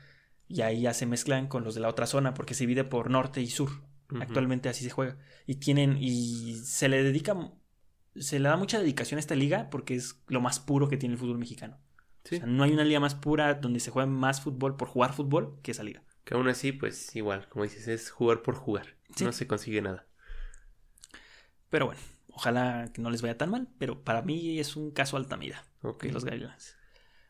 Y 0.46 0.62
ahí 0.62 0.82
ya 0.82 0.94
se 0.94 1.04
mezclan 1.04 1.46
con 1.46 1.62
los 1.62 1.74
de 1.74 1.80
la 1.80 1.88
otra 1.88 2.06
zona 2.06 2.32
porque 2.32 2.54
se 2.54 2.64
divide 2.64 2.84
por 2.84 3.10
norte 3.10 3.42
y 3.42 3.48
sur. 3.48 3.70
Actualmente 4.20 4.70
así 4.70 4.82
se 4.82 4.90
juega. 4.90 5.18
Y 5.46 5.56
tienen. 5.56 5.98
Y 6.00 6.54
se 6.64 6.88
le 6.88 7.02
dedica. 7.02 7.36
Se 8.16 8.38
le 8.38 8.48
da 8.48 8.56
mucha 8.56 8.78
dedicación 8.80 9.18
a 9.18 9.20
esta 9.20 9.34
liga 9.34 9.68
porque 9.70 9.94
es 9.94 10.22
lo 10.28 10.40
más 10.40 10.58
puro 10.58 10.88
que 10.88 10.96
tiene 10.96 11.14
el 11.14 11.18
fútbol 11.18 11.38
mexicano. 11.38 11.78
Sí. 12.24 12.36
O 12.36 12.38
sea, 12.38 12.46
no 12.46 12.64
hay 12.64 12.72
una 12.72 12.84
liga 12.84 13.00
más 13.00 13.14
pura 13.14 13.54
donde 13.54 13.80
se 13.80 13.90
juega 13.90 14.06
más 14.06 14.40
fútbol 14.40 14.76
por 14.76 14.88
jugar 14.88 15.12
fútbol 15.12 15.58
que 15.62 15.70
esa 15.70 15.82
liga. 15.82 16.02
Que 16.24 16.34
aún 16.34 16.48
así, 16.48 16.72
pues 16.72 17.14
igual, 17.16 17.48
como 17.48 17.64
dices, 17.64 17.88
es 17.88 18.10
jugar 18.10 18.42
por 18.42 18.54
jugar. 18.54 18.96
Sí. 19.16 19.24
No 19.24 19.32
se 19.32 19.46
consigue 19.46 19.80
nada. 19.80 20.06
Pero 21.70 21.86
bueno, 21.86 22.00
ojalá 22.32 22.90
que 22.92 23.00
no 23.00 23.10
les 23.10 23.22
vaya 23.22 23.38
tan 23.38 23.50
mal. 23.50 23.68
Pero 23.78 24.02
para 24.04 24.22
mí 24.22 24.58
es 24.58 24.76
un 24.76 24.90
caso 24.90 25.16
Altamira. 25.16 25.64
Ok. 25.82 26.02
que 26.02 26.12
los 26.12 26.24
Gavilanes. 26.24 26.76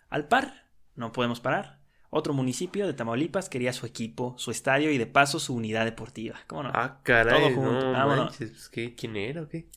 Al 0.08 0.26
par, 0.26 0.66
no 0.94 1.12
podemos 1.12 1.40
parar. 1.40 1.78
Otro 2.10 2.32
municipio 2.32 2.86
de 2.86 2.94
Tamaulipas 2.94 3.50
quería 3.50 3.74
su 3.74 3.84
equipo, 3.84 4.34
su 4.38 4.50
estadio 4.50 4.90
y 4.90 4.96
de 4.96 5.06
paso 5.06 5.38
su 5.38 5.54
unidad 5.54 5.84
deportiva. 5.84 6.40
¿Cómo 6.46 6.62
no? 6.62 6.70
Ah, 6.72 7.00
caray, 7.02 7.54
Todo 7.54 7.54
junto, 7.54 7.92
no 7.92 8.06
manches. 8.06 8.70
¿qué? 8.70 8.94
¿Quién 8.94 9.16
era 9.16 9.42
o 9.42 9.48
qué? 9.48 9.68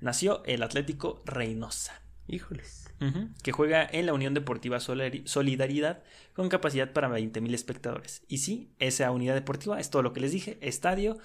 Nació 0.00 0.44
el 0.44 0.62
Atlético 0.62 1.22
Reynosa. 1.24 2.02
Híjoles. 2.28 2.84
Que 3.42 3.52
juega 3.52 3.88
en 3.90 4.06
la 4.06 4.12
Unión 4.12 4.34
Deportiva 4.34 4.80
Solidaridad 4.80 6.02
con 6.34 6.48
capacidad 6.48 6.92
para 6.92 7.08
20.000 7.08 7.54
espectadores. 7.54 8.22
Y 8.28 8.38
sí, 8.38 8.72
esa 8.78 9.10
unidad 9.10 9.34
deportiva 9.34 9.80
es 9.80 9.88
todo 9.90 10.02
lo 10.02 10.12
que 10.12 10.20
les 10.20 10.32
dije, 10.32 10.58
estadio, 10.60 11.18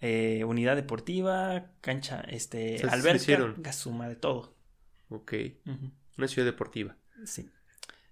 eh, 0.00 0.44
unidad 0.44 0.76
deportiva, 0.76 1.70
cancha, 1.80 2.20
este, 2.28 2.82
alberca, 2.88 3.16
hicieron. 3.16 3.54
gasuma, 3.58 4.08
de 4.08 4.16
todo. 4.16 4.54
Ok. 5.08 5.34
Una 6.18 6.28
ciudad 6.28 6.46
deportiva. 6.46 6.96
Sí. 7.24 7.50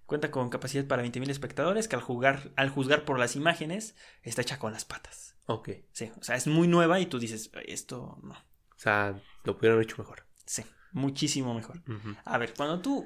Cuenta 0.05 0.31
con 0.31 0.49
capacidad 0.49 0.85
para 0.85 1.03
20.000 1.03 1.29
espectadores 1.29 1.87
que 1.87 1.95
al, 1.95 2.01
jugar, 2.01 2.51
al 2.55 2.69
juzgar 2.69 3.05
por 3.05 3.19
las 3.19 3.35
imágenes 3.35 3.95
está 4.21 4.41
hecha 4.41 4.59
con 4.59 4.73
las 4.73 4.85
patas. 4.85 5.35
Ok. 5.45 5.69
Sí, 5.91 6.11
o 6.19 6.23
sea, 6.23 6.35
es 6.35 6.47
muy 6.47 6.67
nueva 6.67 6.99
y 6.99 7.05
tú 7.05 7.19
dices, 7.19 7.51
esto 7.65 8.19
no. 8.23 8.33
O 8.33 8.79
sea, 8.83 9.21
lo 9.43 9.55
pudieron 9.55 9.77
haber 9.77 9.85
hecho 9.85 9.97
mejor. 9.97 10.25
Sí, 10.45 10.63
muchísimo 10.93 11.53
mejor. 11.53 11.81
A 12.25 12.37
ver, 12.37 12.53
cuando 12.55 12.81
tú, 12.81 13.05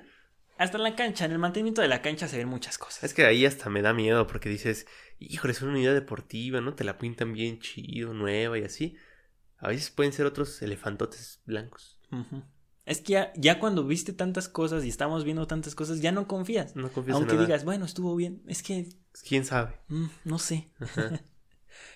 hasta 0.58 0.78
en 0.78 0.84
la 0.84 0.96
cancha, 0.96 1.26
en 1.26 1.32
el 1.32 1.40
mantenimiento 1.40 1.82
de 1.82 1.88
la 1.88 2.02
cancha 2.02 2.28
se 2.28 2.38
ven 2.38 2.48
muchas 2.48 2.78
cosas. 2.78 3.04
Es 3.04 3.14
que 3.14 3.26
ahí 3.26 3.46
hasta 3.46 3.70
me 3.70 3.82
da 3.82 3.94
miedo 3.94 4.28
porque 4.28 4.50
dices, 4.50 4.86
híjole, 5.20 5.54
es 5.54 5.62
una 5.62 5.72
unidad 5.72 5.94
deportiva, 5.94 6.62
¿no? 6.62 6.74
Te 6.76 6.84
la 6.84 6.98
pintan 6.98 7.34
bien 7.34 7.60
chido, 7.60 8.14
nueva 8.14 8.58
y 8.60 8.64
así. 8.64 8.96
A 9.58 9.70
veces 9.70 9.90
pueden 9.90 10.14
ser 10.14 10.26
otros 10.26 10.62
elefantotes 10.62 11.42
blancos. 11.46 12.00
Es 12.86 13.02
que 13.02 13.14
ya, 13.14 13.34
ya 13.36 13.60
cuando 13.60 13.84
viste 13.86 14.14
tantas 14.14 14.48
cosas 14.48 14.86
y 14.86 14.90
estamos 14.90 15.24
viendo 15.24 15.48
tantas 15.48 15.76
cosas, 15.76 16.00
ya 16.00 16.12
no 16.12 16.28
confías. 16.28 16.76
No 16.76 16.90
confías 16.92 17.16
Aunque 17.16 17.32
en 17.32 17.38
nada. 17.38 17.48
digas, 17.48 17.66
bueno, 17.66 17.86
estuvo 17.86 18.16
bien. 18.16 18.44
Es 18.48 18.64
que, 18.64 18.88
¿Quién 19.28 19.44
sabe? 19.46 19.76
mm, 19.88 20.06
no 20.26 20.40
sé. 20.40 20.72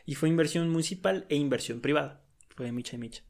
Y 0.06 0.16
fue 0.16 0.30
inversión 0.30 0.70
municipal 0.70 1.26
e 1.30 1.36
inversión 1.36 1.82
privada. 1.82 2.24
Fue 2.56 2.66
de 2.66 2.72
micha 2.72 2.96
y 2.96 3.00
micha. 3.00 3.24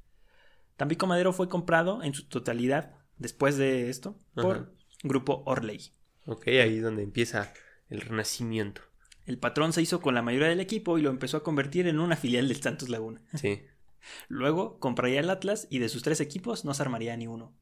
Tampico 0.81 1.05
Madero 1.05 1.31
fue 1.31 1.47
comprado 1.47 2.01
en 2.01 2.15
su 2.15 2.23
totalidad 2.27 2.95
después 3.19 3.55
de 3.55 3.91
esto 3.91 4.17
por 4.33 4.55
Ajá. 4.55 4.69
Grupo 5.03 5.43
Orley. 5.45 5.91
ok, 6.25 6.47
ahí 6.47 6.77
es 6.77 6.81
donde 6.81 7.03
empieza 7.03 7.53
el 7.87 8.01
renacimiento. 8.01 8.81
El 9.27 9.37
patrón 9.37 9.73
se 9.73 9.83
hizo 9.83 10.01
con 10.01 10.15
la 10.15 10.23
mayoría 10.23 10.47
del 10.47 10.59
equipo 10.59 10.97
y 10.97 11.03
lo 11.03 11.11
empezó 11.11 11.37
a 11.37 11.43
convertir 11.43 11.87
en 11.87 11.99
una 11.99 12.15
filial 12.15 12.47
del 12.47 12.59
Santos 12.63 12.89
Laguna. 12.89 13.21
Sí. 13.35 13.61
Luego 14.27 14.79
compraría 14.79 15.19
el 15.19 15.29
Atlas 15.29 15.67
y 15.69 15.77
de 15.77 15.87
sus 15.87 16.01
tres 16.01 16.19
equipos 16.19 16.65
no 16.65 16.73
se 16.73 16.81
armaría 16.81 17.15
ni 17.15 17.27
uno. 17.27 17.53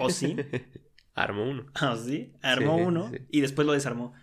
¿O 0.00 0.08
sí? 0.08 0.34
Armó 1.14 1.44
uno. 1.44 1.66
¿O 1.92 1.96
sí? 2.02 2.32
Armó 2.40 2.78
Sí, 2.78 2.82
uno 2.84 3.10
sí. 3.10 3.18
y 3.32 3.42
después 3.42 3.66
lo 3.66 3.74
desarmó. 3.74 4.14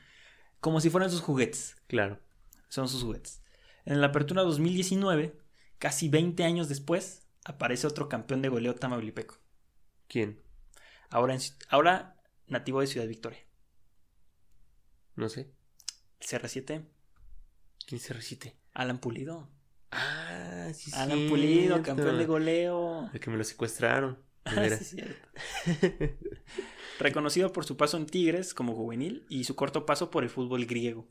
Como 0.59 0.81
si 0.81 0.89
fueran 0.89 1.11
sus 1.11 1.21
juguetes. 1.21 1.75
Claro. 1.85 2.19
Son 2.67 2.87
sus 2.89 3.03
juguetes. 3.03 3.43
En 3.85 4.01
la 4.01 4.07
apertura 4.07 4.41
2019, 4.41 5.37
casi 5.77 6.09
20 6.09 6.43
años 6.45 6.67
después, 6.67 7.22
aparece 7.45 7.87
otro 7.87 8.09
campeón 8.09 8.41
de 8.41 8.49
goleo 8.49 8.75
tamaulipeco. 8.75 9.37
¿Quién? 10.07 10.41
Ahora, 11.09 11.35
en- 11.35 11.41
ahora 11.69 12.21
nativo 12.47 12.81
de 12.81 12.87
Ciudad 12.87 13.07
Victoria. 13.07 13.39
No 15.15 15.29
sé. 15.29 15.51
El 16.19 16.27
CR7, 16.27 16.85
¿Quién 17.85 17.99
se 18.01 18.13
recite? 18.13 18.57
Alan 18.73 18.99
Pulido. 18.99 19.49
Ah, 19.91 20.71
sí, 20.73 20.89
sí. 20.89 20.97
Alan 20.97 21.27
Pulido, 21.29 21.81
campeón 21.83 22.17
de 22.17 22.25
goleo. 22.25 23.09
El 23.13 23.19
que 23.19 23.29
me 23.29 23.37
lo 23.37 23.43
secuestraron. 23.43 24.21
Ah, 24.45 24.67
sí. 24.69 24.97
Reconocido 26.99 27.51
por 27.53 27.65
su 27.65 27.77
paso 27.77 27.95
en 27.97 28.05
Tigres 28.05 28.53
como 28.53 28.75
juvenil 28.75 29.25
y 29.29 29.45
su 29.45 29.55
corto 29.55 29.85
paso 29.85 30.11
por 30.11 30.23
el 30.23 30.29
fútbol 30.29 30.65
griego. 30.65 31.07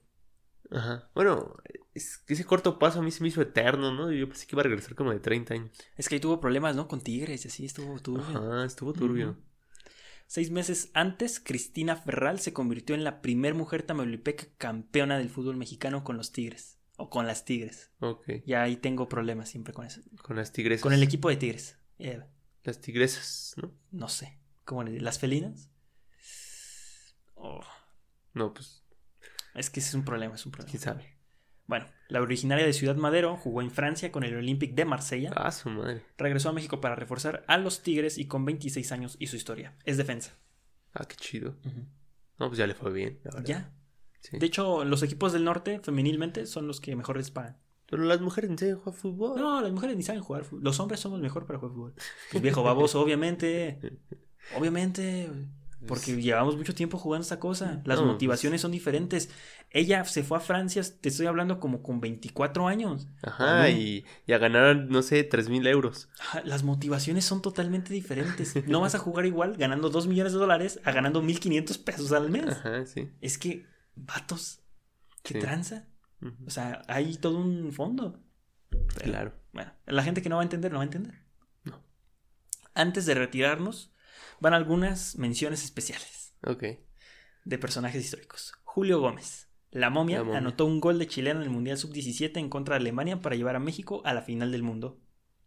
Ajá. 0.74 1.10
Bueno, 1.14 1.54
es 1.94 2.18
que 2.18 2.34
ese 2.34 2.44
corto 2.44 2.78
paso 2.78 3.00
a 3.00 3.02
mí 3.02 3.10
se 3.10 3.22
me 3.22 3.28
hizo 3.28 3.42
eterno, 3.42 3.92
¿no? 3.92 4.10
Yo 4.10 4.28
pensé 4.28 4.46
que 4.46 4.54
iba 4.54 4.60
a 4.60 4.64
regresar 4.64 4.94
como 4.94 5.12
de 5.12 5.20
30 5.20 5.54
años. 5.54 5.70
Es 5.96 6.08
que 6.08 6.16
ahí 6.16 6.20
tuvo 6.20 6.40
problemas, 6.40 6.76
¿no? 6.76 6.88
Con 6.88 7.00
Tigres 7.00 7.44
y 7.44 7.48
así 7.48 7.64
estuvo 7.64 7.98
turbio. 8.00 8.26
Ajá, 8.26 8.64
estuvo 8.64 8.92
turbio. 8.92 9.36
Seis 10.26 10.50
meses 10.50 10.90
antes, 10.94 11.40
Cristina 11.40 11.94
Ferral 11.96 12.40
se 12.40 12.54
convirtió 12.54 12.94
en 12.94 13.04
la 13.04 13.20
primer 13.20 13.54
mujer 13.54 13.82
tamaulipeca 13.82 14.46
campeona 14.56 15.18
del 15.18 15.28
fútbol 15.28 15.56
mexicano 15.56 16.04
con 16.04 16.16
los 16.16 16.32
Tigres. 16.32 16.78
O 16.96 17.10
con 17.10 17.26
las 17.26 17.44
Tigres. 17.44 17.90
Ok. 18.00 18.26
Ya 18.46 18.62
ahí 18.62 18.76
tengo 18.76 19.08
problemas 19.08 19.48
siempre 19.50 19.74
con 19.74 19.84
eso. 19.84 20.00
Con 20.22 20.36
las 20.36 20.52
tigresas. 20.52 20.82
Con 20.82 20.92
el 20.92 21.02
equipo 21.02 21.28
de 21.28 21.36
Tigres. 21.36 21.78
Eh, 21.98 22.22
Las 22.64 22.80
tigresas, 22.80 23.54
¿no? 23.56 23.72
no 23.90 24.08
sé. 24.08 24.38
¿Cómo 24.64 24.84
le 24.84 25.00
Las 25.00 25.18
felinas? 25.18 25.68
No, 28.34 28.54
pues, 28.54 28.81
Es 29.55 29.70
que 29.70 29.80
ese 29.80 29.90
es 29.90 29.94
un 29.94 30.05
problema, 30.05 30.34
es 30.34 30.46
un 30.46 30.53
problema. 30.53 30.70
quién 30.70 30.82
sabe. 30.82 31.16
Bueno, 31.66 31.86
la 32.09 32.20
originaria 32.20 32.66
de 32.66 32.72
Ciudad 32.72 32.96
Madero 32.96 33.36
jugó 33.36 33.62
en 33.62 33.70
Francia 33.70 34.11
con 34.12 34.24
el 34.24 34.36
Olympique 34.36 34.74
de 34.74 34.84
Marsella. 34.84 35.30
Ah, 35.34 35.50
su 35.53 35.70
madre. 35.70 36.03
Regresó 36.18 36.48
a 36.48 36.53
México 36.53 36.80
para 36.80 36.96
reforzar 36.96 37.44
a 37.46 37.57
los 37.57 37.82
Tigres 37.82 38.18
y 38.18 38.26
con 38.26 38.44
26 38.44 38.92
años 38.92 39.16
y 39.18 39.28
su 39.28 39.36
historia. 39.36 39.76
Es 39.84 39.96
defensa. 39.96 40.32
Ah, 40.92 41.05
qué 41.07 41.16
chido. 41.16 41.57
No, 42.38 42.48
pues 42.48 42.59
ya 42.59 42.66
le 42.66 42.74
fue 42.74 42.92
bien, 42.92 43.20
la 43.24 43.30
verdad. 43.30 43.46
Ya. 43.46 43.72
Sí. 44.20 44.38
De 44.38 44.46
hecho, 44.46 44.84
los 44.84 45.03
equipos 45.03 45.32
del 45.32 45.44
norte, 45.44 45.80
femenilmente, 45.80 46.46
son 46.46 46.66
los 46.66 46.80
que 46.80 46.94
mejor 46.94 47.16
les 47.16 47.30
pagan. 47.30 47.59
Pero 47.86 48.05
las 48.05 48.20
mujeres 48.20 48.50
en 48.50 48.59
serio 48.59 48.80
juegan 48.82 49.00
fútbol. 49.00 49.40
No, 49.40 49.61
las 49.61 49.72
mujeres 49.72 49.96
ni 49.96 50.03
saben 50.03 50.22
jugar 50.22 50.44
fútbol. 50.44 50.64
Los 50.64 50.80
hombres 50.80 51.00
somos 51.00 51.20
mejor 51.20 51.46
para 51.46 51.59
jugar 51.59 51.74
fútbol. 51.74 51.94
Pues 52.30 52.42
viejo 52.42 52.62
baboso, 52.62 53.00
obviamente. 53.00 53.78
Obviamente. 54.57 55.30
Porque 55.86 56.20
llevamos 56.20 56.56
mucho 56.56 56.74
tiempo 56.74 56.96
jugando 56.98 57.22
esta 57.22 57.40
cosa. 57.40 57.82
Las 57.84 57.98
No, 58.00 58.06
motivaciones 58.06 58.60
son 58.60 58.70
diferentes. 58.70 59.30
Ella 59.70 60.04
se 60.04 60.22
fue 60.22 60.38
a 60.38 60.40
Francia, 60.40 60.82
te 61.00 61.08
estoy 61.08 61.26
hablando 61.26 61.58
como 61.58 61.82
con 61.82 62.00
24 62.00 62.68
años. 62.68 63.08
Ajá, 63.22 63.68
y, 63.70 64.04
y 64.26 64.32
a 64.32 64.38
ganar, 64.38 64.76
no 64.76 65.02
sé, 65.02 65.24
tres 65.24 65.48
mil 65.48 65.66
euros. 65.66 66.08
Las 66.44 66.62
motivaciones 66.62 67.24
son 67.24 67.42
totalmente 67.42 67.92
diferentes. 67.92 68.54
No 68.68 68.80
vas 68.80 68.94
a 68.94 68.98
jugar 68.98 69.26
igual 69.26 69.56
ganando 69.56 69.90
2 69.90 70.06
millones 70.06 70.32
de 70.34 70.38
dólares 70.38 70.78
a 70.84 70.92
ganando 70.92 71.20
1500 71.22 71.78
pesos 71.78 72.12
al 72.12 72.30
mes. 72.30 72.46
Ajá, 72.48 72.86
sí. 72.86 73.10
Es 73.20 73.38
que, 73.38 73.66
vatos, 73.96 74.60
¿qué 75.22 75.34
Sí. 75.34 75.40
tranza? 75.40 75.88
O 76.46 76.50
sea, 76.50 76.82
hay 76.86 77.16
todo 77.16 77.38
un 77.38 77.72
fondo. 77.72 78.20
Pero, 78.70 78.88
Claro. 79.04 79.32
Bueno, 79.52 79.72
la 79.86 80.02
gente 80.04 80.22
que 80.22 80.28
no 80.28 80.36
va 80.36 80.42
a 80.42 80.44
entender, 80.44 80.70
no 80.70 80.78
va 80.78 80.82
a 80.84 80.86
entender. 80.86 81.14
No. 81.64 81.82
Antes 82.74 83.04
de 83.06 83.14
retirarnos, 83.14 83.91
van 84.43 84.55
algunas 84.55 85.16
menciones 85.16 85.64
especiales 85.64 86.34
Ok. 86.45 86.64
de 87.45 87.59
personajes 87.59 88.05
históricos. 88.05 88.53
Julio 88.64 89.01
Gómez. 89.01 89.49
La 89.70 89.88
momia, 89.88 90.18
La 90.18 90.24
momia. 90.24 90.38
anotó 90.38 90.66
un 90.66 90.80
gol 90.80 90.99
de 90.99 91.07
chileno 91.07 91.40
en 91.40 91.45
el 91.47 91.51
Mundial 91.51 91.78
Sub-17 91.78 92.36
en 92.38 92.49
contra 92.51 92.74
de 92.74 92.80
Alemania 92.80 93.20
para 93.22 93.36
llevar 93.36 93.57
a 93.57 93.61
México 93.61 94.03
a 94.05 94.12
la 94.12 94.22
final 94.22 94.51
del 94.53 94.62
mundo. 94.62 95.01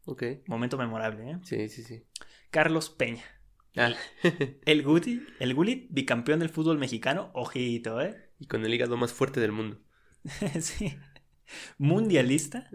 Ok. 0.06 0.24
Momento 0.48 0.78
memorable, 0.78 1.30
¿eh? 1.32 1.40
Sí, 1.44 1.70
sí, 1.70 1.84
sí. 1.84 2.04
Carlos 2.50 2.90
Peña. 2.90 3.24
Ah, 3.76 3.94
El 4.66 4.84
Guti, 4.84 5.22
el 5.40 5.54
Gulit, 5.54 5.88
bicampeón 5.92 6.40
del 6.40 6.50
fútbol 6.50 6.78
mexicano. 6.78 7.30
Ojito, 7.34 8.02
¿eh? 8.02 8.32
y 8.40 8.48
con 8.48 8.64
el 8.66 8.74
hígado 8.74 8.96
más 8.98 9.12
fuerte 9.14 9.40
del 9.42 9.52
mundo. 9.52 9.82
sí. 10.62 10.98
Mundialista. 11.78 12.70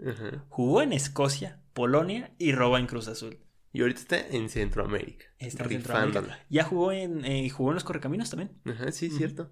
Jugó 0.49 0.81
en 0.83 0.93
Escocia, 0.93 1.61
Polonia 1.73 2.33
y 2.37 2.51
robó 2.53 2.77
en 2.77 2.85
Cruz 2.87 3.07
Azul. 3.07 3.39
Y 3.73 3.81
ahorita 3.81 3.99
está 4.01 4.27
en 4.27 4.49
Centroamérica. 4.49 5.25
Está. 5.39 5.67
Centroamérica. 5.67 6.39
Ya 6.49 6.63
jugó 6.63 6.91
en, 6.91 7.23
eh, 7.25 7.49
jugó 7.49 7.71
en 7.71 7.75
los 7.75 7.83
Correcaminos 7.83 8.29
también. 8.29 8.51
Ajá, 8.65 8.91
sí, 8.91 9.07
Ujú. 9.07 9.17
cierto. 9.17 9.51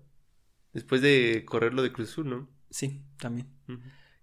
Después 0.74 1.02
de 1.02 1.44
correr 1.46 1.74
lo 1.74 1.82
de 1.82 1.92
Cruz 1.94 2.12
Azul, 2.12 2.30
¿no? 2.30 2.50
Sí, 2.70 3.02
también. 3.18 3.48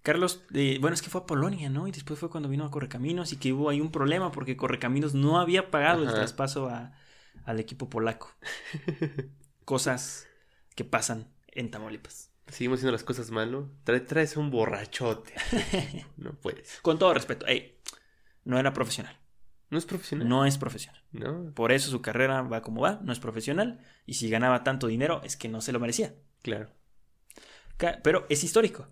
Carlos, 0.02 0.44
eh, 0.54 0.78
bueno, 0.80 0.94
es 0.94 1.02
que 1.02 1.10
fue 1.10 1.22
a 1.22 1.26
Polonia, 1.26 1.68
¿no? 1.70 1.88
Y 1.88 1.90
después 1.92 2.20
fue 2.20 2.30
cuando 2.30 2.48
vino 2.48 2.64
a 2.64 2.70
Correcaminos 2.70 3.32
y 3.32 3.36
que 3.38 3.52
hubo 3.52 3.70
ahí 3.70 3.80
un 3.80 3.90
problema 3.90 4.30
porque 4.30 4.56
Correcaminos 4.56 5.14
no 5.14 5.40
había 5.40 5.70
pagado 5.70 6.04
el 6.04 6.12
traspaso 6.14 6.68
a- 6.68 6.92
al 7.44 7.58
equipo 7.58 7.88
polaco. 7.90 8.30
Cosas 9.64 10.28
que 10.74 10.84
pasan 10.84 11.28
en 11.48 11.70
Tamaulipas. 11.70 12.30
Seguimos 12.48 12.78
haciendo 12.78 12.92
las 12.92 13.02
cosas 13.02 13.30
malo. 13.32 13.72
Trae, 13.82 13.98
traes 14.00 14.36
un 14.36 14.50
borrachote. 14.50 15.32
No 16.16 16.32
puedes. 16.34 16.78
Con 16.82 16.98
todo 16.98 17.12
respeto, 17.12 17.46
ey, 17.46 17.80
no 18.44 18.58
era 18.58 18.72
profesional. 18.72 19.18
No 19.70 19.78
es 19.78 19.84
profesional. 19.86 20.28
No 20.28 20.44
es 20.46 20.58
profesional. 20.58 21.02
No, 21.12 21.50
Por 21.54 21.72
eso 21.72 21.90
su 21.90 22.00
carrera 22.00 22.42
va 22.42 22.62
como 22.62 22.80
va, 22.82 23.00
no 23.02 23.12
es 23.12 23.18
profesional. 23.18 23.80
Y 24.06 24.14
si 24.14 24.30
ganaba 24.30 24.62
tanto 24.64 24.86
dinero 24.86 25.20
es 25.24 25.36
que 25.36 25.48
no 25.48 25.60
se 25.60 25.72
lo 25.72 25.80
merecía. 25.80 26.14
claro. 26.42 26.70
Pero 28.02 28.24
es 28.30 28.42
histórico. 28.42 28.88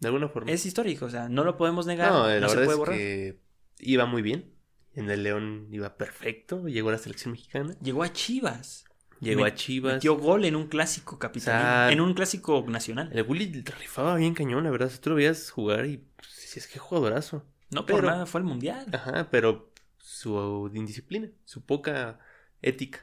De 0.00 0.08
alguna 0.08 0.28
forma. 0.28 0.50
Es 0.50 0.64
histórico, 0.66 1.06
o 1.06 1.10
sea, 1.10 1.28
no 1.28 1.44
lo 1.44 1.56
podemos 1.56 1.86
negar. 1.86 2.10
no, 2.10 2.22
No, 2.22 2.26
la 2.28 2.48
se 2.48 2.56
verdad 2.56 2.64
puede 2.64 2.70
es 2.70 2.76
borrar. 2.78 2.96
que 2.96 3.40
iba 3.78 4.06
muy 4.06 4.22
bien. 4.22 4.54
En 4.94 5.10
el 5.10 5.22
León 5.22 5.68
iba 5.70 5.96
perfecto. 5.96 6.66
Llegó 6.66 6.88
a 6.88 6.92
la 6.92 6.98
selección 6.98 7.32
mexicana. 7.32 7.76
Llegó 7.80 8.02
a 8.02 8.12
Chivas. 8.12 8.84
Llegó 9.20 9.44
a 9.44 9.54
Chivas. 9.54 9.94
Metió 9.94 10.16
gol 10.16 10.44
en 10.44 10.56
un 10.56 10.66
clásico 10.68 11.18
capital. 11.18 11.54
O 11.56 11.60
sea, 11.60 11.92
en 11.92 12.00
un 12.00 12.14
clásico 12.14 12.64
nacional. 12.68 13.10
El 13.12 13.22
Willy 13.22 13.62
rifaba 13.78 14.16
bien 14.16 14.34
cañón, 14.34 14.64
la 14.64 14.70
verdad. 14.70 14.90
Si 14.90 14.98
tú 14.98 15.10
lo 15.10 15.16
veías 15.16 15.50
jugar 15.50 15.86
y 15.86 15.98
pues, 16.16 16.28
decías 16.42 16.66
que 16.66 16.78
jugadorazo. 16.80 17.44
No 17.70 17.86
por 17.86 17.96
pero- 18.00 18.08
nada 18.10 18.26
fue 18.26 18.40
al 18.40 18.44
mundial. 18.46 18.86
Ajá, 18.92 19.28
pero 19.30 19.72
su 20.10 20.70
indisciplina, 20.74 21.28
su 21.44 21.64
poca 21.66 22.18
ética. 22.62 23.00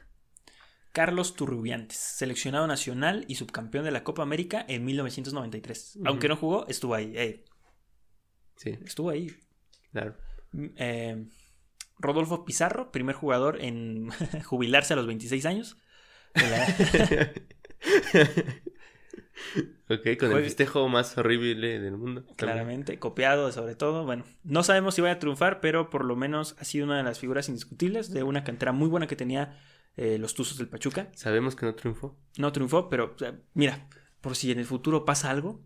Carlos 0.92 1.34
Turrubiantes, 1.36 1.96
seleccionado 1.98 2.66
nacional 2.66 3.24
y 3.28 3.36
subcampeón 3.36 3.84
de 3.84 3.90
la 3.92 4.02
Copa 4.02 4.22
América 4.22 4.64
en 4.66 4.84
1993. 4.84 5.96
Ujú. 5.96 6.08
Aunque 6.08 6.28
no 6.28 6.36
jugó, 6.36 6.66
estuvo 6.66 6.94
ahí. 6.94 7.12
ey, 7.16 7.44
Sí, 8.56 8.70
estuvo 8.84 9.10
ahí. 9.10 9.30
claro. 9.92 10.16
Mm, 10.52 10.66
eh, 10.76 11.26
Rodolfo 11.98 12.44
Pizarro, 12.44 12.90
primer 12.90 13.14
jugador 13.14 13.62
en 13.62 14.08
jubilarse 14.44 14.94
a 14.94 14.96
los 14.96 15.06
26 15.06 15.46
años. 15.46 15.76
La- 16.34 16.66
ok, 19.88 20.18
con 20.18 20.30
Juegue- 20.30 20.36
el 20.38 20.44
festejo 20.44 20.88
más 20.88 21.16
horrible 21.18 21.78
del 21.80 21.96
mundo. 21.96 22.20
también. 22.22 22.36
Claramente, 22.36 22.98
copiado 22.98 23.50
sobre 23.52 23.74
todo. 23.74 24.04
Bueno, 24.04 24.24
no 24.44 24.62
sabemos 24.62 24.94
si 24.94 25.02
va 25.02 25.10
a 25.10 25.18
triunfar, 25.18 25.60
pero 25.60 25.90
por 25.90 26.04
lo 26.04 26.16
menos 26.16 26.56
ha 26.58 26.64
sido 26.64 26.84
una 26.86 26.96
de 26.98 27.02
las 27.02 27.18
figuras 27.18 27.48
indiscutibles 27.48 28.10
de 28.12 28.22
una 28.22 28.44
cantera 28.44 28.72
muy 28.72 28.88
buena 28.88 29.06
que 29.06 29.16
tenía 29.16 29.58
eh, 29.96 30.18
los 30.18 30.34
Tuzos 30.34 30.58
del 30.58 30.68
Pachuca. 30.68 31.08
Sabemos 31.14 31.56
que 31.56 31.66
no 31.66 31.74
triunfó. 31.74 32.18
No 32.38 32.52
triunfó, 32.52 32.88
pero 32.88 33.12
o 33.14 33.18
sea, 33.18 33.38
mira, 33.54 33.88
por 34.20 34.36
si 34.36 34.50
en 34.52 34.58
el 34.58 34.66
futuro 34.66 35.04
pasa 35.04 35.30
algo, 35.30 35.62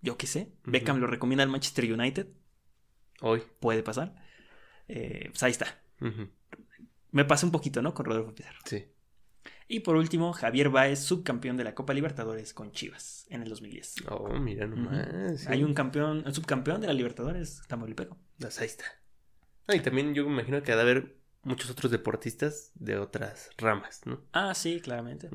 yo 0.00 0.16
qué 0.16 0.26
sé. 0.26 0.52
Beckham 0.64 0.98
lo 0.98 1.06
recomienda 1.06 1.42
al 1.44 1.50
Manchester 1.50 1.90
United, 1.92 2.26
Hoy. 3.20 3.42
puede 3.60 3.82
pasar. 3.82 4.14
Eh, 4.88 5.26
pues 5.30 5.42
ahí 5.44 5.52
está. 5.52 5.80
Me 7.12 7.24
pasé 7.24 7.46
un 7.46 7.52
poquito, 7.52 7.80
¿no? 7.82 7.94
Con 7.94 8.06
Rodolfo 8.06 8.34
Pizarro. 8.34 8.58
Sí. 8.64 8.84
Y 9.68 9.80
por 9.80 9.96
último, 9.96 10.32
Javier 10.32 10.68
Baez, 10.68 11.00
subcampeón 11.00 11.56
de 11.56 11.64
la 11.64 11.74
Copa 11.74 11.94
Libertadores 11.94 12.52
con 12.52 12.72
Chivas 12.72 13.26
en 13.30 13.42
el 13.42 13.48
2010. 13.48 13.94
Oh, 14.10 14.28
mira 14.38 14.66
nomás. 14.66 15.40
sí. 15.40 15.46
Hay 15.48 15.64
un 15.64 15.74
campeón, 15.74 16.24
un 16.26 16.34
subcampeón 16.34 16.80
de 16.80 16.88
la 16.88 16.92
Libertadores, 16.92 17.62
Tamaulipeco. 17.68 18.18
Pues 18.38 18.58
ahí 18.60 18.66
está. 18.66 18.84
Ah, 19.66 19.76
y 19.76 19.80
también 19.80 20.14
yo 20.14 20.24
me 20.26 20.32
imagino 20.32 20.62
que 20.62 20.72
ha 20.72 20.76
de 20.76 20.82
haber 20.82 21.16
muchos 21.42 21.70
otros 21.70 21.90
deportistas 21.90 22.72
de 22.74 22.98
otras 22.98 23.50
ramas, 23.58 24.02
¿no? 24.04 24.20
Ah, 24.32 24.54
sí, 24.54 24.80
claramente. 24.80 25.30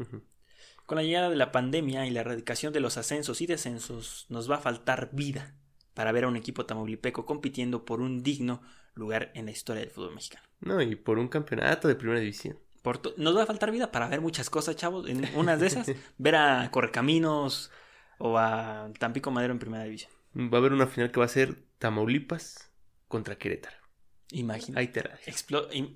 Con 0.85 0.97
la 0.97 1.03
llegada 1.03 1.29
de 1.29 1.35
la 1.35 1.51
pandemia 1.51 2.05
y 2.05 2.11
la 2.11 2.21
erradicación 2.21 2.73
de 2.73 2.79
los 2.79 2.97
ascensos 2.97 3.41
y 3.41 3.45
descensos, 3.45 4.25
nos 4.29 4.49
va 4.49 4.55
a 4.55 4.59
faltar 4.59 5.09
vida 5.13 5.55
para 5.93 6.11
ver 6.11 6.25
a 6.25 6.27
un 6.27 6.37
equipo 6.37 6.65
tamaulipeco 6.65 7.25
compitiendo 7.25 7.83
por 7.83 8.01
un 8.01 8.21
digno 8.21 8.61
lugar 8.93 9.31
en 9.33 9.45
la 9.45 9.51
historia 9.51 9.81
del 9.81 9.91
fútbol 9.91 10.15
mexicano. 10.15 10.45
No, 10.59 10.81
y 10.81 10.95
por 10.95 11.19
un 11.19 11.27
campeonato 11.27 11.87
de 11.87 11.95
primera 11.95 12.19
división. 12.19 12.57
Por 12.87 13.19
nos 13.19 13.35
va 13.35 13.43
a 13.43 13.45
faltar 13.45 13.69
vida 13.69 13.91
para 13.91 14.07
ver 14.07 14.21
muchas 14.21 14.49
cosas, 14.49 14.77
chavos. 14.77 15.09
En 15.09 15.21
unas 15.35 15.59
de 15.59 15.67
esas, 15.67 15.91
ver 16.17 16.35
a 16.37 16.71
Correcaminos 16.71 17.69
o 18.17 18.37
a 18.37 18.89
Tampico 18.97 19.29
Madero 19.29 19.51
en 19.51 19.59
primera 19.59 19.83
división. 19.83 20.09
Va 20.33 20.57
a 20.57 20.61
haber 20.61 20.71
una 20.71 20.87
final 20.87 21.11
que 21.11 21.19
va 21.19 21.25
a 21.25 21.27
ser 21.27 21.65
Tamaulipas 21.79 22.71
contra 23.09 23.37
Querétaro. 23.37 23.75
Imagina. 24.31 24.79
Ahí 24.79 24.87
te 24.87 25.03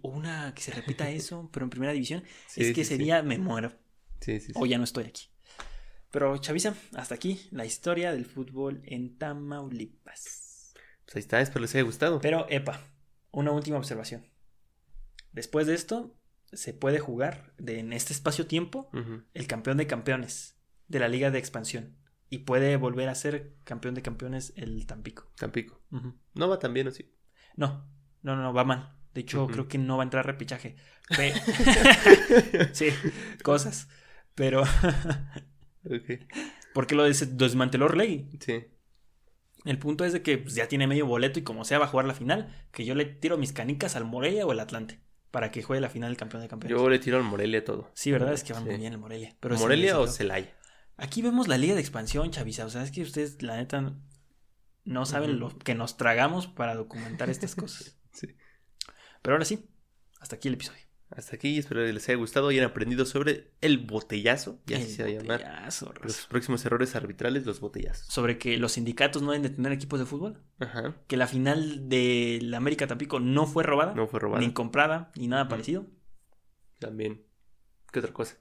una 0.01 0.53
que 0.53 0.61
se 0.61 0.71
repita 0.73 1.09
eso, 1.11 1.49
pero 1.53 1.65
en 1.65 1.69
primera 1.69 1.93
división. 1.93 2.25
Sí, 2.47 2.61
es 2.61 2.67
que 2.75 2.83
sí, 2.83 2.89
sí. 2.89 2.97
sería, 2.97 3.23
me 3.23 3.37
muero. 3.37 3.71
Sí, 4.19 4.41
sí, 4.41 4.47
sí. 4.47 4.53
O 4.55 4.65
ya 4.65 4.77
no 4.77 4.83
estoy 4.83 5.05
aquí. 5.05 5.29
Pero, 6.11 6.37
Chavisa, 6.39 6.75
hasta 6.93 7.15
aquí 7.15 7.39
la 7.51 7.63
historia 7.63 8.11
del 8.11 8.25
fútbol 8.25 8.81
en 8.83 9.17
Tamaulipas. 9.17 10.73
Pues 11.05 11.15
ahí 11.15 11.21
está, 11.21 11.39
espero 11.39 11.61
les 11.61 11.73
haya 11.73 11.85
gustado. 11.85 12.19
Pero, 12.19 12.47
epa, 12.49 12.81
una 13.31 13.51
última 13.51 13.77
observación. 13.77 14.27
Después 15.31 15.67
de 15.67 15.75
esto, 15.75 16.13
se 16.53 16.73
puede 16.73 16.99
jugar 16.99 17.53
de, 17.57 17.79
en 17.79 17.93
este 17.93 18.13
espacio-tiempo 18.13 18.89
el 19.33 19.47
campeón 19.47 19.77
de 19.77 19.87
campeones 19.87 20.57
de 20.87 20.99
la 20.99 21.07
Liga 21.07 21.31
de 21.31 21.39
Expansión. 21.39 21.95
Y 22.29 22.39
puede 22.39 22.77
volver 22.77 23.09
a 23.09 23.15
ser 23.15 23.55
campeón 23.65 23.93
de 23.93 24.01
campeones 24.01 24.53
el 24.55 24.85
Tampico. 24.85 25.31
Tampico. 25.37 25.81
No 26.33 26.47
va 26.49 26.59
tan 26.59 26.73
bien, 26.73 26.87
¿o 26.87 26.91
sí? 26.91 27.13
No, 27.57 27.85
no, 28.21 28.35
no, 28.35 28.41
no, 28.41 28.53
va 28.53 28.63
mal. 28.63 28.95
De 29.13 29.21
hecho, 29.21 29.47
creo 29.47 29.67
que 29.67 29.77
no 29.77 29.97
va 29.97 30.03
a 30.03 30.05
entrar 30.05 30.25
repichaje. 30.25 30.77
Pe- 31.17 31.33
sí, 32.73 32.87
cosas. 33.43 33.89
Pero, 34.35 34.63
Ok. 35.85 36.19
porque 36.73 36.95
lo 36.95 37.03
des- 37.03 37.37
desmanteló 37.37 37.85
Orlegui. 37.85 38.29
Sí. 38.39 38.65
El 39.65 39.77
punto 39.77 40.05
es 40.05 40.13
de 40.13 40.21
que 40.21 40.37
pues, 40.37 40.55
ya 40.55 40.67
tiene 40.67 40.87
medio 40.87 41.05
boleto 41.05 41.39
y 41.39 41.43
como 41.43 41.65
sea 41.65 41.79
va 41.79 41.85
a 41.85 41.89
jugar 41.89 42.05
la 42.05 42.13
final, 42.15 42.55
que 42.71 42.85
yo 42.85 42.95
le 42.95 43.05
tiro 43.05 43.37
mis 43.37 43.53
canicas 43.53 43.95
al 43.95 44.05
Morelia 44.05 44.45
o 44.45 44.51
el 44.51 44.59
Atlante 44.59 44.99
para 45.31 45.49
que 45.51 45.63
juegue 45.63 45.81
la 45.81 45.89
final 45.89 46.09
del 46.09 46.17
campeón 46.17 46.41
de 46.43 46.49
campeones. 46.49 46.77
Yo 46.77 46.89
le 46.89 46.99
tiro 46.99 47.17
al 47.17 47.23
Morelia 47.23 47.63
todo. 47.63 47.89
Sí, 47.93 48.11
verdad 48.11 48.33
es 48.33 48.43
que 48.43 48.53
va 48.53 48.59
Sí. 48.59 48.65
muy 48.65 48.77
bien 48.77 48.93
el 48.93 48.99
Morelia. 48.99 49.35
Pero 49.39 49.55
sí 49.55 49.63
¿Morelia 49.63 49.99
o 49.99 50.07
Celaya? 50.07 50.55
Aquí 50.97 51.21
vemos 51.21 51.47
la 51.47 51.57
liga 51.57 51.73
de 51.73 51.81
expansión, 51.81 52.29
Chavisa. 52.31 52.65
O 52.65 52.69
sea, 52.69 52.83
es 52.83 52.91
que 52.91 53.01
ustedes, 53.01 53.41
la 53.41 53.55
neta, 53.55 53.93
no 54.83 55.05
saben 55.05 55.39
lo 55.39 55.57
que 55.57 55.73
nos 55.73 55.97
tragamos 55.97 56.47
para 56.47 56.75
documentar 56.75 57.29
estas 57.29 57.55
cosas. 57.55 57.97
Sí. 58.13 58.27
Pero 59.21 59.35
ahora 59.35 59.45
sí, 59.45 59.69
hasta 60.19 60.35
aquí 60.35 60.49
el 60.49 60.55
episodio. 60.55 60.81
Hasta 61.15 61.35
aquí, 61.35 61.57
espero 61.57 61.85
que 61.85 61.91
les 61.91 62.07
haya 62.07 62.17
gustado 62.17 62.51
y 62.51 62.55
hayan 62.55 62.69
aprendido 62.69 63.05
sobre 63.05 63.51
el 63.59 63.79
botellazo, 63.79 64.59
ya 64.65 64.77
El 64.77 64.87
se 64.87 65.03
va 65.03 65.09
a 65.09 65.11
llamar. 65.11 65.69
Los 66.03 66.25
próximos 66.27 66.65
errores 66.65 66.95
arbitrales, 66.95 67.45
los 67.45 67.59
botellazos. 67.59 68.07
Sobre 68.07 68.37
que 68.37 68.57
los 68.57 68.73
sindicatos 68.73 69.21
no 69.21 69.31
deben 69.31 69.43
de 69.43 69.49
tener 69.49 69.73
equipos 69.73 69.99
de 69.99 70.05
fútbol. 70.05 70.41
Ajá. 70.59 70.95
Que 71.07 71.17
la 71.17 71.27
final 71.27 71.89
de 71.89 72.39
la 72.41 72.57
América 72.57 72.87
Tampico 72.87 73.19
no 73.19 73.45
fue 73.45 73.63
robada. 73.63 73.93
No 73.93 74.07
fue 74.07 74.21
robada. 74.21 74.41
Ni 74.41 74.53
comprada, 74.53 75.11
ni 75.15 75.27
nada 75.27 75.49
parecido. 75.49 75.85
También. 76.79 77.25
¿Qué 77.91 77.99
otra 77.99 78.13
cosa? 78.13 78.37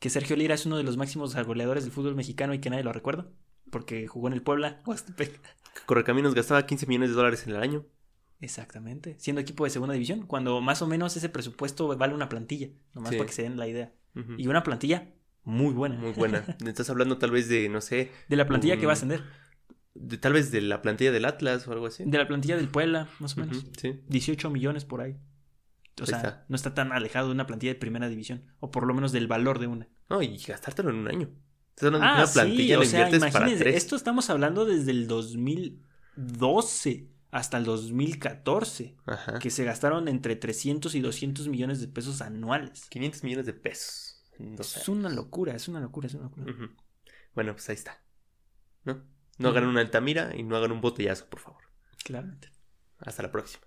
Que 0.00 0.10
Sergio 0.10 0.34
Lira 0.34 0.56
es 0.56 0.66
uno 0.66 0.78
de 0.78 0.82
los 0.82 0.96
máximos 0.96 1.34
goleadores 1.34 1.84
del 1.84 1.92
fútbol 1.92 2.16
mexicano 2.16 2.54
y 2.54 2.58
que 2.58 2.70
nadie 2.70 2.82
lo 2.82 2.92
recuerda. 2.92 3.28
Porque 3.70 4.08
jugó 4.08 4.26
en 4.26 4.34
el 4.34 4.42
Puebla. 4.42 4.82
Huastepec. 4.86 5.40
Correcaminos 5.86 6.34
gastaba 6.34 6.66
15 6.66 6.86
millones 6.86 7.10
de 7.10 7.14
dólares 7.14 7.46
en 7.46 7.54
el 7.54 7.62
año. 7.62 7.86
Exactamente. 8.40 9.16
Siendo 9.18 9.40
equipo 9.40 9.64
de 9.64 9.70
segunda 9.70 9.94
división. 9.94 10.26
Cuando 10.26 10.60
más 10.60 10.82
o 10.82 10.86
menos 10.86 11.16
ese 11.16 11.28
presupuesto 11.28 11.96
vale 11.96 12.14
una 12.14 12.28
plantilla. 12.28 12.68
Nomás 12.94 13.10
Sí. 13.10 13.16
para 13.16 13.26
que 13.28 13.34
se 13.34 13.42
den 13.42 13.56
la 13.58 13.68
idea. 13.68 13.92
Y 14.38 14.48
una 14.48 14.62
plantilla 14.62 15.08
muy 15.44 15.72
buena. 15.72 15.96
Muy 15.96 16.12
buena. 16.12 16.44
Estás 16.66 16.90
hablando 16.90 17.18
tal 17.18 17.30
vez 17.30 17.48
de, 17.48 17.68
no 17.68 17.80
sé, 17.80 18.10
De 18.28 18.36
la 18.36 18.46
plantilla 18.46 18.76
que 18.78 18.86
va 18.86 18.92
a 18.92 18.94
ascender. 18.94 19.22
de- 19.94 20.18
tal 20.18 20.32
vez 20.32 20.50
de 20.50 20.60
la 20.62 20.82
plantilla 20.82 21.12
del 21.12 21.24
Atlas 21.24 21.66
o 21.68 21.72
algo 21.72 21.86
así. 21.86 22.04
De 22.06 22.18
la 22.18 22.26
plantilla 22.26 22.56
del 22.56 22.68
Puebla, 22.68 23.08
más 23.20 23.36
o 23.36 23.40
menos. 23.40 23.64
Sí. 23.78 24.00
18 24.08 24.50
millones 24.50 24.84
por 24.84 25.00
ahí. 25.00 25.12
O 25.12 26.02
Ahí 26.02 26.06
sea, 26.06 26.16
está. 26.16 26.44
no 26.48 26.56
está 26.56 26.72
tan 26.74 26.92
alejado 26.92 27.28
de 27.28 27.34
una 27.34 27.46
plantilla 27.46 27.72
de 27.74 27.78
primera 27.78 28.08
división. 28.08 28.44
O 28.60 28.70
por 28.70 28.86
lo 28.86 28.94
menos 28.94 29.12
del 29.12 29.26
valor 29.28 29.58
de 29.58 29.66
una. 29.66 29.88
No, 30.08 30.22
y 30.22 30.38
gastártelo 30.38 30.90
en 30.90 30.96
un 30.96 31.08
año. 31.08 31.28
Estás 31.70 31.86
hablando 31.88 32.06
de 32.06 32.12
Ah, 32.12 32.24
una 32.24 32.32
plantilla 32.32 32.76
sí, 32.76 32.82
o 32.82 32.84
sea, 32.84 33.04
para 33.06 33.16
imagínense, 33.16 33.64
tres. 33.64 33.76
esto 33.76 33.96
estamos 33.96 34.30
hablando 34.30 34.64
desde 34.64 34.90
el 34.92 35.06
2012 35.08 37.08
hasta 37.30 37.58
el 37.58 37.64
2014, 37.64 38.96
Ajá. 39.06 39.38
que 39.38 39.50
se 39.50 39.64
gastaron 39.64 40.08
entre 40.08 40.36
300 40.36 40.94
y 40.94 41.00
200 41.00 41.48
millones 41.48 41.80
de 41.80 41.88
pesos 41.88 42.20
anuales. 42.22 42.86
500 42.90 43.24
millones 43.24 43.46
de 43.46 43.52
pesos. 43.52 44.22
Es 44.58 44.88
una 44.88 45.10
locura, 45.10 45.54
es 45.54 45.68
una 45.68 45.80
locura, 45.80 46.06
es 46.06 46.14
una 46.14 46.24
locura. 46.24 46.46
Bueno, 47.34 47.52
pues 47.52 47.68
ahí 47.68 47.74
está. 47.74 48.02
¿No? 48.84 49.02
No 49.38 49.48
hagan 49.48 49.66
una 49.66 49.80
Altamira 49.80 50.34
y 50.34 50.42
no 50.42 50.56
hagan 50.56 50.72
un 50.72 50.80
botellazo, 50.80 51.28
por 51.28 51.40
favor. 51.40 51.62
Claramente. 52.04 52.50
Hasta 52.98 53.22
la 53.22 53.30
próxima. 53.30 53.64